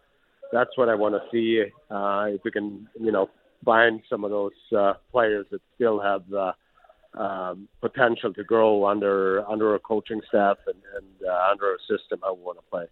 [0.52, 1.64] that's what I want to see.
[1.90, 3.28] Uh, if we can you know
[3.64, 6.22] find some of those uh, players that still have.
[6.32, 6.52] Uh,
[7.14, 12.20] um, potential to grow under under a coaching staff and, and uh, under a system
[12.24, 12.86] we want to play.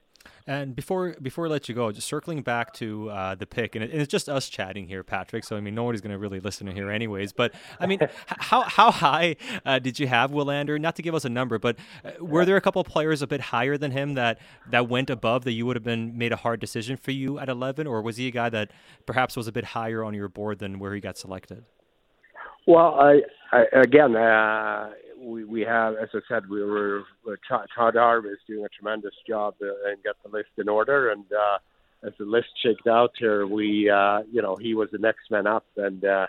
[0.46, 3.84] And before before I let you go, just circling back to uh, the pick, and,
[3.84, 5.44] it, and, it's just us chatting here, Patrik.
[5.44, 7.32] So I mean, nobody's going to really listen to here, anyways.
[7.32, 10.80] But I mean, how how high uh, did you have Willander?
[10.80, 13.26] Not to give us a number, but uh, were there a couple of players a
[13.26, 14.38] bit higher than him that
[14.70, 17.48] that went above that you would have been made a hard decision for you at
[17.48, 18.70] eleven, or was he a guy that
[19.06, 21.64] perhaps was a bit higher on your board than where he got selected?
[22.66, 23.20] Well, I,
[23.52, 24.90] I again, uh,
[25.20, 27.04] we, we have, as I said, we were
[27.48, 31.58] Todd Harvey is doing a tremendous job and get the list in order, and uh,
[32.06, 35.46] as the list shaked out here, we uh, you know he was the next man
[35.46, 36.26] up, and uh,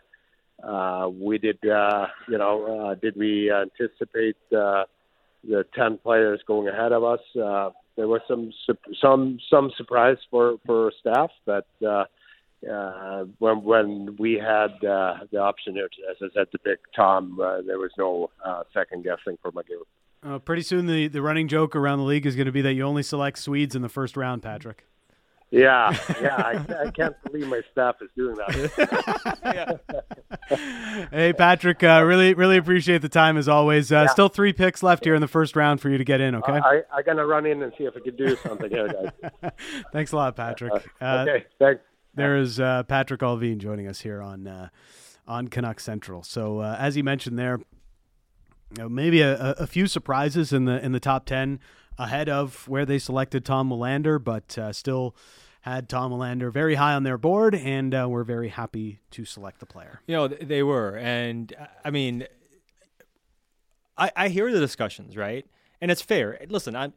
[0.63, 4.83] uh, we did uh, you know uh, did we anticipate uh,
[5.47, 7.21] the ten players going ahead of us?
[7.35, 8.51] Uh, there was some
[9.01, 12.05] some some surprise for for staff, but uh,
[12.69, 16.79] uh, when when we had uh, the option here, to, as I said, to pick
[16.95, 19.85] Tom, uh, there was no uh, second guessing for McGill.
[20.23, 22.73] Uh, pretty soon, the, the running joke around the league is going to be that
[22.73, 24.81] you only select Swedes in the first round, Patrik.
[25.49, 29.81] Yeah, yeah, I, I can't believe my staff is doing that.
[31.11, 33.91] hey, Patrik, uh, really, really appreciate the time as always.
[33.91, 34.07] Uh, Yeah.
[34.07, 36.35] Still three picks left here in the first round for you to get in.
[36.35, 36.53] Okay.
[36.53, 39.51] I I gotta run in and see if I can do something here, guys.
[39.91, 40.85] Thanks a lot, Patrik.
[41.01, 41.81] Uh, okay, thanks.
[42.13, 44.69] There is uh, Patrik Allvin joining us here on uh,
[45.27, 46.23] on Canuck Central.
[46.23, 47.59] So uh, as he mentioned there,
[48.75, 51.59] you know, maybe a, a- few surprises in the in the top ten
[51.97, 55.15] ahead of where they selected Tom Willander, but uh, still
[55.61, 59.59] had Tom Willander very high on their board, and uh, we're very happy to select
[59.59, 60.01] the player.
[60.07, 60.97] You know, they were.
[60.97, 62.25] And uh, I mean,
[63.97, 65.45] I, I hear the discussions, right?
[65.79, 66.39] And it's fair.
[66.49, 66.93] Listen, I'm.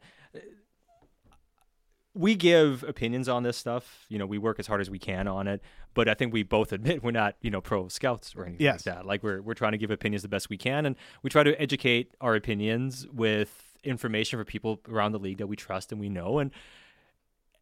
[2.17, 4.07] We give opinions on this stuff.
[4.09, 5.61] You know, we work as hard as we can on it,
[5.95, 8.87] but I think we both admit we're not, you know, pro scouts or anything Yes.
[8.87, 9.07] like that.
[9.07, 11.61] Like we're we're trying to give opinions the best we can, and we try to
[11.61, 16.09] educate our opinions with information for people around the league that we trust and we
[16.09, 16.39] know.
[16.39, 16.51] And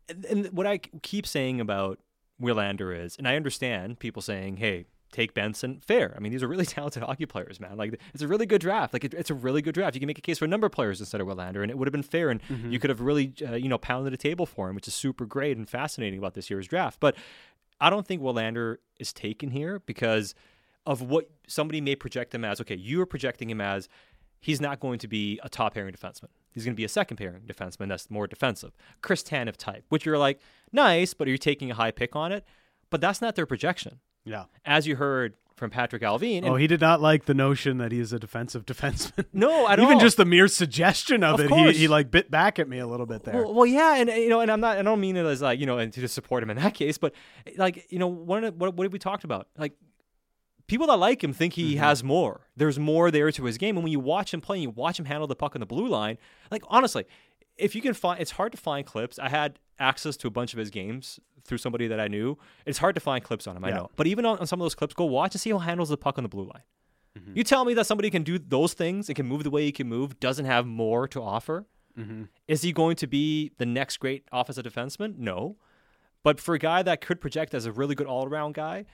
[0.08, 1.98] and- and what I keep saying about
[2.40, 6.12] Willander is, and I understand people saying, "Hey, take Benson." Fair.
[6.16, 7.76] I mean, these are really talented hockey players, man.
[7.76, 8.92] Like it's a really good draft.
[8.92, 9.94] Like it, it's a really good draft.
[9.94, 11.78] You can make a case for a number of players instead of Willander, and it
[11.78, 12.72] would have been fair, and Mhm.
[12.72, 15.24] you could have really, uh, you know, pounded a table for him, which is super
[15.24, 16.98] great and fascinating about this year's draft.
[16.98, 17.14] But
[17.80, 20.34] I don't think Willander is taken here because
[20.86, 22.60] of what somebody may project him as.
[22.60, 23.88] Okay, you are projecting him as
[24.40, 26.28] he's not going to be a top pairing defenseman.
[26.50, 28.72] He's going to be a second pairing defenseman that's more defensive.
[29.00, 30.40] Chris Tanev type, which you're like,
[30.72, 32.44] nice, but are you taking a high pick on it?
[32.90, 34.00] But that's not their projection.
[34.24, 34.44] Yeah.
[34.64, 36.44] As you heard from Patrik Allvin.
[36.44, 39.26] Oh, he did not like the notion that he is a defensive defenseman.
[39.32, 39.84] No, I don't.
[39.84, 40.00] Even all.
[40.00, 41.74] just the mere suggestion of, Of it, course.
[41.76, 43.34] he, he like bit back at me a little bit there.
[43.34, 44.78] Well, well, yeah, and you know, and I'm not.
[44.78, 46.74] I don't mean it as like you know, and to just support him in that
[46.82, 47.12] case, but
[47.56, 49.48] like you know, the- what what have we talked about?
[49.56, 49.74] Like
[50.66, 51.78] people that like him think he Mhm.
[51.78, 52.48] has more.
[52.56, 54.98] There's more there to his game, and when you watch him play, and you watch
[54.98, 56.18] him handle the puck on the blue line.
[56.50, 57.04] Like honestly,
[57.56, 59.18] if you can find, it's hard to find clips.
[59.18, 62.38] I had access to a bunch of his games through somebody that I knew.
[62.64, 63.64] It's hard to find clips on him.
[63.64, 65.58] I know, but even on, on some of those clips, go watch and see how
[65.58, 66.62] he handles the puck on the blue line.
[67.34, 69.72] You tell me that somebody can do those things and can move the way he
[69.72, 71.66] can move, doesn't have more to offer.
[71.98, 72.28] Mhm.
[72.48, 75.18] Is he going to be the next great offensive defenseman?
[75.18, 75.56] No.
[76.22, 78.86] But for a guy that could project as a really good all around guy,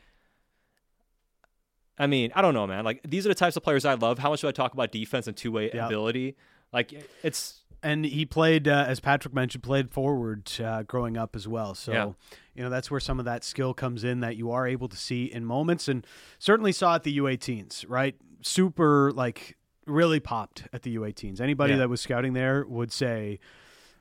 [1.97, 2.85] I mean, I don't know, man.
[2.85, 4.19] Like these are the types of players I love.
[4.19, 5.87] How much do I talk about defense and two way Yeah.
[5.87, 6.37] ability?
[6.73, 11.47] Like it's and he played, uh, as Patrik mentioned, played forward uh, growing up as
[11.47, 11.77] well.
[11.77, 12.13] So, Yeah.
[12.57, 14.97] you know, that's where some of that skill comes in that you are able to
[14.97, 16.05] see in moments, and
[16.41, 18.17] certainly saw at the U18s, right?
[18.43, 19.57] Super, like,
[19.87, 21.41] really popped at the U18s.
[21.41, 21.79] Anybody Yeah.
[21.79, 23.39] that was scouting there would say,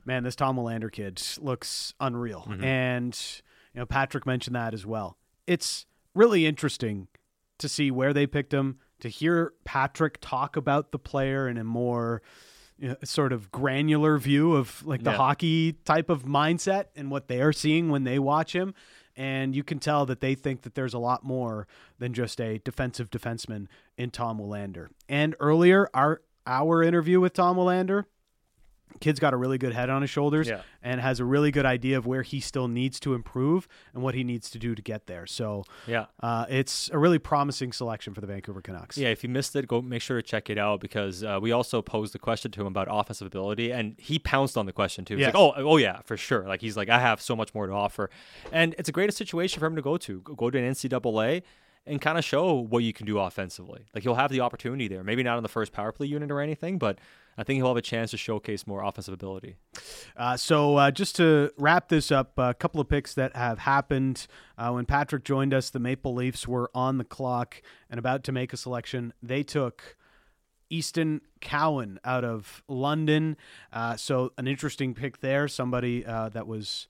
[0.06, 2.48] man, this Tom Willander kid looks unreal.
[2.50, 2.64] Mhm.
[2.64, 3.42] And,
[3.76, 5.20] you know, Patrik mentioned that as well.
[5.46, 7.10] It's really interesting
[7.60, 11.64] to see where they picked him, to hear Patrik talk about the player in a
[11.64, 12.24] more
[12.80, 15.18] you know, sort of granular view of like the Yeah.
[15.18, 18.74] hockey type of mindset and what they are seeing when they watch him.
[19.16, 21.66] And you can tell that they think that there's a lot more
[21.98, 23.66] than just a defensive defenseman
[23.98, 24.90] in Tom Willander.
[25.10, 28.06] And earlier, our our interview with Tom Willander,
[29.00, 30.62] kid's got a really good head on his shoulders Yeah.
[30.82, 34.16] and has a really good idea of where he still needs to improve and what
[34.16, 35.26] he needs to do to get there.
[35.26, 36.06] So Yeah.
[36.22, 38.98] uh, it's a really promising selection for the Vancouver Canucks.
[38.98, 41.52] Yeah, if you missed it, go make sure to check it out because uh, we
[41.52, 45.06] also posed the question to him about offensive ability, and he pounced on the question
[45.06, 45.16] too.
[45.16, 45.34] He's Yes.
[45.34, 47.74] like, "Oh, oh yeah, for sure." Like he's like, "I have so much more to
[47.74, 48.10] offer,"
[48.52, 51.44] and it's a great situation for him to go to, Go- go to an NCAA
[51.86, 53.86] and kind of show what you can do offensively.
[53.94, 56.42] Like he'll have the opportunity there, maybe not on the first power play unit or
[56.42, 57.00] anything, but
[57.38, 59.56] I think he'll have a chance to showcase more offensive ability.
[60.16, 64.26] Uh, so uh, just to wrap this up, a couple of picks that have happened.
[64.58, 68.32] Uh, when Patrik joined us, the Maple Leafs were on the clock and about to
[68.32, 69.14] make a selection.
[69.22, 69.98] They took
[70.70, 73.38] Easton Cowan out of London.
[73.72, 75.48] Uh, so an interesting pick there.
[75.48, 76.88] Somebody uh, that was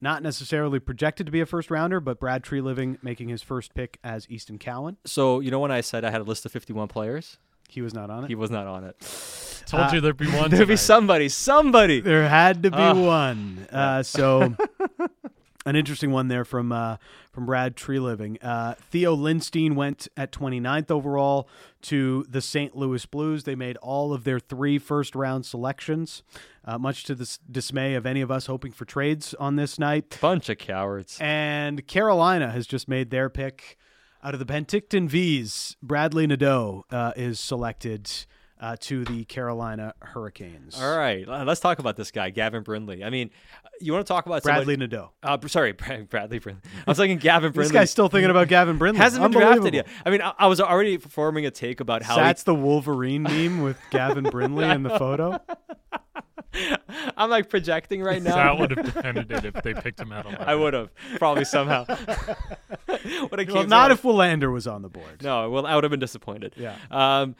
[0.00, 3.98] not necessarily projected to be a first rounder, but Brad Treliving making his first pick
[4.04, 4.96] as Easton Cowan.
[5.04, 7.94] So you know when I said I had a list of 51 players, he was
[7.94, 8.28] not on it.
[8.28, 8.96] He was not on it.
[9.66, 11.28] Told you there'd be one There'd be somebody.
[11.28, 12.00] Somebody.
[12.00, 12.94] There had to be Ah.
[12.94, 13.66] one.
[13.70, 14.54] Uh, so
[15.66, 16.96] An interesting one there from uh,
[17.30, 18.38] from Brad Treliving.
[18.42, 21.46] Uh, Theo Lindstein went at 29th overall
[21.82, 22.74] to the St.
[22.74, 23.44] Louis Blues.
[23.44, 26.22] They made all of their three first round selections,
[26.64, 29.78] uh, much to the s- dismay of any of us hoping for trades on this
[29.78, 30.16] night.
[30.22, 31.18] Bunch of cowards.
[31.20, 33.76] And Carolina has just made their pick
[34.22, 35.76] out of the Penticton Vees.
[35.82, 38.10] Bradley Nadeau uh, is selected
[38.60, 40.80] uh, to the Carolina Hurricanes.
[40.80, 43.04] All right, let's talk about this guy, Gavin Brindley.
[43.04, 43.30] I mean,
[43.80, 45.12] you want to talk about Bradley somebody, Nadeau.
[45.22, 45.72] Uh, sorry,
[46.10, 46.62] Bradley Brindley.
[46.86, 47.68] I was thinking Gavin Brindley.
[47.68, 48.98] This guy's still thinking about Gavin Brindley.
[49.02, 49.86] Hasn't been drafted yet.
[50.04, 53.22] I mean, I, I was already forming a take about how he- That's the Wolverine
[53.22, 55.40] meme with Gavin Brindley in the photo.
[57.16, 58.36] I'm like projecting right now.
[58.36, 60.46] That would have defended it if they picked him at 11.
[60.48, 61.84] I would have probably somehow.
[63.28, 65.22] When it Well, came not to- if Willander was on the board.
[65.22, 66.54] No, well, I would have been disappointed.
[66.56, 66.74] Yeah.
[66.90, 67.36] Um,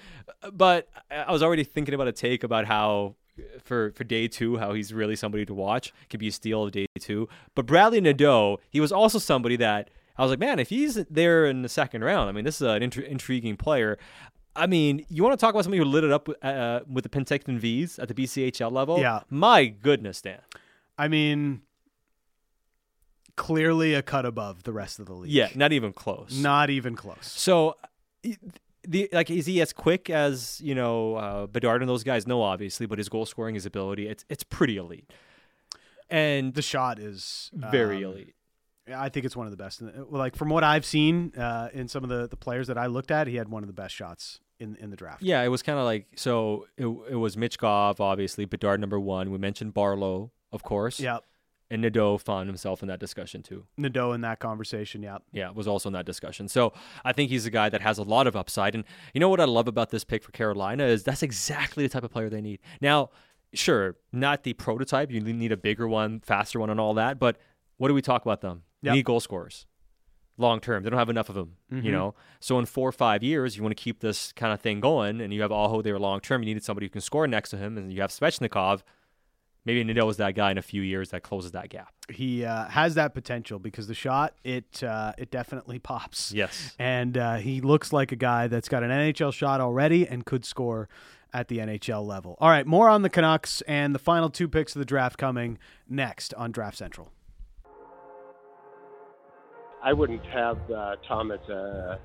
[0.52, 3.17] but I I was already thinking about a take about how
[3.65, 5.93] for for day two, how he's really somebody to watch.
[6.10, 7.28] Could be a steal of day two.
[7.55, 11.47] But Bradley Nadeau, he was also somebody that I was like, man, if he's there
[11.47, 13.99] in the second round, I mean, this is an intri- intriguing player.
[14.57, 17.05] I mean, you want to talk about somebody who lit it up with, uh, with
[17.05, 18.99] the Penticton Vees at the BCHL level?
[18.99, 19.20] Yeah.
[19.31, 20.41] My goodness, Dan.
[20.99, 21.62] I mean,
[23.36, 25.31] clearly a cut above the rest of the league.
[25.31, 26.36] Yeah, not even close.
[26.36, 27.17] Not even close.
[27.23, 27.77] So,
[28.83, 32.27] the like, is he as quick as you know uh, Bedard and those guys?
[32.27, 35.10] No, obviously, but his goal scoring, his ability, it's it's pretty elite.
[36.10, 38.35] And the shot is very um, elite.
[38.94, 39.83] I think it's one of the best.
[39.83, 43.10] Like from what I've seen uh, in some of the, the players that I looked
[43.10, 45.23] at, he had one of the best shots in in the draft.
[45.23, 46.67] Yeah, it was kind of like so.
[46.76, 49.31] It, it was Michkov, obviously, Bedard number one.
[49.31, 51.00] We mentioned Barlow, of course.
[51.00, 51.25] Yep.
[51.70, 53.67] And Nadeau found himself in that discussion too.
[53.76, 55.02] Nadeau in that conversation.
[55.02, 55.18] Yeah.
[55.33, 56.49] Yeah, was also in that discussion.
[56.49, 56.73] So
[57.05, 58.75] I think he's a guy that has a lot of upside.
[58.75, 61.91] And you know what I love about this pick for Carolina is that's exactly the
[61.91, 62.60] type of player they need.
[62.81, 63.10] Now,
[63.52, 65.10] sure, not the prototype.
[65.10, 67.18] You need a bigger one, faster one, and all that.
[67.18, 67.36] But
[67.76, 68.62] what do we talk about them?
[68.82, 68.94] Yep.
[68.94, 69.66] Need goal scorers
[70.40, 70.84] long term.
[70.84, 71.82] They don't have enough of them, Mhm.
[71.82, 72.15] you know.
[72.39, 75.20] So in four or five years, you want to keep this kind of thing going,
[75.20, 76.42] and you have Aho there long term.
[76.42, 78.82] You needed somebody who can score next to him, and you have Svechnikov.
[79.65, 81.92] Maybe Nadeau is that guy in a few years that closes that gap.
[82.08, 86.32] He uh, has that potential because the shot it uh, it definitely pops.
[86.32, 86.74] Yes.
[86.78, 90.44] and uh, he looks like a guy that's got an NHL shot already and could
[90.44, 90.89] score
[91.34, 92.36] at the NHL level.
[92.40, 95.58] All right, more on the Canucks and the final two picks of the draft coming
[95.89, 97.10] next on Draft Central.
[99.82, 101.98] I wouldn't have uh, Tom as a,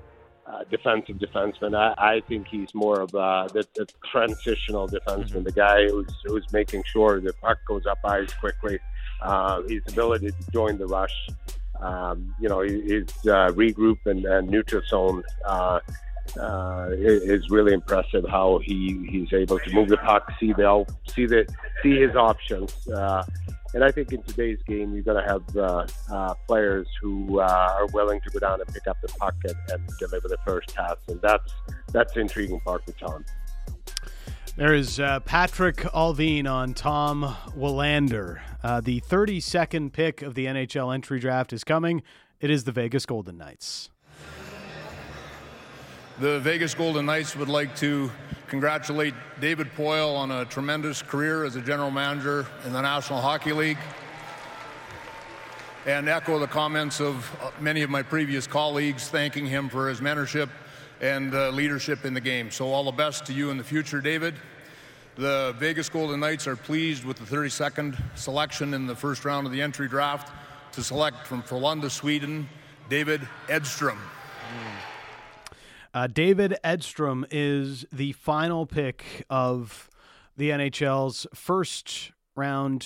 [0.70, 1.74] defensive defenseman.
[1.74, 6.46] I, I think he's more of a the, the transitional defenseman, the guy who's who's
[6.52, 8.78] making sure the puck goes up ice quickly.
[9.22, 11.14] Uh, his ability to join the rush,
[11.80, 15.80] um, you know, his uh, regroup and, and neutral zone uh,
[16.38, 18.24] uh, is is really impressive.
[18.28, 21.46] How he, he's able to move the puck, see the see the
[21.82, 22.88] see his options.
[22.88, 23.24] Uh,
[23.74, 27.76] and I think in today's game, you're going to have uh, uh, players who uh,
[27.78, 30.74] are willing to go down and pick up the puck and, and deliver the first
[30.74, 31.52] pass, and that's
[31.92, 33.24] that's the intriguing part with Tom.
[34.56, 38.38] There is uh, Patrik Allvin on Tom Willander.
[38.62, 42.04] Uh, the 32nd pick of the NHL entry draft is coming.
[42.40, 43.90] It is the Vegas Golden Knights.
[46.20, 48.12] The Vegas Golden Knights would like to
[48.48, 53.52] congratulate David Poile on a tremendous career as a general manager in the National Hockey
[53.52, 53.78] League
[55.86, 60.00] and echo the comments of uh, many of my previous colleagues thanking him for his
[60.00, 60.48] mentorship
[61.00, 62.50] and uh, leadership in the game.
[62.50, 64.34] So, all the best to you in the future, David.
[65.16, 69.52] The Vegas Golden Knights are pleased with the 32nd selection in the first round of
[69.52, 70.32] the entry draft
[70.72, 72.48] to select from Frölunda, Sweden,
[72.88, 73.98] David Edstrom.
[75.94, 79.88] Uh, David Edstrom is the final pick of
[80.36, 82.84] the NHL's first round,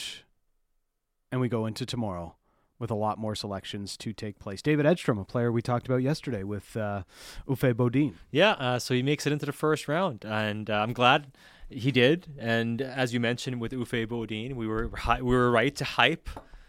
[1.33, 2.37] and we go into tomorrow
[2.79, 4.61] with a lot more selections to take place.
[4.61, 7.05] David Edstrom, a player we talked about yesterday with uh,
[7.49, 8.13] Uffe Bodin.
[8.31, 11.33] Yeah, uh, so he makes it into the first round, and uh, I'm glad
[11.71, 12.27] he did.
[12.39, 16.29] And as you mentioned with Uffe Bodin, we were hi- we were right to hype.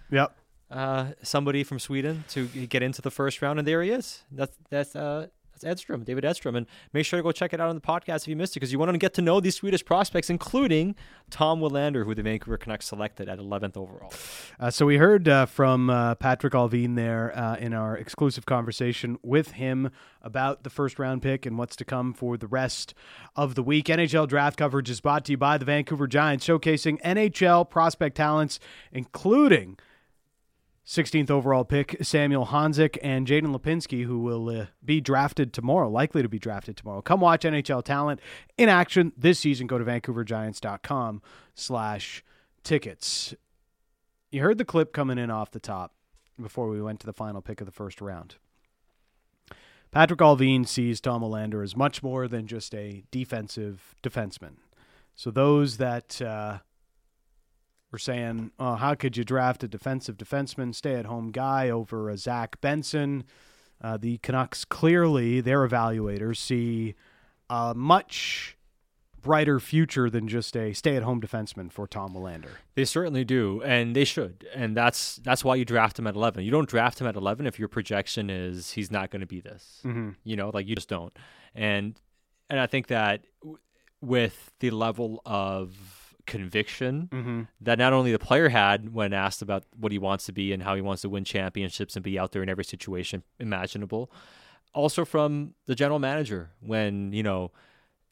[0.09, 0.33] Yep.
[0.71, 4.23] Uh, somebody from Sweden to get into the first round, and there he is.
[4.31, 5.27] That's that's uh,
[5.59, 8.23] that's Edstrom, David Edstrom, and make sure to go check it out on the podcast
[8.23, 10.95] if you missed it, because you want to get to know these Swedish prospects, including
[11.29, 14.13] Tom Willander, who the Vancouver Canucks selected at 11th overall.
[14.59, 19.17] Uh, so we heard uh, from uh, Patrik Allvin there uh, in our exclusive conversation
[19.21, 22.93] with him about the first round pick and what's to come for the rest
[23.35, 23.85] of the week.
[23.85, 28.59] NHL draft coverage is brought to you by the Vancouver Giants, showcasing NHL prospect talents,
[28.91, 29.77] including
[30.89, 36.23] 16th overall pick Samuel Honzek and Jaden Lipinski, who will uh, be drafted tomorrow, likely
[36.23, 36.99] to be drafted tomorrow.
[37.03, 38.19] Come watch NHL talent
[38.57, 39.67] in action this season.
[39.67, 41.21] Go to vancouvergiants.com
[41.53, 42.23] slash
[42.63, 43.35] tickets.
[44.31, 45.93] You heard the clip coming in off the top.
[46.41, 48.37] before we went to the final pick of the first round.
[49.93, 54.53] Patrik Allvin sees Tom Willander as much more than just a defensive defenseman.
[55.13, 56.59] So those that uh,
[57.91, 62.59] were saying, "Oh, how could you draft a defensive defenseman, stay-at-home guy over a Zach
[62.61, 63.23] Benson?"
[63.81, 66.95] Uh, the Canucks clearly, their evaluators see
[67.49, 68.57] a much
[69.21, 72.51] brighter future than just a stay-at-home defenseman for Tom Willander.
[72.75, 76.43] They certainly do, and they should, and that's that's why you draft him at eleven.
[76.43, 79.41] You don't draft him at eleven if your projection is he's not going to be
[79.41, 79.81] this.
[79.83, 80.15] Mhm.
[80.23, 81.15] You know, like you just don't.
[81.55, 81.99] And
[82.49, 83.57] and I think that w-
[84.01, 85.98] with the level of
[86.29, 87.47] conviction Mhm.
[87.61, 90.63] that not only the player had when asked about what he wants to be and
[90.63, 94.11] how he wants to win championships and be out there in every situation imaginable,
[94.73, 97.51] also from the general manager when you know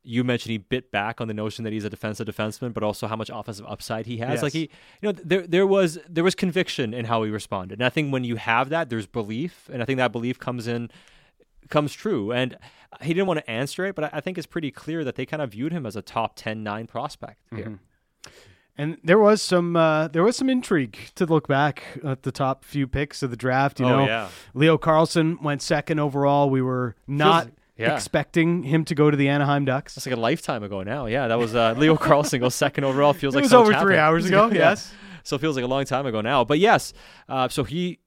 [0.04, 3.08] you mentioned he bit back on the notion that he's a defensive defenseman, but also
[3.08, 4.36] how much offensive upside he has.
[4.36, 4.44] Yes.
[4.44, 4.62] Like he,
[5.02, 8.14] you know, there there was there was conviction in how he responded, and I think
[8.14, 10.90] when you have that, there's belief, and I think that belief comes in
[11.70, 12.32] comes true.
[12.32, 12.56] And
[13.02, 15.42] he didn't want to answer it, but I, think it's pretty clear that they kind
[15.42, 17.66] of viewed him as a top 10-9 prospect here.
[17.72, 17.80] Mhm.
[18.78, 22.64] And there was some uh, there was some intrigue to look back at the top
[22.64, 23.80] few picks of the draft.
[23.80, 24.30] You Oh, know, yeah.
[24.54, 26.50] Leo Carlsson went second overall.
[26.50, 27.96] We were not yeah.
[27.96, 29.96] expecting him to go to the Anaheim Ducks.
[29.96, 31.08] That's like a lifetime ago now.
[31.08, 33.14] Yeah, that was uh, Leo Carlsson goes second overall.
[33.14, 34.92] Feels It like was so much over three hours ago, yes.
[35.24, 36.44] So it feels like a long time ago now.
[36.46, 36.94] But yes,
[37.28, 38.00] uh, so he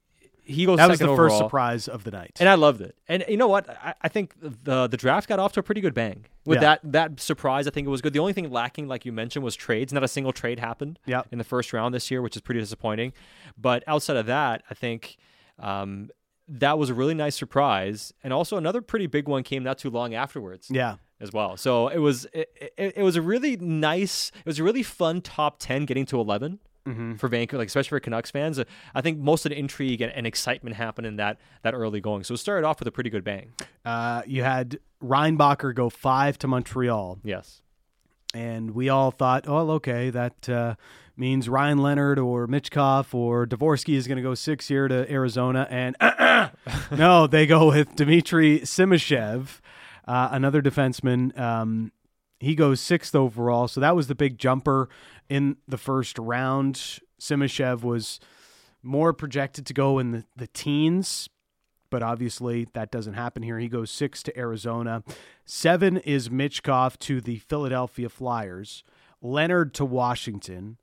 [0.50, 0.76] he goes.
[0.78, 2.36] That was the first surprise of the night.
[2.40, 2.94] and I loved it.
[3.08, 3.68] And you know what?
[3.68, 6.76] I, I think the the draft got off to a pretty good bang with Yeah.
[6.82, 7.66] that that surprise.
[7.66, 8.12] I think it was good.
[8.12, 9.92] The only thing lacking, like you mentioned, was trades.
[9.92, 11.28] Not a single trade happened Yep.
[11.32, 13.12] in the first round this year, which is pretty disappointing.
[13.56, 15.16] But outside of that, I think.
[15.58, 16.10] Um,
[16.52, 19.88] that was a really nice surprise, and also another pretty big one came not too
[19.88, 20.96] long afterwards Yeah.
[21.20, 21.56] as well.
[21.56, 25.20] So it was it, it, it was a really nice, it was a really fun
[25.20, 27.18] top ten getting to 11 Mhm.
[27.18, 28.59] for Vancouver, like especially for Canucks fans.
[28.59, 32.00] Uh, I think most of the intrigue and, and excitement happened in that that early
[32.00, 32.25] going.
[32.25, 33.52] So it started off with a pretty good bang.
[33.84, 37.18] Uh, you had Reinbacher go five to Montreal.
[37.23, 37.62] Yes.
[38.33, 40.76] And we all thought, oh, okay, that uh,
[41.17, 45.67] means Ryan Leonard or Michkov or Dvorsky is going to go six here to Arizona.
[45.68, 45.97] And
[46.97, 49.60] no, they go with Dmitry Simashev,
[50.07, 51.36] uh, another defenseman.
[51.39, 51.91] Um,
[52.39, 53.67] he goes sixth overall.
[53.68, 54.89] So that was the big jumper
[55.31, 56.75] in the first round.
[57.18, 58.20] Simashev was
[58.83, 61.28] more projected to go in the, the teens,
[61.89, 63.59] but obviously that doesn't happen here.
[63.59, 65.02] He goes six to Arizona.
[65.47, 68.83] Seven is Michkov to the Philadelphia Flyers.
[69.23, 70.76] Leonard to Washington.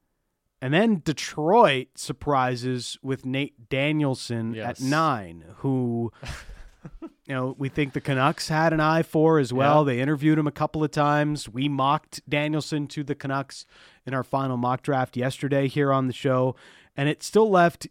[0.61, 4.81] And then Detroit surprises with Nate Danielson Yes.
[4.81, 6.11] at nine, who,
[7.01, 9.81] you know, we think the Canucks had an eye for as well.
[9.87, 9.93] Yeah.
[9.95, 11.47] They interviewed him a couple of times.
[11.47, 13.65] We mocked Danielson to the Canucks
[14.07, 16.55] in our final mock draft yesterday here on the show,
[16.95, 17.87] and it still left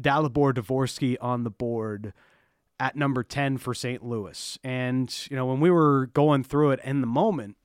[0.00, 2.12] Dalibor Dvorsky on the board
[2.78, 4.04] at number 10 for St.
[4.04, 4.58] Louis.
[4.62, 7.56] And, you know, when we were going through it in the moment,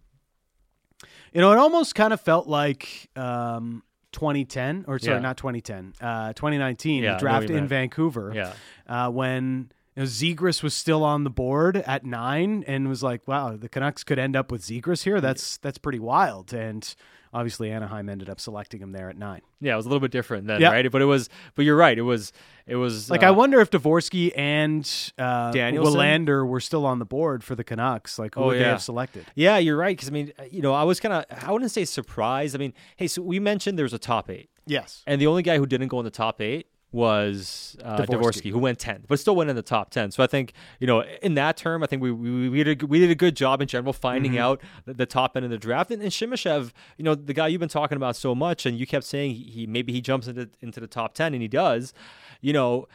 [1.33, 5.21] you know, it almost kind of felt like um, 2010, or sorry, Yeah.
[5.21, 7.69] not 2010, uh, 2019, Yeah, the draft in meant.
[7.69, 8.31] Vancouver.
[8.33, 8.53] Yeah.
[8.87, 13.25] Uh, when you know, Zegras was still on the board at nine and was like,
[13.27, 15.21] wow, the Canucks could end up with Zegras here.
[15.21, 16.53] That's, that's pretty wild.
[16.53, 16.93] And
[17.35, 19.41] obviously Anaheim ended up selecting him there at nine.
[19.59, 20.71] Yeah, it was a little bit different then, Yeah.
[20.71, 20.89] right?
[20.89, 21.97] But it was, but you're right.
[21.97, 22.31] It was,
[22.65, 25.93] it was Like, uh, I wonder if Dvorsky and uh, Danielson?
[25.99, 28.17] Willander were still on the board for the Canucks.
[28.17, 29.25] Like, who Oh, would they have selected?
[29.35, 29.95] Yeah, you're right.
[29.95, 32.55] Because I mean, you know, I was kind of, I wouldn't say surprised.
[32.55, 34.49] I mean, hey, so we mentioned there's a top eight.
[34.65, 35.03] Yes.
[35.05, 38.07] And the only guy who didn't go in the top eight was uh, Dvorsky.
[38.17, 38.51] Dvorsky.
[38.51, 40.11] who went 10th, but still went in the top 10.
[40.11, 42.85] So I think, you know, in that term, I think we we, we, did, a,
[42.87, 44.39] we did a good job in general finding Mhm.
[44.39, 45.91] out the, the top end of the draft.
[45.91, 48.87] And, and Simashev, you know, the guy you've been talking about so much, and you
[48.87, 51.93] kept saying he, he maybe he jumps into, into the top 10, and he does,
[52.41, 52.87] you know.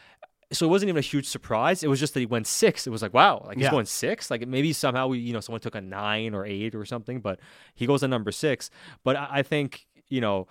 [0.53, 1.81] So it wasn't even a huge surprise.
[1.81, 2.85] It was just that he went six.
[2.85, 3.71] It was like, wow, like he's Yeah.
[3.71, 4.29] going six.
[4.29, 7.39] Like maybe somehow we, you know, someone took a nine or eight or something, but
[7.73, 8.69] he goes to number six.
[9.05, 10.49] But I, I think, you know,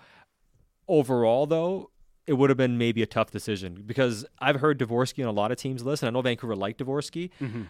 [0.87, 1.90] overall though,
[2.27, 5.51] it would have been maybe a tough decision because I've heard Dvorsky on a lot
[5.51, 7.29] of teams' lists, and I know Vancouver liked Dvorsky.
[7.39, 7.67] Mhm.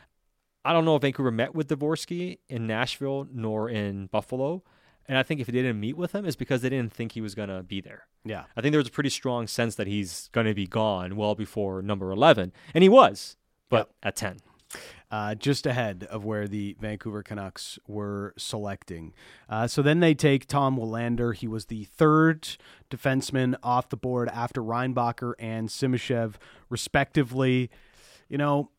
[0.64, 4.64] I don't know if Vancouver met with Dvorsky in Nashville nor in Buffalo.
[5.08, 7.22] And I think if they didn't meet with him, it's because they didn't think he
[7.22, 8.06] was going to be there.
[8.24, 8.44] Yeah.
[8.56, 11.34] I think there was a pretty strong sense that he's going to be gone well
[11.34, 12.54] before number 11.
[12.76, 13.36] And he was,
[13.70, 14.38] but at 10.
[15.12, 19.14] Uh, just ahead of where the Vancouver Canucks were selecting.
[19.50, 21.36] Uh, so then they take Tom Willander.
[21.36, 22.48] He was the third
[22.90, 26.36] defenseman off the board after Reinbacher and Simashev,
[26.70, 27.70] respectively.
[28.30, 28.70] You know,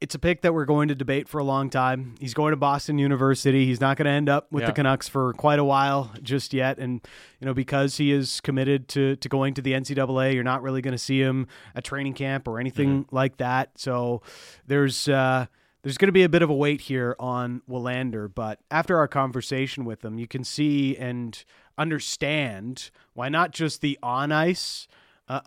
[0.00, 2.16] it's a pick that we're going to debate for a long time.
[2.20, 3.64] He's going to Boston University.
[3.64, 4.66] He's not going to end up with Yeah.
[4.68, 6.78] the Canucks for quite a while just yet.
[6.78, 7.00] And,
[7.40, 10.82] you know, because he is committed to, to going to the NCAA, you're not really
[10.82, 13.70] going to see him at training camp or anything like that.
[13.78, 14.20] So
[14.66, 15.46] there's, uh,
[15.86, 19.06] there's going to be a bit of a wait here on Willander, but after our
[19.06, 21.44] conversation with him, you can see and
[21.78, 24.88] understand why not just the on ice
[25.28, 25.42] uh,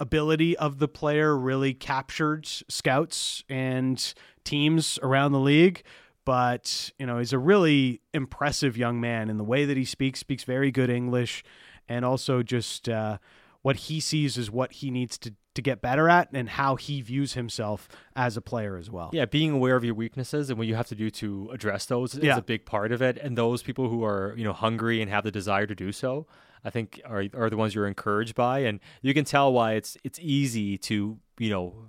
[0.00, 5.82] ability of the player really captured scouts and teams around the league.
[6.24, 10.18] But, you know, he's a really impressive young man in the way that he speaks,
[10.18, 11.44] speaks very good English,
[11.90, 13.18] and also just uh,
[13.60, 17.00] what he sees is what he needs to, to get better at and how he
[17.00, 19.10] views himself as a player as well.
[19.12, 22.14] Yeah, being aware of your weaknesses and what you have to do to address those
[22.14, 22.36] is Yeah.
[22.36, 23.16] a big part of it.
[23.18, 26.26] And those people who are, you know, hungry and have the desire to do so,
[26.64, 28.60] I think are are the ones you're encouraged by.
[28.60, 31.88] And you can tell why it's it's easy to, you know,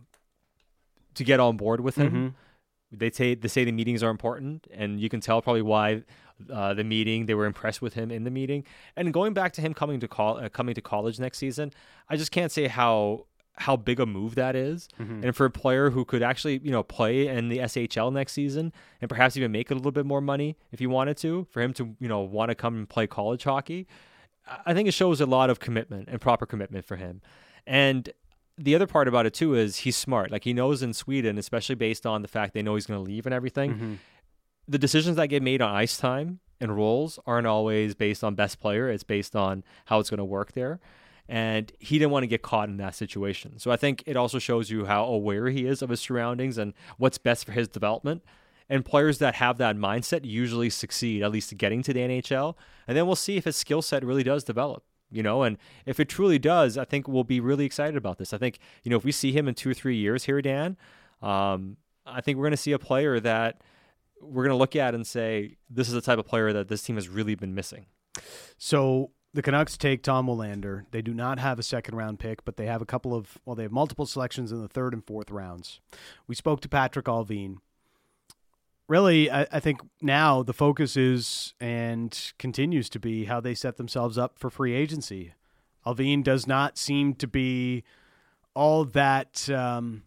[1.16, 2.12] to get on board with him.
[2.14, 2.34] Mhm.
[3.00, 6.04] They say they say the meetings are important, and you can tell probably why
[6.52, 8.66] uh, the meeting they were impressed with him in the meeting.
[8.98, 11.72] And going back to him coming to call uh, coming to college next season,
[12.10, 13.26] I just can't say how
[13.58, 14.88] how big a move that is.
[15.00, 15.24] Mhm.
[15.24, 18.74] And for a player who could actually you know play in the SHL next season
[19.02, 21.74] and perhaps even make a little bit more money if he wanted to, for him
[21.74, 23.88] to you know want to come and play college hockey,
[24.66, 27.22] I- think it shows a lot of commitment and proper commitment for him.
[27.66, 28.10] And
[28.58, 30.32] the other part about it too is he's smart.
[30.32, 33.04] Like he knows in Sweden, especially based on the fact they know he's going to
[33.12, 33.98] leave and everything, Mhm.
[34.68, 38.60] the decisions that get made on ice time and roles aren't always based on best
[38.60, 38.90] player.
[38.90, 40.80] It's based on how it's going to work there.
[41.28, 43.58] And he didn't want to get caught in that situation.
[43.58, 46.74] So I think it also shows you how aware he is of his surroundings and
[46.98, 48.24] what's best for his development.
[48.70, 52.56] And players that have that mindset usually succeed, at least getting to the NHL.
[52.88, 55.44] And then we'll see if his skill set really does develop, you know.
[55.44, 58.34] And if it truly does, I think we'll be really excited about this.
[58.34, 60.78] I think, you know, if we see him in two or three years here, Dan,
[61.22, 63.62] um, I think we're going to see a player that
[64.22, 66.82] we're going to look at and say, this is the type of player that this
[66.82, 67.86] team has really been missing.
[68.58, 70.86] So the Canucks take Tom Willander.
[70.92, 73.54] They do not have a second round pick, but they have a couple of, well,
[73.54, 75.82] they have multiple selections in the third and fourth rounds.
[76.26, 77.58] We spoke to Patrik Allvin.
[78.88, 83.76] Really, I, I think now the focus is and continues to be how they set
[83.76, 85.34] themselves up for free agency.
[85.86, 87.84] Alvine does not seem to be
[88.54, 90.04] all that um,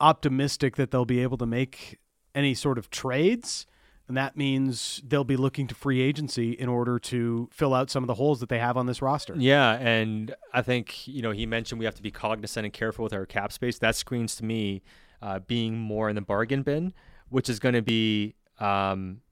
[0.00, 1.98] optimistic that they'll be able to make
[2.34, 3.66] any sort of trades.
[4.12, 8.02] And that means they'll be looking to free agency in order to fill out some
[8.02, 9.34] of the holes that they have on this roster.
[9.38, 13.04] Yeah, and I think you know he mentioned we have to be cognizant and careful
[13.04, 13.78] with our cap space.
[13.78, 14.82] That screens to me
[15.22, 16.92] uh, being more in the bargain bin,
[17.30, 19.22] which is going to be, um,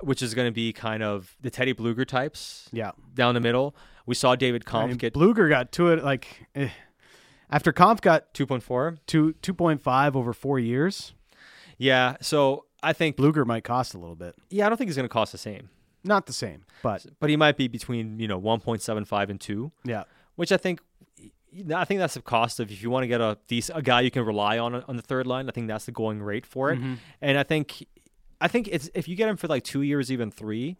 [0.00, 2.68] which is going to be kind of the Teddy Blueger types.
[2.70, 3.74] Yeah, down the middle.
[4.06, 6.68] We saw David I mean, get Blueger got to it like eh.
[7.50, 11.12] after Kampf got 2.4 2.5 over four years.
[11.76, 14.34] Yeah, so I think Blueger might cost a little bit.
[14.50, 15.70] Yeah, I don't think he's going to cost the same.
[16.04, 19.30] Not the same, but but he might be between you know one point seven five
[19.30, 19.72] and two.
[19.84, 20.04] Yeah.
[20.36, 20.80] which I think.
[21.74, 24.00] I think that's the cost of if you want to get a decent, a guy
[24.00, 25.48] you can rely on on the third line.
[25.48, 26.80] I think that's the going rate for it.
[26.80, 26.98] Mhm.
[27.22, 27.86] And I think,
[28.40, 30.76] I think it's if you get him for like two years, even three,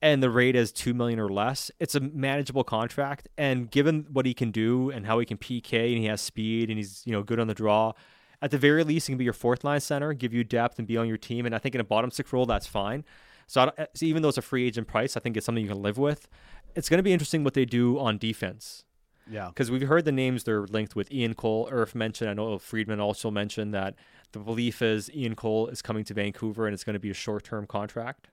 [0.00, 3.28] and the rate is two million or less, it's a manageable contract.
[3.36, 6.70] And given what he can do and how he can PK and he has speed
[6.70, 7.92] and he's you know good on the draw,
[8.40, 10.86] at the very least he can be your fourth line center, give you depth and
[10.86, 11.46] be on your team.
[11.46, 13.04] And I think in a bottom six role that's fine.
[13.46, 15.70] So, I so even though it's a free agent price, I think it's something you
[15.70, 16.28] can live with.
[16.74, 18.84] It's going to be interesting what they do on defense.
[19.30, 19.48] Yeah.
[19.48, 21.10] Because we've heard the names they're linked with.
[21.12, 22.30] Ian Cole, Irf mentioned.
[22.30, 23.94] I know Friedman also mentioned that
[24.32, 27.14] the belief is Ian Cole is coming to Vancouver and it's going to be a
[27.14, 28.28] short term contract.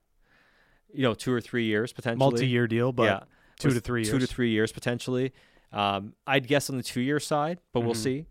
[0.93, 2.19] You know, two or three years potentially.
[2.19, 3.27] Multi-year deal, but
[3.59, 5.33] two to three Two to three years potentially.
[5.73, 7.97] Um, I'd guess on the two year side, but we'll Mhm.
[7.97, 8.25] see.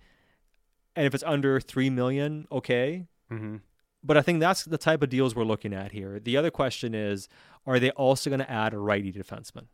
[0.97, 3.07] And if it's under three million, okay.
[3.31, 3.61] Mhm.
[4.03, 6.21] But I think that's the type of deals we're looking at here.
[6.21, 7.29] The other question is,
[7.67, 9.67] are they also going to add a righty defenseman?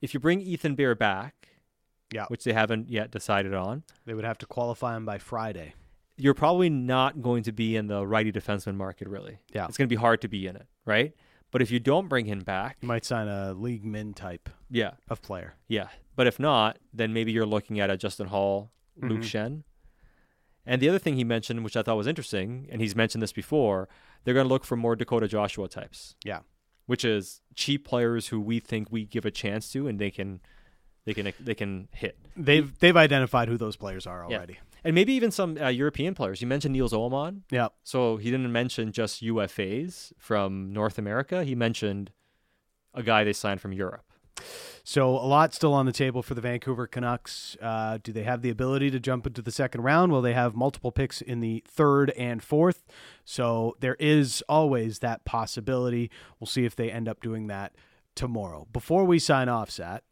[0.00, 1.48] If you bring Ethan Bear back,
[2.12, 2.26] Yeah.
[2.26, 5.74] which they haven't yet decided on, They would have to qualify him by Friday.
[6.18, 9.38] you're probably not going to be in the righty defenseman market, really.
[9.52, 9.66] Yeah.
[9.66, 11.14] It's going to be hard to be in it, right?
[11.50, 14.92] But if you don't bring him back, You might sign a league min type yeah,
[15.08, 15.54] of player.
[15.68, 15.88] yeah.
[16.16, 19.24] But if not, then maybe you're looking at a Justin Holl, Luke Mhm.
[19.24, 19.62] Schenn.
[20.66, 23.32] And the other thing he mentioned, which I thought was interesting, and he's mentioned this
[23.32, 23.88] before,
[24.24, 26.16] they're going to look for more Dakota Joshua types.
[26.24, 26.40] Yeah.
[26.86, 30.40] Which is cheap players who we think we give a chance to, and they can,
[31.04, 32.18] they can, they can hit.
[32.36, 34.36] They've they've identified who those players are Yeah.
[34.36, 34.58] already.
[34.84, 36.40] And maybe even some uh, European players.
[36.40, 37.42] You mentioned Nils Åman.
[37.50, 37.68] Yeah.
[37.82, 41.42] So he didn't mention just UFAs from North America.
[41.44, 42.12] He mentioned
[42.94, 44.04] a guy they signed from Europe.
[44.84, 47.56] So a lot still on the table for the Vancouver Canucks.
[47.60, 50.12] Uh, do they have the ability to jump into the second round?
[50.12, 52.84] Well, they have multiple picks in the third and fourth.
[53.24, 56.08] So there is always that possibility.
[56.38, 57.74] We'll see if they end up doing that
[58.14, 58.68] tomorrow.
[58.72, 60.04] Before we sign off, Sat,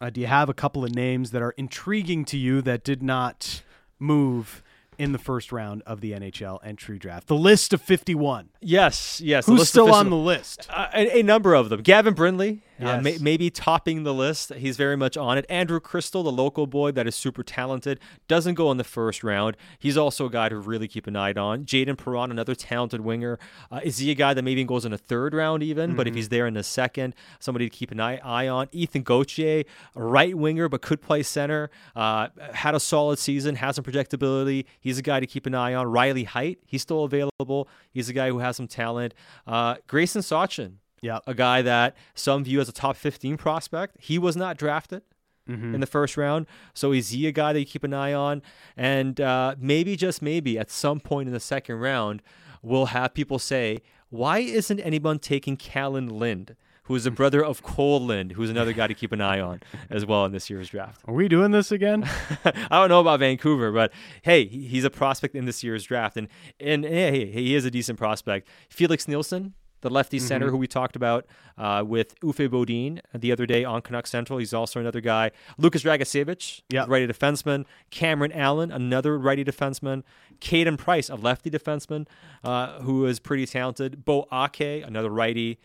[0.00, 3.04] uh, do you have a couple of names that are intriguing to you that did
[3.04, 3.62] not
[4.00, 4.64] move
[4.98, 7.28] in the first round of the NHL entry draft?
[7.28, 8.50] The list of 51.
[8.60, 9.46] Yes, yes.
[9.46, 10.66] the Who's still on the list?
[10.68, 11.82] Uh, a, a number of them.
[11.82, 14.52] Gavin Brindley, uh, may, maybe topping the list.
[14.54, 15.46] He's very much on it.
[15.48, 19.56] Andrew Cristall, the local boy that is super talented, doesn't go in the first round.
[19.78, 21.64] He's also a guy to really keep an eye on.
[21.64, 23.38] Jayden Perron, another talented winger.
[23.70, 25.94] Uh, is he a guy that maybe goes in the third round even?
[25.96, 26.16] But if Mhm.
[26.16, 28.68] he's there in the second, somebody to keep an eye, eye on.
[28.72, 31.70] Ethan Gauthier, right winger but could play center.
[31.96, 34.64] Uh, had a solid season, has some projectability.
[34.80, 35.86] He's a guy to keep an eye on.
[35.86, 37.68] Riley Heidt, he's still available.
[37.92, 39.14] He's a guy who has some talent.
[39.46, 43.96] Uh, Gracyn Sawchyn, yeah, a guy that some view as a top 15 prospect.
[44.00, 45.02] He was not drafted
[45.48, 45.74] Mhm.
[45.74, 46.46] in the first round.
[46.72, 48.40] So is he a guy that you keep an eye on?
[48.76, 52.22] And uh, maybe, just maybe, at some point in the second round,
[52.62, 56.54] we'll have people say, why isn't anyone taking Kalan Lind?
[56.86, 59.60] Who is the brother of Kole Lind, who's another guy to keep an eye on
[59.88, 61.00] as well in this year's draft.
[61.06, 62.04] Are we doing this again?
[62.44, 66.26] I don't know about Vancouver, but hey, he's a prospect in this year's draft, and
[66.60, 68.48] and hey, he is a decent prospect.
[68.68, 70.50] Felix Nilsson, the lefty center Mhm.
[70.50, 71.26] who we talked about
[71.58, 75.30] uh, with Uffe Bodin the other day on Canuck Central, he's also another guy.
[75.58, 76.86] Lukas Dragicevic, Yeah.
[76.88, 77.66] righty defenseman.
[77.90, 80.02] Cameron Allen, another righty defenseman.
[80.40, 82.06] Caden Price, a lefty defenseman
[82.42, 84.04] uh, who is pretty talented.
[84.04, 85.58] Beau Akey, another righty,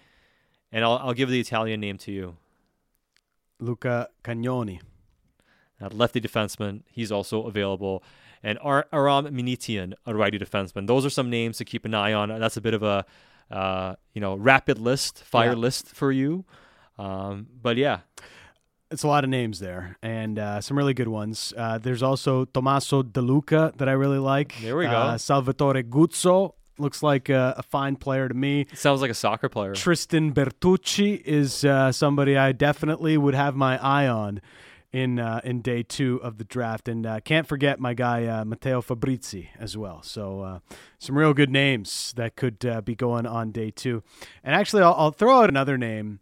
[0.71, 2.35] and I'll, I'll give the Italian name to you.
[3.59, 4.81] Luca Cagnoni.
[5.91, 8.03] Lefty defenseman, he's also available.
[8.43, 10.87] And Ar- Aram Minnetian, a righty defenseman.
[10.87, 12.29] Those are some names to keep an eye on.
[12.29, 13.05] That's a bit of a
[13.51, 15.55] uh, you know rapid list, fire Yeah.
[15.55, 16.45] list for you.
[16.97, 17.99] Um, but yeah,
[18.89, 21.53] It's a lot of names there, and uh, some really good ones.
[21.57, 24.55] Uh, there's also Tommaso De Luca that I really like.
[24.61, 24.91] There we go.
[24.91, 28.65] Uh, Salvatore Guzzo looks like a, a fine player to me.
[28.73, 29.73] sounds like a soccer player.
[29.73, 34.39] Tristan Bertucci is uh, somebody I definitely would have my eye on
[34.93, 38.45] in uh, in day two of the draft, and uh, can't forget my guy uh,
[38.45, 40.01] Matteo Fabrizi as well.
[40.01, 40.59] So uh,
[40.97, 44.01] some real good names that could uh, be going on day two.
[44.43, 46.19] And actually, I'll, I'll throw out another name.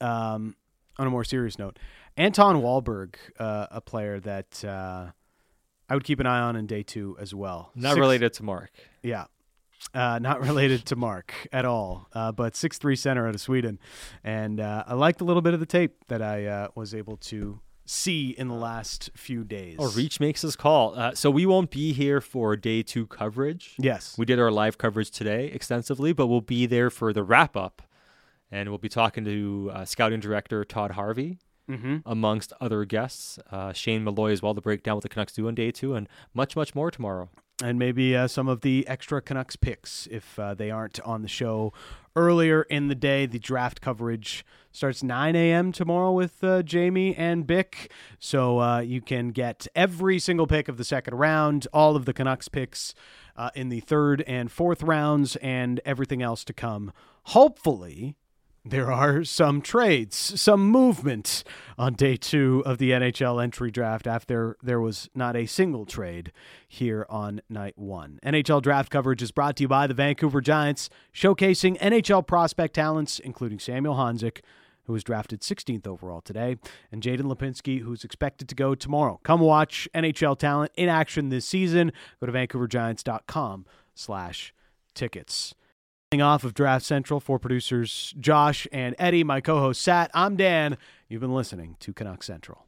[0.00, 0.56] Um,
[0.98, 1.78] on a more serious note,
[2.16, 5.06] Anton Wahlberg, uh, a player that uh,
[5.88, 7.70] I would keep an eye on in day two as well.
[7.74, 8.70] not Six- related to Mark.
[9.02, 9.24] yeah.
[9.94, 13.78] Uh, not related to Mark at all, uh, but six three center out of Sweden,
[14.24, 17.16] and uh, I liked a little bit of the tape that I uh, was able
[17.18, 19.76] to see in the last few days.
[19.78, 20.98] Oh, Reach makes his call.
[20.98, 23.74] Uh, so we won't be here for day two coverage.
[23.78, 24.16] Yes.
[24.18, 27.82] We did our live coverage today extensively, but we'll be there for the wrap up.
[28.50, 31.38] And we'll be talking to uh, scouting director Todd Harvey,
[31.70, 31.96] Mm-hmm.
[32.06, 33.40] amongst other guests.
[33.50, 35.94] Uh, Shane Malloy as well to break down what the Canucks do on day two,
[35.96, 37.28] and much, much more tomorrow.
[37.62, 41.28] And maybe uh, some of the extra Canucks picks if uh, they aren't on the
[41.28, 41.72] show
[42.14, 43.24] earlier in the day.
[43.24, 45.72] The draft coverage starts 9 a.m.
[45.72, 50.76] tomorrow with uh, Jamie and Bik, so uh, you can get every single pick of
[50.76, 52.94] the second round, all of the Canucks picks
[53.36, 56.92] uh, in the third and fourth rounds, and everything else to come.
[57.24, 58.16] Hopefully,
[58.68, 61.44] there are some trades, some movement
[61.78, 66.32] on day two of the NHL entry draft after there was not a single trade
[66.66, 68.18] here on night one.
[68.24, 73.20] NHL draft coverage is brought to you by the Vancouver Giants, showcasing NHL prospect talents,
[73.20, 74.40] including Samuel Honzek,
[74.84, 76.56] who was drafted 16th overall today,
[76.90, 79.20] and Jaden Lipinski, who's expected to go tomorrow.
[79.22, 81.92] Come watch NHL talent in action this season.
[82.20, 84.52] Go to vancouvergiants.com slash
[84.94, 85.54] tickets.
[86.20, 90.10] Off of Draft Central for producers Josh and Eddie, my co host Sat.
[90.14, 90.76] I'm Dan.
[91.08, 92.65] You've been listening to Canuck Central.